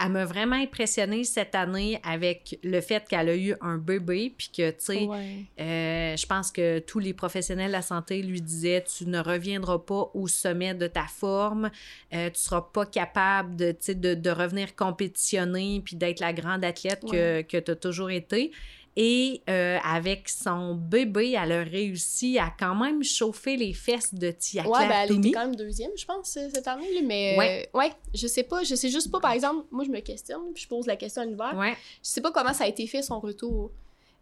elle 0.03 0.11
m'a 0.11 0.25
vraiment 0.25 0.55
impressionnée 0.55 1.23
cette 1.23 1.55
année 1.55 1.99
avec 2.03 2.59
le 2.63 2.81
fait 2.81 3.07
qu'elle 3.07 3.29
a 3.29 3.35
eu 3.35 3.55
un 3.61 3.77
bébé, 3.77 4.33
puis 4.35 4.49
que, 4.55 4.69
tu 4.71 4.75
sais, 4.79 5.03
ouais. 5.05 5.45
euh, 5.59 6.15
je 6.17 6.25
pense 6.25 6.51
que 6.51 6.79
tous 6.79 6.99
les 6.99 7.13
professionnels 7.13 7.67
de 7.67 7.73
la 7.73 7.81
santé 7.81 8.21
lui 8.21 8.41
disaient 8.41 8.83
tu 8.83 9.05
ne 9.07 9.19
reviendras 9.19 9.79
pas 9.79 10.09
au 10.13 10.27
sommet 10.27 10.73
de 10.73 10.87
ta 10.87 11.05
forme, 11.05 11.69
euh, 12.13 12.29
tu 12.29 12.39
seras 12.39 12.61
pas 12.73 12.85
capable 12.85 13.55
de, 13.55 13.75
de, 13.87 14.13
de 14.15 14.29
revenir 14.29 14.75
compétitionner 14.75 15.81
puis 15.83 15.95
d'être 15.95 16.19
la 16.19 16.33
grande 16.33 16.63
athlète 16.63 17.01
que, 17.09 17.41
que 17.41 17.57
tu 17.57 17.71
as 17.71 17.75
toujours 17.75 18.11
été. 18.11 18.51
Et 18.97 19.41
euh, 19.49 19.77
avec 19.85 20.27
son 20.27 20.75
bébé, 20.75 21.37
elle 21.41 21.51
a 21.53 21.63
réussi 21.63 22.37
à 22.37 22.53
quand 22.59 22.75
même 22.75 23.03
chauffer 23.03 23.55
les 23.55 23.73
fesses 23.73 24.13
de 24.13 24.31
Tia 24.31 24.67
Ouais, 24.67 24.85
ben, 24.87 25.05
elle 25.09 25.17
était 25.17 25.31
quand 25.31 25.45
même 25.45 25.55
deuxième, 25.55 25.91
je 25.97 26.05
pense, 26.05 26.35
euh, 26.35 26.49
cette 26.53 26.67
année. 26.67 26.93
Là, 26.95 27.01
mais 27.05 27.35
Ouais. 27.37 27.69
euh, 27.73 27.77
ouais, 27.77 27.91
je 28.13 28.27
sais 28.27 28.43
pas. 28.43 28.63
Je 28.63 28.75
sais 28.75 28.89
juste 28.89 29.09
pas, 29.09 29.21
par 29.21 29.31
exemple, 29.31 29.65
moi, 29.71 29.85
je 29.85 29.89
me 29.91 30.01
questionne, 30.01 30.41
puis 30.53 30.63
je 30.63 30.67
pose 30.67 30.87
la 30.87 30.97
question 30.97 31.21
à 31.21 31.25
l'univers. 31.25 31.55
Ouais. 31.57 31.73
Je 32.03 32.09
sais 32.09 32.21
pas 32.21 32.31
comment 32.31 32.53
ça 32.53 32.65
a 32.65 32.67
été 32.67 32.85
fait, 32.85 33.01
son 33.01 33.19
retour. 33.21 33.71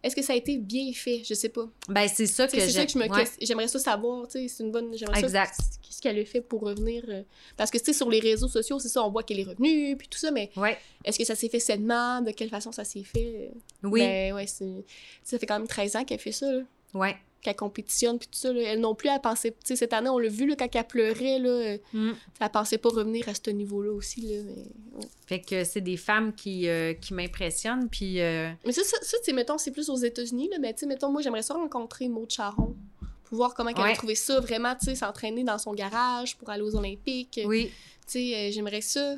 Est-ce 0.02 0.16
que 0.16 0.22
ça 0.22 0.32
a 0.32 0.36
été 0.36 0.56
bien 0.56 0.92
fait? 0.94 1.22
Je 1.24 1.34
sais 1.34 1.50
pas. 1.50 1.68
Ben, 1.88 2.08
c'est 2.08 2.26
ça 2.26 2.46
que 2.46 2.52
C'est 2.58 2.70
ça 2.70 2.86
que 2.86 2.92
je 2.92 2.98
me 2.98 3.06
ouais. 3.08 3.24
J'aimerais 3.42 3.68
ça 3.68 3.78
savoir, 3.78 4.26
tu 4.28 4.32
sais, 4.32 4.48
c'est 4.48 4.62
une 4.64 4.70
bonne... 4.70 4.96
J'aimerais 4.96 5.20
Exact. 5.20 5.54
ça, 5.54 5.62
qu'est-ce 5.82 6.00
qu'elle 6.00 6.18
a 6.18 6.24
fait 6.24 6.40
pour 6.40 6.62
revenir... 6.62 7.04
euh, 7.08 7.22
Parce 7.56 7.70
que, 7.70 7.76
tu 7.78 7.84
sais, 7.84 7.92
sur 7.92 8.08
les 8.08 8.20
réseaux 8.20 8.48
sociaux, 8.48 8.78
c'est 8.78 8.88
ça, 8.88 9.04
on 9.04 9.10
voit 9.10 9.22
qu'elle 9.22 9.40
est 9.40 9.44
revenue, 9.44 9.96
puis 9.96 10.08
tout 10.08 10.18
ça, 10.18 10.30
mais 10.30 10.50
Ouais. 10.56 10.78
est-ce 11.04 11.18
que 11.18 11.24
ça 11.24 11.34
s'est 11.34 11.48
fait 11.50 11.60
sainement? 11.60 12.22
De 12.22 12.30
quelle 12.30 12.48
façon 12.48 12.72
ça 12.72 12.84
s'est 12.84 13.04
fait? 13.04 13.50
Oui. 13.82 14.00
Ben, 14.00 14.32
ouais, 14.34 14.46
c'est... 14.46 14.84
Ça 15.22 15.38
fait 15.38 15.46
quand 15.46 15.58
même 15.58 15.68
13 15.68 15.96
ans 15.96 16.04
qu'elle 16.04 16.18
fait 16.20 16.32
ça, 16.32 16.50
là. 16.50 16.62
Ouais. 16.94 17.16
Qu'elle 17.42 17.56
compétitionne, 17.56 18.18
puis 18.18 18.28
tout 18.28 18.38
ça, 18.38 18.52
là. 18.52 18.60
Elle 18.62 18.80
non 18.80 18.94
plus, 18.94 19.08
elle 19.08 19.20
pensait... 19.20 19.50
Tu 19.52 19.56
sais, 19.64 19.76
cette 19.76 19.94
année, 19.94 20.10
on 20.10 20.18
l'a 20.18 20.28
vu, 20.28 20.46
là, 20.46 20.56
quand 20.58 20.68
elle 20.74 20.86
pleurait, 20.86 21.38
là, 21.38 21.48
euh, 21.48 21.78
Mm. 21.94 22.10
elle 22.40 22.50
pensait 22.50 22.76
pas 22.76 22.90
revenir 22.90 23.28
à 23.30 23.32
ce 23.34 23.48
niveau-là 23.50 23.90
aussi, 23.92 24.20
là, 24.20 24.42
mais... 24.44 24.62
ouais. 24.98 25.08
Fait 25.26 25.40
que 25.40 25.64
c'est 25.64 25.80
des 25.80 25.96
femmes 25.96 26.34
qui, 26.34 26.68
euh, 26.68 26.92
qui 26.92 27.14
m'impressionnent. 27.14 27.88
Puis. 27.88 28.20
euh, 28.20 28.50
Mais 28.66 28.72
ça, 28.72 28.82
ça, 28.84 28.98
ça 29.00 29.16
tu 29.18 29.24
sais, 29.24 29.32
mettons, 29.32 29.56
c'est 29.56 29.70
plus 29.70 29.88
aux 29.88 29.96
États-Unis, 29.96 30.48
là, 30.50 30.58
mais 30.60 30.74
tu 30.74 30.80
sais, 30.80 30.86
mettons, 30.86 31.10
moi, 31.10 31.22
j'aimerais 31.22 31.42
ça 31.42 31.54
rencontrer 31.54 32.08
Maud 32.08 32.30
Charon 32.30 32.76
pour 33.24 33.36
voir 33.36 33.54
comment 33.54 33.70
elle 33.70 33.80
a 33.80 33.92
trouvé 33.94 34.16
ça, 34.16 34.38
vraiment, 34.40 34.74
tu 34.74 34.86
sais, 34.86 34.94
s'entraîner 34.96 35.42
dans 35.44 35.56
son 35.58 35.72
garage 35.72 36.36
pour 36.36 36.50
aller 36.50 36.62
aux 36.62 36.74
Olympiques. 36.76 37.40
Oui. 37.46 37.70
Tu 38.06 38.12
sais, 38.12 38.34
euh, 38.34 38.50
j'aimerais 38.52 38.80
ça, 38.82 39.16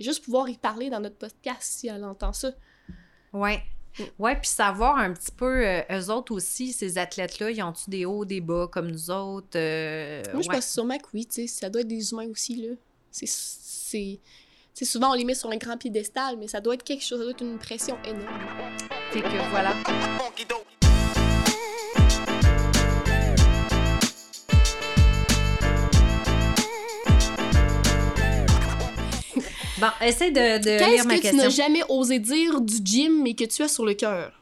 juste 0.00 0.24
pouvoir 0.24 0.48
y 0.48 0.56
parler 0.56 0.88
dans 0.88 1.00
notre 1.00 1.16
podcast 1.16 1.62
si 1.62 1.88
elle 1.88 2.04
entend 2.04 2.32
ça. 2.32 2.52
Ouais. 3.34 3.60
Mm. 3.98 4.02
Ouais, 4.18 4.36
puis 4.36 4.48
savoir 4.48 4.96
un 4.98 5.12
petit 5.12 5.32
peu, 5.32 5.66
euh, 5.66 5.82
eux 5.90 6.10
autres 6.10 6.32
aussi, 6.34 6.72
ces 6.72 6.98
athlètes-là, 6.98 7.50
ils 7.50 7.62
ont-tu 7.62 7.90
des 7.90 8.04
hauts, 8.04 8.24
des 8.24 8.40
bas 8.40 8.68
comme 8.70 8.90
nous 8.90 9.10
autres? 9.10 9.56
euh, 9.56 10.22
moi, 10.32 10.42
je 10.42 10.48
ouais. 10.48 10.54
pense 10.54 10.70
sûrement 10.70 10.98
que 10.98 11.08
oui, 11.14 11.26
tu 11.26 11.34
sais, 11.34 11.46
ça 11.46 11.70
doit 11.70 11.82
être 11.82 11.88
des 11.88 12.12
humains 12.12 12.28
aussi, 12.28 12.56
là. 12.56 12.74
C'est... 13.10 13.28
c'est... 13.28 14.20
tu 14.74 14.84
sais, 14.84 14.84
souvent, 14.84 15.10
on 15.10 15.14
les 15.14 15.24
met 15.24 15.34
sur 15.34 15.50
un 15.50 15.56
grand 15.56 15.76
piédestal, 15.76 16.36
mais 16.38 16.48
ça 16.48 16.60
doit 16.60 16.74
être 16.74 16.84
quelque 16.84 17.04
chose, 17.04 17.18
ça 17.18 17.24
doit 17.24 17.32
être 17.32 17.42
une 17.42 17.58
pression 17.58 17.98
énorme. 18.04 18.26
Fait 19.10 19.22
que 19.22 19.50
voilà. 19.50 19.74
Bon, 29.80 29.88
essaie 30.00 30.30
de, 30.30 30.58
de 30.62 30.70
lire 30.70 30.78
Qu'est-ce 30.78 31.06
ma 31.06 31.16
que 31.18 31.28
tu 31.28 31.34
n'as 31.36 31.44
question. 31.44 31.64
jamais 31.64 31.82
osé 31.88 32.18
dire 32.18 32.60
du 32.60 32.76
gym, 32.84 33.22
mais 33.22 33.34
que 33.34 33.44
tu 33.44 33.62
as 33.62 33.68
sur 33.68 33.84
le 33.84 33.94
cœur? 33.94 34.32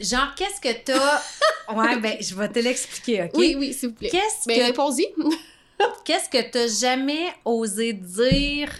Genre, 0.00 0.34
qu'est-ce 0.36 0.60
que 0.60 0.72
t'as... 0.84 1.22
ouais, 1.74 1.98
ben, 1.98 2.16
je 2.20 2.34
vais 2.34 2.48
te 2.48 2.58
l'expliquer, 2.58 3.24
OK? 3.24 3.30
Oui, 3.34 3.56
oui, 3.58 3.72
s'il 3.72 3.90
vous 3.90 3.94
plaît. 3.94 4.08
Qu'est-ce 4.10 4.46
Ben, 4.46 4.58
que 4.58 4.64
réponds-y. 4.64 5.06
Qu'est-ce 6.04 6.28
que 6.28 6.50
t'as 6.50 6.66
jamais 6.68 7.26
osé 7.44 7.92
dire, 7.92 8.70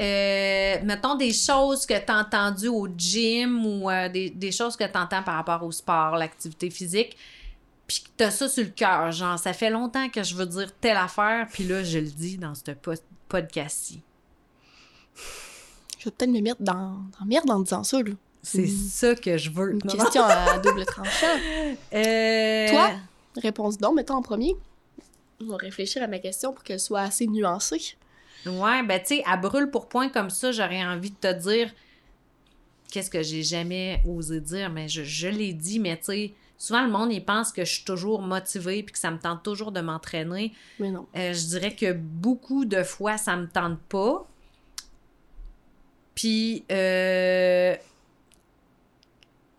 euh, 0.00 0.76
mettons 0.84 1.14
des 1.14 1.32
choses 1.32 1.86
que 1.86 1.98
t'as 1.98 2.20
entendues 2.20 2.68
au 2.68 2.88
gym 2.96 3.64
ou 3.64 3.90
euh, 3.90 4.08
des, 4.08 4.30
des 4.30 4.52
choses 4.52 4.76
que 4.76 4.84
t'entends 4.84 5.22
par 5.22 5.36
rapport 5.36 5.62
au 5.62 5.72
sport, 5.72 6.16
l'activité 6.16 6.68
physique, 6.70 7.16
puis 7.86 8.00
que 8.02 8.08
t'as 8.16 8.30
ça 8.30 8.48
sur 8.48 8.64
le 8.64 8.70
cœur, 8.70 9.12
genre 9.12 9.38
ça 9.38 9.52
fait 9.52 9.70
longtemps 9.70 10.08
que 10.08 10.22
je 10.22 10.34
veux 10.34 10.46
dire 10.46 10.68
telle 10.80 10.96
affaire, 10.96 11.46
puis 11.52 11.64
là 11.64 11.82
je 11.84 11.98
le 11.98 12.06
dis 12.10 12.36
dans 12.36 12.54
ce 12.54 12.72
po- 12.72 12.92
podcast-ci. 13.28 14.02
Je 15.98 16.04
vais 16.04 16.10
peut-être 16.10 16.30
me 16.30 16.40
mettre 16.40 16.62
dans, 16.62 16.74
dans 16.74 17.20
la 17.20 17.26
merde 17.26 17.50
en 17.50 17.60
disant 17.60 17.84
ça, 17.84 17.98
là. 18.02 18.12
C'est 18.42 18.66
ça 18.68 19.14
que 19.16 19.36
je 19.36 19.50
veux. 19.50 19.72
Une 19.72 19.78
Non, 19.84 19.94
non. 19.96 20.04
question 20.04 20.22
à 20.22 20.58
double 20.58 20.84
tranchant. 20.86 21.26
Euh, 21.92 22.70
Toi? 22.70 22.90
Réponse 23.42 23.76
donc, 23.78 23.96
mettons 23.96 24.14
en 24.14 24.22
premier. 24.22 24.54
Je 25.40 25.46
vais 25.46 25.56
réfléchir 25.56 26.02
à 26.02 26.06
ma 26.06 26.18
question 26.20 26.52
pour 26.52 26.62
qu'elle 26.62 26.78
soit 26.80 27.00
assez 27.00 27.26
nuancée. 27.26 27.96
Ouais, 28.46 28.82
ben 28.84 29.00
tu 29.00 29.16
sais, 29.16 29.22
à 29.26 29.36
brûle 29.36 29.68
pour 29.70 29.88
point 29.88 30.08
comme 30.08 30.30
ça, 30.30 30.52
j'aurais 30.52 30.84
envie 30.84 31.10
de 31.10 31.16
te 31.16 31.32
dire 31.32 31.70
qu'est-ce 32.92 33.10
que 33.10 33.22
j'ai 33.22 33.42
jamais 33.42 34.00
osé 34.08 34.40
dire, 34.40 34.70
mais 34.70 34.88
je, 34.88 35.02
je 35.02 35.26
l'ai 35.26 35.52
dit, 35.52 35.80
mais 35.80 35.96
tu 35.96 36.04
sais, 36.04 36.32
souvent 36.56 36.84
le 36.84 36.90
monde, 36.90 37.12
il 37.12 37.24
pense 37.24 37.50
que 37.50 37.64
je 37.64 37.72
suis 37.74 37.84
toujours 37.84 38.22
motivée 38.22 38.82
puis 38.84 38.92
que 38.92 38.98
ça 38.98 39.10
me 39.10 39.18
tente 39.18 39.42
toujours 39.42 39.72
de 39.72 39.80
m'entraîner. 39.80 40.52
Mais 40.78 40.90
non. 40.92 41.06
Euh, 41.16 41.32
je 41.34 41.46
dirais 41.46 41.74
que 41.74 41.92
beaucoup 41.92 42.64
de 42.64 42.82
fois, 42.84 43.18
ça 43.18 43.36
me 43.36 43.48
tente 43.48 43.80
pas. 43.88 44.24
Puis, 46.16 46.64
euh, 46.72 47.76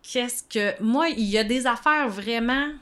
qu'est-ce 0.02 0.42
que. 0.42 0.82
Moi, 0.82 1.08
il 1.08 1.24
y 1.24 1.38
a 1.38 1.44
des 1.44 1.66
affaires 1.66 2.10
vraiment. 2.10 2.72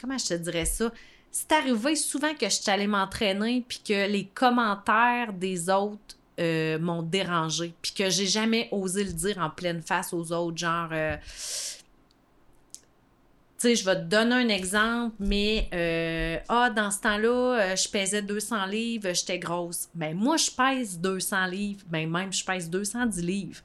Comment 0.00 0.18
je 0.18 0.26
te 0.26 0.34
dirais 0.34 0.64
ça? 0.64 0.90
C'est 1.30 1.52
arrivé 1.52 1.94
souvent 1.94 2.34
que 2.34 2.46
je 2.46 2.54
suis 2.54 2.86
m'entraîner 2.86 3.64
puis 3.68 3.80
que 3.86 4.08
les 4.08 4.24
commentaires 4.24 5.32
des 5.34 5.68
autres 5.68 6.16
euh, 6.40 6.78
m'ont 6.78 7.02
dérangé 7.02 7.74
puis 7.82 7.92
que 7.92 8.08
j'ai 8.08 8.26
jamais 8.26 8.68
osé 8.72 9.04
le 9.04 9.12
dire 9.12 9.38
en 9.38 9.50
pleine 9.50 9.82
face 9.82 10.12
aux 10.12 10.32
autres, 10.32 10.56
genre. 10.56 10.88
euh, 10.92 11.16
tu 13.58 13.68
sais, 13.68 13.74
je 13.76 13.84
vais 13.84 13.96
te 13.96 14.02
donner 14.04 14.34
un 14.34 14.48
exemple, 14.48 15.14
mais 15.18 15.68
euh, 15.72 16.38
ah, 16.48 16.70
dans 16.70 16.90
ce 16.90 17.00
temps-là, 17.00 17.28
euh, 17.72 17.76
je 17.76 17.88
pesais 17.88 18.22
200 18.22 18.66
livres, 18.66 19.12
j'étais 19.14 19.38
grosse. 19.38 19.88
Ben 19.94 20.14
moi, 20.14 20.36
je 20.36 20.50
pèse 20.50 20.98
200 20.98 21.46
livres, 21.46 21.82
ben 21.88 22.08
même 22.10 22.32
je 22.32 22.44
pèse 22.44 22.68
210 22.68 23.22
livres. 23.22 23.60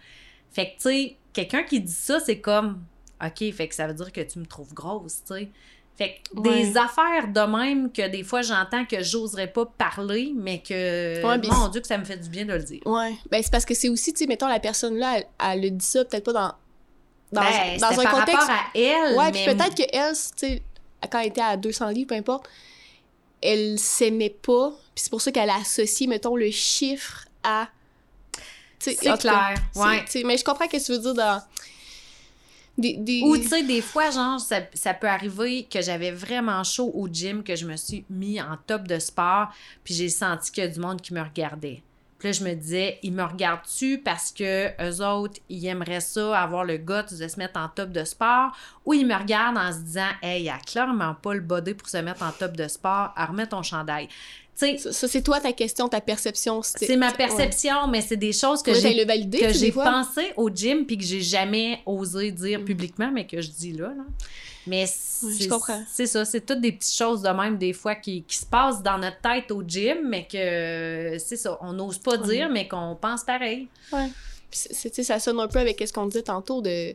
Fait 0.52 0.66
que, 0.68 0.72
tu 0.72 0.82
sais, 0.82 1.18
quelqu'un 1.34 1.64
qui 1.64 1.80
dit 1.82 1.92
ça, 1.92 2.20
c'est 2.20 2.40
comme, 2.40 2.82
OK, 3.24 3.54
fait 3.54 3.68
que 3.68 3.76
ça 3.76 3.88
veut 3.88 3.94
dire 3.94 4.12
que 4.12 4.22
tu 4.22 4.40
me 4.40 4.46
trouves 4.46 4.74
grosse, 4.74 5.22
tu 5.28 5.34
sais. 5.34 5.50
Fait 5.98 6.22
que 6.34 6.40
Ouais. 6.40 6.64
des 6.64 6.78
affaires 6.78 7.28
de 7.28 7.42
même 7.58 7.92
que 7.92 8.08
des 8.08 8.24
fois 8.24 8.42
j'entends 8.42 8.86
que 8.86 9.04
j'oserais 9.04 9.48
pas 9.52 9.66
parler, 9.66 10.32
mais 10.36 10.60
que, 10.60 11.24
Ouais, 11.24 11.38
mais 11.38 11.48
mon 11.50 11.68
Dieu, 11.68 11.82
que 11.82 11.88
ça 11.88 11.98
me 11.98 12.06
fait 12.06 12.18
du 12.18 12.30
bien 12.30 12.46
de 12.46 12.54
le 12.54 12.64
dire. 12.64 12.80
Ouais. 12.86 13.14
Ben, 13.30 13.44
c'est 13.44 13.52
parce 13.52 13.66
que 13.66 13.74
c'est 13.74 13.90
aussi, 13.90 14.14
tu 14.14 14.20
sais, 14.20 14.26
mettons, 14.28 14.48
la 14.48 14.60
personne-là, 14.62 15.18
elle, 15.18 15.26
elle 15.54 15.62
le 15.62 15.70
dit 15.72 15.86
ça, 15.86 16.06
peut-être 16.06 16.24
pas 16.26 16.34
dans. 16.34 16.54
Dans, 17.32 17.42
Ben, 17.42 17.78
dans 17.80 18.00
un 18.00 18.04
par 18.04 18.12
contexte. 18.20 18.48
rapport 18.48 18.50
à 18.50 18.78
elle, 18.78 19.16
Ouais, 19.16 19.32
mais 19.32 19.46
puis 19.46 19.56
peut-être 19.56 19.76
que 19.76 19.84
elle, 19.94 20.14
tu 20.14 20.22
sais, 20.36 20.62
quand 21.10 21.20
elle 21.20 21.28
était 21.28 21.42
à 21.42 21.58
200 21.58 21.90
livres, 21.90 22.10
peu 22.10 22.16
importe, 22.16 22.48
elle 23.42 23.80
s'aimait 23.80 24.30
pas. 24.30 24.72
Puis 24.94 25.04
c'est 25.04 25.10
pour 25.10 25.22
ça 25.22 25.32
qu'elle 25.32 25.50
a 25.50 25.56
associé, 25.56 26.08
mettons, 26.08 26.36
le 26.36 26.52
chiffre 26.52 27.28
à. 27.44 27.68
c'est 28.80 28.96
clair, 28.96 29.56
ouais. 29.76 30.06
Mais 30.26 30.38
je 30.38 30.44
comprends 30.44 30.66
ce 30.66 30.78
que 30.78 30.86
tu 30.86 30.92
veux 30.92 31.00
dire 31.00 31.14
dans. 31.14 31.42
Des, 32.78 32.96
des... 32.98 33.22
Ou 33.24 33.38
tu 33.38 33.48
sais, 33.50 33.64
des 33.64 33.82
fois, 33.82 34.10
genre, 34.12 34.40
ça, 34.40 34.62
ça 34.74 34.94
peut 34.94 35.08
arriver 35.08 35.68
que 35.70 35.82
j'avais 35.82 36.12
vraiment 36.12 36.64
chaud 36.64 36.90
au 36.96 37.08
gym, 37.08 37.44
que 37.44 37.56
je 37.56 37.66
me 37.66 37.76
suis 37.76 38.06
mis 38.10 38.42
en 38.42 38.58
top 38.66 38.88
de 38.88 38.98
sport, 38.98 39.50
puis 39.84 39.94
j'ai 39.94 40.10
senti 40.10 40.52
qu'il 40.52 40.64
y 40.64 40.68
a 40.68 40.70
du 40.70 40.80
monde 40.80 41.02
qui 41.02 41.14
me 41.14 41.22
regardait. 41.22 41.84
Puis 42.22 42.30
là, 42.30 42.34
je 42.34 42.44
me 42.44 42.54
disais, 42.54 43.00
ils 43.02 43.12
me 43.12 43.24
regardent-tu 43.24 43.98
parce 43.98 44.32
que 44.32 44.70
eux 44.80 45.04
autres, 45.04 45.40
ils 45.50 45.66
aimeraient 45.66 46.02
ça, 46.02 46.40
avoir 46.40 46.64
le 46.64 46.78
guts 46.78 47.18
de 47.18 47.28
se 47.28 47.40
mettre 47.40 47.60
en 47.60 47.68
top 47.68 47.90
de 47.90 48.04
sport, 48.04 48.56
ou 48.86 48.94
ils 48.94 49.08
me 49.08 49.16
regardent 49.16 49.58
en 49.58 49.74
se 49.74 49.80
disant, 49.80 50.10
hey, 50.22 50.44
il 50.44 50.50
a 50.50 50.60
clairement 50.60 51.16
pas 51.16 51.34
le 51.34 51.40
body 51.40 51.74
pour 51.74 51.90
se 51.90 51.98
mettre 51.98 52.22
en 52.22 52.30
top 52.30 52.56
de 52.56 52.68
sport, 52.68 53.12
remettre 53.18 53.58
ton 53.58 53.64
chandail. 53.64 54.08
Ça, 54.54 54.68
ça, 54.78 55.08
c'est 55.08 55.22
toi 55.24 55.40
ta 55.40 55.54
question, 55.54 55.88
ta 55.88 56.02
perception. 56.02 56.62
c'est 56.62 56.96
ma 56.98 57.12
perception, 57.12 57.88
mais 57.88 58.02
c'est 58.02 58.18
des 58.18 58.34
choses 58.34 58.62
que 58.62 58.74
j'ai 58.74 59.04
valider, 59.06 59.40
que 59.40 59.54
j'ai 59.54 59.72
pensé 59.72 60.34
au 60.38 60.50
gym 60.50 60.86
puis 60.86 60.98
que 60.98 61.04
j'ai 61.04 61.22
jamais 61.22 61.80
osé 61.86 62.32
dire 62.32 62.60
Mm. 62.60 62.66
publiquement, 62.66 63.12
mais 63.12 63.26
que 63.26 63.42
je 63.42 63.50
dis 63.50 63.72
là. 63.74 63.88
là. 63.88 64.04
Mais 64.68 64.82
Ouais, 64.84 64.88
c'est 64.88 65.44
je 65.46 65.50
comprends. 65.50 65.84
c'est 65.92 66.06
ça, 66.06 66.24
c'est 66.26 66.46
toutes 66.46 66.62
des 66.62 66.74
petites 66.74 66.96
choses 66.96 67.24
de 67.24 67.30
même 67.30 67.58
des 67.58 67.74
fois 67.74 67.96
qui, 67.96 68.22
qui 68.24 68.38
se 68.38 68.46
passent 68.46 68.84
dans 68.84 69.00
notre 69.00 69.20
tête 69.22 69.50
au 69.50 69.64
gym, 69.64 69.98
mais 70.08 70.28
que 70.32 71.18
c'est 71.18 71.38
ça, 71.38 71.58
on 71.62 71.74
n'ose 71.74 71.98
pas 71.98 72.18
Ouais. 72.20 72.28
dire, 72.28 72.50
mais 72.50 72.68
qu'on 72.68 72.96
pense 73.02 73.24
pareil. 73.24 73.68
C'est- 74.52 74.94
sais, 74.94 75.04
ça 75.04 75.18
sonne 75.20 75.40
un 75.40 75.48
peu 75.48 75.58
avec 75.60 75.82
ce 75.88 75.92
qu'on 75.92 76.06
disait 76.06 76.22
tantôt 76.24 76.62
de 76.62 76.94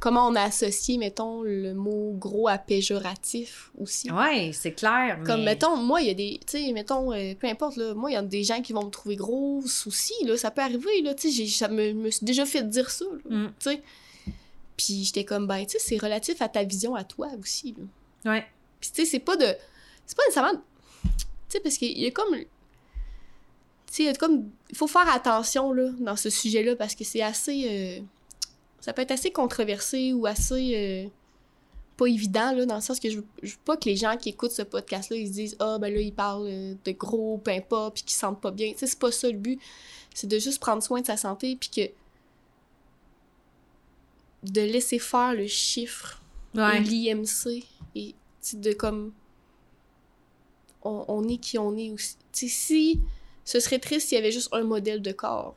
comment 0.00 0.28
on 0.28 0.34
a 0.36 0.42
associé, 0.42 0.96
mettons, 0.98 1.42
le 1.42 1.74
mot 1.74 2.12
gros 2.16 2.48
à 2.48 2.58
péjoratif 2.58 3.70
aussi. 3.78 4.10
Ouais, 4.10 4.50
c'est 4.52 4.72
clair. 4.72 5.20
Comme, 5.26 5.40
mais... 5.40 5.46
mettons, 5.52 5.76
moi, 5.76 6.00
il 6.00 6.06
y 6.08 6.10
a 6.10 6.14
des, 6.14 6.40
tu 6.46 6.58
sais, 6.58 6.72
mettons, 6.72 7.12
euh, 7.12 7.34
peu 7.34 7.46
importe, 7.48 7.76
là, 7.76 7.94
moi, 7.94 8.10
il 8.10 8.14
y 8.14 8.16
a 8.16 8.22
des 8.22 8.44
gens 8.44 8.62
qui 8.62 8.72
vont 8.72 8.84
me 8.84 8.90
trouver 8.90 9.16
grosse 9.16 9.86
aussi, 9.86 10.14
là, 10.24 10.36
ça 10.36 10.50
peut 10.50 10.62
arriver, 10.62 11.02
là, 11.02 11.14
tu 11.14 11.30
sais, 11.30 11.46
ça 11.46 11.68
me, 11.68 11.92
me 11.92 12.10
suis 12.10 12.24
déjà 12.24 12.46
fait 12.46 12.62
dire 12.68 12.90
ça, 12.90 13.04
Mm. 13.28 13.46
tu 13.58 13.70
sais. 13.70 13.82
Puis 14.76 15.02
j'étais 15.04 15.24
comme, 15.24 15.46
ben, 15.48 15.64
tu 15.66 15.72
sais, 15.72 15.78
c'est 15.80 15.98
relatif 15.98 16.40
à 16.40 16.48
ta 16.48 16.62
vision 16.62 16.94
à 16.94 17.02
toi 17.04 17.28
aussi, 17.40 17.74
là. 18.24 18.32
Ouais. 18.32 18.46
Puis, 18.80 18.90
tu 18.94 19.02
sais, 19.04 19.10
c'est 19.10 19.18
pas 19.18 19.36
de. 19.36 19.46
C'est 20.06 20.16
pas 20.16 20.22
nécessairement. 20.26 20.60
Tu 21.02 21.10
sais, 21.48 21.60
parce 21.60 21.76
qu'il 21.76 21.98
y 21.98 22.06
a 22.06 22.10
comme. 22.12 22.36
Tu 22.36 22.44
sais, 23.90 24.02
il 24.04 24.06
y 24.06 24.08
a 24.08 24.14
comme. 24.14 24.48
Il 24.70 24.76
faut 24.76 24.86
faire 24.86 25.12
attention, 25.12 25.72
là, 25.72 25.90
dans 25.98 26.14
ce 26.14 26.30
sujet-là, 26.30 26.76
parce 26.76 26.94
que 26.94 27.02
c'est 27.02 27.22
assez. 27.22 27.64
euh, 27.68 28.04
Ça 28.80 28.92
peut 28.92 29.02
être 29.02 29.10
assez 29.10 29.30
controversé 29.30 30.12
ou 30.12 30.26
assez. 30.26 30.72
euh, 31.06 31.08
Pas 31.96 32.06
évident, 32.06 32.52
là, 32.52 32.64
dans 32.64 32.76
le 32.76 32.80
sens 32.80 33.00
que 33.00 33.10
je 33.10 33.16
veux, 33.18 33.26
je 33.42 33.52
veux 33.52 33.60
pas 33.64 33.76
que 33.76 33.86
les 33.88 33.96
gens 33.96 34.16
qui 34.16 34.28
écoutent 34.30 34.52
ce 34.52 34.62
podcast-là, 34.62 35.16
ils 35.16 35.26
se 35.28 35.32
disent 35.32 35.56
Ah, 35.58 35.78
ben 35.80 35.92
là, 35.92 36.00
ils 36.00 36.14
parlent 36.14 36.46
euh, 36.46 36.74
de 36.84 36.92
gros, 36.92 37.38
pain 37.38 37.60
pas, 37.60 37.90
puis 37.90 38.02
qu'ils 38.04 38.12
se 38.14 38.20
sentent 38.20 38.40
pas 38.40 38.50
bien. 38.52 38.72
Tu 38.72 38.78
sais, 38.78 38.86
c'est 38.86 38.98
pas 38.98 39.10
ça 39.10 39.28
le 39.28 39.36
but. 39.38 39.60
C'est 40.14 40.26
de 40.28 40.38
juste 40.38 40.60
prendre 40.60 40.82
soin 40.82 41.00
de 41.00 41.06
sa 41.06 41.16
santé, 41.16 41.56
puis 41.56 41.70
que. 41.70 41.90
de 44.44 44.60
laisser 44.60 44.98
faire 44.98 45.34
le 45.34 45.46
chiffre 45.46 46.22
Ouais. 46.54 46.80
l'IMC 46.80 47.64
et 47.94 48.14
de 48.54 48.72
comme 48.72 49.12
on, 50.82 51.04
on 51.08 51.28
est 51.28 51.36
qui 51.36 51.58
on 51.58 51.76
est 51.76 51.90
aussi. 51.90 52.16
Tu 52.32 52.48
sais, 52.48 52.54
si 52.54 53.00
ce 53.44 53.60
serait 53.60 53.78
triste 53.78 54.08
s'il 54.08 54.16
y 54.16 54.18
avait 54.20 54.32
juste 54.32 54.48
un 54.52 54.62
modèle 54.62 55.02
de 55.02 55.12
corps. 55.12 55.54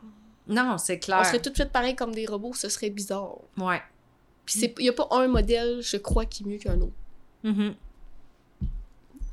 Non, 0.51 0.77
c'est 0.77 0.99
clair. 0.99 1.19
On 1.21 1.23
serait 1.23 1.41
toutes 1.41 1.57
faites 1.57 1.71
pareil 1.71 1.95
comme 1.95 2.13
des 2.13 2.25
robots, 2.25 2.53
ce 2.53 2.69
serait 2.69 2.89
bizarre. 2.89 3.37
Ouais. 3.57 3.81
Puis 4.45 4.59
c'est- 4.59 4.75
il 4.79 4.85
y 4.85 4.89
a 4.89 4.93
pas 4.93 5.07
un 5.11 5.27
modèle, 5.27 5.81
je 5.81 5.97
crois, 5.97 6.25
qui 6.25 6.43
est 6.43 6.45
mieux 6.47 6.57
qu'un 6.57 6.79
autre. 6.81 6.91
Mhm. 7.43 7.75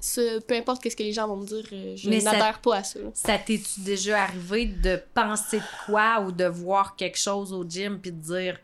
Ce- 0.01 0.39
peu 0.41 0.55
importe 0.55 0.81
qu'est-ce 0.83 0.95
que 0.97 1.03
les 1.03 1.13
gens 1.13 1.27
vont 1.27 1.37
me 1.39 1.47
dire, 1.47 1.65
euh, 1.73 1.97
je 1.97 2.09
n'adhère 2.25 2.61
pas 2.61 2.77
à 2.77 2.85
ça. 2.85 3.01
Ça 3.15 3.37
t'es-tu 3.37 3.81
déjà 3.81 4.23
arrivé 4.23 4.67
de 4.67 5.03
penser 5.13 5.59
de 5.59 5.65
quoi 5.87 6.21
ou 6.21 6.31
de 6.31 6.45
voir 6.45 6.95
quelque 6.95 7.19
chose 7.19 7.53
au 7.53 7.65
gym 7.69 7.99
puis 8.01 8.13
de 8.13 8.21
dire 8.21 8.59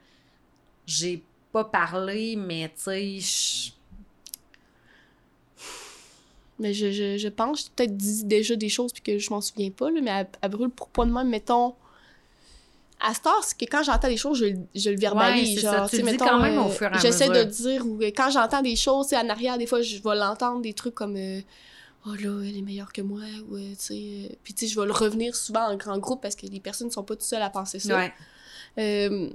j'ai 0.86 1.22
pas 1.52 1.64
parlé, 1.64 2.36
mais 2.36 2.68
tu 2.68 2.82
sais, 2.82 3.18
je- 3.20 3.70
Mais 6.60 6.72
je, 6.72 6.92
je, 6.92 7.18
je 7.18 7.28
pense, 7.28 7.64
j'ai 7.64 7.70
peut-être 7.74 7.96
dit 7.96 8.24
déjà 8.24 8.54
des 8.54 8.68
choses 8.68 8.92
puis 8.92 9.02
que 9.02 9.18
je 9.18 9.28
m'en 9.30 9.40
souviens 9.40 9.70
pas, 9.70 9.90
là, 9.90 10.00
mais 10.00 10.10
à, 10.10 10.26
à 10.40 10.48
brûle 10.48 10.70
pour 10.70 10.88
point 10.88 11.04
de 11.06 11.12
même, 11.12 11.28
mettons. 11.28 11.74
À 13.06 13.12
cette 13.14 13.26
heure, 13.26 13.42
c'est 13.44 13.58
que 13.58 13.64
quand 13.70 13.82
j'entends 13.82 14.08
des 14.08 14.16
choses, 14.16 14.38
je, 14.38 14.46
le- 14.46 14.58
je 14.74 14.88
le 14.90 14.96
verbalise. 14.98 15.56
Ouais, 15.56 15.62
genre, 15.62 15.88
ça, 15.90 15.96
tu 15.96 16.02
mettons, 16.02 16.24
quand 16.24 16.40
même 16.40 16.58
au 16.58 16.66
euh, 16.66 16.68
fur 16.70 16.86
et 16.90 16.94
à 16.96 16.98
J'essaie 16.98 17.28
de 17.28 17.42
dire, 17.44 17.86
ou 17.86 17.98
quand 18.16 18.30
j'entends 18.30 18.62
des 18.62 18.76
choses, 18.76 19.12
en 19.12 19.28
arrière, 19.28 19.58
des 19.58 19.66
fois, 19.66 19.82
je 19.82 19.96
vais 19.98 20.14
l'entendre, 20.14 20.62
des 20.62 20.72
trucs 20.72 20.94
comme 20.94 21.16
euh, 21.16 21.40
Oh 22.06 22.14
là, 22.14 22.42
elle 22.42 22.56
est 22.56 22.62
meilleure 22.62 22.92
que 22.92 23.02
moi, 23.02 23.20
ou 23.50 23.56
euh, 23.56 23.70
tu 23.70 23.76
sais. 23.78 24.38
Puis 24.42 24.54
tu 24.54 24.66
sais, 24.66 24.72
je 24.72 24.78
vais 24.80 24.86
le 24.86 24.92
revenir 24.92 25.34
souvent 25.36 25.66
en 25.70 25.76
grand 25.76 25.98
groupe 25.98 26.20
parce 26.22 26.34
que 26.36 26.46
les 26.46 26.60
personnes 26.60 26.88
ne 26.88 26.92
sont 26.92 27.02
pas 27.04 27.14
toutes 27.14 27.22
seules 27.24 27.42
à 27.42 27.50
penser 27.50 27.78
ça. 27.78 27.96
ouais. 27.96 28.12
Euh, 28.78 29.28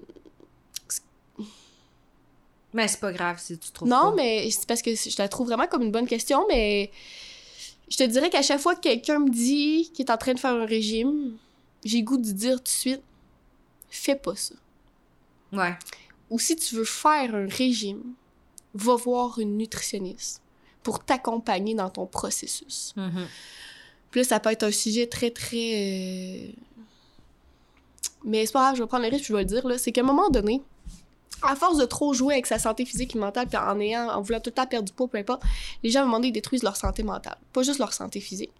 Mais 2.74 2.88
c'est 2.88 2.99
pas 2.99 3.11
grave 3.11 3.39
si 3.39 3.57
tu 3.57 3.72
trouves 3.72 3.88
Non, 3.88 4.11
pas. 4.11 4.15
mais 4.17 4.49
c'est 4.51 4.67
parce 4.67 4.82
que 4.84 4.93
je 4.93 5.15
la 5.17 5.28
trouve 5.28 5.47
vraiment 5.47 5.65
comme 5.67 5.82
une 5.82 5.91
bonne 5.91 6.07
question, 6.07 6.45
mais 6.47 6.91
je 7.89 7.97
te 7.97 8.03
dirais 8.03 8.30
qu'à 8.30 8.43
chaque 8.43 8.59
fois 8.59 8.76
que 8.76 8.82
quelqu'un 8.82 9.20
me 9.20 9.30
dit 9.30 9.91
qu'il 9.93 10.05
est 10.05 10.11
en 10.11 10.17
train 10.17 10.34
de 10.36 10.39
faire 10.39 10.51
un 10.53 10.65
régime, 10.65 11.36
j'ai 11.84 12.03
goût 12.03 12.17
de 12.17 12.32
dire 12.32 12.57
tout 12.57 12.63
de 12.63 12.67
suite 12.67 13.01
fais 13.90 14.16
pas 14.16 14.36
ça. 14.36 14.56
Ouais. 15.52 15.78
Ou 16.30 16.40
si 16.40 16.56
tu 16.56 16.76
veux 16.76 16.86
faire 16.86 17.34
un 17.34 17.48
régime, 17.48 18.14
va 18.74 18.96
voir 18.96 19.40
une 19.40 19.58
nutritionniste 19.58 20.42
pour 20.84 21.04
t'accompagner 21.04 21.74
dans 21.74 21.90
ton 21.90 22.06
processus. 22.06 22.94
Mhm. 22.96 23.28
Puis 24.12 24.22
là, 24.22 24.28
ça 24.28 24.40
peut 24.40 24.52
être 24.52 24.64
un 24.64 24.72
sujet 24.72 25.08
très, 25.08 25.32
très... 25.32 25.58
euh, 25.58 26.52
Mais 28.24 28.46
c'est 28.46 28.54
pas 28.54 28.62
grave, 28.62 28.76
je 28.76 28.84
vais 28.84 28.88
prendre 28.88 29.04
le 29.04 29.10
risque, 29.10 29.26
je 29.26 29.34
vais 29.34 29.40
le 29.40 29.46
dire, 29.46 29.68
là. 29.68 29.78
C'est 29.78 29.92
qu'à 29.92 30.02
un 30.02 30.06
moment 30.06 30.30
donné, 30.30 30.62
à 31.42 31.56
force 31.56 31.78
de 31.78 31.86
trop 31.86 32.14
jouer 32.14 32.34
avec 32.34 32.46
sa 32.46 32.60
santé 32.60 32.86
physique 32.86 33.16
et 33.16 33.20
mentale, 33.20 33.48
puis 33.48 33.58
en 33.58 33.80
ayant, 33.80 34.10
en 34.10 34.22
voulant 34.22 34.40
tout 34.40 34.50
le 34.50 34.56
temps 34.56 34.66
perdre 34.66 34.88
du 34.88 34.94
poids, 34.94 35.08
peu 35.08 35.18
importe, 35.18 35.42
les 35.84 35.90
gens, 35.90 36.02
moment 36.02 36.18
donné, 36.18 36.30
ils 36.30 36.34
détruisent 36.34 36.64
leur 36.64 36.76
santé 36.76 37.04
mentale, 37.04 37.38
pas 37.54 37.64
juste 37.64 37.80
leur 37.80 37.94
santé 37.94 38.20
physique. 38.20 38.52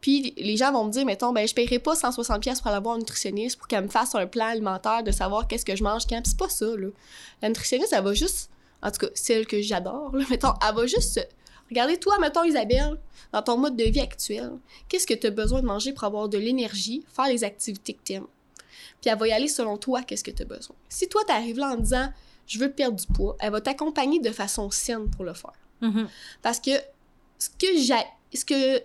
Puis 0.00 0.32
les 0.36 0.56
gens 0.56 0.72
vont 0.72 0.84
me 0.84 0.90
dire, 0.90 1.04
mettons, 1.04 1.32
ben 1.32 1.46
je 1.46 1.54
paierai 1.54 1.78
pas 1.78 1.94
160$ 1.94 2.40
pièces 2.40 2.60
pour 2.60 2.70
aller 2.70 2.82
voir 2.82 2.94
un 2.94 2.98
nutritionniste 2.98 3.58
pour 3.58 3.68
qu'elle 3.68 3.84
me 3.84 3.88
fasse 3.88 4.14
un 4.14 4.26
plan 4.26 4.46
alimentaire 4.46 5.02
de 5.02 5.10
savoir 5.10 5.46
qu'est-ce 5.46 5.64
que 5.64 5.76
je 5.76 5.84
mange 5.84 6.06
quand. 6.06 6.20
Puis 6.22 6.30
c'est 6.30 6.38
pas 6.38 6.48
ça, 6.48 6.66
là. 6.66 6.88
La 7.42 7.48
nutritionniste, 7.48 7.92
elle 7.92 8.04
va 8.04 8.14
juste, 8.14 8.50
en 8.82 8.90
tout 8.90 9.06
cas, 9.06 9.12
celle 9.14 9.46
que 9.46 9.60
j'adore, 9.60 10.12
mettons, 10.30 10.54
elle 10.66 10.74
va 10.74 10.86
juste 10.86 11.20
Regardez, 11.72 11.96
toi, 11.96 12.18
mettons, 12.18 12.44
Isabelle, 12.44 12.98
dans 13.32 13.40
ton 13.40 13.56
mode 13.56 13.76
de 13.76 13.84
vie 13.84 14.00
actuel, 14.00 14.50
qu'est-ce 14.90 15.06
que 15.06 15.14
tu 15.14 15.28
as 15.28 15.30
besoin 15.30 15.62
de 15.62 15.66
manger 15.66 15.94
pour 15.94 16.04
avoir 16.04 16.28
de 16.28 16.36
l'énergie, 16.36 17.02
faire 17.16 17.28
les 17.28 17.44
activités 17.44 17.94
que 17.94 18.00
tu 18.04 18.12
aimes. 18.12 18.26
Puis 19.02 19.10
elle 19.10 19.18
va 19.18 19.28
y 19.28 19.32
aller 19.32 19.48
selon 19.48 19.76
toi, 19.76 20.02
qu'est-ce 20.02 20.24
que 20.24 20.30
tu 20.30 20.42
as 20.42 20.46
besoin. 20.46 20.74
Si 20.88 21.08
toi, 21.08 21.20
tu 21.26 21.32
arrives 21.32 21.58
là 21.58 21.72
en 21.72 21.76
disant 21.76 22.08
je 22.46 22.58
veux 22.58 22.70
perdre 22.72 22.96
du 22.98 23.06
poids, 23.06 23.36
elle 23.40 23.52
va 23.52 23.60
t'accompagner 23.60 24.18
de 24.20 24.30
façon 24.30 24.70
saine 24.70 25.10
pour 25.10 25.24
le 25.24 25.34
faire. 25.34 25.52
Mhm. 25.82 26.08
Parce 26.40 26.58
que 26.60 26.70
ce 27.38 27.48
que 27.50 27.76
j'ai 27.76 27.94
ce 28.34 28.44
que 28.44 28.80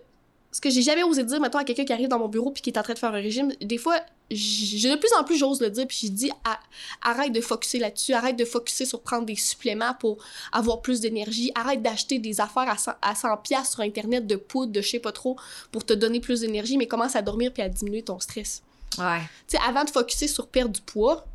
ce 0.52 0.62
que 0.62 0.70
j'ai 0.70 0.82
jamais 0.82 1.04
osé 1.04 1.24
dire 1.24 1.40
maintenant 1.40 1.60
à 1.60 1.64
quelqu'un 1.64 1.86
qui 1.86 1.94
arrive 1.94 2.08
dans 2.08 2.18
mon 2.20 2.30
bureau 2.30 2.52
puis 2.52 2.62
qui 2.62 2.70
est 2.72 2.78
en 2.80 2.82
train 2.84 2.94
de 2.94 3.00
faire 3.00 3.10
un 3.14 3.22
régime, 3.22 3.52
des 3.62 3.78
fois 3.78 4.00
j- 4.32 4.90
de 4.90 4.96
plus 4.96 5.12
en 5.20 5.24
plus 5.24 5.38
j'ose 5.38 5.62
le 5.62 5.70
dire 5.70 5.86
puis 5.88 6.00
je 6.04 6.08
dis 6.08 6.32
Ah, 6.46 6.60
arrête 7.04 7.32
de 7.32 7.42
focuser 7.42 7.78
là-dessus, 7.80 8.14
arrête 8.14 8.36
de 8.38 8.46
focuser 8.46 8.86
sur 8.86 9.02
prendre 9.02 9.26
des 9.26 9.36
suppléments 9.36 9.94
pour 10.00 10.18
avoir 10.52 10.82
plus 10.82 11.00
d'énergie, 11.02 11.52
arrête 11.54 11.82
d'acheter 11.82 12.18
des 12.20 12.42
affaires 12.42 12.70
à 12.70 12.78
100 12.78 12.94
à 13.02 13.14
100 13.14 13.38
pièces 13.38 13.72
sur 13.72 13.82
internet 13.82 14.26
de 14.26 14.36
poudre, 14.38 14.72
de 14.72 14.82
je 14.82 14.90
sais 14.90 15.00
pas 15.00 15.12
trop 15.12 15.38
pour 15.72 15.86
te 15.86 15.94
donner 15.94 16.20
plus 16.20 16.42
d'énergie 16.42 16.78
mais 16.78 16.88
commence 16.88 17.16
à 17.16 17.22
dormir 17.22 17.52
puis 17.54 17.62
à 17.62 17.70
diminuer 17.70 18.02
ton 18.04 18.20
stress. 18.20 18.64
Ouais. 18.98 19.22
Tu 19.48 19.58
sais 19.58 19.64
avant 19.68 19.84
de 19.84 19.90
focuser 19.90 20.28
sur 20.28 20.48
perdre 20.48 20.72
du 20.74 20.82
poids, 20.82 21.26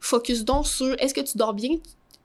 focus 0.00 0.44
donc 0.44 0.66
sur 0.66 0.94
est-ce 1.00 1.14
que 1.14 1.20
tu 1.20 1.36
dors 1.38 1.54
bien 1.54 1.76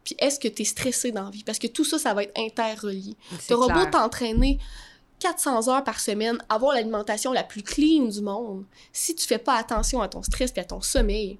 puis 0.03 0.15
est-ce 0.19 0.39
que 0.39 0.47
tu 0.47 0.61
es 0.61 0.65
stressé 0.65 1.11
dans 1.11 1.23
la 1.25 1.29
vie? 1.31 1.43
Parce 1.43 1.57
que 1.59 1.67
tout 1.67 1.83
ça 1.83 1.97
ça 1.97 2.13
va 2.13 2.23
être 2.23 2.37
interrelié. 2.39 3.15
C'est 3.39 3.47
T'auras 3.49 3.73
beau 3.85 3.91
t'entraîner 3.91 4.59
400 5.19 5.67
heures 5.69 5.83
par 5.83 5.99
semaine, 5.99 6.37
avoir 6.49 6.75
l'alimentation 6.75 7.31
la 7.31 7.43
plus 7.43 7.63
clean 7.63 8.03
du 8.05 8.21
monde, 8.21 8.65
si 8.93 9.15
tu 9.15 9.25
fais 9.25 9.37
pas 9.39 9.55
attention 9.55 10.01
à 10.01 10.07
ton 10.09 10.21
stress 10.21 10.51
et 10.55 10.59
à 10.59 10.63
ton 10.65 10.81
sommeil, 10.81 11.39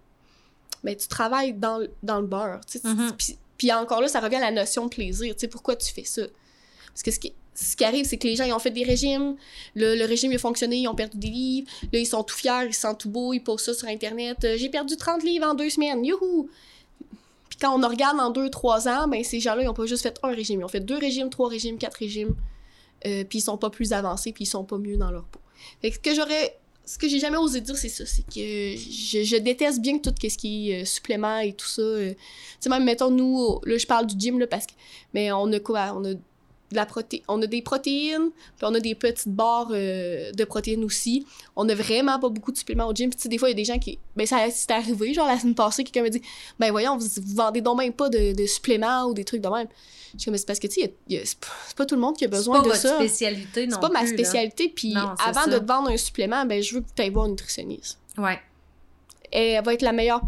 ben 0.83 0.95
tu 0.95 1.07
travailles 1.07 1.53
dans, 1.53 1.77
le- 1.79 1.91
dans 2.01 2.19
le 2.21 2.25
beurre. 2.27 2.61
tu 2.65 2.79
tu- 2.79 2.87
Mhm. 2.87 3.11
Puis 3.17 3.37
puis 3.57 3.71
encore 3.71 4.01
là, 4.01 4.07
ça 4.09 4.19
revient 4.19 4.35
à 4.35 4.41
la 4.41 4.51
notion 4.51 4.85
de 4.85 4.89
plaisir. 4.89 5.33
Tu 5.37 5.47
pourquoi 5.47 5.75
tu 5.77 5.89
fais 5.93 6.03
ça? 6.03 6.23
Parce 6.87 7.03
que 7.03 7.11
ce 7.11 7.19
qui, 7.19 7.33
ce 7.55 7.75
qui 7.75 7.83
arrive, 7.85 8.05
c'est 8.05 8.17
que 8.17 8.27
les 8.27 8.35
gens, 8.35 8.43
ils 8.43 8.53
ont 8.53 8.59
fait 8.59 8.69
des 8.71 8.83
régimes, 8.83 9.35
le, 9.75 9.95
le 9.95 10.05
régime 10.05 10.31
il 10.31 10.35
a 10.35 10.39
fonctionné, 10.39 10.77
ils 10.77 10.87
ont 10.87 10.95
perdu 10.95 11.17
des 11.17 11.29
livres, 11.29 11.67
là, 11.91 11.99
ils 11.99 12.05
sont 12.05 12.21
tout 12.23 12.35
fiers, 12.35 12.67
ils 12.67 12.73
se 12.73 12.81
sentent 12.81 12.99
tout 12.99 13.09
beaux, 13.09 13.33
ils 13.33 13.39
posent 13.39 13.61
ça 13.63 13.73
sur 13.73 13.87
Internet. 13.87 14.43
Euh, 14.43 14.55
J'ai 14.57 14.69
perdu 14.69 14.97
30 14.97 15.23
livres 15.23 15.47
en 15.47 15.53
deux 15.55 15.69
semaines, 15.69 16.03
youhou! 16.03 16.49
Puis 17.49 17.57
quand 17.61 17.73
on 17.81 17.87
regarde 17.87 18.19
en 18.19 18.29
deux, 18.29 18.49
trois 18.49 18.87
ans, 18.89 19.07
ben 19.07 19.23
ces 19.23 19.39
gens-là, 19.39 19.63
ils 19.63 19.69
ont 19.69 19.73
pas 19.73 19.85
juste 19.85 20.03
fait 20.03 20.19
un 20.23 20.29
régime, 20.35 20.59
ils 20.59 20.65
ont 20.65 20.67
fait 20.69 20.81
deux 20.81 20.97
régimes, 20.97 21.29
trois 21.29 21.47
régimes, 21.49 21.77
quatre 21.77 21.95
régimes, 21.95 22.35
euh, 23.05 23.23
puis 23.23 23.39
ils 23.39 23.41
sont 23.41 23.57
pas 23.57 23.69
plus 23.69 23.93
avancés, 23.93 24.33
puis 24.33 24.43
ils 24.43 24.47
sont 24.47 24.65
pas 24.65 24.77
mieux 24.77 24.97
dans 24.97 25.11
leur 25.11 25.23
peau. 25.23 25.39
Fait 25.81 25.89
que 25.91 25.95
ce 25.95 25.99
que 26.01 26.13
j'aurais... 26.15 26.57
Ce 26.87 26.99
que 26.99 27.07
j'ai 27.09 27.17
jamais 27.17 27.37
osé 27.37 27.61
dire, 27.61 27.75
c'est 27.75 27.89
ça, 27.89 28.05
c'est 28.05 28.21
que 28.21 28.35
je, 28.35 29.23
je 29.23 29.37
déteste 29.37 29.81
bien 29.81 29.97
tout 29.97 30.13
ce 30.21 30.37
qui 30.37 30.69
est 30.69 30.83
euh, 30.83 30.85
supplément 30.85 31.39
et 31.39 31.51
tout 31.53 31.65
ça. 31.65 31.81
euh. 31.81 32.11
Tu 32.13 32.17
sais, 32.59 32.69
même, 32.69 32.83
mettons, 32.83 33.09
nous, 33.09 33.59
là, 33.63 33.75
je 33.79 33.87
parle 33.87 34.05
du 34.05 34.13
gym, 34.19 34.37
là, 34.37 34.45
parce 34.45 34.67
que... 34.67 34.73
Mais 35.11 35.31
on 35.31 35.51
a 35.51 35.59
quoi? 35.59 35.95
On 35.97 36.05
a 36.05 36.13
de 36.75 36.79
la 36.79 36.85
proté... 36.85 37.23
On 37.27 37.41
a 37.41 37.47
des 37.47 37.61
protéines, 37.61 38.29
puis 38.57 38.63
on 38.65 38.73
a 38.75 38.79
des 38.79 38.93
petites 38.95 39.29
barres 39.29 39.69
euh, 39.71 40.31
de 40.31 40.43
protéines 40.43 40.83
aussi. 40.83 41.25
On 41.55 41.67
a 41.67 41.73
vraiment 41.75 42.19
pas 42.19 42.29
beaucoup 42.29 42.51
de 42.51 42.57
suppléments 42.57 42.87
au 42.87 42.93
gym. 42.93 43.09
Puis, 43.09 43.29
des 43.29 43.37
fois, 43.37 43.49
il 43.49 43.51
y 43.51 43.55
a 43.55 43.57
des 43.57 43.65
gens 43.65 43.79
qui... 43.79 43.97
Ben, 44.15 44.27
ça 44.27 44.45
c'est 44.51 44.71
arrivé, 44.71 45.13
genre, 45.13 45.27
la 45.27 45.39
semaine 45.39 45.55
passée, 45.55 45.83
quelqu'un 45.83 46.03
m'a 46.03 46.09
dit 46.09 46.21
«Ben, 46.59 46.69
voyons, 46.71 46.97
vous, 46.97 47.07
vous 47.07 47.35
vendez 47.35 47.61
donc 47.61 47.77
même 47.79 47.93
pas 47.93 48.09
de, 48.09 48.33
de 48.33 48.45
suppléments 48.45 49.05
ou 49.05 49.13
des 49.13 49.23
trucs 49.25 49.41
de 49.41 49.49
même.» 49.49 49.67
Je 50.13 50.19
suis 50.21 50.25
comme, 50.31 50.37
c'est 50.37 50.45
parce 50.47 50.59
que, 50.59 50.67
tu 50.67 50.81
sais, 50.81 50.93
c'est 51.09 51.39
pas, 51.39 51.47
c'est 51.67 51.75
pas 51.77 51.85
tout 51.85 51.95
le 51.95 52.01
monde 52.01 52.15
qui 52.15 52.23
a 52.23 52.27
C'est 52.27 52.37
besoin 52.37 52.57
pas 52.59 52.63
de 52.63 52.67
votre 52.69 52.79
ça. 52.79 52.95
spécialité 52.95 53.67
non 53.67 53.73
C'est 53.75 53.81
pas 53.81 53.89
ma 53.89 54.07
spécialité. 54.07 54.69
Puis, 54.69 54.93
c'est 54.93 55.27
avant 55.29 55.41
ça. 55.43 55.49
de 55.49 55.57
te 55.59 55.65
vendre 55.67 55.89
un 55.89 55.97
supplément, 55.97 56.45
ben, 56.45 56.61
je 56.63 56.75
veux 56.75 56.81
que 56.81 56.87
tu 56.95 57.01
ailles 57.01 57.09
voir 57.09 57.25
une 57.25 57.31
nutritionniste. 57.31 57.99
Ouais. 58.17 58.39
Elle 59.31 59.63
va 59.63 59.73
être 59.73 59.81
la 59.81 59.91
meilleure 59.91 60.21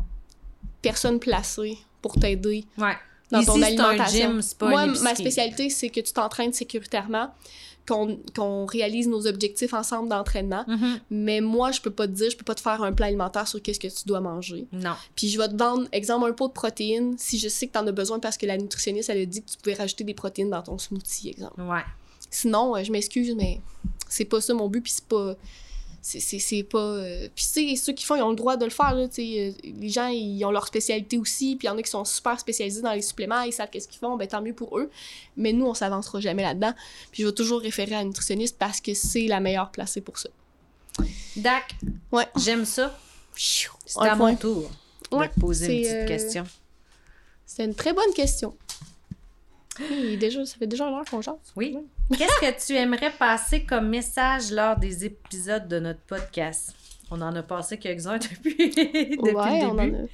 personne 0.82 1.20
placée 1.20 1.78
pour 2.02 2.16
t'aider 2.20 2.66
Ouais. 2.78 2.96
Dans 3.32 3.40
Ici, 3.40 3.48
ton 3.48 3.56
c'est 3.56 3.64
un 3.64 3.66
alimentation. 3.68 4.32
gym, 4.32 4.42
pas 4.58 4.70
Moi, 4.70 4.86
ma 5.02 5.16
spécialité, 5.16 5.70
c'est 5.70 5.90
que 5.90 6.00
tu 6.00 6.14
t'entraînes 6.14 6.54
sécuritairement, 6.54 7.30
qu'on 7.88 8.66
réalise 8.66 9.08
nos 9.08 9.28
objectifs 9.28 9.74
ensemble 9.74 10.10
d'entraînement. 10.10 10.66
Mhm. 10.68 11.00
Mais 11.10 11.40
moi, 11.42 11.72
je 11.72 11.80
peux 11.80 11.90
pas 11.92 12.06
te 12.06 12.12
dire, 12.12 12.30
je 12.30 12.36
peux 12.36 12.44
pas 12.44 12.56
te 12.56 12.62
faire 12.62 12.84
un 12.84 12.92
plan 12.92 13.08
alimentaire 13.08 13.48
sur 13.48 13.62
qu'est-ce 13.62 13.80
que 13.80 13.88
tu 13.88 14.06
dois 14.06 14.20
manger. 14.20 14.68
Non. 14.74 14.94
Puis 15.16 15.30
je 15.30 15.38
vais 15.38 15.48
te 15.48 15.56
vendre, 15.56 15.88
exemple, 15.94 16.30
un 16.30 16.34
pot 16.34 16.50
de 16.50 16.54
protéines 16.54 17.16
si 17.18 17.40
je 17.40 17.48
sais 17.48 17.68
que 17.68 17.72
tu 17.74 17.80
en 17.80 17.88
as 17.88 17.92
besoin 17.94 18.20
parce 18.20 18.38
que 18.38 18.46
la 18.46 18.58
nutritionniste, 18.58 19.10
elle 19.10 19.22
a 19.22 19.26
dit 19.26 19.42
que 19.42 19.50
tu 19.52 19.58
pouvais 19.58 19.76
rajouter 19.76 20.04
des 20.04 20.14
protéines 20.14 20.50
dans 20.50 20.62
ton 20.62 20.78
smoothie, 20.78 21.30
exemple. 21.30 21.62
Ouais. 21.62 21.84
Sinon, 22.30 22.76
euh, 22.76 22.84
je 22.84 22.92
m'excuse, 22.92 23.34
mais 23.36 23.62
c'est 24.10 24.26
pas 24.26 24.42
ça 24.42 24.54
mon 24.54 24.68
but, 24.68 24.82
puis 24.82 24.92
c'est 24.92 25.06
pas. 25.06 25.36
C'est, 26.10 26.22
c'est, 26.22 26.40
c'est 26.40 26.64
pas. 26.64 26.78
euh, 26.80 27.28
Puis, 27.36 27.44
tu 27.44 27.70
sais, 27.70 27.76
ceux 27.76 27.92
qui 27.92 28.06
font, 28.06 28.16
ils 28.16 28.22
ont 28.22 28.30
le 28.30 28.38
droit 28.38 28.56
de 28.56 28.64
le 28.64 28.72
faire, 28.72 28.96
là. 28.96 29.08
Euh, 29.20 29.52
les 29.62 29.90
gens, 29.90 30.08
ils 30.08 30.42
ont 30.46 30.52
leur 30.52 30.66
spécialité 30.66 31.18
aussi, 31.18 31.58
puis 31.58 31.66
il 31.68 31.70
y 31.70 31.74
en 31.74 31.78
a 31.78 31.82
qui 31.82 31.92
sont 31.92 32.06
super 32.06 32.40
spécialisés 32.40 32.82
dans 32.82 32.94
les 32.94 33.02
suppléments, 33.02 33.42
ils 33.42 33.52
savent 33.52 33.70
qu'est-ce 33.70 33.90
qu'ils 33.90 34.00
font, 34.00 34.16
ben 34.16 34.26
tant 34.26 34.42
mieux 34.42 34.54
pour 34.54 34.80
eux. 34.80 34.90
Mais 35.36 35.52
nous, 35.52 35.66
on 35.66 35.74
s'avancera 35.74 36.22
jamais 36.22 36.44
là-dedans. 36.44 36.74
Puis, 37.12 37.24
je 37.24 37.28
vais 37.28 37.34
toujours 37.34 37.60
référer 37.60 37.96
à 37.96 38.00
un 38.00 38.06
nutritionniste 38.06 38.58
parce 38.58 38.80
que 38.80 38.94
c'est 38.94 39.28
la 39.28 39.42
meilleure 39.42 39.70
placée 39.70 40.00
pour 40.00 40.18
ça. 40.18 40.30
Dac. 41.36 41.76
Ouais. 42.14 42.26
J'aime 42.38 42.64
ça. 42.64 42.98
C'est 43.36 43.68
Un 43.98 44.04
à 44.04 44.16
point. 44.16 44.32
mon 44.32 44.36
tour 44.38 44.72
de 45.12 45.18
Ouais, 45.18 45.28
te 45.28 45.38
poser 45.42 45.66
une 45.66 45.72
c'est, 45.84 45.90
petite 45.90 46.04
euh, 46.04 46.08
question. 46.08 46.44
C'était 47.46 47.66
une 47.66 47.76
très 47.76 47.92
bonne 47.92 48.14
question. 48.14 48.56
Oui, 49.92 50.16
déjà, 50.18 50.46
ça 50.46 50.56
fait 50.58 50.68
déjà 50.68 50.88
une 50.88 50.94
heure 50.96 51.04
qu'on 51.06 51.22
jase. 51.22 51.36
Oui. 51.58 51.78
Qu'est-ce 52.16 52.40
que 52.40 52.66
tu 52.66 52.74
aimerais 52.78 53.12
passer 53.12 53.64
comme 53.66 53.90
message 53.90 54.52
lors 54.52 54.78
des 54.78 55.06
épisodes 55.06 55.68
de 55.68 55.80
notre 55.80 56.00
podcast? 56.02 56.74
On 57.12 57.22
en 57.22 57.36
a 57.36 57.44
passé 57.44 57.78
quelques-uns 57.78 58.18
depuis, 58.18 58.56
depuis 58.70 59.18
ouais, 59.20 59.62
le 59.62 59.68
on 59.68 59.72
en 59.72 59.76
début. 59.76 59.96
a. 59.96 60.08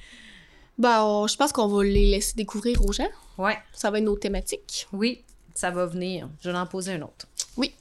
Ben, 0.78 1.02
on- 1.04 1.26
je 1.28 1.36
pense 1.36 1.52
qu'on 1.52 1.68
va 1.68 1.84
les 1.84 2.06
laisser 2.10 2.34
découvrir 2.34 2.84
aux 2.84 2.92
gens. 2.92 3.08
Ouais, 3.38 3.58
Ça 3.72 3.90
va 3.90 3.98
être 3.98 4.04
nos 4.04 4.16
thématiques. 4.16 4.86
oui, 4.92 5.24
ça 5.54 5.70
va 5.70 5.86
venir. 5.86 6.28
Je 6.42 6.50
vais 6.50 6.56
en 6.58 6.66
poser 6.66 6.92
un 6.94 7.02
autre. 7.02 7.26
Oui. 7.56 7.72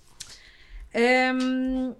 Euh, 0.95 1.91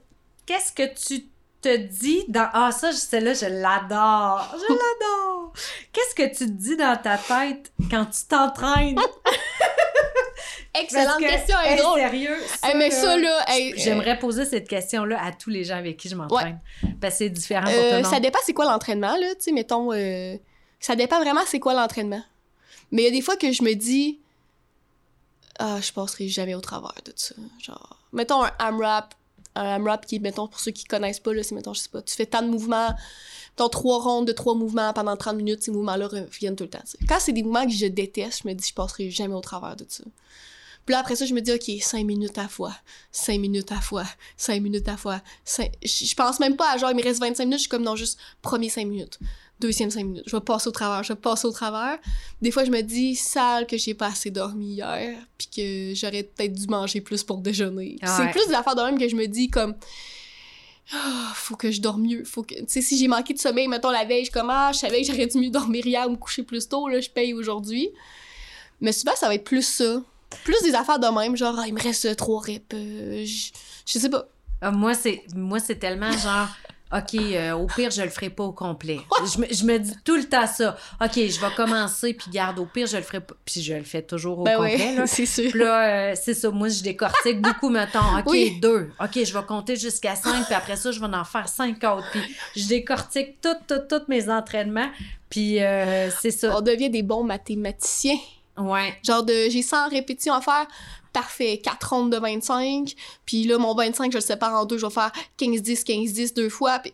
Qu'est-ce 0.46 0.72
que 0.72 0.94
tu 0.94 1.26
te 1.62 1.76
dis 1.78 2.26
dans... 2.28 2.50
Ah, 2.54 2.72
ça, 2.72 2.92
celle-là, 2.92 3.34
je 3.34 3.46
l'adore. 3.46 4.54
Je 4.56 4.74
l'adore. 4.74 5.54
Qu'est-ce 5.94 6.14
que 6.16 6.28
tu 6.30 6.46
te 6.46 6.52
dis 6.52 6.76
dans 6.78 6.96
ta 7.02 7.18
tête 7.18 7.72
quand 7.90 8.06
tu 8.06 8.26
t'entraînes? 8.28 9.00
Excellente 10.76 11.20
que, 11.20 11.28
question, 11.28 11.56
elle 11.64 11.72
est 11.72 11.74
hey, 11.74 11.80
drôle. 11.80 12.00
sérieux, 12.00 12.38
Hey, 12.64 12.76
mais 12.76 12.90
ça, 12.90 13.16
là, 13.16 13.46
hey, 13.48 13.74
J'aimerais 13.78 14.18
poser 14.18 14.46
cette 14.46 14.68
question-là 14.68 15.24
à 15.24 15.32
tous 15.32 15.52
les 15.52 15.64
gens 15.64 15.78
avec 15.78 15.98
qui 15.98 16.10
je 16.10 16.16
m'entraîne. 16.16 16.60
Parce 17.00 17.14
que 17.14 17.18
c'est 17.20 17.30
différent 17.30 17.66
pour 17.66 17.74
euh, 17.74 18.00
tout 18.00 18.08
le 18.08 18.10
ça 18.10 18.20
dépend 18.20 18.40
c'est 18.44 18.54
quoi 18.54 18.66
l'entraînement, 18.66 19.16
là, 19.16 19.36
tu 19.36 19.42
sais, 19.42 19.52
mettons, 19.52 19.94
euh, 19.94 20.36
ça 20.80 20.96
dépend 20.96 21.20
vraiment 21.20 21.42
c'est 21.46 21.60
quoi 21.60 21.74
l'entraînement. 21.74 22.24
Mais 22.92 23.04
il 23.04 23.06
y 23.06 23.08
a 23.08 23.12
des 23.12 23.22
fois 23.22 23.36
que 23.36 23.52
je 23.52 23.64
me 23.64 23.74
dis, 23.74 24.20
ah, 25.60 25.80
je 25.82 25.92
passerai 25.92 26.28
jamais 26.28 26.56
au 26.56 26.62
travers 26.62 26.96
de 27.06 27.14
ça. 27.16 27.36
Genre, 27.60 28.00
mettons 28.12 28.44
un 28.44 28.52
AMRAP, 28.58 29.14
un 29.56 29.76
AMRAP 29.76 30.06
qui 30.08 30.20
mettons, 30.20 30.48
pour 30.48 30.60
ceux 30.60 30.72
qui 30.72 30.86
connaissent 30.86 31.20
pas, 31.20 31.34
là, 31.34 31.44
c'est, 31.44 31.54
mettons, 31.54 31.74
je 31.74 31.82
sais 31.82 31.90
pas, 31.90 32.02
tu 32.02 32.16
fais 32.16 32.26
tant 32.26 32.42
de 32.42 32.48
mouvements, 32.48 32.90
mettons, 33.52 33.70
trois 33.70 34.00
rondes 34.00 34.28
de 34.28 34.32
trois 34.32 34.56
mouvements 34.56 34.92
pendant 34.94 35.16
30 35.16 35.38
minutes, 35.38 35.62
ces 35.62 35.72
mouvements-là 35.72 36.08
reviennent 36.08 36.56
tout 36.56 36.64
le 36.64 36.70
temps. 36.72 36.84
Quand 37.08 37.20
c'est 37.20 37.32
des 37.34 37.44
mouvements 37.44 37.66
que 37.66 37.72
je 37.72 37.86
déteste, 37.86 38.42
je 38.44 38.48
me 38.48 38.54
dis, 38.54 38.68
je 38.70 38.74
passerai 38.74 39.12
jamais 39.12 39.36
au 39.36 39.42
travers 39.42 39.76
de 39.76 39.86
ça. 39.88 40.04
Puis 40.86 40.94
là, 40.94 41.00
après 41.00 41.16
ça, 41.16 41.26
je 41.26 41.34
me 41.34 41.40
dis, 41.42 41.52
OK, 41.54 41.72
5 41.82 42.06
minutes 42.06 42.38
à 42.38 42.48
fois, 42.48 42.76
5 43.12 43.40
minutes 43.40 43.72
à 43.72 43.80
fois, 43.82 44.04
5 44.38 44.62
minutes 44.62 44.88
à 44.90 44.98
fois. 44.98 45.22
cinq- 45.46 45.72
Je 45.84 46.14
pense 46.16 46.40
même 46.40 46.56
pas 46.58 46.72
à 46.74 46.78
genre, 46.78 46.92
il 46.92 46.98
me 46.98 47.04
reste 47.04 47.20
25 47.22 47.44
minutes, 47.46 47.60
je 47.60 47.62
suis 47.64 47.70
comme, 47.70 47.84
non, 47.84 47.96
juste 47.96 48.20
premier 48.42 48.68
5 48.70 48.86
minutes, 48.88 49.18
deuxième 49.62 49.90
5 49.92 50.04
minutes. 50.04 50.24
Je 50.28 50.36
vais 50.36 50.42
passer 50.42 50.68
au 50.68 50.72
travers, 50.72 51.02
je 51.04 51.14
vais 51.14 51.20
passer 51.20 51.48
au 51.48 51.52
travers. 51.52 51.98
Des 52.42 52.52
fois, 52.52 52.66
je 52.66 52.72
me 52.72 52.82
dis, 52.82 53.16
sale 53.16 53.66
que 53.66 53.78
j'ai 53.78 53.94
pas 53.94 54.08
assez 54.08 54.30
dormi 54.30 54.74
hier, 54.74 55.18
puis 55.38 55.48
que 55.56 55.94
j'aurais 55.96 56.24
peut-être 56.24 56.54
dû 56.54 56.68
manger 56.68 57.00
plus 57.00 57.24
pour 57.24 57.38
déjeuner. 57.38 57.98
Ouais. 58.02 58.08
C'est 58.18 58.32
plus 58.32 58.46
des 58.48 58.54
affaires 58.54 58.76
de 58.76 58.82
même 58.82 58.98
que 59.00 59.08
je 59.08 59.16
me 59.16 59.26
dis, 59.28 59.50
comme, 59.50 59.76
Ah, 60.92 61.32
faut 61.34 61.56
que 61.56 61.72
je 61.72 61.80
dorme 61.80 62.02
mieux. 62.02 62.26
Faut 62.26 62.44
que, 62.44 62.56
tu 62.56 62.64
sais, 62.68 62.82
si 62.82 62.98
j'ai 62.98 63.08
manqué 63.08 63.34
de 63.34 63.40
sommeil, 63.40 63.70
mettons 63.70 63.90
la 63.90 64.04
veille, 64.04 64.26
je 64.26 64.32
comme, 64.32 64.50
ah, 64.50 64.72
je 64.74 64.80
savais 64.80 65.00
que 65.02 65.08
j'aurais 65.08 65.28
dû 65.28 65.38
mieux 65.38 65.50
dormir 65.50 65.86
hier 65.88 66.06
ou 66.08 66.12
me 66.12 66.18
coucher 66.18 66.44
plus 66.44 66.68
tôt, 66.68 66.90
là, 66.90 67.00
je 67.00 67.10
paye 67.10 67.34
aujourd'hui. 67.34 67.90
Mais 68.82 68.92
souvent, 68.92 69.16
ça 69.16 69.28
va 69.30 69.36
être 69.36 69.46
plus 69.46 69.66
ça. 69.66 70.02
Plus 70.44 70.62
des 70.64 70.76
affaires 70.76 71.00
de 71.00 71.08
même, 71.08 71.36
genre, 71.38 71.56
ah, 71.60 71.64
il 71.68 71.74
me 71.74 71.82
reste 71.82 72.16
trois 72.16 72.42
reps. 72.42 72.62
euh, 72.74 73.24
je 73.26 73.52
je 73.86 74.00
sais 74.00 74.10
pas. 74.10 74.26
Ah, 74.62 74.72
moi, 74.72 74.94
c'est 74.94 75.22
moi 75.36 75.60
c'est 75.60 75.76
tellement 75.76 76.12
genre 76.12 76.48
OK, 76.96 77.16
euh, 77.16 77.54
au 77.54 77.66
pire, 77.66 77.90
je 77.90 78.04
le 78.04 78.10
ferai 78.10 78.30
pas 78.30 78.44
au 78.44 78.52
complet. 78.52 79.00
Je 79.34 79.40
me, 79.42 79.48
je 79.52 79.64
me 79.66 79.80
dis 79.80 79.94
tout 80.06 80.16
le 80.16 80.26
temps 80.26 80.46
ça. 80.46 80.78
OK, 81.04 81.14
je 81.16 81.40
vais 81.42 81.52
commencer, 81.56 82.14
puis 82.14 82.30
garde, 82.30 82.60
au 82.60 82.66
pire, 82.68 82.86
je 82.86 82.98
le 82.98 83.02
ferai 83.02 83.20
pas. 83.20 83.34
Puis 83.44 83.64
je 83.64 83.74
le 83.74 83.82
fais 83.84 84.04
toujours 84.04 84.38
au 84.38 84.44
Ben 84.44 84.58
complet. 84.58 84.96
là. 84.96 85.08
c'est 85.08 85.26
sûr. 85.26 85.50
Puis 85.50 85.60
là, 85.60 86.12
euh, 86.12 86.16
c'est 86.22 86.36
ça. 86.36 86.52
Moi, 86.52 86.70
je 86.70 86.84
décortique 86.84 87.42
beaucoup, 87.42 87.70
mettons. 87.70 87.98
OK, 88.20 88.26
Oui. 88.28 88.60
deux. 88.62 88.92
OK, 89.02 89.10
je 89.26 89.34
vais 89.34 89.44
compter 89.44 89.76
jusqu'à 89.76 90.16
cinq, 90.16 90.46
puis 90.46 90.54
après 90.54 90.76
ça, 90.76 90.92
je 90.92 91.00
vais 91.00 91.08
en 91.08 91.24
faire 91.26 91.50
cinq 91.50 91.84
autres. 91.84 92.06
Puis 92.12 92.22
je 92.62 92.68
décortique 92.68 93.42
tous, 93.42 93.76
tous 93.90 94.04
mes 94.08 94.30
entraînements. 94.30 94.92
Puis 95.32 95.64
euh, 95.64 96.12
c'est 96.12 96.30
ça. 96.30 96.56
On 96.56 96.62
devient 96.62 96.92
des 96.92 97.02
bons 97.02 97.24
mathématiciens. 97.24 98.20
Ouais. 98.58 98.94
Genre 99.04 99.24
de 99.24 99.50
j'ai 99.50 99.62
100 99.62 99.90
répétitions 99.90 100.34
à 100.34 100.42
faire, 100.42 100.68
parfait, 101.12 101.60
4 101.64 101.90
rondes 101.90 102.12
de 102.12 102.18
25, 102.18 102.94
puis 103.26 103.44
là 103.46 103.58
mon 103.58 103.74
25 103.76 104.12
je 104.12 104.18
le 104.18 104.22
sépare 104.22 104.54
en 104.54 104.66
deux, 104.66 104.78
je 104.78 104.86
vais 104.86 104.92
faire 104.92 105.12
15 105.38 105.62
10 105.62 105.84
15 105.84 106.14
10 106.14 106.34
deux 106.34 106.50
fois, 106.50 106.80
puis 106.80 106.94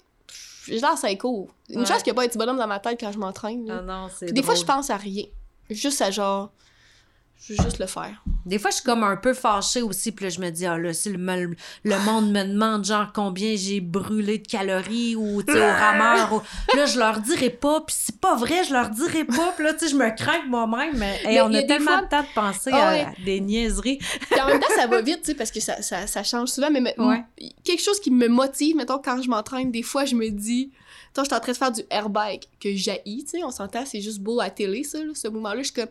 genre 0.79 0.97
c'est 0.97 1.17
cool. 1.17 1.47
Une 1.69 1.79
Ouais. 1.81 1.85
qu'il 1.85 2.03
n'y 2.05 2.11
a 2.11 2.13
pas 2.13 2.23
un 2.23 2.27
petit 2.27 2.37
bonhomme 2.37 2.57
dans 2.57 2.67
ma 2.67 2.79
tête 2.79 2.99
quand 2.99 3.11
je 3.11 3.17
m'entraîne. 3.19 3.65
là. 3.67 3.81
Non, 3.81 4.07
c'est 4.15 4.31
des 4.31 4.41
fois 4.43 4.55
je 4.55 4.63
pense 4.63 4.89
à 4.89 4.97
rien. 4.97 5.25
Juste 5.69 6.01
à 6.01 6.11
genre 6.11 6.49
je 7.41 7.53
veux 7.53 7.63
juste 7.63 7.79
le 7.79 7.85
faire. 7.87 8.21
Des 8.45 8.59
fois, 8.59 8.69
je 8.69 8.75
suis 8.77 8.83
comme 8.85 9.03
un 9.03 9.15
peu 9.15 9.33
fâchée 9.33 9.81
aussi, 9.81 10.11
puis 10.11 10.25
là, 10.25 10.29
je 10.29 10.39
me 10.39 10.49
dis, 10.49 10.65
ah 10.65 10.77
là, 10.77 10.93
si 10.93 11.09
le, 11.09 11.17
me- 11.17 11.55
le 11.83 11.99
monde 12.05 12.31
me 12.31 12.43
demande, 12.43 12.83
genre, 12.85 13.11
combien 13.13 13.55
j'ai 13.55 13.79
brûlé 13.79 14.39
de 14.39 14.47
calories 14.47 15.15
ou, 15.15 15.41
tu 15.43 15.53
sais, 15.53 15.59
au 15.59 15.71
rameur, 15.73 16.33
ou- 16.33 16.41
là, 16.77 16.85
je 16.85 16.99
leur 16.99 17.19
dirai 17.21 17.49
pas, 17.49 17.81
puis 17.81 17.95
c'est 17.97 18.19
pas 18.19 18.35
vrai, 18.35 18.63
je 18.65 18.73
leur 18.73 18.89
dirai 18.89 19.23
pas, 19.23 19.53
puis 19.55 19.63
là, 19.65 19.73
tu 19.73 19.79
sais, 19.79 19.89
je 19.91 19.95
me 19.95 20.13
crains 20.15 20.43
moi-même, 20.47 20.97
mais, 20.97 21.19
hey, 21.23 21.39
on 21.41 21.53
a, 21.53 21.63
tellement 21.63 21.91
fois- 21.91 22.01
de 22.01 22.09
temps 22.09 22.21
de 22.21 22.33
penser 22.35 22.69
Ah 22.73 22.89
à, 22.89 22.91
ouais. 22.93 23.01
à 23.05 23.13
des 23.23 23.39
niaiseries. 23.39 23.97
Puis 23.97 24.41
en 24.41 24.47
même 24.47 24.59
temps 24.59 24.67
ça 24.75 24.87
va 24.87 25.01
vite, 25.01 25.21
tu 25.21 25.27
sais, 25.27 25.35
parce 25.35 25.51
que 25.51 25.59
ça, 25.59 25.81
ça, 25.81 26.07
ça 26.07 26.23
change 26.23 26.49
souvent, 26.49 26.69
mais, 26.69 26.81
mais- 26.81 26.95
Ouais. 26.99 27.23
quelque 27.63 27.81
chose 27.81 27.99
qui 27.99 28.11
me 28.11 28.27
motive, 28.27 28.75
mettons 28.75 28.99
quand 28.99 29.21
je 29.21 29.29
m'entraîne, 29.29 29.71
des 29.71 29.83
fois 29.83 30.05
je 30.05 30.15
me 30.15 30.29
dis, 30.29 30.71
toi 31.13 31.23
je 31.23 31.29
suis 31.29 31.35
en 31.35 31.39
train 31.39 31.51
de 31.53 31.57
faire 31.57 31.71
du 31.71 31.81
air 31.89 32.09
bike 32.09 32.49
que 32.59 32.75
j'haïs, 32.75 33.23
tu 33.23 33.37
sais, 33.37 33.43
on 33.43 33.51
s'entend, 33.51 33.85
c'est 33.85 34.01
juste 34.01 34.19
beau 34.19 34.39
à 34.39 34.45
la 34.45 34.49
télé 34.49 34.83
ça, 34.83 34.97
là, 34.99 35.11
ce 35.13 35.27
mouvement-là, 35.29 35.59
je 35.59 35.71
suis 35.71 35.73
comme, 35.73 35.87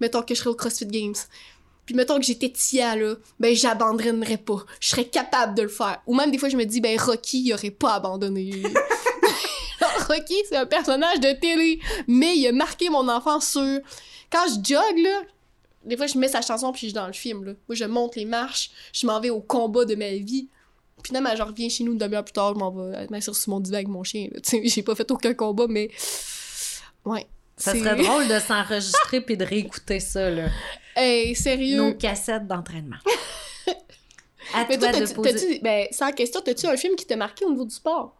mettons 0.00 0.22
que 0.22 0.34
je 0.34 0.40
serais 0.40 0.50
au 0.50 0.54
CrossFit 0.54 0.86
Games. 0.86 1.14
Puis 1.86 1.94
mettons 1.94 2.18
que 2.18 2.24
j'étais 2.24 2.50
Tia, 2.50 2.96
là, 2.96 3.16
ben 3.40 3.54
j'abandonnerais 3.54 4.38
pas. 4.38 4.64
Je 4.80 4.88
serais 4.88 5.04
capable 5.04 5.54
de 5.56 5.62
le 5.62 5.68
faire. 5.68 6.00
Ou 6.06 6.14
même 6.14 6.30
des 6.30 6.38
fois, 6.38 6.48
je 6.48 6.56
me 6.56 6.64
dis, 6.64 6.80
ben 6.80 6.98
Rocky, 6.98 7.42
il 7.42 7.52
aurait 7.52 7.70
pas 7.70 7.94
abandonné. 7.94 8.62
Rocky, 10.08 10.36
c'est 10.48 10.56
un 10.56 10.66
personnage 10.66 11.18
de 11.20 11.32
télé, 11.40 11.80
mais 12.06 12.36
il 12.36 12.46
a 12.46 12.52
marqué 12.52 12.88
mon 12.88 13.08
enfance 13.08 13.50
sur... 13.50 13.80
Quand 14.30 14.44
je 14.46 14.74
jog, 14.74 14.98
là, 14.98 15.22
des 15.84 15.96
fois, 15.96 16.06
je 16.06 16.16
mets 16.18 16.28
sa 16.28 16.40
chanson 16.40 16.72
puis 16.72 16.82
je 16.82 16.86
suis 16.86 16.92
dans 16.92 17.06
le 17.06 17.12
film, 17.12 17.44
là. 17.44 17.52
Moi, 17.68 17.74
je 17.74 17.84
monte 17.84 18.16
les 18.16 18.24
marches, 18.24 18.70
je 18.92 19.06
m'en 19.06 19.20
vais 19.20 19.30
au 19.30 19.40
combat 19.40 19.84
de 19.84 19.94
ma 19.94 20.10
vie. 20.10 20.48
Puis 21.02 21.08
finalement, 21.08 21.34
je 21.36 21.42
reviens 21.42 21.68
chez 21.68 21.82
nous 21.82 21.92
une 21.92 21.98
demi-heure 21.98 22.24
plus 22.24 22.32
tard, 22.32 22.54
je 22.54 22.58
m'en 22.60 22.70
vais 22.70 23.06
m'asseoir 23.10 23.36
sur 23.36 23.50
mon 23.50 23.58
divan 23.58 23.76
avec 23.76 23.88
mon 23.88 24.04
chien, 24.04 24.28
j'ai 24.64 24.82
pas 24.82 24.94
fait 24.94 25.10
aucun 25.10 25.34
combat, 25.34 25.66
mais... 25.68 25.90
Ouais. 27.04 27.26
Ça 27.62 27.74
serait 27.74 27.96
drôle 27.96 28.28
de 28.28 28.38
s'enregistrer 28.38 29.20
puis 29.20 29.36
de 29.36 29.44
réécouter 29.44 30.00
ça, 30.00 30.30
là. 30.30 30.48
Hey, 30.96 31.34
sérieux? 31.34 31.76
Nos 31.76 31.94
cassettes 31.94 32.46
d'entraînement. 32.46 32.96
À 34.54 34.66
Mais 34.68 34.76
toi 34.76 34.90
toi, 34.90 35.00
de 35.00 35.12
poser... 35.14 35.32
t'as-tu- 35.32 35.60
ben, 35.62 35.86
sans 35.92 36.12
question, 36.12 36.40
t'as-tu 36.44 36.66
un 36.66 36.76
film 36.76 36.94
qui 36.96 37.06
t'a 37.06 37.16
marqué 37.16 37.44
au 37.46 37.50
niveau 37.50 37.64
du 37.64 37.74
sport? 37.74 38.14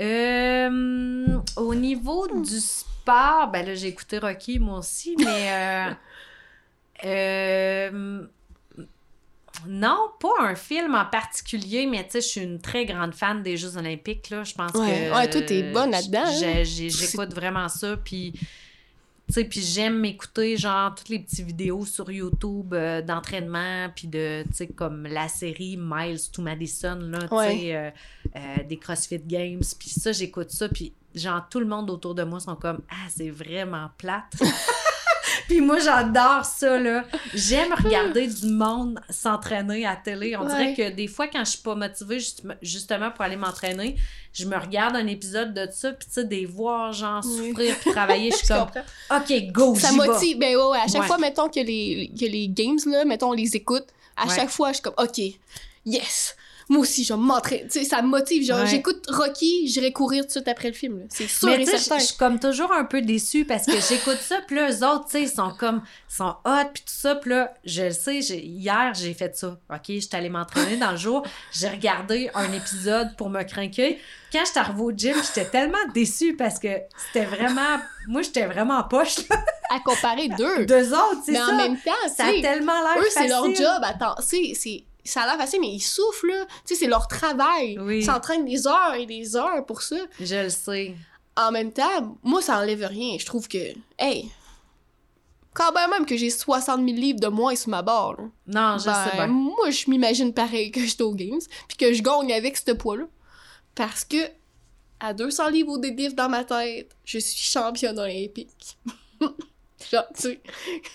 Euh, 0.00 1.38
au 1.56 1.74
niveau 1.74 2.26
du 2.42 2.58
sport, 2.58 3.48
ben 3.52 3.64
là, 3.64 3.74
j'ai 3.74 3.88
écouté 3.88 4.18
Rocky, 4.18 4.58
moi 4.58 4.78
aussi, 4.78 5.14
mais. 5.18 5.52
euh, 5.52 5.90
euh, 7.04 8.26
non, 9.66 10.10
pas 10.20 10.28
un 10.40 10.54
film 10.54 10.94
en 10.94 11.04
particulier, 11.06 11.86
mais 11.86 12.04
tu 12.04 12.12
sais, 12.12 12.20
je 12.20 12.26
suis 12.26 12.40
une 12.40 12.60
très 12.60 12.84
grande 12.86 13.14
fan 13.14 13.42
des 13.42 13.56
Jeux 13.56 13.76
Olympiques, 13.76 14.30
là. 14.30 14.44
Je 14.44 14.54
pense 14.54 14.72
Ouais. 14.74 15.08
que. 15.10 15.14
Ouais, 15.16 15.30
toi, 15.30 15.42
t'es 15.42 15.72
bonne 15.72 15.90
là-dedans, 15.90 16.24
hein? 16.26 16.62
J'écoute 16.64 17.34
vraiment 17.34 17.68
ça, 17.68 17.96
puis. 17.96 18.32
Tu 19.28 19.32
sais, 19.32 19.44
puis 19.44 19.60
j'aime 19.60 19.98
m'écouter, 19.98 20.56
genre, 20.56 20.94
toutes 20.94 21.08
les 21.08 21.18
petites 21.18 21.44
vidéos 21.44 21.84
sur 21.84 22.08
YouTube 22.12 22.72
euh, 22.72 23.02
d'entraînement, 23.02 23.88
puis 23.92 24.06
de, 24.06 24.44
tu 24.44 24.54
sais, 24.54 24.66
comme 24.68 25.02
la 25.02 25.26
série 25.26 25.76
Miles 25.76 26.30
to 26.32 26.42
Madison, 26.42 26.94
là, 27.00 27.18
tu 27.22 27.26
sais, 27.58 27.74
euh, 27.74 27.90
euh, 28.36 28.62
des 28.68 28.76
CrossFit 28.76 29.18
Games, 29.18 29.62
puis 29.80 29.90
ça, 29.90 30.12
j'écoute 30.12 30.52
ça, 30.52 30.68
puis 30.68 30.92
genre, 31.12 31.42
tout 31.50 31.58
le 31.58 31.66
monde 31.66 31.90
autour 31.90 32.14
de 32.14 32.22
moi 32.22 32.38
sont 32.38 32.54
comme 32.54 32.82
«Ah, 32.88 33.08
c'est 33.08 33.30
vraiment 33.30 33.88
plate!» 33.98 34.36
Puis 35.48 35.60
moi, 35.60 35.78
j'adore 35.78 36.44
ça, 36.44 36.78
là. 36.78 37.04
J'aime 37.34 37.72
regarder 37.84 38.26
du 38.26 38.46
monde 38.46 38.98
s'entraîner 39.10 39.86
à 39.86 39.96
télé. 39.96 40.36
On 40.36 40.44
dirait 40.44 40.74
que 40.74 40.90
des 40.90 41.06
fois, 41.08 41.28
quand 41.28 41.44
je 41.44 41.50
suis 41.50 41.62
pas 41.62 41.74
motivée 41.74 42.18
justement- 42.62 43.10
pour 43.10 43.24
aller 43.24 43.36
m'entraîner, 43.36 43.96
je 44.32 44.44
me 44.46 44.56
regarde 44.56 44.96
un 44.96 45.06
épisode 45.06 45.54
de 45.54 45.66
ça, 45.72 45.92
puis 45.92 46.06
tu 46.06 46.14
sais, 46.14 46.24
des 46.24 46.46
voir, 46.46 46.92
genre, 46.92 47.22
souffrir 47.24 47.76
puis 47.80 47.90
travailler, 47.92 48.30
je 48.30 48.36
suis 48.44 48.48
comme 48.48 48.66
comprends. 48.66 48.82
«OK, 49.16 49.52
go, 49.52 49.74
Ça 49.78 49.92
motive. 49.92 50.38
Ben 50.38 50.56
ouais, 50.56 50.62
ouais, 50.70 50.78
à 50.78 50.86
chaque 50.88 51.02
Ouais. 51.02 51.06
fois, 51.06 51.18
mettons 51.18 51.48
que 51.48 51.60
les, 51.60 52.10
que 52.18 52.24
les 52.26 52.48
games, 52.48 52.78
là, 52.86 53.04
mettons, 53.04 53.30
on 53.30 53.32
les 53.32 53.56
écoute, 53.56 53.86
à 54.16 54.28
chaque 54.34 54.50
fois, 54.50 54.68
je 54.70 54.74
suis 54.74 54.82
comme, 54.82 54.94
OK, 54.98 55.20
yes! 55.84 56.36
Moi 56.68 56.80
aussi, 56.80 57.04
je 57.04 57.14
vais 57.14 57.20
m'entraîner. 57.20 57.62
Tu 57.70 57.78
sais, 57.78 57.84
ça 57.84 58.02
me 58.02 58.08
motive. 58.08 58.44
Genre, 58.44 58.58
Ouais. 58.60 58.66
j'écoute 58.66 59.04
Rocky, 59.08 59.68
j'irai 59.68 59.92
courir 59.92 60.22
tout 60.22 60.26
de 60.26 60.32
suite 60.32 60.48
après 60.48 60.66
le 60.68 60.74
film. 60.74 61.06
C'est 61.08 61.28
sûr 61.28 61.46
Mais 61.48 61.62
et 61.62 61.64
je 61.64 61.70
certain. 61.76 61.98
je 62.00 62.06
suis 62.06 62.16
comme 62.16 62.40
toujours 62.40 62.72
un 62.72 62.84
peu 62.84 63.02
déçue 63.02 63.44
parce 63.44 63.66
que 63.66 63.72
j'écoute 63.88 64.18
ça, 64.20 64.40
puis 64.46 64.56
là, 64.56 64.68
eux 64.70 64.84
autres, 64.84 65.04
tu 65.06 65.12
sais, 65.12 65.22
ils 65.22 65.28
sont 65.28 65.52
comme, 65.56 65.82
ils 66.10 66.14
sont 66.16 66.34
hot, 66.44 66.64
puis 66.74 66.82
tout 66.82 66.92
ça, 66.92 67.14
puis 67.14 67.30
là, 67.30 67.54
je 67.64 67.82
le 67.84 67.90
sais, 67.92 68.20
j'ai- 68.20 68.44
hier, 68.44 68.92
j'ai 68.94 69.14
fait 69.14 69.36
ça. 69.36 69.56
OK, 69.72 69.80
j'étais 69.86 70.16
allée 70.16 70.28
m'entraîner 70.28 70.76
dans 70.76 70.90
le 70.90 70.96
jour, 70.96 71.24
j'ai 71.52 71.68
regardé 71.68 72.30
un 72.34 72.52
épisode 72.52 73.14
pour 73.16 73.30
me 73.30 73.44
craquer. 73.44 74.00
Quand 74.32 74.42
j'étais 74.44 74.58
arrivée 74.58 74.80
au 74.82 74.90
gym, 74.90 75.14
j'étais 75.24 75.48
tellement 75.48 75.78
déçue 75.94 76.34
parce 76.34 76.58
que 76.58 76.68
c'était 77.06 77.26
vraiment, 77.26 77.78
moi, 78.08 78.22
j'étais 78.22 78.44
vraiment 78.46 78.82
poche, 78.82 79.18
là. 79.30 79.36
À 79.70 79.78
comparer 79.80 80.28
deux. 80.36 80.66
Deux 80.66 80.92
autres, 80.92 81.22
c'est 81.24 81.32
mais 81.32 81.38
ça. 81.38 81.48
en 81.48 81.56
même 81.56 81.76
temps, 81.78 81.92
ça 82.16 82.26
a 82.26 82.32
tellement 82.40 82.80
l'air 82.82 83.02
eux, 83.02 83.06
c'est 83.10 83.28
leur 83.28 83.44
job. 83.54 83.82
Attends, 83.82 84.16
c'est, 84.20 84.52
c'est, 84.54 84.84
ça 85.06 85.22
a 85.22 85.26
l'air 85.26 85.36
facile, 85.36 85.60
mais 85.60 85.68
ils 85.70 85.80
souffrent, 85.80 86.26
là. 86.26 86.44
Tu 86.66 86.74
sais, 86.74 86.74
c'est 86.74 86.86
leur 86.86 87.08
travail. 87.08 87.78
Oui. 87.80 87.98
Ils 87.98 88.04
s'entraînent 88.04 88.44
des 88.44 88.66
heures 88.66 88.94
et 88.94 89.06
des 89.06 89.36
heures 89.36 89.64
pour 89.66 89.82
ça. 89.82 89.96
Je 90.20 90.42
le 90.44 90.48
sais. 90.50 90.94
En 91.36 91.50
même 91.52 91.72
temps, 91.72 92.16
moi, 92.22 92.40
ça 92.42 92.58
enlève 92.58 92.84
rien. 92.84 93.16
Je 93.18 93.26
trouve 93.26 93.46
que, 93.48 93.58
hey, 93.98 94.30
quand 95.54 95.72
même, 95.72 95.90
même 95.90 96.06
que 96.06 96.16
j'ai 96.16 96.30
60 96.30 96.84
000 96.86 96.96
livres 96.98 97.20
de 97.20 97.28
moins 97.28 97.54
sur 97.56 97.70
ma 97.70 97.82
barre, 97.82 98.14
là, 98.20 98.24
Non, 98.46 98.78
je 98.78 98.84
ben, 98.86 99.04
sais 99.04 99.16
bien. 99.16 99.26
moi, 99.26 99.70
je 99.70 99.88
m'imagine 99.90 100.32
pareil 100.34 100.70
que 100.70 100.80
j'étais 100.84 101.02
aux 101.02 101.14
Games, 101.14 101.40
puis 101.68 101.76
que 101.76 101.92
je 101.92 102.02
gagne 102.02 102.32
avec 102.32 102.56
ce 102.56 102.72
poids-là. 102.72 103.04
Parce 103.74 104.04
que, 104.04 104.16
à 105.00 105.12
200 105.12 105.48
livres 105.50 105.72
au 105.72 105.78
deadlift 105.78 106.14
dans 106.14 106.28
ma 106.28 106.44
tête, 106.44 106.94
je 107.04 107.18
suis 107.18 107.42
championne 107.50 107.98
olympique. 107.98 108.78
Genre, 109.90 110.04
tu 110.14 110.38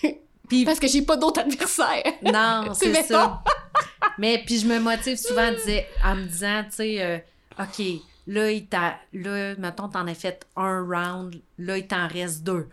sais. 0.00 0.20
Puis- 0.48 0.64
Parce 0.64 0.78
que 0.80 0.86
j'ai 0.88 1.02
pas 1.02 1.16
d'autres 1.16 1.40
adversaires. 1.40 2.02
Non, 2.22 2.72
c'est 2.74 2.92
ça. 3.04 3.42
Mais 4.18 4.42
puis 4.44 4.58
je 4.58 4.66
me 4.66 4.78
motive 4.78 5.16
souvent 5.16 5.48
en, 5.48 5.52
disais- 5.52 5.86
en 6.04 6.16
me 6.16 6.24
disant, 6.26 6.62
tu 6.64 6.76
sais, 6.76 7.02
euh, 7.02 7.18
OK, 7.58 7.82
Là, 8.28 8.52
il 8.52 8.66
t'a, 8.66 9.00
là, 9.12 9.56
mettons, 9.56 9.88
t'en 9.88 10.06
as 10.06 10.14
fait 10.14 10.46
un 10.54 10.80
round, 10.86 11.42
là, 11.58 11.76
il 11.76 11.88
t'en 11.88 12.06
reste 12.06 12.44
deux. 12.44 12.68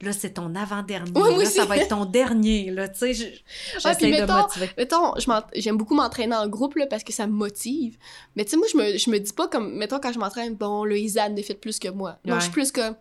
Là, 0.00 0.12
c'est 0.14 0.30
ton 0.32 0.54
avant-dernier. 0.54 1.10
Ouais, 1.12 1.30
moi 1.34 1.42
là, 1.42 1.44
ça 1.50 1.66
va 1.66 1.76
être 1.76 1.88
ton 1.88 2.06
dernier, 2.06 2.70
là, 2.70 2.88
tu 2.88 2.98
sais. 3.00 3.12
je- 3.12 3.24
Ah, 3.26 3.28
puis 3.28 4.06
J'essaie 4.06 4.06
de 4.06 4.20
mettons- 4.22 4.40
motiver. 4.40 4.70
Mettons, 4.78 5.12
j'aime 5.54 5.76
beaucoup 5.76 5.94
m'entraîner 5.94 6.34
en 6.34 6.48
groupe 6.48 6.76
là, 6.76 6.86
parce 6.86 7.04
que 7.04 7.12
ça 7.12 7.26
me 7.26 7.32
motive. 7.34 7.98
Mais 8.34 8.46
tu 8.46 8.52
sais, 8.52 8.56
moi, 8.56 8.66
je 8.72 8.78
me, 8.78 8.96
je 8.96 9.10
me 9.10 9.18
dis 9.18 9.32
pas 9.34 9.46
comme, 9.46 9.74
mettons, 9.74 10.00
quand 10.00 10.10
je 10.12 10.18
m'entraîne, 10.18 10.54
bon, 10.54 10.84
là, 10.84 10.96
Isa 10.96 11.26
elle 11.26 11.38
a 11.38 11.42
fait 11.42 11.52
plus 11.52 11.78
que 11.78 11.88
moi. 11.88 12.16
Non, 12.24 12.32
Ouais. 12.34 12.40
je 12.40 12.44
suis 12.44 12.52
plus 12.52 12.72
comme, 12.72 12.96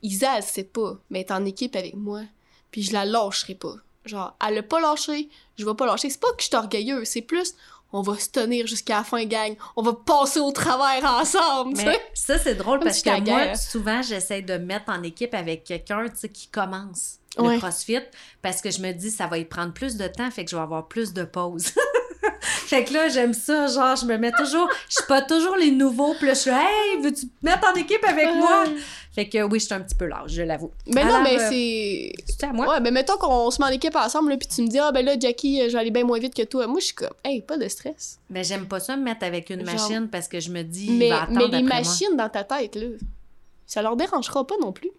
Isa, 0.00 0.36
elle 0.36 0.44
sait 0.44 0.62
pas, 0.62 0.96
mais 1.10 1.20
est 1.22 1.32
en 1.32 1.44
équipe 1.44 1.74
avec 1.74 1.94
moi. 1.96 2.20
Puis 2.70 2.82
je 2.82 2.92
la 2.92 3.04
lâcherai 3.04 3.54
pas. 3.54 3.74
Genre, 4.04 4.36
elle 4.46 4.58
a 4.58 4.62
pas 4.62 4.80
lâché, 4.80 5.28
je 5.56 5.64
vais 5.66 5.74
pas 5.74 5.86
lâcher. 5.86 6.08
C'est 6.10 6.20
pas 6.20 6.28
que 6.32 6.42
je 6.42 6.46
suis 6.46 6.56
orgueilleux, 6.56 7.04
c'est 7.04 7.20
plus, 7.22 7.54
on 7.92 8.00
va 8.02 8.18
se 8.18 8.28
tenir 8.30 8.66
jusqu'à 8.66 8.98
la 8.98 9.04
fin, 9.04 9.24
gang. 9.24 9.54
On 9.76 9.82
va 9.82 9.92
passer 9.92 10.40
au 10.40 10.50
travers 10.52 11.04
ensemble, 11.04 11.76
tu 11.76 11.84
Mais 11.84 11.92
sais. 11.94 12.00
ça, 12.14 12.38
c'est 12.38 12.54
drôle 12.54 12.80
parce 12.80 13.02
que 13.02 13.20
moi, 13.20 13.54
souvent, 13.54 14.00
j'essaie 14.02 14.42
de 14.42 14.54
me 14.54 14.64
mettre 14.64 14.90
en 14.90 15.02
équipe 15.02 15.34
avec 15.34 15.64
quelqu'un, 15.64 16.04
tu 16.08 16.16
sais, 16.16 16.28
qui 16.28 16.48
commence 16.48 17.16
le 17.36 17.44
Ouais. 17.44 17.58
CrossFit 17.58 18.00
parce 18.42 18.60
que 18.62 18.70
je 18.70 18.80
me 18.80 18.92
dis, 18.92 19.10
ça 19.10 19.26
va 19.26 19.38
y 19.38 19.44
prendre 19.44 19.72
plus 19.72 19.96
de 19.96 20.06
temps, 20.08 20.30
fait 20.30 20.44
que 20.44 20.50
je 20.50 20.56
vais 20.56 20.62
avoir 20.62 20.88
plus 20.88 21.12
de 21.12 21.24
pauses. 21.24 21.72
fait 22.66 22.84
que 22.84 22.92
là, 22.92 23.08
j'aime 23.08 23.34
ça, 23.34 23.66
genre, 23.68 23.96
je 23.96 24.04
me 24.06 24.16
mets 24.18 24.32
toujours, 24.32 24.68
je 24.88 24.94
suis 24.96 25.06
pas 25.06 25.22
toujours 25.22 25.56
les 25.56 25.70
nouveaux, 25.70 26.14
puis 26.14 26.26
là, 26.26 26.34
je 26.34 26.38
suis, 26.40 26.50
hey, 26.50 27.00
veux-tu 27.02 27.26
te 27.28 27.32
mettre 27.46 27.66
en 27.70 27.74
équipe 27.74 28.04
avec 28.04 28.26
moi? 28.34 28.64
Fait 29.14 29.28
que 29.28 29.42
oui, 29.42 29.58
je 29.58 29.64
suis 29.64 29.74
un 29.74 29.80
petit 29.80 29.96
peu 29.96 30.06
large, 30.06 30.30
je 30.32 30.42
l'avoue. 30.42 30.70
Mais 30.86 31.02
non, 31.04 31.14
Alors, 31.16 31.22
mais 31.22 31.40
euh, 31.40 31.48
c'est. 31.50 32.12
C'est 32.26 32.44
à 32.46 32.52
moi. 32.52 32.68
Ouais, 32.68 32.80
ben 32.80 32.92
mettons 32.94 33.16
qu'on 33.16 33.50
se 33.50 33.60
met 33.60 33.66
en 33.66 33.72
équipe 33.72 33.96
ensemble, 33.96 34.30
là, 34.30 34.36
puis 34.36 34.46
tu 34.46 34.62
me 34.62 34.68
dis, 34.68 34.78
ah, 34.78 34.92
ben 34.92 35.04
là, 35.04 35.16
Jackie, 35.18 35.60
euh, 35.60 35.68
je 35.68 35.72
vais 35.72 35.78
aller 35.80 35.90
bien 35.90 36.04
moins 36.04 36.20
vite 36.20 36.34
que 36.34 36.42
toi. 36.42 36.66
Moi, 36.68 36.78
je 36.80 36.86
suis 36.86 36.94
comme, 36.94 37.10
hey, 37.24 37.42
pas 37.42 37.56
de 37.58 37.66
stress. 37.68 38.20
Mais 38.30 38.44
j'aime 38.44 38.66
pas 38.68 38.78
ça 38.78 38.96
me 38.96 39.02
mettre 39.02 39.24
avec 39.24 39.50
une 39.50 39.64
Genre- 39.66 39.74
machine 39.74 40.08
parce 40.08 40.28
que 40.28 40.38
je 40.38 40.50
me 40.50 40.62
dis, 40.62 40.86
il 40.86 40.98
Mais, 40.98 41.08
va 41.08 41.22
attendre 41.24 41.48
mais 41.50 41.56
les 41.58 41.62
moi. 41.64 41.76
machines 41.78 42.16
dans 42.16 42.28
ta 42.28 42.44
tête, 42.44 42.76
là, 42.76 42.86
ça 43.66 43.82
leur 43.82 43.96
dérangera 43.96 44.46
pas 44.46 44.54
non 44.60 44.72
plus. 44.72 44.90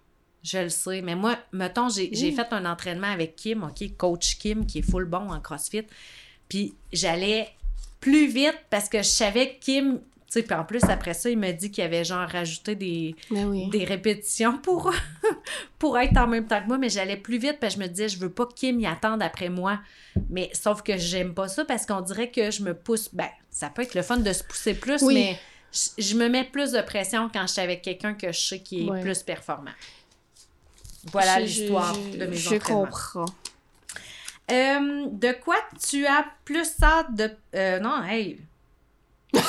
Je 0.43 0.57
le 0.57 0.69
sais, 0.69 1.01
mais 1.01 1.15
moi, 1.15 1.35
mettons, 1.51 1.89
j'ai 1.89 2.09
j'ai 2.13 2.31
Mm. 2.31 2.35
fait 2.35 2.47
un 2.51 2.65
entraînement 2.65 3.11
avec 3.11 3.35
Kim, 3.35 3.63
OK, 3.63 3.95
coach 3.97 4.37
Kim, 4.37 4.65
qui 4.65 4.79
est 4.79 4.89
full 4.89 5.05
bon 5.05 5.29
en 5.31 5.39
CrossFit. 5.39 5.83
Puis 6.49 6.73
j'allais 6.91 7.47
plus 8.01 8.27
vite 8.27 8.57
parce 8.69 8.89
que 8.89 8.97
je 8.99 9.03
savais 9.07 9.53
que 9.55 9.59
Kim, 9.59 9.99
tu 9.99 10.33
sais, 10.33 10.43
puis 10.43 10.55
en 10.55 10.63
plus, 10.63 10.83
après 10.83 11.13
ça, 11.13 11.29
il 11.29 11.37
m'a 11.37 11.51
dit 11.51 11.71
qu'il 11.71 11.83
avait 11.83 12.03
genre 12.03 12.27
rajouté 12.27 12.75
des, 12.75 13.15
Ben 13.31 13.45
oui. 13.47 13.67
des 13.69 13.83
répétitions 13.85 14.57
pour, 14.59 14.91
pour 15.79 15.97
être 15.97 16.17
en 16.17 16.27
même 16.27 16.45
temps 16.47 16.61
que 16.61 16.67
moi, 16.67 16.77
mais 16.77 16.89
j'allais 16.89 17.17
plus 17.17 17.37
vite 17.39 17.57
parce 17.59 17.75
que 17.75 17.81
je 17.81 17.83
me 17.85 17.89
disais, 17.89 18.09
je 18.09 18.19
veux 18.19 18.29
pas 18.29 18.45
que 18.45 18.53
Kim 18.53 18.79
y 18.79 18.85
attende 18.87 19.21
après 19.23 19.49
moi. 19.49 19.79
Mais 20.29 20.49
sauf 20.53 20.81
que 20.81 20.97
j'aime 20.97 21.33
pas 21.33 21.47
ça 21.47 21.65
parce 21.65 21.85
qu'on 21.85 22.01
dirait 22.01 22.29
que 22.31 22.51
je 22.51 22.61
me 22.63 22.73
pousse. 22.73 23.09
Ben, 23.13 23.29
ça 23.49 23.69
peut 23.69 23.81
être 23.83 23.95
le 23.95 24.01
fun 24.01 24.17
de 24.17 24.31
se 24.33 24.43
pousser 24.43 24.73
plus, 24.75 25.01
Oui. 25.01 25.13
mais 25.15 25.39
je, 25.71 26.01
je 26.03 26.15
me 26.15 26.27
mets 26.29 26.43
plus 26.45 26.71
de 26.71 26.81
pression 26.81 27.29
quand 27.33 27.45
je 27.47 27.53
suis 27.53 27.61
avec 27.61 27.81
quelqu'un 27.81 28.13
que 28.13 28.31
je 28.31 28.39
sais 28.39 28.59
qui 28.59 28.85
est 28.85 28.89
Ouais. 28.89 29.01
plus 29.01 29.23
performant. 29.23 29.71
Voilà 31.11 31.39
l'histoire 31.39 31.95
de 31.97 32.25
mes 32.25 32.35
Je 32.35 32.55
comprends. 32.57 33.25
Euh, 34.51 35.05
de 35.11 35.31
quoi 35.43 35.57
tu 35.87 36.05
as 36.05 36.25
plus 36.45 36.71
hâte 36.81 37.13
de. 37.15 37.29
euh, 37.55 37.79
non, 37.79 38.03
hey! 38.03 38.41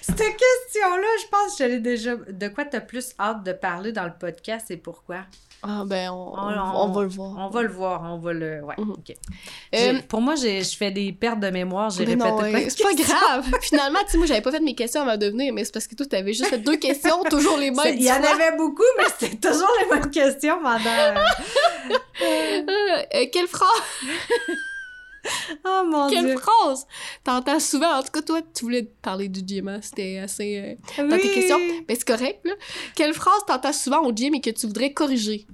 Cette 0.00 0.16
question-là, 0.16 1.08
je 1.22 1.26
pense 1.30 1.58
que 1.58 1.64
je 1.64 1.68
l'ai 1.68 1.80
déjà. 1.80 2.16
De 2.16 2.48
quoi 2.48 2.64
tu 2.64 2.76
as 2.76 2.80
plus 2.80 3.14
hâte 3.18 3.44
de 3.44 3.52
parler 3.52 3.92
dans 3.92 4.04
le 4.04 4.14
podcast 4.18 4.70
et 4.70 4.76
pourquoi? 4.76 5.24
Ah, 5.62 5.82
ben, 5.84 6.08
on, 6.10 6.32
on, 6.34 6.38
On- 6.38 6.84
on 6.84 6.92
va 6.92 7.02
le 7.02 7.08
voir. 7.08 7.34
On 7.36 7.48
va 7.50 7.62
le 7.62 7.68
voir, 7.68 8.02
on 8.04 8.18
va 8.18 8.32
le. 8.32 8.62
Ouais, 8.62 8.74
Mhm. 8.78 8.90
ok. 8.92 9.16
Euh, 9.74 9.98
Pour 10.08 10.20
moi, 10.22 10.34
je 10.34 10.62
fais 10.78 10.90
des 10.90 11.12
pertes 11.12 11.40
de 11.40 11.50
mémoire, 11.50 11.90
j'ai 11.90 12.04
répété 12.04 12.16
non, 12.30 12.38
plein 12.38 12.68
c'est 12.68 12.82
pas 12.82 12.94
grave. 12.94 13.44
Finalement, 13.62 13.98
tu 14.06 14.12
sais, 14.12 14.18
moi, 14.18 14.26
j'avais 14.26 14.40
pas 14.40 14.52
fait 14.52 14.60
mes 14.60 14.74
questions 14.74 15.02
avant 15.02 15.16
de 15.18 15.26
venir, 15.26 15.52
mais 15.52 15.64
c'est 15.64 15.72
parce 15.72 15.86
que 15.86 15.94
toi, 15.94 16.06
t'avais 16.06 16.32
juste 16.32 16.46
fait 16.48 16.58
deux 16.58 16.76
questions, 16.78 17.22
toujours 17.24 17.58
les 17.58 17.70
mêmes. 17.70 17.94
Il 17.94 18.02
y 18.02 18.10
en 18.10 18.14
avait 18.22 18.56
beaucoup, 18.56 18.82
mais 18.98 19.04
c'était 19.18 19.36
toujours 19.36 19.68
les 19.82 19.96
mêmes 19.96 20.10
questions 20.10 20.56
pendant. 20.62 20.80
Euh, 22.22 22.62
euh, 23.14 23.26
quelle 23.32 23.46
phrase, 23.46 23.68
Oh 25.66 25.82
mon 25.90 26.08
quelle 26.08 26.26
dieu! 26.26 26.36
phrase 26.38 26.86
t'entends 27.24 27.60
souvent. 27.60 27.98
En 27.98 28.02
tout 28.02 28.10
cas, 28.12 28.22
toi, 28.22 28.40
tu 28.54 28.64
voulais 28.64 28.84
parler 29.02 29.28
du 29.28 29.40
gym, 29.46 29.68
hein, 29.68 29.80
c'était 29.82 30.18
assez... 30.18 30.76
euh, 30.98 31.08
dans 31.08 31.18
tes 31.18 31.30
questions. 31.30 31.58
Mais 31.88 31.94
c'est 31.94 32.06
correct, 32.06 32.40
là. 32.44 32.52
Quelle 32.94 33.12
phrase 33.14 33.40
t'entends 33.46 33.72
souvent 33.72 34.00
au 34.04 34.12
gym 34.14 34.34
et 34.34 34.40
que 34.40 34.50
tu 34.50 34.66
voudrais 34.66 34.92
corriger? 34.92 35.46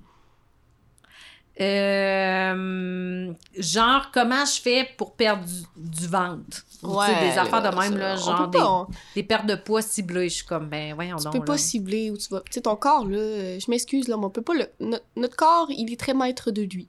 Euh, 1.58 3.32
genre, 3.56 4.10
comment 4.12 4.44
je 4.44 4.60
fais 4.60 4.88
pour 4.96 5.14
perdre 5.14 5.44
du, 5.44 5.62
du 5.90 6.06
ventre? 6.06 6.64
Ou, 6.82 6.98
tu 7.00 7.06
sais, 7.06 7.20
des 7.32 7.38
affaires 7.38 7.62
de 7.62 7.74
même, 7.76 7.96
là, 7.96 8.14
genre 8.16 8.48
des, 8.48 8.58
pas, 8.58 8.70
on- 8.70 8.86
des 9.14 9.22
pertes 9.22 9.46
de 9.46 9.54
poids 9.54 9.80
ciblées. 9.82 10.28
Je 10.28 10.34
suis 10.36 10.44
comme, 10.46 10.68
ben, 10.68 10.94
voyons 10.94 11.16
Tu 11.16 11.24
donc. 11.24 11.32
peux 11.32 11.44
pas 11.44 11.52
là. 11.54 11.58
cibler 11.58 12.10
où 12.10 12.16
tu 12.18 12.28
vas. 12.30 12.40
Tu 12.40 12.52
sais, 12.52 12.60
ton 12.60 12.76
corps, 12.76 13.06
là, 13.06 13.16
euh, 13.18 13.58
je 13.58 13.70
m'excuse, 13.70 14.06
là, 14.08 14.16
mais 14.18 14.24
on 14.26 14.30
peut 14.30 14.42
pas 14.42 14.54
le. 14.54 14.66
no- 14.80 14.98
notre 15.16 15.36
corps, 15.36 15.68
il 15.70 15.90
est 15.92 15.98
très 15.98 16.12
maître 16.14 16.50
de 16.50 16.62
lui. 16.62 16.88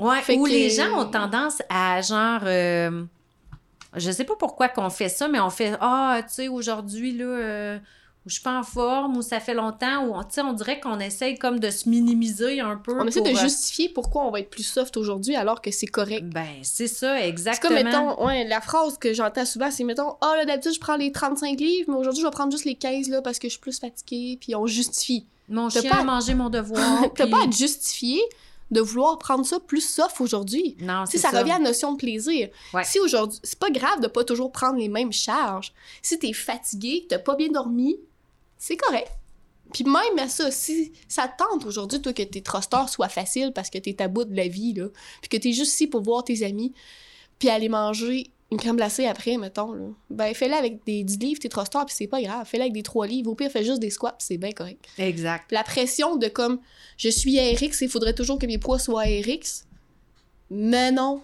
Ouais, 0.00 0.20
Fait 0.22 0.36
que- 0.36 0.48
les 0.48 0.70
gens 0.70 0.98
ont 0.98 1.10
tendance 1.10 1.62
à, 1.68 2.00
genre, 2.02 2.40
euh, 2.44 3.04
je 3.96 4.10
sais 4.10 4.24
pas 4.24 4.34
pourquoi 4.36 4.68
qu'on 4.68 4.90
fait 4.90 5.08
ça, 5.08 5.28
mais 5.28 5.40
on 5.40 5.50
fait, 5.50 5.74
ah, 5.80 6.20
tu 6.26 6.34
sais, 6.34 6.48
aujourd'hui, 6.48 7.12
là, 7.16 7.24
euh, 7.24 7.78
où 8.26 8.28
je 8.28 8.34
suis 8.34 8.42
pas 8.42 8.58
en 8.58 8.62
forme, 8.62 9.16
ou 9.16 9.22
ça 9.22 9.40
fait 9.40 9.54
longtemps, 9.54 10.04
ou, 10.06 10.14
on- 10.14 10.22
tu 10.22 10.28
sais, 10.32 10.40
on 10.42 10.52
dirait 10.52 10.78
qu'on 10.78 11.00
essaye 11.00 11.38
comme 11.38 11.58
de 11.58 11.70
se 11.70 11.88
minimiser 11.88 12.60
un 12.60 12.76
peu. 12.76 12.92
On 13.00 13.06
essaie 13.06 13.20
pour, 13.20 13.28
de 13.30 13.34
euh, 13.34 13.40
justifier 13.40 13.88
pourquoi 13.88 14.24
on 14.26 14.30
va 14.30 14.40
être 14.40 14.50
plus 14.50 14.62
soft 14.62 14.96
aujourd'hui 14.98 15.36
alors 15.36 15.60
que 15.62 15.70
c'est 15.70 15.86
correct. 15.86 16.24
Ben, 16.26 16.46
c'est 16.62 16.86
ça, 16.86 17.16
C'est 17.18 17.28
exactement. 17.28 17.74
comme, 17.76 17.84
mettons, 17.84 18.26
ouais, 18.26 18.44
la 18.46 18.60
phrase 18.60 18.98
que 18.98 19.12
j'entends 19.14 19.46
souvent, 19.46 19.70
c'est, 19.70 19.84
mettons, 19.84 20.16
ah, 20.20 20.34
là, 20.36 20.44
d'habitude, 20.44 20.74
je 20.74 20.80
prends 20.80 20.96
les 20.96 21.12
35 21.12 21.58
livres, 21.58 21.86
mais 21.90 21.96
aujourd'hui, 21.96 22.20
je 22.20 22.26
vais 22.26 22.30
prendre 22.30 22.52
juste 22.52 22.64
les 22.66 22.74
15, 22.74 23.08
là, 23.08 23.22
parce 23.22 23.38
que 23.38 23.48
je 23.48 23.52
suis 23.52 23.60
plus 23.60 23.78
fatiguée, 23.80 24.36
puis 24.40 24.54
on 24.54 24.66
justifie. 24.66 25.26
Mon 25.48 25.68
chien 25.70 25.82
pas- 25.90 25.96
a 26.00 26.04
mangé 26.04 26.34
mon 26.34 26.48
devoir. 26.50 26.78
T'as 27.16 27.24
puis- 27.24 27.30
pas 27.32 27.42
à 27.42 27.46
te 27.46 27.56
justifier 27.56 28.20
de 28.70 28.80
vouloir 28.80 29.18
prendre 29.18 29.44
ça 29.44 29.58
plus 29.60 29.80
soft 29.80 30.20
aujourd'hui. 30.20 30.76
Tu 30.78 30.84
sais, 31.12 31.18
ça, 31.18 31.30
ça. 31.30 31.40
revient 31.40 31.52
à 31.52 31.58
la 31.58 31.64
notion 31.64 31.92
de 31.92 31.98
plaisir. 31.98 32.48
Ouais. 32.72 32.84
Si 32.84 33.00
aujourd'hui, 33.00 33.38
c'est 33.42 33.58
pas 33.58 33.70
grave 33.70 34.00
de 34.00 34.06
pas 34.06 34.24
toujours 34.24 34.52
prendre 34.52 34.78
les 34.78 34.88
mêmes 34.88 35.12
charges. 35.12 35.72
Si 36.02 36.18
t'es 36.18 36.32
fatigué, 36.32 37.02
que 37.02 37.08
t'as 37.08 37.18
pas 37.18 37.34
bien 37.34 37.48
dormi, 37.48 37.96
c'est 38.58 38.76
correct. 38.76 39.10
Puis 39.72 39.84
même 39.84 40.18
à 40.18 40.28
ça, 40.28 40.50
si 40.50 40.92
ça 41.08 41.28
te 41.28 41.42
tente 41.42 41.64
aujourd'hui, 41.64 42.00
toi, 42.00 42.12
que 42.12 42.22
tes 42.22 42.42
thrusters 42.42 42.88
soient 42.88 43.08
faciles 43.08 43.52
parce 43.54 43.70
que 43.70 43.78
t'es 43.78 44.00
à 44.02 44.08
bout 44.08 44.24
de 44.24 44.34
la 44.34 44.48
vie, 44.48 44.74
là, 44.74 44.86
puis 45.20 45.28
que 45.28 45.36
t'es 45.36 45.52
juste 45.52 45.74
ici 45.74 45.86
pour 45.86 46.02
voir 46.02 46.24
tes 46.24 46.44
amis, 46.44 46.72
puis 47.38 47.48
aller 47.48 47.68
manger 47.68 48.30
une 48.52 48.58
crème 48.58 48.76
glacée 48.76 49.06
après, 49.06 49.36
mettons, 49.36 49.72
là, 49.72 49.84
ben 50.10 50.34
fais-le 50.34 50.54
avec 50.54 50.84
des 50.84 51.04
10 51.04 51.18
livres, 51.18 51.40
tes 51.40 51.48
thrusters, 51.48 51.86
puis 51.86 51.94
c'est 51.96 52.06
pas 52.08 52.20
grave. 52.20 52.46
Fais-le 52.46 52.62
avec 52.62 52.72
des 52.72 52.82
3 52.82 53.06
livres. 53.06 53.30
Au 53.30 53.34
pire, 53.34 53.50
fais 53.50 53.64
juste 53.64 53.78
des 53.80 53.90
squats, 53.90 54.12
puis 54.18 54.26
c'est 54.26 54.38
bien 54.38 54.50
correct. 54.52 54.84
Exact. 54.98 55.52
La 55.52 55.62
pression 55.62 56.16
de 56.16 56.26
comme, 56.28 56.58
je 56.96 57.08
suis 57.08 57.38
RX, 57.38 57.80
il 57.82 57.88
faudrait 57.88 58.14
toujours 58.14 58.38
que 58.38 58.46
mes 58.46 58.58
poids 58.58 58.78
soient 58.78 59.02
RX. 59.04 59.66
Mais 60.50 60.90
non, 60.90 61.22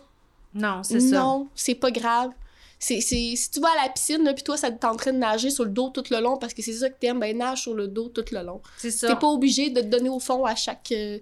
Non, 0.55 0.83
c'est 0.85 1.01
ça. 1.01 1.19
non, 1.19 1.49
c'est 1.55 1.75
pas 1.75 1.91
grave. 1.91 2.31
C'est, 2.79 3.01
c'est, 3.01 3.33
si 3.37 3.51
tu 3.51 3.59
vas 3.61 3.71
à 3.81 3.87
la 3.87 3.89
piscine, 3.93 4.23
là, 4.23 4.35
puis 4.35 4.45
toi, 4.45 4.57
ça 4.57 4.71
t'entraîne 4.71 5.15
de 5.17 5.21
nager 5.21 5.51
sur 5.51 5.65
le 5.65 5.71
dos 5.71 5.89
tout 5.91 6.05
le 6.11 6.21
long 6.21 6.37
parce 6.37 6.53
que 6.55 6.63
c'est 6.63 6.75
ça 6.75 6.91
que 6.91 6.95
t'aimes, 7.01 7.19
ben 7.19 7.37
nage 7.37 7.63
sur 7.63 7.75
le 7.75 7.89
dos 7.89 8.09
tout 8.11 8.25
le 8.31 8.43
long. 8.43 8.61
C'est 8.77 8.91
ça. 8.91 9.09
T'es 9.09 9.17
pas 9.19 9.29
obligé 9.29 9.71
de 9.71 9.81
te 9.81 9.87
donner 9.87 10.11
au 10.11 10.21
fond 10.21 10.45
à 10.45 10.55
chaque... 10.55 10.93
euh, 10.93 11.19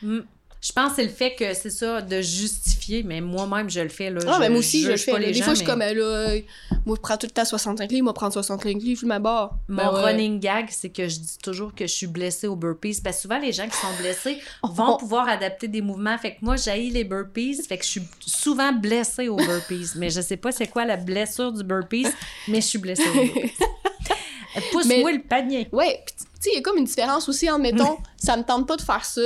Mm. 0.00 0.20
Je 0.60 0.72
pense 0.72 0.90
que 0.90 0.96
c'est 0.96 1.04
le 1.04 1.08
fait 1.10 1.34
que 1.36 1.54
c'est 1.54 1.70
ça, 1.70 2.02
de 2.02 2.20
justifier, 2.20 3.04
mais 3.04 3.20
moi-même, 3.20 3.70
je 3.70 3.80
le 3.80 3.88
fais. 3.88 4.10
Là. 4.10 4.20
Ah, 4.26 4.32
je, 4.34 4.40
mais 4.40 4.48
moi 4.48 4.58
aussi, 4.58 4.82
je 4.82 4.88
le 4.88 4.96
juge 4.96 5.04
fais. 5.04 5.12
là. 5.12 5.18
les 5.20 5.26
Des 5.28 5.34
gens, 5.34 5.44
fois, 5.44 5.54
je 5.54 5.58
suis 5.58 5.66
comme, 5.66 5.82
euh, 5.82 5.94
là, 6.34 6.40
moi, 6.84 6.96
je 6.96 7.00
prends 7.00 7.16
tout 7.16 7.26
le 7.26 7.30
temps 7.30 7.44
65 7.44 7.90
livres, 7.92 8.02
moi, 8.04 8.12
prendre 8.12 8.32
65 8.32 8.76
livres, 8.82 9.06
ma 9.06 9.20
barre. 9.20 9.56
Mon 9.68 9.76
Ben 9.76 9.92
ouais. 9.92 10.00
running 10.12 10.40
gag, 10.40 10.66
c'est 10.70 10.88
que 10.88 11.06
je 11.06 11.18
dis 11.20 11.38
toujours 11.42 11.74
que 11.74 11.86
je 11.86 11.92
suis 11.92 12.08
blessée 12.08 12.48
aux 12.48 12.56
burpees. 12.56 13.00
Parce 13.04 13.16
que 13.16 13.22
souvent, 13.22 13.38
les 13.38 13.52
gens 13.52 13.68
qui 13.68 13.76
sont 13.76 13.92
blessés 14.00 14.38
vont 14.64 14.96
pouvoir 14.98 15.28
adapter 15.28 15.68
des 15.68 15.80
mouvements. 15.80 16.18
Fait 16.18 16.32
que 16.32 16.38
moi, 16.42 16.56
j'haïs 16.56 16.90
les 16.90 17.04
burpees. 17.04 17.62
Fait 17.68 17.78
que 17.78 17.84
je 17.84 17.90
suis 17.90 18.02
souvent 18.26 18.72
blessée 18.72 19.28
aux 19.28 19.36
burpees. 19.36 19.92
mais 19.94 20.10
je 20.10 20.20
sais 20.20 20.36
pas 20.36 20.50
c'est 20.50 20.66
quoi 20.66 20.84
la 20.84 20.96
blessure 20.96 21.52
du 21.52 21.62
burpees, 21.62 22.06
mais 22.48 22.60
je 22.60 22.66
suis 22.66 22.78
blessée 22.78 23.08
aux 23.08 23.12
burpees. 23.14 23.52
Pousse-moi 24.72 25.12
le 25.12 25.22
panier. 25.22 25.68
Ouais, 25.72 26.02
tu 26.06 26.14
sais, 26.40 26.50
il 26.52 26.56
y 26.56 26.58
a 26.58 26.62
comme 26.62 26.78
une 26.78 26.84
différence 26.84 27.28
aussi 27.28 27.48
en, 27.50 27.58
mettons, 27.58 27.96
ça 28.16 28.36
me 28.36 28.42
tente 28.42 28.66
pas 28.66 28.76
de 28.76 28.82
faire 28.82 29.04
ça 29.04 29.20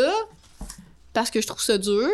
parce 1.13 1.31
que 1.31 1.41
je 1.41 1.47
trouve 1.47 1.61
ça 1.63 1.79
dur. 1.79 2.09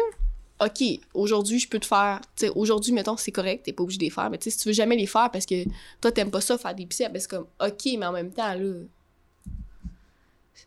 OK, 0.61 0.83
aujourd'hui, 1.15 1.61
je 1.61 1.69
peux 1.69 1.79
te 1.79 1.87
faire... 1.87 2.21
Tu 2.37 2.47
sais, 2.47 2.53
aujourd'hui, 2.55 2.93
mettons, 2.93 3.17
c'est 3.17 3.31
correct, 3.31 3.63
t'es 3.65 3.73
pas 3.73 3.85
obligé 3.85 3.99
de 3.99 4.05
les 4.05 4.11
faire, 4.11 4.29
mais 4.29 4.39
tu 4.39 4.45
sais, 4.45 4.51
si 4.51 4.59
tu 4.63 4.69
veux 4.69 4.75
jamais 4.75 4.97
les 4.97 5.07
faire 5.07 5.31
parce 5.31 5.47
que 5.47 5.65
toi, 6.01 6.11
t'aimes 6.11 6.33
pas 6.33 6.41
ça, 6.41 6.59
faire 6.59 6.75
des 6.75 6.85
biceps, 6.85 7.13
ben 7.13 7.21
c'est 7.21 7.31
comme, 7.31 7.47
OK, 7.61 7.85
mais 7.97 8.07
en 8.07 8.11
même 8.13 8.33
temps, 8.33 8.53
là... 8.55 8.73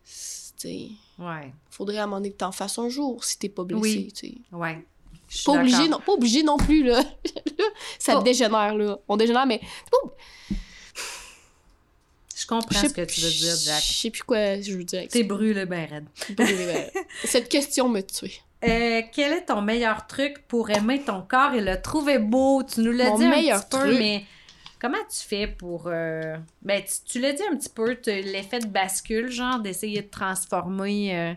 c'est- 0.04 0.54
Tu 0.58 0.68
sais, 0.70 0.88
Ouais, 1.20 1.54
faudrait 1.70 1.98
à 1.98 2.04
un 2.04 2.08
moment 2.08 2.18
donné 2.18 2.32
que 2.32 2.38
t'en 2.38 2.52
fasses 2.52 2.80
un 2.80 2.90
jour 2.90 3.24
si 3.24 3.38
t'es 3.38 3.50
pas 3.50 3.64
blessé, 3.64 3.80
Oui. 3.82 4.14
tu 4.14 4.28
sais. 4.28 4.36
ouais. 4.54 4.86
Pas 5.46 5.52
obligé, 5.54 5.88
non, 5.88 6.00
pas 6.00 6.14
obligé 6.14 6.44
non 6.44 6.58
plus, 6.58 6.84
là. 6.84 7.04
Ça 8.00 8.16
Pas- 8.16 8.22
dégénère, 8.24 8.76
là. 8.76 8.98
On 9.08 9.16
dégénère, 9.18 9.46
mais... 9.46 9.60
pas- 9.92 10.56
comprends 12.56 12.82
ce 12.82 12.94
que 12.94 13.06
tu 13.06 13.22
veux 13.22 13.30
dire, 13.30 13.56
Jack. 13.66 13.84
Je 13.84 13.94
sais 13.94 14.10
plus 14.10 14.24
quoi 14.24 14.60
je 14.62 14.74
veux 14.78 14.84
dire. 14.84 15.08
T'es 15.10 15.24
brûlé 15.24 15.66
ben 15.66 15.88
raide. 15.90 16.06
Brûlé, 16.36 16.66
ouais. 16.66 16.92
Cette 17.26 17.50
question 17.50 17.88
me 17.90 18.02
tue. 18.02 18.42
Euh, 18.64 19.02
quel 19.12 19.34
est 19.34 19.46
ton 19.46 19.62
meilleur 19.62 20.06
truc 20.06 20.48
pour 20.48 20.70
aimer 20.70 21.02
ton 21.02 21.22
corps 21.22 21.54
et 21.56 21.62
le 21.62 21.82
trouver 21.82 22.20
beau? 22.20 22.62
Tu 22.64 22.82
nous 22.82 22.92
l'as 22.92 23.10
dit 23.18 23.26
un 23.26 23.60
petit 23.60 23.68
peu, 23.72 23.78
truc? 23.80 23.98
mais 24.00 24.24
Comment 24.80 24.98
tu 25.10 25.28
fais 25.28 25.48
pour. 25.48 25.84
euh, 25.88 26.36
Ben, 26.62 26.82
tu, 26.84 27.12
tu 27.14 27.20
l'as 27.20 27.34
dit 27.34 27.42
un 27.52 27.56
petit 27.56 27.70
peu, 27.70 27.98
l'effet 28.06 28.60
de 28.60 28.68
bascule, 28.68 29.32
genre 29.32 29.60
d'essayer 29.60 30.02
de 30.02 30.10
transformer 30.10 31.16
euh, 31.16 31.34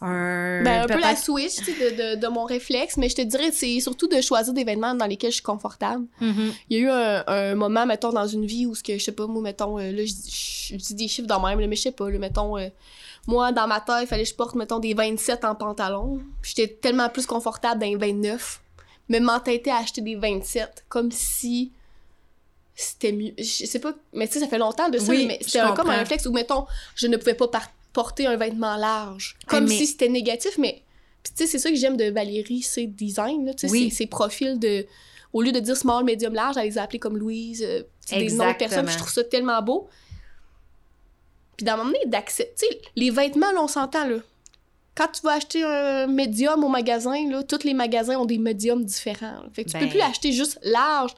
un. 0.00 0.62
Ben, 0.62 0.82
un 0.82 0.86
peu 0.86 0.98
la 1.00 1.14
switch 1.16 1.56
tu 1.56 1.64
sais, 1.64 1.72
de, 1.90 2.14
de, 2.16 2.20
de 2.20 2.26
mon 2.28 2.44
réflexe, 2.44 2.96
mais 2.96 3.08
je 3.08 3.16
te 3.16 3.22
dirais, 3.22 3.50
c'est 3.52 3.78
surtout 3.80 4.08
de 4.08 4.20
choisir 4.20 4.52
des 4.54 4.64
vêtements 4.64 4.94
dans 4.94 5.06
lesquels 5.06 5.30
je 5.30 5.36
suis 5.36 5.42
confortable. 5.42 6.06
Mhm. 6.20 6.52
Il 6.70 6.78
y 6.78 6.80
a 6.80 6.84
eu 6.84 6.88
un, 6.90 7.24
un 7.26 7.54
moment, 7.54 7.84
mettons, 7.86 8.10
dans 8.12 8.26
une 8.26 8.46
vie 8.46 8.66
où, 8.66 8.74
ce 8.74 8.82
que, 8.82 8.96
je 8.98 9.04
sais 9.04 9.12
pas, 9.12 9.26
moi, 9.26 9.42
mettons, 9.42 9.78
euh, 9.78 9.90
là, 9.92 10.04
je 10.04 10.12
dis- 10.12 10.66
je 10.70 10.76
dis 10.76 10.94
des 10.94 11.08
chiffres 11.08 11.28
dans 11.28 11.40
même, 11.46 11.60
là, 11.60 11.66
mais 11.66 11.76
je 11.76 11.82
sais 11.82 11.92
pas, 11.92 12.08
là, 12.10 12.18
mettons, 12.18 12.56
euh, 12.56 12.68
moi, 13.26 13.52
dans 13.52 13.66
ma 13.66 13.80
taille, 13.80 14.04
il 14.04 14.06
fallait 14.06 14.22
que 14.24 14.30
je 14.30 14.34
porte, 14.34 14.54
mettons, 14.54 14.78
des 14.78 14.94
27 14.94 15.44
en 15.44 15.54
pantalon. 15.54 16.20
J'étais 16.42 16.68
tellement 16.68 17.08
plus 17.10 17.26
confortable 17.26 17.80
dans 17.80 17.86
les 17.86 17.96
29. 17.96 18.60
Mais 19.10 19.20
m'entêter 19.20 19.70
à 19.70 19.76
acheter 19.78 20.00
des 20.00 20.14
27, 20.14 20.84
comme 20.88 21.10
si 21.10 21.72
c'était 22.74 23.12
mieux. 23.12 23.32
Je 23.36 23.66
sais 23.66 23.78
pas, 23.80 23.92
mais 24.14 24.26
tu 24.26 24.34
sais, 24.34 24.40
ça 24.40 24.46
fait 24.48 24.56
longtemps 24.58 24.88
de 24.88 24.98
ça, 24.98 25.10
Oui, 25.10 25.26
mais 25.26 25.38
c'était 25.42 25.58
comme 25.76 25.90
un 25.90 25.96
réflexe 25.98 26.24
où, 26.26 26.32
mettons, 26.32 26.64
je 26.94 27.08
ne 27.08 27.16
pouvais 27.16 27.34
pas 27.34 27.48
par- 27.48 27.70
porter 27.92 28.26
un 28.26 28.36
vêtement 28.36 28.76
large. 28.76 29.36
Comme 29.46 29.66
mais- 29.68 29.76
si 29.76 29.86
c'était 29.86 30.08
négatif, 30.08 30.56
mais. 30.58 30.82
Puis 31.22 31.32
tu 31.36 31.42
sais, 31.44 31.46
c'est 31.50 31.58
ça 31.58 31.68
que 31.70 31.76
j'aime 31.76 31.96
de 31.96 32.10
Valérie, 32.10 32.62
ses 32.62 32.86
designs, 32.86 33.44
là, 33.44 33.52
Oui. 33.64 33.90
ses, 33.90 33.96
ses 33.96 34.06
profils 34.06 34.58
de. 34.58 34.86
Au 35.32 35.42
lieu 35.42 35.52
de 35.52 35.60
dire 35.60 35.76
small, 35.76 36.02
medium, 36.04 36.34
large, 36.34 36.56
elle 36.56 36.64
les 36.64 36.78
a 36.78 36.82
appelés 36.82 36.98
comme 36.98 37.16
Louise, 37.16 37.62
euh, 37.64 37.82
des 38.10 38.30
noms 38.32 38.50
de 38.50 38.56
personnes, 38.56 38.84
puis 38.84 38.94
je 38.94 38.98
trouve 38.98 39.12
ça 39.12 39.22
tellement 39.22 39.62
beau. 39.62 39.88
Puis 41.56 41.66
m'emmener 41.66 41.98
d'accès. 42.06 42.52
Tu 42.58 42.66
sais, 42.66 42.80
les 42.96 43.10
vêtements, 43.10 43.52
là, 43.52 43.62
on 43.62 43.68
s'entend, 43.68 44.06
là. 44.06 44.16
Quand 44.94 45.08
tu 45.08 45.20
vas 45.22 45.32
acheter 45.34 45.62
un 45.62 46.06
médium 46.06 46.64
au 46.64 46.68
magasin, 46.68 47.28
là, 47.30 47.42
tous 47.42 47.64
les 47.64 47.74
magasins 47.74 48.18
ont 48.18 48.24
des 48.26 48.38
médiums 48.38 48.84
différents. 48.84 49.42
là. 49.42 49.46
Fait 49.52 49.64
que 49.64 49.70
tu 49.70 49.74
Ben. 49.74 49.84
peux 49.84 49.90
plus 49.90 50.00
acheter 50.00 50.32
juste 50.32 50.58
large 50.62 51.14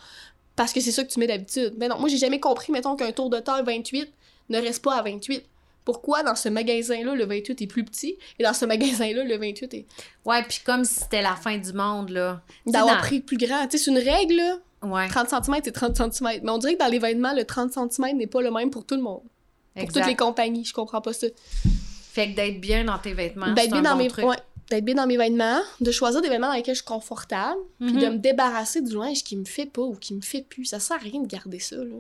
parce 0.56 0.72
que 0.72 0.80
c'est 0.80 0.92
ça 0.92 1.04
que 1.04 1.10
tu 1.10 1.18
mets 1.18 1.26
d'habitude. 1.26 1.74
Mais 1.78 1.88
non, 1.88 1.98
moi, 1.98 2.08
j'ai 2.08 2.18
jamais 2.18 2.38
compris, 2.40 2.70
mettons, 2.72 2.96
qu'un 2.96 3.12
tour 3.12 3.30
de 3.30 3.38
taille 3.38 3.64
28 3.64 4.12
ne 4.50 4.58
reste 4.60 4.82
pas 4.82 4.96
à 4.96 5.02
28. 5.02 5.42
Pourquoi 5.84 6.22
dans 6.22 6.34
ce 6.36 6.48
magasin-là, 6.48 7.14
le 7.14 7.24
28 7.26 7.60
est 7.62 7.66
plus 7.66 7.84
petit 7.84 8.16
et 8.38 8.44
dans 8.44 8.52
ce 8.54 8.64
magasin-là, 8.64 9.24
le 9.24 9.36
28 9.36 9.74
est 9.74 9.86
Ouais, 10.24 10.42
puis 10.44 10.60
comme 10.64 10.84
si 10.84 10.94
c'était 11.00 11.22
la 11.22 11.34
fin 11.36 11.58
du 11.58 11.72
monde, 11.72 12.10
là. 12.10 12.42
D'avoir 12.66 12.96
dans- 12.96 13.00
pris 13.02 13.20
plus 13.20 13.36
grand? 13.36 13.66
Tu 13.66 13.78
sais, 13.78 13.84
c'est 13.84 13.90
une 13.90 13.98
règle, 13.98 14.36
là. 14.36 14.56
Ouais, 14.82 15.08
30 15.08 15.28
cm, 15.28 15.60
c'est 15.64 15.72
30 15.72 15.96
cm. 15.96 16.40
Mais 16.42 16.50
on 16.50 16.58
dirait 16.58 16.74
que 16.74 16.78
dans 16.80 16.88
les 16.90 16.98
vêtements, 16.98 17.32
le 17.34 17.44
30 17.44 17.72
cm 17.72 18.16
n'est 18.16 18.26
pas 18.26 18.42
le 18.42 18.50
même 18.50 18.70
pour 18.70 18.84
tout 18.84 18.96
le 18.96 19.02
monde. 19.02 19.22
Pour 19.76 19.92
toutes 19.92 20.06
les 20.06 20.16
compagnies, 20.16 20.64
je 20.64 20.72
comprends 20.74 21.00
pas 21.00 21.12
ça. 21.12 21.26
Fait 22.12 22.30
que 22.30 22.36
d'être 22.36 22.60
bien 22.60 22.84
dans 22.84 22.98
tes 22.98 23.14
vêtements, 23.14 23.52
D'être 23.54 23.62
c'est 23.64 23.68
bien, 23.70 23.78
un 23.78 23.82
dans 23.82 23.90
bon 23.96 24.02
mes... 24.02 24.08
truc. 24.08 24.24
ouais, 24.26 24.36
d'être 24.74 24.84
bien 24.84 24.94
dans 24.94 25.06
mes 25.06 25.16
vêtements, 25.16 25.60
de 25.80 25.90
choisir 25.90 26.20
des 26.20 26.28
vêtements 26.28 26.48
dans 26.48 26.54
lesquels 26.54 26.74
je 26.74 26.80
suis 26.80 26.86
confortable, 26.88 27.60
puis 27.78 27.92
Mhm. 27.92 28.00
de 28.00 28.06
me 28.08 28.18
débarrasser 28.18 28.82
du 28.82 28.94
linge 28.94 29.22
qui 29.24 29.36
me 29.36 29.44
fait 29.44 29.66
pas 29.66 29.82
ou 29.82 29.94
qui 29.94 30.14
me 30.14 30.20
fait 30.20 30.42
plus. 30.42 30.64
Ça 30.66 30.80
sert 30.80 30.96
à 30.96 31.00
rien 31.00 31.20
de 31.22 31.26
garder 31.26 31.58
ça, 31.58 31.76
là. 31.76 31.94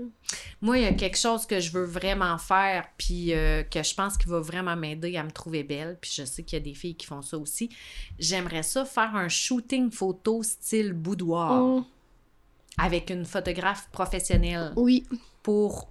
Moi, 0.60 0.78
il 0.78 0.84
y 0.84 0.86
a 0.86 0.92
quelque 0.94 1.18
chose 1.18 1.46
que 1.46 1.60
je 1.60 1.70
veux 1.72 1.84
vraiment 1.84 2.38
faire, 2.38 2.86
puis 2.96 3.34
euh, 3.34 3.62
que 3.64 3.82
je 3.82 3.94
pense 3.94 4.16
qui 4.16 4.28
va 4.28 4.40
vraiment 4.40 4.74
m'aider 4.76 5.16
à 5.16 5.22
me 5.24 5.30
trouver 5.30 5.62
belle, 5.62 5.98
puis 6.00 6.10
je 6.14 6.24
sais 6.24 6.42
qu'il 6.42 6.58
y 6.58 6.62
a 6.62 6.64
des 6.64 6.74
filles 6.74 6.94
qui 6.94 7.06
font 7.06 7.22
ça 7.22 7.36
aussi. 7.38 7.68
J'aimerais 8.18 8.62
ça 8.62 8.84
faire 8.84 9.14
un 9.14 9.28
shooting 9.28 9.90
photo 9.90 10.42
style 10.42 10.92
boudoir 10.92 11.62
Mm, 11.62 11.84
avec 12.78 13.10
une 13.10 13.26
photographe 13.26 13.88
professionnelle 13.92 14.72
oui, 14.76 15.04
pour 15.42 15.88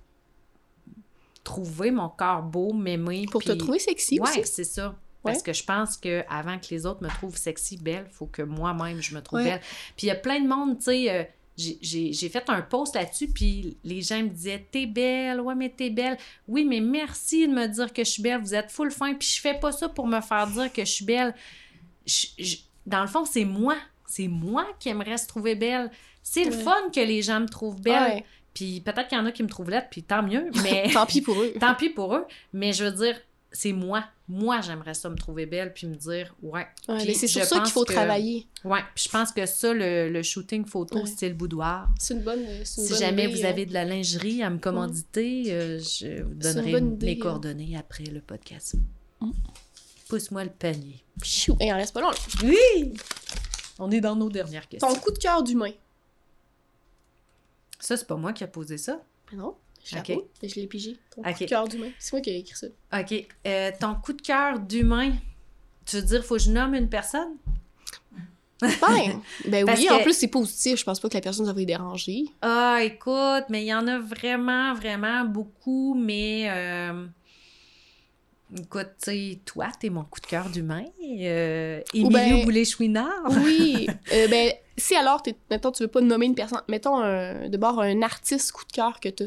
trouver 1.44 1.92
mon 1.92 2.10
corps 2.10 2.42
beau, 2.44 2.74
m'aimer. 2.74 3.26
pour 3.32 3.44
te 3.44 3.52
trouver 3.52 3.80
sexy 3.80 4.20
Ouais, 4.20 4.30
aussi. 4.30 4.42
c'est 4.46 4.64
ça. 4.64 4.96
Parce 5.24 5.38
Ouais. 5.38 5.44
que 5.44 5.54
je 5.54 5.64
pense 5.64 5.98
que 5.98 6.24
avant 6.30 6.58
que 6.58 6.66
les 6.72 6.86
autres 6.86 7.04
me 7.04 7.10
trouvent 7.10 7.38
sexy, 7.38 7.78
belle, 7.78 8.08
faut 8.12 8.26
que 8.26 8.42
moi-même 8.42 9.02
je 9.02 9.14
me 9.16 9.22
trouve 9.22 9.40
Ouais. 9.40 9.46
belle. 9.52 9.62
Puis 9.96 10.08
il 10.08 10.08
y 10.08 10.12
a 10.12 10.16
plein 10.16 10.40
de 10.40 10.48
monde, 10.48 10.78
tu 10.80 10.86
sais, 10.86 11.12
euh, 11.12 11.24
j'ai- 11.58 12.30
fait 12.30 12.50
un 12.50 12.62
post 12.62 12.96
là-dessus, 12.96 13.28
puis 13.28 13.78
les 13.84 14.02
gens 14.02 14.22
me 14.24 14.30
disaient 14.30 14.66
T'es 14.72 14.88
belle, 14.88 15.40
ouais, 15.42 15.54
mais 15.54 15.70
t'es 15.70 15.90
belle. 15.92 16.18
Oui, 16.48 16.66
mais 16.66 16.80
merci 16.80 17.48
de 17.48 17.54
me 17.54 17.68
dire 17.68 17.94
que 17.94 18.04
je 18.04 18.10
suis 18.10 18.24
belle, 18.24 18.42
vous 18.42 18.56
êtes 18.56 18.72
full 18.72 18.90
fin, 18.92 19.14
puis 19.14 19.28
je 19.28 19.42
fais 19.42 19.60
pas 19.60 19.72
ça 19.72 19.90
pour 19.90 20.08
me 20.08 20.20
faire 20.22 20.48
dire 20.48 20.74
que 20.74 20.82
je 20.84 20.90
suis 20.92 21.06
belle. 21.06 21.36
Je- 22.06 22.28
je- 22.40 22.58
dans 22.86 23.02
le 23.02 23.08
fond, 23.08 23.26
c'est 23.26 23.46
moi. 23.46 23.76
C'est 24.08 24.28
moi 24.28 24.66
qui 24.80 24.90
aimerais 24.90 25.18
se 25.18 25.28
trouver 25.28 25.56
belle. 25.56 25.92
C'est 26.24 26.46
le 26.46 26.52
fun 26.52 26.76
que 26.94 27.00
les 27.00 27.22
gens 27.22 27.40
me 27.40 27.48
trouvent 27.48 27.80
belle. 27.80 28.16
Ouais. 28.16 28.26
Puis 28.54 28.82
peut-être 28.82 29.08
qu'il 29.08 29.18
y 29.18 29.22
en 29.22 29.26
a 29.26 29.32
qui 29.32 29.44
me 29.44 29.48
trouvent 29.48 29.70
laide, 29.70 29.88
puis 29.90 30.04
tant 30.04 30.24
mieux, 30.24 30.50
mais. 30.64 30.90
Tant 30.92 31.06
pis 31.06 31.22
pour 31.22 31.40
eux. 31.42 31.54
Tant 31.60 31.76
pis 31.76 31.90
pour 31.90 32.16
eux, 32.16 32.26
mais 32.54 32.74
je 32.74 32.84
veux 32.86 32.92
dire, 32.92 33.16
c'est 33.52 33.72
moi. 33.74 34.04
Moi, 34.34 34.62
j'aimerais 34.62 34.94
ça 34.94 35.10
me 35.10 35.16
trouver 35.16 35.46
belle 35.46 35.74
puis 35.74 35.88
me 35.88 35.96
dire, 35.96 36.34
ouais. 36.42 36.66
Ouais, 36.88 36.98
Puis 37.00 37.08
mais 37.08 37.14
c'est 37.14 37.28
sur 37.28 37.44
ça 37.44 37.60
qu'il 37.60 37.72
faut 37.74 37.84
que- 37.84 37.92
travailler. 37.92 38.48
Ouais, 38.64 38.80
puis 38.96 39.04
je 39.06 39.10
pense 39.10 39.34
que 39.34 39.46
ça, 39.46 39.74
le, 39.74 40.10
le 40.10 40.24
shooting 40.24 40.66
photo 40.66 41.00
Ouais. 41.00 41.06
style 41.06 41.34
boudoir, 41.34 41.90
C'est 42.00 42.14
une 42.14 42.22
bonne. 42.22 42.40
une 42.40 42.64
si 42.64 42.88
bonne 42.88 42.98
jamais 43.00 43.26
idée, 43.26 43.34
vous 43.36 43.46
euh. 43.46 43.50
avez 43.50 43.66
de 43.66 43.74
la 43.74 43.84
lingerie 43.84 44.42
à 44.42 44.50
me 44.50 44.58
commanditer, 44.58 45.46
euh, 45.50 45.80
je 45.80 46.24
vous 46.24 46.34
donnerai 46.36 46.72
idée, 46.78 47.06
mes 47.06 47.18
euh. 47.18 47.22
coordonnées 47.22 47.76
après 47.78 48.06
le 48.06 48.22
podcast. 48.22 48.76
Mm. 49.20 49.32
Pousse-moi 50.08 50.46
le 50.46 50.50
panier. 50.52 51.04
Pfiou, 51.20 51.58
Et 51.60 51.72
en 51.74 51.76
reste 51.76 51.94
pas 51.94 52.00
long. 52.02 52.12
là. 52.12 52.16
Oui! 52.46 52.94
On 53.80 53.92
est 53.92 54.00
dans 54.02 54.16
nos 54.16 54.30
dernières 54.30 54.68
questions. 54.70 54.88
Ton 54.94 55.00
coup 55.00 55.12
de 55.12 55.18
cœur 55.18 55.44
d'humain. 55.44 55.72
Ça, 57.80 57.98
c'est 57.98 58.08
pas 58.08 58.16
moi 58.16 58.32
qui 58.32 58.44
ai 58.44 58.48
posé 58.48 58.78
ça. 58.78 59.02
Non, 59.34 59.56
je 59.84 59.98
Ok. 59.98 60.08
l'avoue, 60.10 60.24
mais 60.42 60.50
je 60.50 60.56
l'ai 60.56 60.68
pigé. 60.68 60.98
Ton 61.16 61.24
coup 61.24 61.30
de 61.40 61.46
cœur 61.46 61.68
d'humain. 61.68 61.90
C'est 62.00 62.14
moi 62.14 62.22
qui 62.22 62.30
ai 62.30 62.38
écrit 62.40 62.56
ça. 62.58 62.68
OK. 63.00 63.28
Euh, 63.48 63.72
ton 63.80 63.96
coup 63.96 64.14
de 64.14 64.22
cœur 64.22 64.60
d'humain, 64.60 65.12
tu 65.86 65.96
veux 65.98 66.02
dire, 66.04 66.24
faut 66.26 66.36
que 66.36 66.42
je 66.42 66.52
nomme 66.52 66.76
une 66.76 66.90
personne? 66.90 67.36
Ben, 68.62 69.20
ben 69.48 69.66
oui, 69.68 69.88
que- 69.88 69.92
en 69.94 70.04
plus 70.04 70.14
c'est 70.14 70.28
positif. 70.28 70.78
Je 70.80 70.84
pense 70.84 71.00
pas 71.00 71.10
que 71.10 71.16
la 71.16 71.22
personne 71.22 71.48
ça 71.48 71.52
va 71.54 71.60
les 71.60 71.66
déranger. 71.66 72.26
Ah, 72.44 72.78
écoute, 72.84 73.46
mais 73.50 73.64
il 73.64 73.68
y 73.68 73.74
en 73.74 73.88
a 73.88 73.98
vraiment, 73.98 74.76
vraiment 74.76 75.26
beaucoup, 75.26 75.96
mais 75.96 76.46
euh, 76.48 77.08
écoute, 78.56 78.90
tu 79.04 79.12
sais, 79.12 79.40
toi, 79.46 79.70
t'es 79.80 79.90
mon 79.90 80.04
coup 80.04 80.20
de 80.20 80.28
cœur 80.28 80.48
d'humain. 80.50 80.84
Euh, 81.04 81.82
Ou 81.96 81.98
Emilio 81.98 82.12
ben- 82.38 82.44
Boulay-Chouinard. 82.46 83.32
Oui. 83.44 83.88
euh, 84.14 84.28
ben, 84.30 84.52
si 84.78 84.96
alors, 84.96 85.24
mettons, 85.50 85.72
tu 85.72 85.82
veux 85.82 85.90
pas 85.90 86.02
nommer 86.02 86.28
une 86.28 86.36
personne, 86.36 86.62
mettons 86.68 87.00
un, 87.00 87.50
de 87.50 87.58
bord 87.58 87.82
un 87.82 88.02
artiste 88.04 88.52
coup 88.52 88.66
de 88.66 88.72
cœur 88.74 89.00
que 89.00 89.10
t'as. 89.10 89.26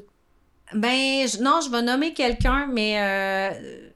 Ben, 0.72 1.26
non, 1.40 1.60
je 1.60 1.70
vais 1.70 1.82
nommer 1.82 2.14
quelqu'un, 2.14 2.66
mais 2.66 3.00
euh, 3.00 3.90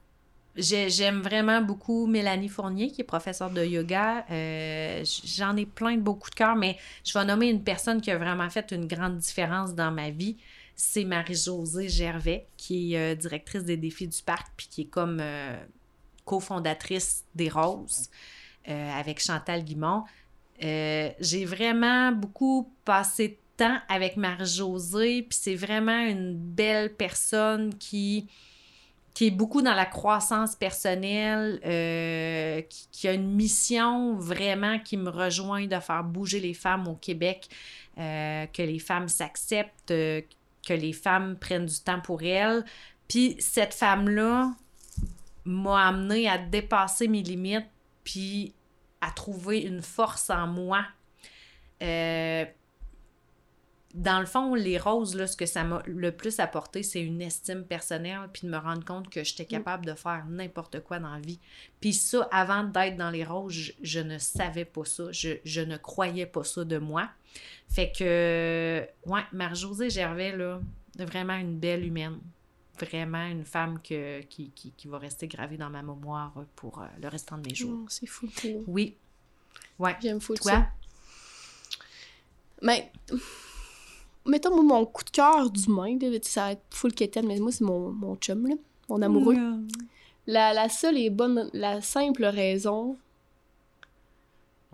j'ai- 0.55 0.91
j'aime 0.91 1.23
vraiment 1.23 1.61
beaucoup 1.63 2.07
Mélanie 2.07 2.49
Fournier, 2.49 2.91
qui 2.91 3.01
est 3.01 3.05
professeure 3.05 3.51
de 3.51 3.65
yoga. 3.65 4.27
Euh, 4.31 5.03
J'en 5.25 5.57
ai 5.57 5.67
plein 5.67 5.97
de 5.97 6.03
beaux 6.03 6.15
coups 6.15 6.31
de 6.31 6.37
cœur, 6.37 6.57
mais 6.57 6.77
je 7.05 7.19
vais 7.19 7.25
nommer 7.25 7.49
une 7.49 7.65
personne 7.65 8.01
qui 8.01 8.11
a 8.11 8.19
vraiment 8.19 8.49
fait 8.51 8.71
une 8.73 8.87
grande 8.87 9.19
différence 9.19 9.75
dans 9.75 9.91
ma 9.91 10.11
vie. 10.11 10.37
C'est 10.77 11.05
Marie-Josée 11.05 11.89
Gervais, 11.89 12.47
qui 12.57 12.95
est 12.95 13.13
euh, 13.13 13.15
directrice 13.17 13.65
des 13.65 13.77
défis 13.77 14.07
du 14.07 14.23
parc, 14.23 14.49
puis 14.57 14.69
qui 14.69 14.83
est 14.83 14.91
comme 14.91 15.21
cofondatrice 16.25 17.25
des 17.35 17.49
Roses 17.49 18.09
avec 18.67 19.19
Chantal 19.21 19.65
Guimont. 19.65 20.05
J'ai 20.61 21.45
vraiment 21.47 22.13
beaucoup 22.13 22.71
passé 22.85 23.29
de 23.29 23.37
avec 23.89 24.17
Marie-Josée, 24.17 25.23
puis 25.23 25.39
c'est 25.41 25.55
vraiment 25.55 26.01
une 26.01 26.35
belle 26.35 26.95
personne 26.95 27.75
qui, 27.75 28.29
qui 29.15 29.27
est 29.27 29.31
beaucoup 29.33 29.63
dans 29.63 29.75
la 29.75 29.87
croissance 29.87 30.55
personnelle, 30.55 31.61
euh, 31.65 32.63
qui, 32.93 33.09
a 33.09 33.13
une 33.13 33.33
mission 33.33 34.15
vraiment 34.15 34.79
qui 34.79 34.97
me 34.97 35.11
rejoint 35.11 35.67
de 35.67 35.79
faire 35.81 36.05
bouger 36.05 36.41
les 36.41 36.55
femmes 36.55 36.87
au 36.89 36.95
Québec, 36.95 37.49
euh, 37.99 38.47
que 38.47 38.63
les 38.63 38.79
femmes 38.79 39.09
s'acceptent, 39.09 39.91
euh, 39.91 40.21
que 40.67 40.75
les 40.75 40.93
femmes 40.93 41.37
prennent 41.37 41.67
du 41.67 41.81
temps 41.81 42.01
pour 42.01 42.23
elles. 42.23 42.65
Puis 43.09 43.37
cette 43.39 43.75
femme-là 43.75 44.53
m'a 45.45 45.89
amené 45.89 46.29
à 46.29 46.39
dépasser 46.39 47.09
mes 47.09 47.23
limites, 47.23 47.67
puis 48.05 48.55
à 49.01 49.11
trouver 49.11 49.61
une 49.61 49.83
force 49.83 50.31
en 50.31 50.47
moi. 50.47 50.85
Dans 53.95 54.21
le 54.21 54.27
fond, 54.27 54.55
les 54.55 54.77
roses, 54.77 55.15
là, 55.15 55.27
ce 55.27 55.37
que 55.37 55.47
ça 55.47 55.65
m'a 55.65 55.83
le 55.87 56.13
plus 56.13 56.41
apporté, 56.41 56.83
c'est 56.83 57.01
une 57.01 57.23
estime 57.23 57.65
personnelle, 57.65 58.29
puis 58.33 58.47
de 58.47 58.53
me 58.53 58.59
rendre 58.59 58.85
compte 58.85 59.09
que 59.09 59.25
j'étais 59.25 59.47
capable 59.47 59.87
de 59.87 59.95
faire 59.95 60.27
n'importe 60.29 60.81
quoi 60.81 60.99
dans 60.99 61.15
la 61.15 61.21
vie. 61.21 61.41
Puis 61.81 61.95
ça, 61.95 62.29
avant 62.31 62.65
d'être 62.65 62.97
dans 62.97 63.11
les 63.11 63.25
roses, 63.25 63.53
je, 63.53 63.73
je 63.83 64.01
ne 64.01 64.19
savais 64.19 64.67
pas 64.67 64.85
ça. 64.85 65.11
Je, 65.11 65.39
je 65.45 65.63
ne 65.63 65.77
croyais 65.79 66.27
pas 66.27 66.45
ça 66.45 66.65
de 66.65 66.77
moi. 66.79 67.09
Fait 67.69 67.91
que, 67.91 68.87
ouais, 69.07 69.23
Marie-Josée 69.33 69.91
Gervais, 69.91 70.37
là, 70.37 70.61
vraiment 70.99 71.37
une 71.37 71.59
belle 71.59 71.85
humaine. 71.85 72.19
Vraiment 72.79 73.27
une 73.27 73.45
femme 73.45 73.81
que, 73.83 74.21
qui, 74.21 74.51
qui, 74.51 74.71
qui 74.71 74.87
va 74.87 74.99
rester 74.99 75.27
gravée 75.27 75.57
dans 75.57 75.71
ma 75.71 75.83
mémoire 75.83 76.33
pour 76.55 76.81
euh, 76.81 76.87
le 77.03 77.09
restant 77.09 77.37
de 77.37 77.49
mes 77.49 77.55
jours. 77.55 77.81
Oh, 77.83 77.87
c'est 77.89 78.07
fou. 78.07 78.29
Oui. 78.69 78.97
Ouais. 79.81 79.97
J'aime 80.01 80.21
fou 80.21 80.35
Toi? 80.35 80.53
ça. 80.53 80.69
Mais, 82.63 82.93
mettons, 84.29 84.55
moi, 84.63 84.79
mon 84.81 84.87
coup 84.87 85.05
de 85.05 85.11
cœur 85.11 85.51
d'humain, 85.51 85.99
ça 86.23 86.43
va 86.45 86.53
être 86.53 86.63
full 86.71 86.93
quétaine, 86.95 87.27
mais 87.27 87.39
moi, 87.41 87.51
c'est 87.53 87.65
mon, 87.65 87.91
mon 87.91 88.17
chum, 88.17 88.47
là, 88.47 88.55
mon 88.89 89.03
amoureux. 89.03 89.35
La, 90.27 90.53
la 90.53 90.69
seule 90.69 90.99
et 90.99 91.11
bonne, 91.11 91.49
la 91.55 91.81
simple 91.81 92.25
raison 92.25 92.97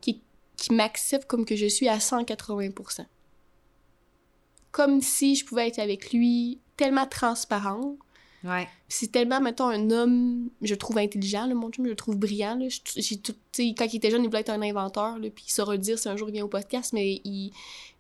qui, 0.01 0.21
qui 0.57 0.73
m'accepte 0.75 1.27
comme 1.27 1.45
que 1.45 1.57
je 1.57 1.67
suis 1.67 1.89
à 1.89 1.99
180%. 1.99 3.07
comme 4.73 5.01
si 5.01 5.37
je 5.37 5.45
pouvais 5.45 5.69
être 5.69 5.79
avec 5.79 6.13
lui, 6.13 6.59
tellement 6.77 7.07
transparent. 7.07 7.97
Ouais. 8.43 8.67
C'est 8.89 9.11
tellement, 9.13 9.41
mettons, 9.41 9.69
un 9.69 9.91
homme, 9.93 10.51
je 10.61 10.75
trouve 10.75 10.99
intelligent, 10.99 11.47
là, 11.47 11.55
mon 11.55 11.71
chum, 11.71 11.85
je 11.85 11.91
le 11.91 11.97
trouve 11.97 12.17
brillant. 12.17 12.57
Là. 12.57 12.67
J'ai 12.97 13.17
tout- 13.19 13.35
quand 13.57 13.87
il 13.93 13.97
était 13.97 14.11
jeune, 14.11 14.23
il 14.25 14.27
voulait 14.27 14.41
être 14.41 14.51
un 14.51 14.61
inventeur, 14.61 15.19
là, 15.19 15.31
puis 15.31 15.45
il 15.47 15.51
saura 15.53 15.73
le 15.73 15.79
dire 15.79 15.99
si 15.99 16.09
un 16.09 16.17
jour 16.17 16.29
il 16.29 16.33
vient 16.33 16.45
au 16.45 16.49
podcast, 16.49 16.93
mais 16.93 17.21
il- 17.25 17.53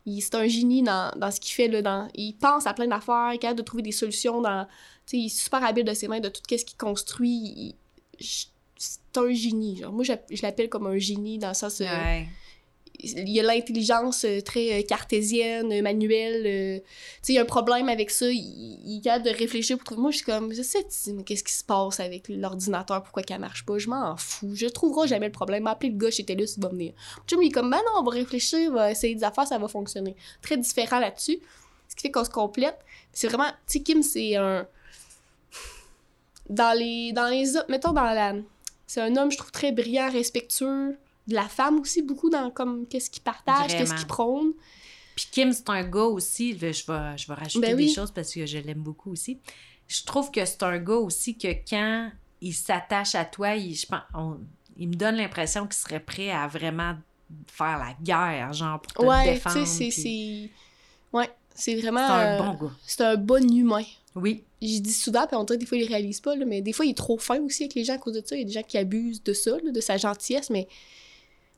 c'est 0.06 0.34
un 0.34 0.46
génie 0.46 0.82
dans, 0.82 1.12
dans 1.16 1.30
ce 1.30 1.40
qu'il 1.40 1.54
fait. 1.54 1.68
Là, 1.68 1.82
dans, 1.82 2.08
il 2.14 2.34
pense 2.34 2.66
à 2.66 2.74
plein 2.74 2.86
d'affaires, 2.86 3.30
il 3.32 3.36
est 3.36 3.38
capable 3.38 3.58
de 3.58 3.64
trouver 3.64 3.82
des 3.82 3.92
solutions. 3.92 4.40
Dans, 4.40 4.66
il 5.12 5.26
est 5.26 5.28
super 5.28 5.64
habile 5.64 5.84
de 5.84 5.94
ses 5.94 6.08
mains, 6.08 6.20
de 6.20 6.28
tout 6.28 6.42
ce 6.48 6.64
qu'il 6.64 6.76
construit. 6.76 7.74
C'est 8.18 9.16
un 9.16 9.32
génie. 9.32 9.76
Genre. 9.76 9.92
Moi, 9.92 10.04
je, 10.04 10.12
je 10.30 10.42
l'appelle 10.42 10.68
comme 10.68 10.86
un 10.86 10.98
génie 10.98 11.38
dans 11.38 11.48
le 11.48 11.54
sens... 11.54 11.80
euh. 11.80 12.22
Il 13.04 13.28
y 13.28 13.40
a 13.40 13.42
l'intelligence 13.42 14.24
euh, 14.24 14.40
très 14.40 14.80
euh, 14.80 14.82
cartésienne, 14.82 15.72
euh, 15.72 15.82
manuelle. 15.82 16.82
tu 16.82 16.88
sais, 17.22 17.32
il 17.32 17.36
y 17.36 17.38
a 17.38 17.42
un 17.42 17.44
problème 17.44 17.88
avec 17.88 18.10
ça. 18.10 18.26
Il, 18.30 18.80
il 18.84 19.00
capable 19.00 19.24
de 19.26 19.30
réfléchir 19.30 19.76
pour 19.76 19.84
trouver. 19.84 20.00
Moi, 20.00 20.10
je 20.10 20.16
suis 20.16 20.26
comme, 20.26 20.52
je 20.52 20.62
sais, 20.62 20.84
tu- 20.84 21.22
qu'est-ce 21.24 21.44
qui 21.44 21.52
se 21.52 21.64
passe 21.64 22.00
avec 22.00 22.28
l'ordinateur? 22.28 23.02
Pourquoi 23.02 23.22
qu'il 23.22 23.38
marche 23.38 23.64
pas? 23.64 23.78
Je 23.78 23.88
m'en 23.88 24.16
fous. 24.16 24.54
Je 24.54 24.66
trouverai 24.66 25.08
jamais 25.08 25.26
le 25.26 25.32
problème. 25.32 25.66
Appelez 25.66 25.90
le 25.90 25.98
gars 25.98 26.10
chez 26.10 26.24
TELUS, 26.24 26.56
il 26.56 26.62
va 26.62 26.68
venir. 26.68 26.92
Il 27.30 27.46
est 27.46 27.50
comme, 27.50 27.70
ben 27.70 27.78
non, 27.78 28.00
on 28.00 28.02
va 28.02 28.10
réfléchir, 28.10 28.70
on 28.70 28.74
va 28.74 28.90
essayer 28.90 29.14
des 29.14 29.24
affaires, 29.24 29.46
ça 29.46 29.58
va 29.58 29.68
fonctionner. 29.68 30.16
Très 30.42 30.56
différent 30.56 30.98
là-dessus. 31.00 31.38
Ce 31.88 31.94
qui 31.96 32.02
fait 32.02 32.10
qu'on 32.10 32.24
se 32.24 32.30
complète. 32.30 32.78
C'est 33.12 33.28
vraiment, 33.28 33.48
tu 33.66 33.78
sais, 33.78 33.80
Kim, 33.80 34.02
c'est 34.02 34.36
un. 34.36 34.66
Dans 36.48 36.76
les. 36.76 37.12
Dans 37.12 37.28
les. 37.28 37.44
Mettons, 37.68 37.92
dans 37.92 38.02
la. 38.02 38.34
C'est 38.86 39.00
un 39.00 39.16
homme, 39.16 39.30
je 39.30 39.38
trouve, 39.38 39.50
très 39.50 39.72
brillant, 39.72 40.10
respectueux 40.10 40.96
de 41.26 41.34
la 41.34 41.48
femme 41.48 41.80
aussi 41.80 42.02
beaucoup 42.02 42.30
dans 42.30 42.50
comme 42.50 42.86
qu'est-ce 42.86 43.10
qu'il 43.10 43.22
partage, 43.22 43.68
qu'est-ce 43.68 43.82
Vraiment. 43.84 43.96
qu'il 43.98 44.06
prône. 44.06 44.52
Puis 45.16 45.26
Kim, 45.30 45.52
c'est 45.52 45.68
un 45.70 45.82
gars 45.84 46.00
aussi, 46.04 46.52
je 46.52 46.58
vais, 46.58 46.72
je 46.72 46.86
vais, 46.86 47.34
rajouter 47.34 47.60
Ben 47.68 47.76
des 47.76 47.88
choses 47.88 48.10
parce 48.10 48.32
que 48.34 48.44
je 48.46 48.58
l'aime 48.58 48.82
beaucoup 48.82 49.12
aussi. 49.12 49.38
Je 49.86 50.02
trouve 50.04 50.30
que 50.30 50.44
c'est 50.44 50.62
un 50.62 50.78
gars 50.78 50.94
aussi 50.96 51.36
que 51.38 51.48
quand 51.68 52.10
il 52.40 52.52
s'attache 52.52 53.14
à 53.14 53.24
toi, 53.24 53.54
il, 53.54 53.74
je 53.74 53.86
pense, 53.86 54.00
on- 54.14 54.38
il 54.76 54.88
me 54.88 54.94
donne 54.94 55.14
l'impression 55.16 55.64
qu'il 55.66 55.74
serait 55.74 56.00
prêt 56.00 56.30
à 56.30 56.48
vraiment 56.48 56.96
faire 57.46 57.78
la 57.78 57.94
guerre, 58.02 58.52
genre, 58.52 58.80
pour 58.80 58.92
te 58.92 59.02
ouais, 59.04 59.24
tu 59.28 59.34
défendre. 59.34 59.66
sais, 59.66 59.90
c'est 59.90 60.02
puis 60.02 60.50
ouais, 61.12 61.30
c'est 61.54 61.76
vraiment 61.76 62.06
c'est 62.06 62.12
un 62.12 62.38
bon 62.38 62.66
gars. 62.66 62.72
c'est 62.84 63.00
un 63.02 63.16
bon 63.16 63.54
humain. 63.54 63.84
Oui, 64.16 64.44
Je 64.62 64.78
dis 64.78 64.92
souvent, 64.92 65.26
puis 65.26 65.36
on 65.36 65.44
dirait 65.44 65.58
que 65.58 65.60
des 65.64 65.66
fois, 65.66 65.78
il 65.78 65.86
réalise 65.88 66.20
pas, 66.20 66.34
là, 66.36 66.44
mais 66.44 66.60
des 66.60 66.72
fois, 66.72 66.84
il 66.86 66.90
est 66.90 66.96
trop 66.96 67.18
fin 67.18 67.40
aussi 67.40 67.64
avec 67.64 67.74
les 67.74 67.84
gens 67.84 67.94
à 67.94 67.98
cause 67.98 68.14
de 68.14 68.22
ça. 68.24 68.34
Il 68.36 68.40
y 68.40 68.42
a 68.42 68.46
des 68.46 68.52
gens 68.52 68.62
qui 68.62 68.78
abusent 68.78 69.22
de 69.22 69.32
ça, 69.32 69.52
là, 69.62 69.70
de 69.72 69.80
sa 69.80 69.96
gentillesse, 69.96 70.50
mais 70.50 70.66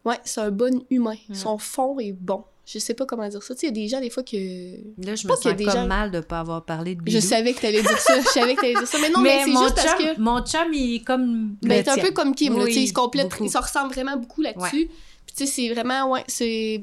ouais, 0.06 0.16
c'est 0.24 0.40
un 0.40 0.50
bon 0.50 0.82
humain. 0.90 1.16
Son 1.34 1.58
fond 1.58 1.98
est 2.00 2.12
bon. 2.12 2.44
Je 2.68 2.80
sais 2.80 2.94
pas 2.94 3.06
comment 3.06 3.28
dire 3.28 3.40
ça. 3.44 3.54
Tu 3.54 3.60
sais, 3.60 3.66
il 3.68 3.76
y 3.76 3.80
a 3.80 3.82
des 3.84 3.88
gens, 3.88 4.00
des 4.00 4.10
fois, 4.10 4.24
que. 4.24 4.34
là, 4.36 5.14
je 5.14 5.24
Pas 5.28 5.34
me 5.36 5.40
sens 5.40 5.52
comme 5.54 5.70
gens- 5.70 5.86
mal 5.86 6.10
de 6.10 6.18
pas 6.18 6.40
avoir 6.40 6.64
parlé 6.64 6.96
de 6.96 7.00
Je 7.00 7.04
Bidou. 7.04 7.20
savais 7.20 7.52
que 7.52 7.60
t'allais 7.60 7.80
dire 7.80 7.98
ça. 7.98 8.20
Je 8.20 8.26
savais 8.26 8.56
que 8.56 8.60
t'allais 8.62 8.74
dire 8.74 8.88
ça. 8.88 8.98
Mais 9.00 9.08
non, 9.10 9.20
mais, 9.22 9.42
c'est 9.44 9.50
mon, 9.50 9.62
juste 9.62 9.76
chum, 9.76 9.84
parce 9.86 10.02
que. 10.02 10.20
mon 10.20 10.40
chum, 10.44 10.72
il 10.74 10.96
est 10.96 11.04
comme. 11.04 11.54
Ben, 11.62 11.84
c'est 11.84 11.90
un 11.90 11.98
peu 12.02 12.10
comme 12.10 12.34
Kim, 12.34 12.54
là, 12.56 12.64
Oui, 12.64 12.70
tu 12.70 12.74
sais, 12.74 12.82
ils 12.82 12.88
se 12.88 12.92
beaucoup. 12.94 13.44
ils 13.44 13.50
se 13.50 13.58
ressemblent 13.58 13.92
vraiment 13.94 14.16
beaucoup 14.16 14.42
là-dessus. 14.42 14.88
Puis 15.26 15.34
tu 15.36 15.46
sais, 15.46 15.46
c'est 15.46 15.72
vraiment, 15.74 16.10
ouais, 16.10 16.24
c'est... 16.28 16.82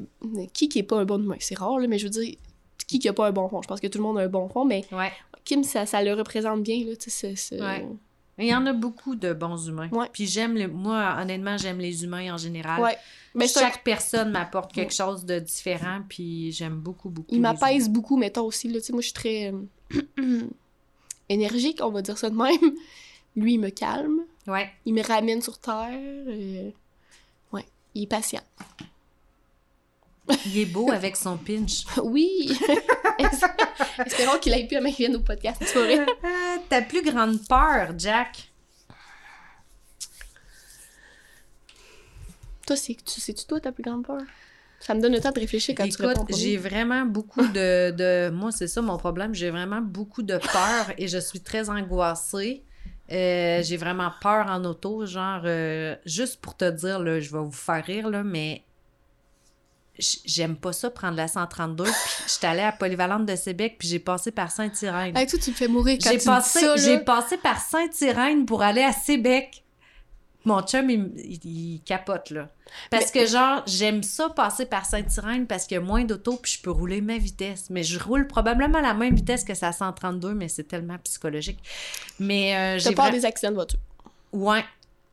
Qui 0.54 0.70
qui 0.70 0.80
est 0.80 0.84
pas 0.84 0.98
un 0.98 1.06
bon 1.06 1.22
humain? 1.22 1.36
C'est 1.40 1.58
rare, 1.58 1.80
là, 1.80 1.88
mais 1.88 1.98
je 1.98 2.06
veux 2.06 2.10
dire, 2.12 2.36
qui 2.88 3.00
qui 3.00 3.10
a 3.10 3.14
pas 3.14 3.28
un 3.28 3.32
bon 3.32 3.48
fond? 3.50 3.62
Je 3.62 3.68
pense 3.68 3.80
que 3.82 3.88
tout 3.88 3.98
le 3.98 4.04
monde 4.04 4.18
a 4.20 4.22
un 4.22 4.28
bon 4.28 4.48
fond, 4.50 4.64
mais 4.66 4.86
Ouais. 4.91 5.12
Kim, 5.45 5.64
ça, 5.64 5.86
ça 5.86 6.02
le 6.04 6.14
représente 6.14 6.62
bien, 6.64 6.78
là, 6.86 6.95
tu 6.95 7.10
sais, 7.10 7.36
c'est... 7.36 7.58
c'est- 7.58 7.86
Il 8.40 8.48
y 8.48 8.56
en 8.56 8.66
a 8.66 8.74
beaucoup 8.74 9.16
de 9.16 9.34
bons 9.34 9.68
humains. 9.68 9.90
Ouais. 9.92 10.10
Puis 10.12 10.26
j'aime 10.26 10.56
les... 10.56 10.68
Moi, 10.68 11.16
honnêtement, 11.20 11.58
j'aime 11.58 11.78
les 11.80 12.04
humains 12.04 12.34
en 12.34 12.38
général. 12.38 12.82
Ouais. 12.82 12.98
Mais 13.36 13.48
Chaque 13.48 13.84
personne 13.84 14.32
m'apporte 14.32 14.72
quelque 14.74 14.94
chose 14.94 15.26
de 15.26 15.40
différent, 15.40 16.02
puis 16.08 16.52
j'aime 16.52 16.76
beaucoup, 16.76 17.10
beaucoup. 17.10 17.34
Il 17.34 17.42
m'apaise 17.42 17.90
beaucoup, 17.90 18.18
mettons, 18.18 18.46
aussi, 18.46 18.68
là, 18.70 18.80
tu 18.80 18.88
sais, 18.88 18.94
moi, 18.94 19.02
je 19.02 19.08
suis 19.08 19.14
très 19.14 19.52
euh, 20.20 20.42
énergique, 21.30 21.80
on 21.82 21.90
va 21.90 22.02
dire 22.02 22.18
ça 22.18 22.30
de 22.30 22.36
même. 22.36 22.76
Lui, 23.36 23.54
il 23.54 23.60
me 23.60 23.70
calme. 23.70 24.22
Ouais. 24.46 24.70
il 24.86 24.94
me 24.94 25.02
ramène 25.02 25.42
sur 25.42 25.58
Terre, 25.58 25.90
euh, 25.92 26.70
ouais, 27.54 27.66
il 27.96 28.04
est 28.04 28.08
patient. 28.08 28.42
Il 30.45 30.58
est 30.58 30.66
beau 30.66 30.91
avec 30.91 31.16
son 31.16 31.38
pinch. 31.38 31.86
Oui! 32.04 32.58
Espérons 34.06 34.40
qu'il 34.40 34.54
aille 34.54 34.68
plus 34.68 34.78
à 34.78 34.82
vienne 34.82 35.16
au 35.16 35.20
podcast, 35.20 35.62
tu. 35.72 35.78
Euh, 35.80 36.06
ta 36.70 36.82
plus 36.82 37.04
grande 37.04 37.45
peur, 37.48 37.94
Jack? 37.98 38.52
Toi, 42.66 42.76
c'est, 42.76 42.95
tu 43.04 43.20
sais-tu 43.20 43.45
toi 43.45 43.60
ta 43.60 43.72
plus 43.72 43.84
grande 43.84 44.06
peur? 44.06 44.22
Ça 44.80 44.94
me 44.94 45.02
donne 45.02 45.14
le 45.14 45.20
temps 45.20 45.32
de 45.32 45.40
réfléchir 45.40 45.76
quand 45.76 45.84
tu 45.84 45.90
Écoute, 45.91 46.06
réponds. 46.08 46.26
pour 46.26 46.36
j'ai 46.36 46.58
vraiment 46.58 47.06
beaucoup 47.06 47.45
de, 47.48 47.91
de... 47.91 48.30
Moi, 48.30 48.52
c'est 48.52 48.68
ça 48.68 48.82
mon 48.82 48.98
problème. 48.98 49.34
J'ai 49.34 49.50
vraiment 49.50 49.82
beaucoup 49.82 50.24
de 50.24 50.38
peur 50.38 50.91
et 50.98 51.08
je 51.08 51.18
suis 51.18 51.40
très 51.41 51.70
angoissée. 51.70 52.64
Euh, 53.12 53.62
j'ai 53.64 53.78
vraiment 53.78 54.12
peur 54.22 54.48
en 54.48 54.64
auto. 54.66 55.06
Genre, 55.06 55.41
euh, 55.45 55.95
juste 56.06 56.41
pour 56.41 56.56
te 56.58 56.70
dire, 56.70 57.00
là, 57.00 57.20
je 57.20 57.32
vais 57.32 57.40
vous 57.40 57.52
faire 57.52 57.84
rire, 57.86 58.10
là, 58.10 58.24
mais 58.24 58.64
j'aime 59.99 60.56
pas 60.56 60.74
ça 60.74 60.90
prendre 60.90 61.15
la 61.18 61.28
132. 61.28 61.84
Puis 61.84 61.91
j'étais 62.34 62.48
allée 62.48 62.61
à 62.61 62.72
Polyvalente 62.72 63.26
de 63.26 63.36
Sébec, 63.36 63.76
puis 63.78 63.88
j'ai 63.88 63.99
passé 63.99 64.32
par 64.32 64.52
Saint-Irène. 64.52 65.15
Hey, 65.15 65.28
toi, 65.28 65.40
tu 65.40 65.52
me 65.52 65.56
fais 65.56 65.68
mourir 65.68 65.98
quand 66.02 66.11
J'ai 66.11 66.18
tu 66.18 66.26
passé, 66.26 66.60
dis 66.60 66.65
ça, 66.65 66.76
j'ai 66.78 66.99
passé 66.99 67.38
par 67.38 67.60
Saint-Irène 67.60 68.45
pour 68.45 68.61
aller 68.64 68.82
à 68.84 68.91
Sébec. 68.91 69.60
Mon 70.45 70.61
chum, 70.61 70.90
il, 70.90 71.11
il- 71.18 71.74
il 71.76 71.82
capote, 71.86 72.30
là. 72.32 72.49
Parce 72.90 73.11
que, 73.11 73.26
genre, 73.26 73.64
j'aime 73.65 74.03
ça 74.03 74.30
passer 74.30 74.65
par 74.65 74.86
Saint-Irène 74.86 75.45
parce 75.48 75.65
qu'il 75.68 75.76
y 75.76 75.78
a 75.78 75.82
moins 75.82 76.03
d'auto 76.03 76.36
puis 76.36 76.53
je 76.57 76.61
peux 76.61 76.72
rouler 76.72 76.99
ma 76.99 77.18
vitesse. 77.18 77.70
Mais 77.70 77.84
je 77.84 77.98
roule 77.99 78.28
probablement 78.28 78.80
à 78.80 78.82
la 78.82 78.94
même 78.94 79.15
vitesse 79.15 79.44
que 79.45 79.53
ça 79.53 79.72
132, 79.72 80.34
mais 80.34 80.49
c'est 80.49 80.64
tellement 80.68 80.98
psychologique. 80.98 81.60
Mais 82.20 82.56
euh, 82.56 82.80
j'ai 82.80 82.94
peur 82.95 83.06
vra- 83.06 83.11
des 83.11 83.24
accidents 83.26 83.52
de 83.52 83.56
voiture. 83.56 83.80
Ouais. 84.34 84.65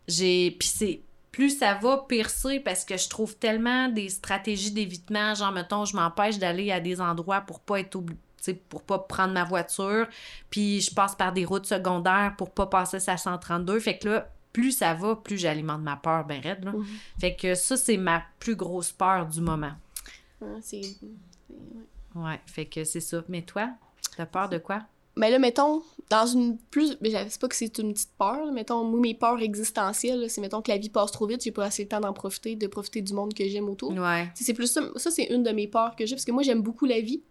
J'ai. 0.09 0.57
Puis 0.59 0.69
c'est. 0.69 1.01
Plus 1.33 1.59
ça 1.59 1.75
va, 1.75 2.05
pire 2.09 2.29
c'est 2.29 2.61
parce 2.61 2.85
que 2.85 2.97
je 2.97 3.09
trouve 3.09 3.37
tellement 3.37 3.89
des 3.89 4.09
stratégies 4.09 4.73
d'évitement. 4.73 5.35
Genre, 5.35 5.53
mettons, 5.53 5.85
je 5.85 5.95
m'empêche 5.97 6.39
d'aller 6.39 6.73
à 6.73 6.81
des 6.81 7.01
endroits 7.01 7.41
pour 7.43 7.61
pas 7.61 7.81
être 7.81 7.97
obli- 7.97 8.17
tu 8.39 8.45
sais, 8.45 8.55
pour 8.55 8.83
pas 8.83 8.99
prendre 8.99 9.33
ma 9.35 9.45
voiture. 9.45 10.09
Puis 10.51 10.81
je 10.81 10.93
passe 10.95 11.15
par 11.15 11.33
des 11.33 11.45
routes 11.45 11.67
secondaires 11.67 12.35
pour 12.37 12.51
pas 12.51 12.67
passer 12.67 12.99
sa 12.99 13.17
132. 13.17 13.79
Fait 13.79 13.99
que 13.99 14.09
là, 14.09 14.29
plus 14.53 14.73
ça 14.73 14.95
va, 14.95 15.15
plus 15.15 15.39
j'alimente 15.39 15.83
ma 15.83 15.97
peur 15.97 16.25
ben 16.25 16.41
raide, 16.41 16.65
là. 16.65 16.73
Mhm. 16.73 16.87
Fait 17.21 17.37
que 17.37 17.55
ça, 17.55 17.77
c'est 17.77 17.97
ma 17.97 18.25
plus 18.41 18.57
grosse 18.57 18.91
peur 18.91 19.27
du 19.27 19.41
moment. 19.41 19.73
Hein, 20.43 20.59
c'est... 20.63 20.83
c'est- 20.83 21.07
ouais. 21.51 22.23
Ouais, 22.25 22.41
fait 22.47 22.67
que 22.67 22.83
c'est 22.83 23.01
ça. 23.01 23.23
Mais 23.29 23.43
toi, 23.43 23.71
t'as 24.17 24.27
peur 24.27 24.49
de 24.49 24.59
quoi? 24.59 24.83
Mais 25.17 25.31
là, 25.31 25.39
mettons, 25.39 25.83
dans 26.09 26.27
une 26.27 26.57
plus. 26.71 26.97
Mais 27.01 27.11
je 27.11 27.17
sais 27.29 27.39
pas 27.39 27.49
que 27.49 27.57
c'est 27.57 27.77
une 27.79 27.93
petite 27.93 28.11
peur. 28.19 28.45
là. 28.47 28.53
Mettons, 28.53 28.85
moi, 28.85 29.01
mes 29.01 29.15
peurs 29.15 29.41
existentielles, 29.41 30.31
c'est 30.31 30.41
mettons 30.41 30.63
que 30.63 30.71
la 30.71 30.79
vie 30.79 30.89
passe 30.89 31.11
trop 31.13 31.27
vite, 31.27 31.43
j'ai 31.43 31.51
pas 31.53 31.65
assez 31.65 31.83
le 31.83 31.89
temps 31.89 32.01
d'en 32.01 32.13
profiter, 32.13 32.57
de 32.57 32.67
profiter 32.67 33.03
du 33.03 33.13
monde 33.13 33.35
que 33.35 33.47
j'aime 33.49 33.69
autour. 33.69 33.93
Ouais. 33.93 34.31
C'est 34.35 34.55
plus 34.55 34.69
ça. 34.69 34.83
Ça, 34.97 35.11
c'est 35.11 35.25
une 35.25 35.43
de 35.43 35.51
mes 35.51 35.67
peurs 35.67 35.97
que 35.97 36.07
j'ai, 36.07 36.15
parce 36.15 36.25
que 36.25 36.33
moi, 36.33 36.43
j'aime 36.43 36.63
beaucoup 36.63 36.87
la 36.87 37.01
vie. 37.01 37.23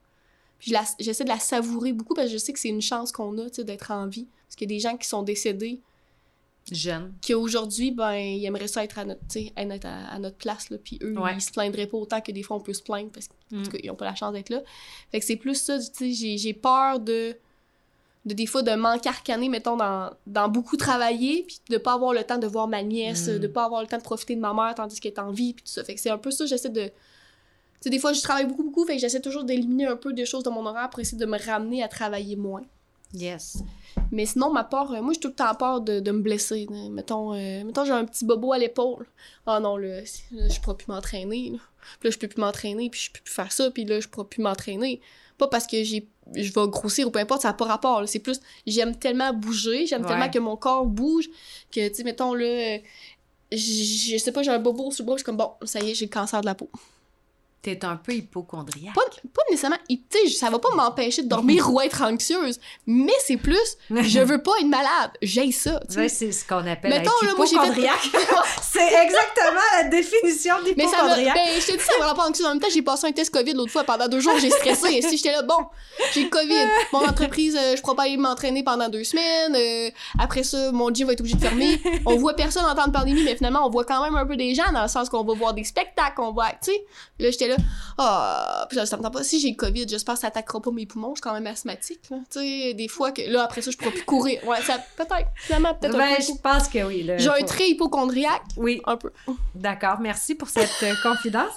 Puis 0.60 0.73
j'essaie 0.99 1.23
de 1.23 1.30
la 1.30 1.39
savourer 1.39 1.93
beaucoup 1.93 2.14
parce 2.14 2.27
que 2.27 2.34
je 2.34 2.38
sais 2.38 2.51
que 2.51 2.60
c'est 2.60 2.68
une 2.69 2.81
chance 2.81 3.14
qu'on 3.14 3.38
a, 3.38 3.49
d'être 3.49 3.91
en 3.91 4.07
vie. 4.07 4.27
Parce 4.45 4.56
qu'il 4.57 4.69
y 4.69 4.73
a 4.73 4.76
des 4.76 4.81
gens 4.81 4.97
qui 4.97 5.07
sont 5.07 5.23
décédés, 5.23 5.80
Jeune. 6.72 7.14
qui 7.22 7.34
aujourd'hui, 7.34 7.91
ben, 7.91 8.14
ils 8.14 8.45
aimeraient 8.45 8.68
ça 8.68 8.84
être 8.84 8.99
à 8.99 9.06
notre, 9.06 9.23
à, 9.56 10.14
à 10.14 10.19
notre 10.19 10.35
place, 10.35 10.69
là. 10.69 10.77
Puis 10.84 10.99
eux, 11.01 11.18
Ouais. 11.18 11.34
ils 11.35 11.41
se 11.41 11.51
plaindraient 11.51 11.88
pas 11.88 11.97
autant 11.97 12.22
que 12.22 12.31
des 12.31 12.43
fois 12.43 12.57
on 12.57 12.60
peut 12.60 12.73
se 12.73 12.84
plaindre 12.84 13.10
parce 13.10 13.30
Mm. 13.51 13.64
qu'ils 13.69 13.88
n'ont 13.89 13.95
pas 13.95 14.06
la 14.06 14.14
chance 14.15 14.34
d'être 14.34 14.49
là. 14.49 14.61
Fait 15.11 15.19
que 15.19 15.26
c'est 15.26 15.38
plus 15.38 15.56
ça, 15.56 15.80
tu 15.80 15.85
sais, 15.93 16.11
j'ai- 16.11 16.38
j'ai 16.38 16.53
peur 16.53 16.99
de, 16.99 17.35
de 18.25 18.33
des 18.33 18.45
fois 18.45 18.61
de 18.63 18.71
m'encarcaner, 18.75 19.49
mettons, 19.49 19.77
dans, 19.77 20.11
dans 20.27 20.49
beaucoup 20.49 20.77
travailler, 20.77 21.43
puis 21.47 21.59
de 21.69 21.77
pas 21.77 21.93
avoir 21.93 22.13
le 22.13 22.23
temps 22.23 22.37
de 22.37 22.47
voir 22.47 22.67
ma 22.67 22.83
nièce, 22.83 23.27
Mm. 23.27 23.39
de 23.39 23.47
pas 23.47 23.63
avoir 23.65 23.81
le 23.81 23.87
temps 23.87 23.97
de 23.97 24.03
profiter 24.03 24.35
de 24.35 24.41
ma 24.41 24.53
mère 24.53 24.75
tandis 24.75 24.99
qu'elle 24.99 25.13
est 25.13 25.19
en 25.19 25.31
vie, 25.31 25.53
puis 25.53 25.63
tout 25.63 25.71
ça. 25.71 25.83
Fait 25.83 25.95
que 25.95 26.01
c'est 26.01 26.09
un 26.09 26.17
peu 26.17 26.31
ça, 26.31 26.45
j'essaie 26.45 26.69
de... 26.69 26.85
Tu 26.85 26.91
sais, 27.85 27.89
des 27.89 27.99
fois, 27.99 28.11
je 28.11 28.21
travaille 28.21 28.45
beaucoup, 28.45 28.63
beaucoup, 28.63 28.85
fait 28.85 28.95
que 28.95 28.99
j'essaie 29.01 29.21
toujours 29.21 29.45
d'éliminer 29.45 29.85
un 29.85 29.95
peu 29.95 30.11
des 30.11 30.25
choses 30.25 30.43
de 30.43 30.49
mon 30.49 30.65
horaire 30.65 30.89
pour 30.89 30.99
essayer 30.99 31.17
de 31.17 31.25
me 31.25 31.37
ramener 31.37 31.81
à 31.81 31.87
travailler 31.87 32.35
moins. 32.35 32.63
Yes. 33.13 33.63
Mais 34.11 34.25
sinon, 34.25 34.51
ma 34.51 34.63
peur, 34.65 34.91
euh, 34.91 35.01
moi, 35.01 35.13
j'ai 35.13 35.19
tout 35.19 35.29
le 35.29 35.33
temps 35.33 35.55
peur 35.55 35.81
de, 35.81 35.99
de 35.99 36.11
me 36.11 36.21
blesser. 36.21 36.67
Mettons, 36.91 37.33
euh, 37.33 37.63
mettons 37.63 37.85
j'ai 37.85 37.91
un 37.93 38.05
petit 38.05 38.25
bobo 38.25 38.51
à 38.53 38.57
l'épaule. 38.59 39.07
Ah 39.47 39.59
non, 39.59 39.77
là, 39.77 40.01
je 40.03 40.59
pourrais 40.59 40.75
plus 40.77 40.87
m'entraîner. 40.89 41.51
là. 41.51 41.57
Puis 41.99 42.09
là, 42.09 42.11
je 42.11 42.17
peux 42.19 42.27
plus 42.27 42.39
m'entraîner, 42.41 42.89
puis 42.89 42.99
je 42.99 43.11
peux 43.11 43.21
plus 43.23 43.33
faire 43.33 43.51
ça, 43.51 43.71
puis 43.71 43.85
là, 43.85 43.99
je 43.99 44.07
pourrais 44.09 44.27
plus 44.27 44.43
m'entraîner. 44.43 45.01
Pas 45.40 45.48
parce 45.48 45.66
que 45.66 45.84
j'ai 45.84 46.07
je 46.36 46.53
vais 46.53 46.68
grossir 46.68 47.07
ou 47.07 47.11
peu 47.11 47.18
importe, 47.18 47.41
ça 47.41 47.48
n'a 47.48 47.53
pas 47.56 47.66
rapport. 47.66 48.07
C'est 48.07 48.20
plus, 48.20 48.40
j'aime 48.68 48.95
tellement 48.95 49.34
bouger, 49.34 49.88
j'aime 49.88 50.03
Ouais. 50.03 50.07
tellement 50.10 50.30
que 50.30 50.38
mon 50.38 50.56
corps 50.56 50.86
bouge, 50.86 51.28
que, 51.72 51.88
tu 51.88 51.95
sais, 51.95 52.03
mettons, 52.03 52.36
là, 52.36 52.78
je 53.52 54.18
sais 54.18 54.32
pas, 54.32 54.44
j'ai 54.44 54.52
un 54.52 54.60
bobo 54.60 54.91
sur 54.91 55.03
le 55.03 55.07
bras, 55.07 55.16
je 55.16 55.20
suis 55.22 55.26
comme, 55.26 55.38
bon, 55.38 55.53
ça 55.64 55.80
y 55.80 55.90
est, 55.90 55.95
j'ai 55.95 56.06
le 56.06 56.11
cancer 56.11 56.41
de 56.41 56.45
la 56.45 56.53
peau. 56.53 56.70
T'es 57.61 57.84
un 57.84 57.98
peu 57.98 58.14
hypochondriaque. 58.14 58.95
Pas, 58.95 59.02
pas 59.34 59.41
nécessairement. 59.49 59.76
Tu 59.90 59.99
sais, 60.10 60.30
ça 60.30 60.49
va 60.49 60.60
pas 60.60 60.69
m'empêcher 60.76 61.23
de 61.23 61.27
dormir 61.27 61.69
ou 61.73 61.81
être 61.81 62.02
anxieuse, 62.03 62.57
mais 62.88 63.11
c'est 63.26 63.36
plus, 63.36 63.77
je 63.90 64.19
veux 64.22 64.41
pas 64.41 64.53
être 64.61 64.68
malade. 64.68 65.11
J'ai 65.22 65.52
ça. 65.52 65.77
Ouais, 65.98 66.07
c'est 66.07 66.31
ce 66.31 66.45
qu'on 66.45 66.65
appelle 66.65 66.91
Mettons, 66.91 67.11
être 67.22 67.27
fait- 67.27 67.36
c'est 68.61 69.03
exactement 69.03 69.60
la 69.76 69.84
définition 69.90 70.56
Mais 70.77 70.88
ça 70.88 71.03
m'a. 71.03 71.15
d'hypochondriaque. 71.18 71.36
Ben, 71.36 71.61
je 71.61 71.65
te 71.68 71.72
dis, 71.73 71.84
ça 71.84 71.91
me 71.99 72.06
rend 72.06 72.15
pas 72.15 72.30
anxieuse. 72.30 72.48
En 72.48 72.52
même 72.52 72.61
temps, 72.61 72.68
j'ai 72.73 72.81
passé 72.81 73.07
un 73.07 73.11
test 73.11 73.30
COVID 73.34 73.53
l'autre 73.53 73.72
fois. 73.73 73.84
Pendant 73.84 74.07
deux 74.07 74.22
jours, 74.22 74.38
j'ai 74.40 74.52
stressé. 74.52 74.94
Et 74.94 75.02
si 75.02 75.18
j'étais 75.18 75.34
là, 75.34 75.41
bon, 75.41 75.65
j'ai 76.14 76.30
COVID. 76.30 76.65
Mon 76.94 76.99
entreprise, 77.06 77.57
euh, 77.60 77.76
je 77.76 77.81
pourrais 77.81 77.95
pas 77.95 78.03
aller 78.03 78.15
m'entraîner 78.18 78.64
pendant 78.64 78.88
deux 78.88 79.03
semaines. 79.03 79.56
euh, 79.56 79.90
après 80.18 80.44
ça, 80.44 80.72
mon 80.72 80.94
gym 80.94 81.07
va 81.07 81.14
être 81.14 81.19
obligé 81.19 81.36
de 81.36 81.41
fermer. 81.41 81.81
On 82.06 82.15
voit 82.15 82.36
personne 82.36 82.64
en 82.64 82.73
temps 82.73 82.88
de 82.88 82.94
pandémie, 82.94 83.23
mais 83.23 83.36
finalement, 83.36 83.65
on 83.65 83.69
voit 83.69 83.84
quand 83.84 84.02
même 84.02 84.15
un 84.15 84.26
peu 84.26 84.38
des 84.38 84.56
gens 84.56 84.72
dans 84.72 84.84
le 84.84 84.88
sens 84.88 85.10
qu'on 85.10 85.26
va 85.26 85.34
voir 85.34 85.53
des 85.53 85.65
spectacles, 85.65 86.22
on 86.22 86.31
va, 86.31 86.52
tu 86.52 86.72
sais. 86.72 86.86
Là, 87.19 87.31
j'étais 87.31 87.48
là, 87.49 87.55
ah, 87.97 88.65
puis 88.69 88.77
là, 88.77 88.85
ça 88.85 88.97
me 88.97 89.03
tente 89.03 89.13
pas. 89.13 89.23
Si 89.23 89.39
j'ai 89.39 89.49
le 89.49 89.55
COVID, 89.55 89.85
j'espère 89.88 90.15
que 90.15 90.21
ça 90.21 90.27
attaquera 90.27 90.61
pas 90.61 90.71
mes 90.71 90.85
poumons. 90.85 91.09
Je 91.15 91.19
suis 91.19 91.21
quand 91.21 91.34
même 91.34 91.47
asthmatique, 91.47 92.01
là. 92.09 92.17
Tu 92.31 92.39
sais, 92.39 92.73
des 92.73 92.88
fois 92.88 93.11
que, 93.11 93.21
là, 93.30 93.43
après 93.43 93.61
ça, 93.61 93.71
je 93.71 93.77
pourrais 93.77 93.91
plus 93.91 94.03
courir. 94.03 94.45
Ouais, 94.47 94.61
ça, 94.61 94.77
peut-être, 94.97 95.27
finalement, 95.35 95.73
peut-être 95.76 95.97
Ben, 95.97 96.15
je 96.19 96.39
pense 96.41 96.67
que 96.67 96.84
oui. 96.85 97.09
J'ai 97.17 97.30
un 97.30 97.43
trait 97.45 97.69
hypochondriaque, 97.69 98.41
Oui, 98.57 98.81
un 98.85 98.97
peu. 98.97 99.11
d'accord. 99.55 99.99
Merci 99.99 100.35
pour 100.35 100.47
cette 100.49 100.69
euh, 100.84 100.93
confidence. 101.03 101.51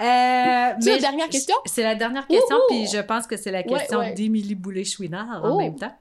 Euh, 0.00 0.70
C'est 0.80 0.92
la 0.92 0.98
dernière 0.98 1.28
question? 1.28 1.54
C'est 1.66 1.82
la 1.82 1.94
dernière 1.94 2.26
question, 2.26 2.56
puis 2.68 2.86
je 2.86 2.98
pense 3.00 3.26
que 3.26 3.36
c'est 3.36 3.50
la 3.50 3.60
Ouais, 3.60 3.64
question 3.78 3.98
ouais. 3.98 4.12
d'Émilie 4.14 4.54
Boulay-Chouinard 4.54 5.44
en 5.44 5.50
Oh. 5.50 5.58
même 5.58 5.76
temps. 5.76 5.92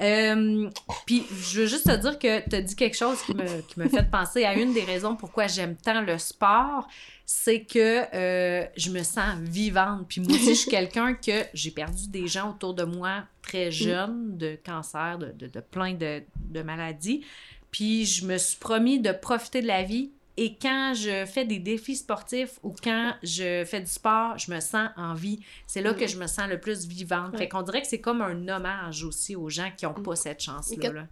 Euh, 0.00 0.68
puis 1.06 1.24
je 1.40 1.60
veux 1.60 1.66
juste 1.66 1.86
te 1.86 1.96
dire 1.96 2.18
que 2.18 2.48
tu 2.48 2.56
as 2.56 2.60
dit 2.62 2.76
quelque 2.76 2.96
chose 2.96 3.20
qui 3.22 3.34
me, 3.34 3.44
qui 3.62 3.78
me 3.80 3.88
fait 3.88 4.08
penser 4.10 4.44
à 4.44 4.54
une 4.54 4.72
des 4.72 4.82
raisons 4.84 5.16
pourquoi 5.16 5.46
j'aime 5.46 5.76
tant 5.76 6.00
le 6.00 6.18
sport, 6.18 6.86
c'est 7.28 7.64
que 7.64 8.04
euh, 8.14 8.64
je 8.76 8.90
me 8.90 9.02
sens 9.02 9.36
vivante. 9.40 10.06
Puis 10.08 10.20
moi 10.20 10.32
aussi, 10.32 10.50
je 10.50 10.60
suis 10.60 10.70
quelqu'un 10.70 11.14
que 11.14 11.42
j'ai 11.54 11.72
perdu 11.72 12.08
des 12.08 12.28
gens 12.28 12.50
autour 12.50 12.72
de 12.74 12.84
moi 12.84 13.24
très 13.42 13.70
jeunes 13.72 14.36
de 14.38 14.56
cancer, 14.64 15.18
de, 15.18 15.32
de, 15.32 15.48
de 15.48 15.60
plein 15.60 15.94
de, 15.94 16.22
de 16.36 16.62
maladies. 16.62 17.24
Puis 17.72 18.06
je 18.06 18.24
me 18.26 18.38
suis 18.38 18.56
promis 18.58 19.00
de 19.00 19.10
profiter 19.12 19.60
de 19.60 19.66
la 19.66 19.82
vie. 19.82 20.10
Et 20.38 20.54
quand 20.60 20.92
je 20.94 21.24
fais 21.24 21.44
des 21.46 21.58
défis 21.58 21.96
sportifs 21.96 22.58
ou 22.62 22.74
quand 22.84 23.14
je 23.22 23.64
fais 23.64 23.80
du 23.80 23.86
sport, 23.90 24.36
je 24.38 24.52
me 24.52 24.60
sens 24.60 24.90
en 24.96 25.14
vie. 25.14 25.40
C'est 25.66 25.80
là 25.80 25.94
que 25.94 26.04
Mm. 26.04 26.08
je 26.08 26.16
me 26.18 26.26
sens 26.26 26.46
le 26.48 26.60
plus 26.60 26.86
vivante. 26.86 27.32
Ouais. 27.32 27.38
Fait 27.38 27.48
qu'on 27.48 27.62
dirait 27.62 27.80
que 27.80 27.88
c'est 27.88 28.00
comme 28.02 28.20
un 28.20 28.46
hommage 28.48 29.02
aussi 29.02 29.34
aux 29.34 29.48
gens 29.48 29.70
qui 29.76 29.86
n'ont 29.86 29.94
pas 29.94 30.14
cette 30.14 30.40
chance-là. 30.42 30.76
que- 30.90 30.94
là. 30.94 31.06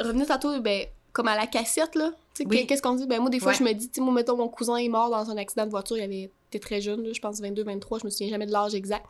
revenir 0.00 0.26
tantôt, 0.26 0.60
ben, 0.60 0.86
comme 1.12 1.26
à 1.28 1.34
la 1.36 1.46
cassette, 1.48 1.96
là. 1.96 2.12
Oui. 2.46 2.66
qu'est-ce 2.66 2.82
qu'on 2.82 2.94
dit? 2.94 3.06
Ben, 3.06 3.20
moi, 3.20 3.30
des 3.30 3.40
fois, 3.40 3.52
Ouais. 3.52 3.58
je 3.58 3.64
me 3.64 3.72
dis, 3.72 3.88
tu 3.88 3.94
sais, 3.96 4.00
moi, 4.00 4.12
mettons, 4.12 4.36
mon 4.36 4.48
cousin 4.48 4.76
est 4.76 4.88
mort 4.88 5.10
dans 5.10 5.30
un 5.30 5.36
accident 5.36 5.64
de 5.66 5.70
voiture, 5.70 5.96
il 5.96 6.02
avait 6.02 6.30
été 6.48 6.60
très 6.60 6.80
jeune, 6.80 7.02
là, 7.02 7.12
je 7.12 7.20
pense 7.20 7.40
22, 7.40 7.64
23, 7.64 7.98
je 8.00 8.04
me 8.04 8.10
souviens 8.10 8.28
jamais 8.28 8.46
de 8.46 8.52
l'âge 8.52 8.74
exact. 8.74 9.06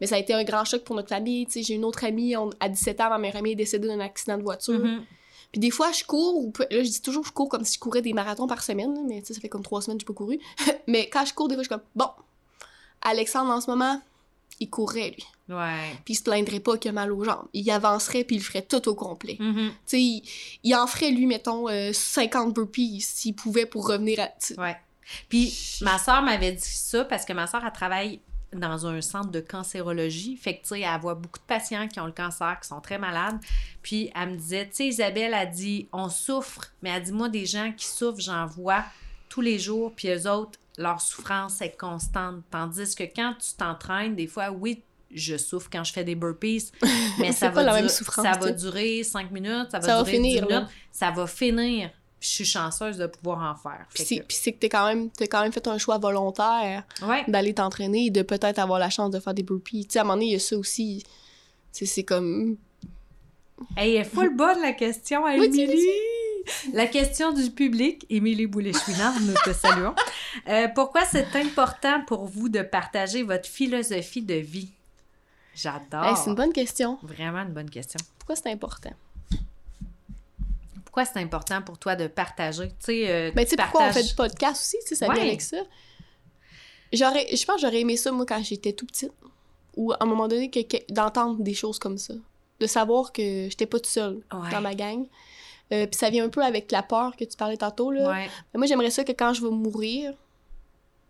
Mais 0.00 0.06
ça 0.06 0.16
a 0.16 0.18
été 0.18 0.32
un 0.34 0.42
grand 0.44 0.64
choc 0.64 0.82
pour 0.82 0.96
notre 0.96 1.10
famille. 1.10 1.46
J'ai 1.54 1.74
une 1.74 1.84
autre 1.84 2.04
amie, 2.04 2.36
on- 2.36 2.50
à 2.60 2.68
17 2.68 3.00
ans, 3.00 3.08
ma 3.10 3.18
meilleure 3.18 3.36
amie 3.36 3.52
est 3.52 3.56
décédée 3.56 3.86
d'un 3.88 4.00
accident 4.00 4.36
de 4.36 4.42
voiture. 4.42 4.78
Mhm. 4.80 5.04
Puis 5.52 5.60
des 5.60 5.70
fois, 5.70 5.92
je 5.92 6.02
cours, 6.04 6.38
ou 6.38 6.52
là, 6.58 6.66
je 6.82 6.88
dis 6.88 7.02
toujours 7.02 7.22
que 7.22 7.28
je 7.28 7.32
cours 7.34 7.48
comme 7.48 7.64
si 7.64 7.74
je 7.74 7.78
courais 7.78 8.02
des 8.02 8.12
marathons 8.14 8.46
par 8.46 8.62
semaine, 8.64 9.06
mais 9.06 9.22
ça 9.24 9.34
fait 9.38 9.48
comme 9.50 9.62
trois 9.62 9.80
semaines 9.82 9.98
que 9.98 10.02
j'ai 10.02 10.06
pas 10.06 10.14
couru. 10.14 10.38
mais 10.88 11.08
quand 11.08 11.24
je 11.26 11.34
cours, 11.34 11.46
des 11.48 11.54
fois, 11.54 11.62
je 11.62 11.68
suis 11.68 11.74
comme, 11.76 11.84
bon, 11.94 12.08
Alexandre, 13.02 13.50
en 13.52 13.60
ce 13.60 13.70
moment, 13.70 14.00
il 14.60 14.70
courrait, 14.70 15.10
lui. 15.10 15.24
Ouais. 15.54 15.92
Puis 16.04 16.14
il 16.14 16.16
se 16.16 16.22
plaindrait 16.22 16.60
pas 16.60 16.78
qu'il 16.78 16.90
a 16.90 16.92
mal 16.92 17.12
aux 17.12 17.24
jambes. 17.24 17.46
Il 17.52 17.70
avancerait, 17.70 18.24
puis 18.24 18.36
il 18.36 18.38
le 18.38 18.44
ferait 18.44 18.62
tout 18.62 18.88
au 18.88 18.94
complet. 18.94 19.36
Mhm. 19.38 19.70
Tu 19.70 19.74
sais, 19.86 20.00
il, 20.00 20.22
il 20.62 20.74
en 20.74 20.86
ferait, 20.86 21.10
lui, 21.10 21.26
mettons, 21.26 21.68
euh, 21.68 21.92
50 21.92 22.54
burpees 22.54 23.00
s'il 23.00 23.34
pouvait 23.34 23.66
pour 23.66 23.88
revenir 23.88 24.20
à... 24.20 24.26
tu 24.26 24.54
sais. 24.54 24.60
Ouais. 24.60 24.76
Puis 25.28 25.78
ma 25.82 25.98
soeur 25.98 26.22
m'avait 26.22 26.52
dit 26.52 26.62
ça 26.62 27.04
parce 27.04 27.24
que 27.24 27.32
ma 27.32 27.46
soeur, 27.46 27.62
elle 27.64 27.72
travaille 27.72 28.20
dans 28.52 28.86
un 28.86 29.00
centre 29.00 29.30
de 29.30 29.40
cancérologie. 29.40 30.36
Fait 30.36 30.56
que, 30.56 30.62
tu 30.62 30.68
sais, 30.68 30.80
elle 30.80 31.00
voit 31.00 31.14
beaucoup 31.14 31.38
de 31.38 31.44
patients 31.44 31.88
qui 31.88 32.00
ont 32.00 32.06
le 32.06 32.12
cancer, 32.12 32.58
qui 32.60 32.68
sont 32.68 32.80
très 32.80 32.98
malades. 32.98 33.38
Puis 33.82 34.10
elle 34.14 34.30
me 34.30 34.36
disait, 34.36 34.66
tu 34.66 34.76
sais, 34.76 34.86
Isabelle 34.86 35.34
a 35.34 35.46
dit, 35.46 35.88
on 35.92 36.08
souffre, 36.08 36.72
mais 36.82 36.90
elle 36.90 37.02
dit, 37.02 37.12
moi, 37.12 37.28
des 37.28 37.46
gens 37.46 37.72
qui 37.76 37.86
souffrent, 37.86 38.20
j'en 38.20 38.46
vois 38.46 38.84
tous 39.28 39.40
les 39.40 39.58
jours, 39.58 39.92
puis 39.96 40.08
eux 40.08 40.30
autres, 40.30 40.58
leur 40.78 41.00
souffrance 41.00 41.60
est 41.60 41.76
constante. 41.78 42.42
Tandis 42.50 42.94
que 42.94 43.04
quand 43.04 43.34
tu 43.38 43.54
t'entraînes, 43.56 44.14
des 44.16 44.26
fois, 44.26 44.50
oui, 44.50 44.82
je 45.14 45.36
souffre 45.36 45.68
quand 45.70 45.84
je 45.84 45.92
fais 45.92 46.04
des 46.04 46.14
burpees, 46.14 46.72
mais 47.18 47.32
ça 47.32 47.50
va, 47.50 47.62
la 47.62 47.74
même 47.74 47.82
dur- 47.82 47.90
souffrance, 47.90 48.24
ça 48.24 48.32
va 48.38 48.50
durer 48.52 49.02
cinq 49.02 49.30
minutes, 49.30 49.70
ça 49.70 49.78
va 49.78 49.86
Ça 49.86 49.96
va 49.96 50.02
durer 50.04 50.12
finir, 50.16 50.42
10 50.46 50.48
là. 50.50 50.56
minutes, 50.60 50.72
ça 50.90 51.10
va 51.10 51.26
finir. 51.26 51.90
Puis 52.18 52.28
je 52.30 52.34
suis 52.36 52.44
chanceuse 52.44 52.96
de 52.98 53.06
pouvoir 53.06 53.40
en 53.52 53.54
faire. 53.56 53.84
Puis 53.92 54.04
c'est, 54.04 54.16
que- 54.18 54.22
puis 54.22 54.36
c'est 54.40 54.52
que 54.52 54.58
t'es 54.60 54.68
quand 54.68 54.86
même, 54.86 55.10
t'as 55.10 55.26
quand 55.26 55.42
même 55.42 55.52
fait 55.52 55.66
un 55.66 55.76
choix 55.76 55.98
volontaire 55.98 56.84
Ouais. 57.02 57.24
d'aller 57.28 57.52
t'entraîner 57.52 58.06
et 58.06 58.10
de 58.10 58.22
peut-être 58.22 58.58
avoir 58.60 58.78
la 58.78 58.90
chance 58.90 59.10
de 59.10 59.18
faire 59.20 59.34
des 59.34 59.42
burpees. 59.42 59.84
Tu 59.86 59.92
sais, 59.94 59.98
à 59.98 60.02
un 60.02 60.04
moment 60.04 60.14
donné, 60.14 60.26
il 60.26 60.32
y 60.32 60.36
a 60.36 60.38
ça 60.38 60.56
aussi. 60.56 61.02
C'est 61.72 62.04
comme... 62.04 62.56
Hey, 63.76 63.94
elle 63.96 64.00
est 64.02 64.04
full 64.04 64.34
bonne 64.36 64.60
la 64.60 64.72
question 64.72 65.26
Émilie. 65.28 65.66
La 66.72 66.86
question 66.86 67.32
du 67.32 67.50
public, 67.50 68.06
Émilie 68.10 68.46
Boulet-Chouinard, 68.46 69.20
nous 69.20 69.34
te 69.44 69.52
saluons. 69.52 69.94
Euh, 70.48 70.68
pourquoi 70.74 71.04
c'est 71.04 71.34
important 71.36 72.02
pour 72.06 72.24
vous 72.26 72.48
de 72.48 72.62
partager 72.62 73.22
votre 73.22 73.48
philosophie 73.48 74.22
de 74.22 74.34
vie? 74.34 74.70
J'adore. 75.54 76.04
Hey, 76.04 76.16
c'est 76.16 76.30
une 76.30 76.36
bonne 76.36 76.52
question. 76.52 76.98
Vraiment 77.02 77.40
une 77.42 77.52
bonne 77.52 77.70
question. 77.70 77.98
Pourquoi 78.18 78.36
c'est 78.36 78.50
important? 78.50 78.92
Pourquoi 80.84 81.04
c'est 81.04 81.18
important 81.20 81.62
pour 81.62 81.78
toi 81.78 81.96
de 81.96 82.06
partager? 82.06 82.68
Tu 82.68 82.74
sais, 82.80 83.10
euh, 83.10 83.30
Ben, 83.34 83.44
tu 83.44 83.50
sais, 83.50 83.56
pourquoi 83.56 83.80
on 83.82 83.84
partages- 83.84 84.02
fait 84.02 84.08
du 84.10 84.14
podcast 84.14 84.60
aussi, 84.62 84.76
tu 84.82 84.88
sais, 84.88 84.94
ça 84.94 85.08
Ouais. 85.08 85.14
vient 85.14 85.24
avec 85.24 85.40
ça? 85.40 85.56
J'aurais, 86.92 87.26
je 87.34 87.44
pense 87.46 87.56
que 87.56 87.62
j'aurais 87.62 87.80
aimé 87.80 87.96
ça, 87.96 88.12
moi, 88.12 88.26
quand 88.26 88.42
j'étais 88.42 88.72
tout 88.72 88.84
petite. 88.86 89.12
Ou 89.76 89.92
à 89.92 89.96
un 90.00 90.04
moment 90.06 90.28
donné, 90.28 90.50
que, 90.50 90.60
que- 90.60 90.92
d'entendre 90.92 91.42
des 91.42 91.54
choses 91.54 91.78
comme 91.78 91.96
ça. 91.96 92.12
De 92.60 92.66
savoir 92.66 93.10
que 93.12 93.22
j'étais 93.48 93.64
pas 93.64 93.78
toute 93.78 93.86
seule 93.86 94.20
Ouais. 94.32 94.50
dans 94.50 94.60
ma 94.60 94.74
gang. 94.74 95.06
Euh, 95.72 95.86
Puis 95.86 95.96
ça 95.98 96.10
vient 96.10 96.24
un 96.24 96.28
peu 96.28 96.42
avec 96.44 96.70
la 96.70 96.82
peur 96.82 97.16
que 97.16 97.24
tu 97.24 97.36
parlais 97.36 97.56
tantôt, 97.56 97.90
là. 97.90 98.08
Ouais. 98.10 98.30
Mais 98.52 98.58
moi, 98.58 98.66
j'aimerais 98.66 98.90
ça 98.90 99.04
que 99.04 99.12
quand 99.12 99.32
je 99.32 99.42
vais 99.42 99.50
mourir, 99.50 100.12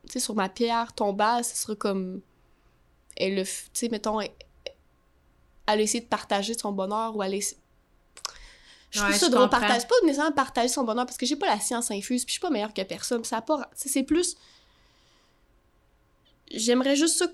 tu 0.07 0.13
sais, 0.13 0.21
sur 0.21 0.35
ma 0.35 0.49
pierre 0.49 0.93
tombale, 0.93 1.45
ce 1.45 1.57
sera 1.57 1.75
comme. 1.75 2.21
Elle, 3.17 3.35
le 3.37 3.43
tu 3.45 3.51
sais, 3.73 3.89
mettons, 3.89 4.21
elle, 4.21 4.31
elle 5.67 5.81
a 5.81 5.83
essayé 5.83 6.01
de 6.03 6.09
partager 6.09 6.55
son 6.57 6.73
bonheur 6.73 7.17
ou 7.17 7.23
elle 7.23 7.33
a 7.33 7.37
essayé- 7.37 7.61
Je 8.91 8.99
trouve 8.99 9.11
Ouais, 9.13 9.19
ça 9.19 9.29
drôle. 9.29 9.49
Partage, 9.49 9.87
pas 9.89 9.95
nécessairement 10.05 10.33
partager 10.33 10.69
son 10.69 10.85
bonheur 10.85 11.07
parce 11.07 11.17
que 11.19 11.27
j'ai 11.27 11.37
pas 11.37 11.47
la 11.47 11.59
science 11.61 11.91
infuse 11.91 12.25
puis 12.25 12.33
je 12.33 12.39
suis 12.39 12.41
pas 12.41 12.51
meilleure 12.51 12.73
que 12.75 12.83
personne. 12.83 13.25
Ça 13.25 13.41
pas. 13.41 13.69
C'est 13.75 14.03
plus. 14.03 14.37
J'aimerais 16.51 16.97
juste 16.97 17.19
ça 17.19 17.27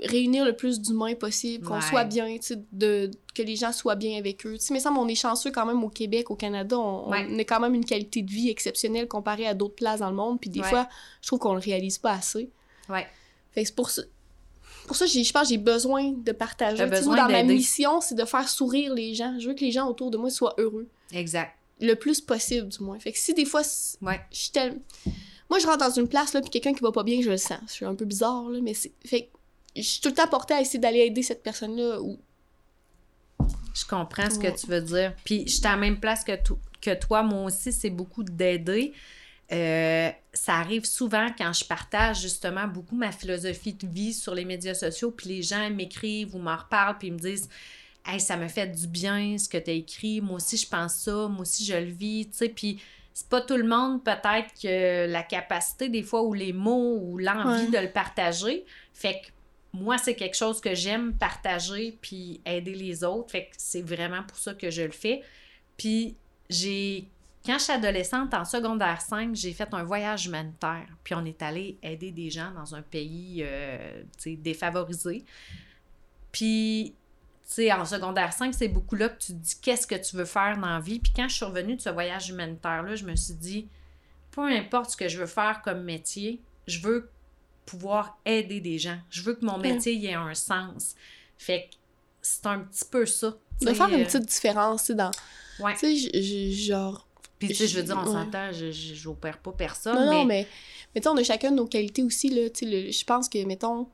réunir 0.00 0.44
le 0.44 0.54
plus 0.54 0.80
d'humains 0.80 1.14
possible, 1.14 1.66
qu'on 1.66 1.74
Ouais. 1.76 1.80
soit 1.82 2.04
bien, 2.04 2.36
de, 2.72 3.10
que 3.34 3.42
les 3.42 3.56
gens 3.56 3.72
soient 3.72 3.96
bien 3.96 4.18
avec 4.18 4.46
eux. 4.46 4.54
Tu 4.54 4.60
sais, 4.66 4.72
mais 4.74 4.80
ça, 4.80 4.90
on 4.92 5.08
est 5.08 5.14
chanceux 5.14 5.50
quand 5.50 5.66
même 5.66 5.82
au 5.82 5.88
Québec, 5.88 6.30
au 6.30 6.36
Canada, 6.36 6.78
on, 6.78 7.10
Ouais. 7.10 7.26
on 7.30 7.38
a 7.38 7.44
quand 7.44 7.60
même 7.60 7.74
une 7.74 7.84
qualité 7.84 8.22
de 8.22 8.30
vie 8.30 8.48
exceptionnelle 8.48 9.08
comparée 9.08 9.46
à 9.46 9.54
d'autres 9.54 9.74
places 9.74 10.00
dans 10.00 10.10
le 10.10 10.16
monde, 10.16 10.40
puis 10.40 10.50
des 10.50 10.60
Ouais. 10.60 10.68
fois, 10.68 10.88
je 11.22 11.26
trouve 11.26 11.38
qu'on 11.40 11.54
le 11.54 11.60
réalise 11.60 11.98
pas 11.98 12.12
assez. 12.12 12.50
Ouais. 12.88 13.06
Fait 13.52 13.62
que 13.62 13.68
c'est 13.68 13.74
pour 13.74 13.90
ça. 13.90 14.02
Pour 14.86 14.96
ça, 14.96 15.04
je 15.06 15.32
pense 15.32 15.42
que 15.42 15.48
j'ai 15.48 15.58
besoin 15.58 16.12
de 16.12 16.32
partager. 16.32 16.86
Besoin 16.86 17.16
moi, 17.16 17.24
dans 17.26 17.32
ma 17.32 17.42
mission, 17.42 18.00
c'est 18.00 18.14
de 18.14 18.24
faire 18.24 18.48
sourire 18.48 18.94
les 18.94 19.14
gens. 19.14 19.36
Je 19.38 19.48
veux 19.48 19.54
que 19.54 19.60
les 19.60 19.70
gens 19.72 19.86
autour 19.88 20.10
de 20.10 20.16
moi 20.16 20.30
soient 20.30 20.54
heureux. 20.58 20.86
Exact. 21.12 21.52
Le 21.80 21.94
plus 21.94 22.20
possible, 22.22 22.68
du 22.68 22.82
moins. 22.82 22.98
Fait 22.98 23.12
que 23.12 23.18
si 23.18 23.34
des 23.34 23.44
fois, 23.44 23.60
Ouais. 24.00 24.20
je 24.32 24.36
suis 24.38 24.50
tellement... 24.50 24.78
Moi, 25.50 25.58
je 25.58 25.66
rentre 25.66 25.78
dans 25.78 25.90
une 25.90 26.08
place, 26.08 26.32
là, 26.34 26.40
puis 26.40 26.50
quelqu'un 26.50 26.72
qui 26.74 26.80
va 26.80 26.90
pas 26.92 27.02
bien, 27.02 27.20
je 27.22 27.30
le 27.30 27.36
sens. 27.36 27.58
Je 27.68 27.72
suis 27.72 27.84
un 27.84 27.94
peu 27.94 28.04
bizarre, 28.04 28.48
là, 28.48 28.60
mais 28.62 28.74
c'est... 28.74 28.92
Fait 29.04 29.22
que 29.26 29.28
je 29.82 29.88
suis 29.88 30.00
tout 30.00 30.08
le 30.10 30.14
temps 30.14 30.28
portée 30.28 30.54
à 30.54 30.60
essayer 30.60 30.78
d'aller 30.78 31.00
aider 31.00 31.22
cette 31.22 31.42
personne-là. 31.42 32.00
Ou... 32.00 32.18
Je 33.74 33.84
comprends 33.86 34.28
ce 34.30 34.38
que 34.38 34.58
tu 34.58 34.66
veux 34.66 34.80
dire. 34.80 35.14
Puis, 35.24 35.44
je 35.46 35.52
suis 35.56 35.66
à 35.66 35.70
la 35.70 35.76
même 35.76 36.00
place 36.00 36.24
que, 36.24 36.34
to- 36.42 36.58
que 36.80 36.94
toi. 36.94 37.22
Moi 37.22 37.44
aussi, 37.44 37.72
c'est 37.72 37.90
beaucoup 37.90 38.22
d'aider. 38.24 38.92
Euh, 39.50 40.10
ça 40.32 40.54
arrive 40.56 40.84
souvent 40.84 41.28
quand 41.36 41.52
je 41.54 41.64
partage 41.64 42.20
justement 42.20 42.66
beaucoup 42.66 42.94
ma 42.96 43.12
philosophie 43.12 43.72
de 43.72 43.86
vie 43.86 44.12
sur 44.12 44.34
les 44.34 44.44
médias 44.44 44.74
sociaux, 44.74 45.10
puis 45.10 45.28
les 45.28 45.42
gens 45.42 45.70
m'écrivent 45.70 46.34
ou 46.34 46.38
m'en 46.38 46.56
reparlent, 46.56 46.98
puis 46.98 47.08
ils 47.08 47.14
me 47.14 47.18
disent 47.18 47.48
Hey, 48.04 48.20
ça 48.20 48.36
me 48.36 48.48
fait 48.48 48.66
du 48.66 48.86
bien 48.86 49.36
ce 49.38 49.48
que 49.48 49.58
tu 49.58 49.70
as 49.70 49.74
écrit. 49.74 50.20
Moi 50.20 50.36
aussi, 50.36 50.56
je 50.56 50.68
pense 50.68 50.94
ça. 50.94 51.28
Moi 51.28 51.42
aussi, 51.42 51.64
je 51.64 51.74
le 51.74 51.90
vis. 51.90 52.26
Tu 52.30 52.36
sais, 52.38 52.48
puis 52.48 52.80
c'est 53.14 53.28
pas 53.28 53.40
tout 53.40 53.56
le 53.56 53.66
monde, 53.66 54.02
peut-être, 54.04 54.52
que 54.62 55.06
la 55.10 55.22
capacité, 55.22 55.88
des 55.88 56.02
fois, 56.02 56.22
ou 56.22 56.32
les 56.34 56.52
mots, 56.52 56.98
ou 57.02 57.18
l'envie 57.18 57.64
Ouais. 57.66 57.70
de 57.70 57.78
le 57.86 57.90
partager. 57.92 58.64
Fait 58.94 59.14
que 59.14 59.26
moi, 59.72 59.98
c'est 59.98 60.14
quelque 60.14 60.36
chose 60.36 60.60
que 60.60 60.74
j'aime 60.74 61.14
partager 61.14 61.98
puis 62.00 62.40
aider 62.46 62.74
les 62.74 63.04
autres. 63.04 63.30
Fait 63.30 63.46
que 63.46 63.54
c'est 63.58 63.82
vraiment 63.82 64.22
pour 64.22 64.38
ça 64.38 64.54
que 64.54 64.70
je 64.70 64.82
le 64.82 64.92
fais. 64.92 65.22
Puis 65.76 66.16
j'ai. 66.48 67.08
Quand 67.44 67.58
je 67.58 67.64
suis 67.64 67.72
adolescente, 67.72 68.34
en 68.34 68.44
secondaire 68.44 69.00
5, 69.00 69.34
j'ai 69.34 69.52
fait 69.52 69.72
un 69.72 69.82
voyage 69.82 70.26
humanitaire. 70.26 70.86
Puis 71.04 71.14
on 71.14 71.24
est 71.24 71.40
allé 71.40 71.78
aider 71.82 72.10
des 72.10 72.30
gens 72.30 72.50
dans 72.50 72.74
un 72.74 72.82
pays 72.82 73.42
euh, 73.42 74.02
défavorisé. 74.26 75.24
Puis, 76.32 76.94
tu 77.46 77.54
sais, 77.54 77.72
en 77.72 77.86
secondaire 77.86 78.32
5, 78.32 78.52
c'est 78.52 78.68
beaucoup 78.68 78.96
là 78.96 79.08
que 79.08 79.18
tu 79.18 79.32
te 79.32 79.38
dis 79.38 79.54
qu'est-ce 79.62 79.86
que 79.86 79.94
tu 79.94 80.16
veux 80.16 80.26
faire 80.26 80.58
dans 80.58 80.66
la 80.66 80.80
vie? 80.80 80.98
Puis 80.98 81.12
quand 81.14 81.28
je 81.28 81.36
suis 81.36 81.44
revenue 81.44 81.76
de 81.76 81.80
ce 81.80 81.88
voyage 81.88 82.28
humanitaire-là, 82.28 82.96
je 82.96 83.04
me 83.04 83.16
suis 83.16 83.34
dit, 83.34 83.68
peu 84.32 84.42
importe 84.42 84.90
ce 84.90 84.96
que 84.96 85.08
je 85.08 85.18
veux 85.18 85.26
faire 85.26 85.62
comme 85.62 85.84
métier, 85.84 86.42
je 86.66 86.80
veux 86.80 87.10
pouvoir 87.70 88.18
aider 88.24 88.60
des 88.60 88.78
gens. 88.78 88.96
Je 89.10 89.22
veux 89.22 89.34
que 89.34 89.44
mon 89.44 89.58
métier 89.58 90.02
ait 90.04 90.14
un 90.14 90.34
sens. 90.34 90.94
Fait 91.36 91.68
que 91.70 91.76
c'est 92.22 92.46
un 92.46 92.60
petit 92.60 92.84
peu 92.90 93.04
ça. 93.06 93.36
De 93.60 93.72
faire 93.72 93.88
une 93.88 94.04
petite 94.04 94.24
différence, 94.26 94.82
tu 94.82 94.86
sais, 94.88 94.94
dans... 94.94 95.10
Ouais. 95.60 95.74
Tu 95.78 95.96
sais, 95.96 96.52
genre... 96.52 97.06
Puis, 97.38 97.48
tu 97.48 97.54
sais, 97.54 97.66
je 97.68 97.76
veux 97.76 97.82
dire, 97.84 97.96
on 98.00 98.06
Ouais. 98.06 98.12
s'entend, 98.24 98.50
je- 98.52 98.70
je- 98.72 98.94
j'opère 98.94 99.38
pas 99.38 99.52
personne, 99.52 99.94
Non, 99.94 100.10
mais... 100.10 100.14
non, 100.16 100.24
mais, 100.24 100.46
mais 100.94 101.00
tu 101.00 101.04
sais, 101.04 101.08
on 101.08 101.16
a 101.16 101.22
chacun 101.22 101.50
nos 101.50 101.66
qualités 101.66 102.02
aussi, 102.02 102.30
là. 102.30 102.48
Tu 102.50 102.68
sais, 102.68 102.90
je 102.92 103.04
pense 103.04 103.28
que, 103.28 103.44
mettons, 103.44 103.86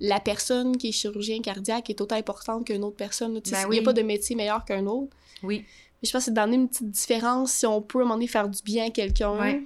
la 0.00 0.20
personne 0.20 0.76
qui 0.76 0.88
est 0.88 0.92
chirurgien 0.92 1.40
cardiaque 1.40 1.88
est 1.90 2.00
autant 2.00 2.16
importante 2.16 2.66
qu'une 2.66 2.82
autre 2.84 2.96
personne. 2.96 3.40
Tu 3.40 3.50
sais, 3.50 3.56
Ben 3.56 3.68
Il 3.68 3.70
n'y 3.74 3.78
a 3.78 3.82
pas 3.82 3.92
de 3.92 4.02
métier 4.02 4.34
meilleur 4.36 4.64
qu'un 4.64 4.84
autre. 4.86 5.14
Oui, 5.42 5.64
Mais 6.02 6.06
je 6.08 6.12
pense 6.12 6.22
que 6.22 6.24
c'est 6.26 6.34
d'amener 6.34 6.56
une 6.56 6.68
petite 6.68 6.90
différence 6.90 7.52
si 7.52 7.66
on 7.66 7.80
peut, 7.80 7.98
à 7.98 8.02
un 8.02 8.04
moment 8.04 8.14
donné, 8.16 8.26
faire 8.26 8.48
du 8.48 8.60
bien 8.62 8.86
à 8.86 8.90
quelqu'un. 8.90 9.38
Ouais. 9.38 9.62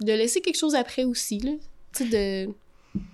De 0.00 0.12
laisser 0.12 0.40
quelque 0.42 0.58
chose 0.58 0.74
après 0.74 1.04
aussi, 1.04 1.38
là. 1.40 1.52
Tu 1.94 2.04
sais, 2.10 2.46
de... 2.46 2.52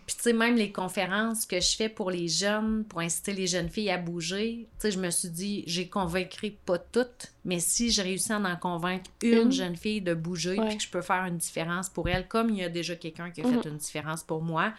Puis, 0.07 0.17
tu 0.17 0.23
sais, 0.23 0.33
même 0.33 0.57
les 0.57 0.71
conférences 0.73 1.47
que 1.47 1.61
je 1.61 1.77
fais 1.77 1.89
pour 1.89 2.11
les 2.11 2.29
jeunes, 2.29 2.85
pour 2.89 3.01
inciter 3.01 3.33
les 3.33 3.47
jeunes 3.47 3.69
filles 3.69 3.91
à 3.91 3.99
bouger, 3.99 4.67
tu 4.73 4.75
sais, 4.79 4.91
je 4.91 4.99
me 4.99 5.11
suis 5.11 5.31
dit, 5.31 5.65
j'ai 5.67 5.89
convaincu 5.89 6.53
pas 6.67 6.79
toutes, 6.79 7.33
mais 7.45 7.61
si 7.61 7.91
je 7.91 8.03
réussis 8.03 8.33
à 8.33 8.39
en 8.39 8.57
convaincre 8.57 9.11
une, 9.23 9.35
Une. 9.45 9.53
jeune 9.53 9.77
fille 9.77 10.01
de 10.01 10.15
bouger, 10.15 10.57
puis 10.67 10.77
que 10.77 10.83
je 10.83 10.89
peux 10.91 11.03
faire 11.03 11.25
une 11.25 11.39
différence 11.39 11.89
pour 11.89 12.09
elle, 12.09 12.29
comme 12.29 12.51
il 12.51 12.57
y 12.59 12.65
a 12.65 12.69
déjà 12.69 12.97
quelqu'un 12.97 13.31
qui 13.31 13.41
a 13.41 13.45
fait 13.45 13.69
une 13.69 13.79
différence 13.79 14.23
pour 14.23 14.43
moi, 14.43 14.73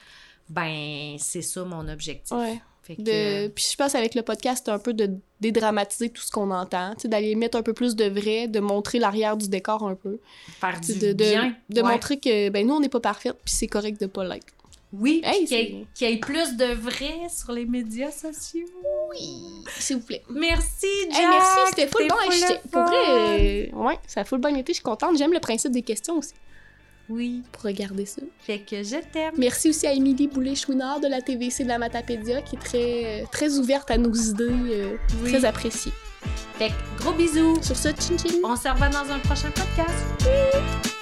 ben, 0.49 1.15
c'est 1.17 1.41
ça 1.41 1.63
mon 1.63 1.87
objectif. 1.87 2.31
Ouais. 2.37 2.61
Fait 2.83 2.95
que, 2.97 3.01
De... 3.01 3.47
Puis 3.47 3.65
je 3.71 3.75
pense 3.75 3.95
avec 3.95 4.13
le 4.13 4.21
podcast, 4.21 4.61
c'est 4.65 4.71
un 4.71 4.77
peu 4.77 4.93
de 4.93 5.09
dédramatiser 5.41 6.09
tout 6.11 6.21
ce 6.21 6.29
qu'on 6.29 6.51
entend, 6.51 6.93
tu 6.93 7.01
sais, 7.01 7.07
d'aller 7.07 7.33
mettre 7.35 7.57
un 7.57 7.63
peu 7.63 7.73
plus 7.73 7.95
de 7.95 8.05
vrai, 8.05 8.47
de 8.47 8.59
montrer 8.59 8.99
l'arrière 8.99 9.37
du 9.37 9.49
décor 9.49 9.87
un 9.87 9.95
peu. 9.95 10.19
faire 10.59 10.79
du 10.81 10.93
de, 10.93 11.07
de, 11.07 11.13
bien. 11.13 11.55
de 11.69 11.81
Ouais. 11.81 11.91
montrer 11.93 12.19
que, 12.19 12.49
ben 12.49 12.67
nous, 12.67 12.75
on 12.75 12.79
n'est 12.79 12.89
pas 12.89 12.99
parfaite, 12.99 13.37
puis 13.43 13.53
c'est 13.55 13.65
correct 13.67 13.99
de 13.99 14.05
pas 14.05 14.23
l'être. 14.23 14.45
Oui, 14.99 15.21
Hey, 15.23 15.45
qu'il 15.45 15.57
y, 15.57 15.61
ait- 15.61 15.85
qu'il 15.93 16.09
y 16.09 16.13
ait 16.13 16.17
plus 16.17 16.55
de 16.57 16.65
vrai 16.73 17.13
sur 17.29 17.51
les 17.51 17.65
médias 17.65 18.11
sociaux. 18.11 18.65
Oui, 19.11 19.41
s'il 19.79 19.97
vous 19.97 20.03
plaît. 20.03 20.23
Merci, 20.29 20.87
Jack! 21.11 21.19
Hey, 21.21 21.27
merci, 21.27 21.59
c'était 21.69 21.87
full 21.87 22.07
bon. 22.07 22.15
J'étais- 22.31 22.61
Pour 22.71 22.83
vrai, 22.83 23.69
euh, 23.71 23.75
ouais, 23.75 23.97
ça 24.07 24.21
a 24.21 24.23
full 24.23 24.39
bien 24.39 24.55
été, 24.55 24.73
je 24.73 24.75
suis 24.75 24.83
contente. 24.83 25.17
J'aime 25.17 25.33
le 25.33 25.39
principe 25.39 25.71
des 25.71 25.81
questions 25.81 26.17
aussi, 26.17 26.33
Oui, 27.09 27.43
pour 27.51 27.63
regarder 27.63 28.05
ça. 28.05 28.21
fait 28.39 28.59
que 28.59 28.83
je 28.83 28.97
t'aime. 29.11 29.33
Merci 29.37 29.69
aussi 29.69 29.85
à 29.87 29.93
Émilie 29.93 30.27
Boulay-Chouinard 30.27 30.99
de 30.99 31.07
la 31.07 31.21
TVC 31.21 31.63
de 31.63 31.69
la 31.69 31.77
Matapédia, 31.77 32.41
qui 32.41 32.55
est 32.55 32.59
très, 32.59 33.21
euh, 33.21 33.25
très 33.31 33.57
ouverte 33.57 33.89
à 33.91 33.97
nos 33.97 34.13
idées, 34.13 34.43
euh, 34.49 34.97
Oui. 35.23 35.31
très 35.31 35.45
appréciée. 35.45 35.91
Fait 36.57 36.69
que 36.69 37.01
gros 37.03 37.11
bisous. 37.13 37.61
Sur 37.61 37.75
ce, 37.75 37.89
chin 37.89 38.17
chin! 38.17 38.35
On 38.43 38.55
se 38.55 38.67
revoit 38.69 38.89
dans 38.89 39.11
un 39.11 39.19
prochain 39.19 39.51
podcast. 39.51 40.94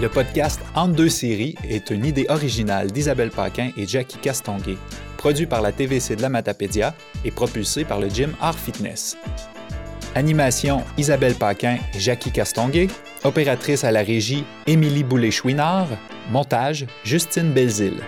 Le 0.00 0.08
podcast 0.08 0.60
Entre 0.74 0.96
deux 0.96 1.08
séries 1.08 1.54
est 1.68 1.90
une 1.90 2.04
idée 2.04 2.26
originale 2.28 2.90
d'Isabelle 2.90 3.30
Paquin 3.30 3.70
et 3.76 3.86
Jackie 3.86 4.18
Castonguay, 4.18 4.76
produit 5.16 5.46
par 5.46 5.62
la 5.62 5.70
TVC 5.70 6.16
de 6.16 6.22
la 6.22 6.28
Matapédia 6.28 6.94
et 7.24 7.30
propulsé 7.30 7.84
par 7.84 8.00
le 8.00 8.08
gym 8.08 8.34
Art 8.40 8.58
Fitness. 8.58 9.16
Animation 10.16 10.82
Isabelle 10.98 11.36
Paquin 11.36 11.78
et 11.94 12.00
Jackie 12.00 12.32
Castonguay, 12.32 12.88
opératrice 13.22 13.84
à 13.84 13.92
la 13.92 14.02
régie 14.02 14.44
Émilie 14.66 15.04
Boulay-Chouinard, 15.04 15.88
montage 16.28 16.86
Justine 17.04 17.52
Belzile. 17.52 18.00